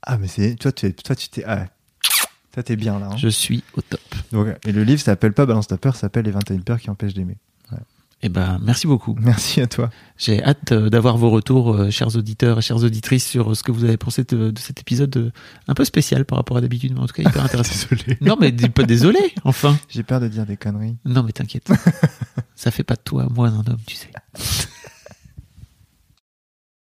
Ah, 0.09 0.17
mais 0.17 0.27
c'est. 0.27 0.55
Toi, 0.55 0.71
tu, 0.71 0.93
toi, 0.93 1.15
tu 1.15 1.27
t'es. 1.27 1.43
Ah, 1.45 1.65
toi, 2.53 2.63
t'es 2.63 2.77
bien 2.77 2.97
là. 2.97 3.09
Hein. 3.11 3.17
Je 3.17 3.27
suis 3.27 3.63
au 3.75 3.81
top. 3.81 3.99
Donc, 4.31 4.47
et 4.65 4.71
le 4.71 4.83
livre 4.83 5.01
s'appelle 5.01 5.33
pas 5.33 5.45
Balance 5.45 5.67
ta 5.67 5.77
peur, 5.77 5.97
s'appelle 5.97 6.25
Les 6.25 6.31
21 6.31 6.59
peurs 6.59 6.79
qui 6.79 6.89
empêchent 6.89 7.13
d'aimer. 7.13 7.37
Eh 8.23 8.29
ben, 8.29 8.57
merci 8.63 8.87
beaucoup. 8.87 9.15
Merci 9.19 9.61
à 9.61 9.67
toi. 9.67 9.91
J'ai 10.17 10.43
hâte 10.43 10.71
euh, 10.71 10.89
d'avoir 10.89 11.17
vos 11.17 11.29
retours, 11.29 11.75
euh, 11.75 11.91
chers 11.91 12.15
auditeurs 12.15 12.57
et 12.57 12.61
chères 12.63 12.83
auditrices, 12.83 13.27
sur 13.27 13.55
ce 13.55 13.61
que 13.61 13.71
vous 13.71 13.83
avez 13.83 13.97
pensé 13.97 14.23
de, 14.23 14.51
cet 14.57 14.79
épisode 14.79 15.15
euh, 15.17 15.31
un 15.67 15.75
peu 15.75 15.85
spécial 15.85 16.25
par 16.25 16.39
rapport 16.39 16.57
à 16.57 16.61
d'habitude, 16.61 16.93
mais 16.95 16.99
en 16.99 17.05
tout 17.05 17.13
cas 17.13 17.29
hyper 17.29 17.43
intéressant. 17.43 17.87
désolé. 17.91 18.17
Non, 18.21 18.35
mais 18.39 18.51
pas 18.51 18.83
désolé, 18.83 19.19
enfin. 19.43 19.77
J'ai 19.87 20.01
peur 20.01 20.19
de 20.19 20.27
dire 20.27 20.47
des 20.47 20.57
conneries. 20.57 20.97
Non, 21.05 21.21
mais 21.21 21.31
t'inquiète. 21.31 21.69
Ça 22.55 22.71
fait 22.71 22.83
pas 22.83 22.95
de 22.95 23.01
toi, 23.03 23.27
moi, 23.29 23.49
un 23.49 23.59
homme, 23.59 23.77
tu 23.85 23.95
sais. 23.95 24.09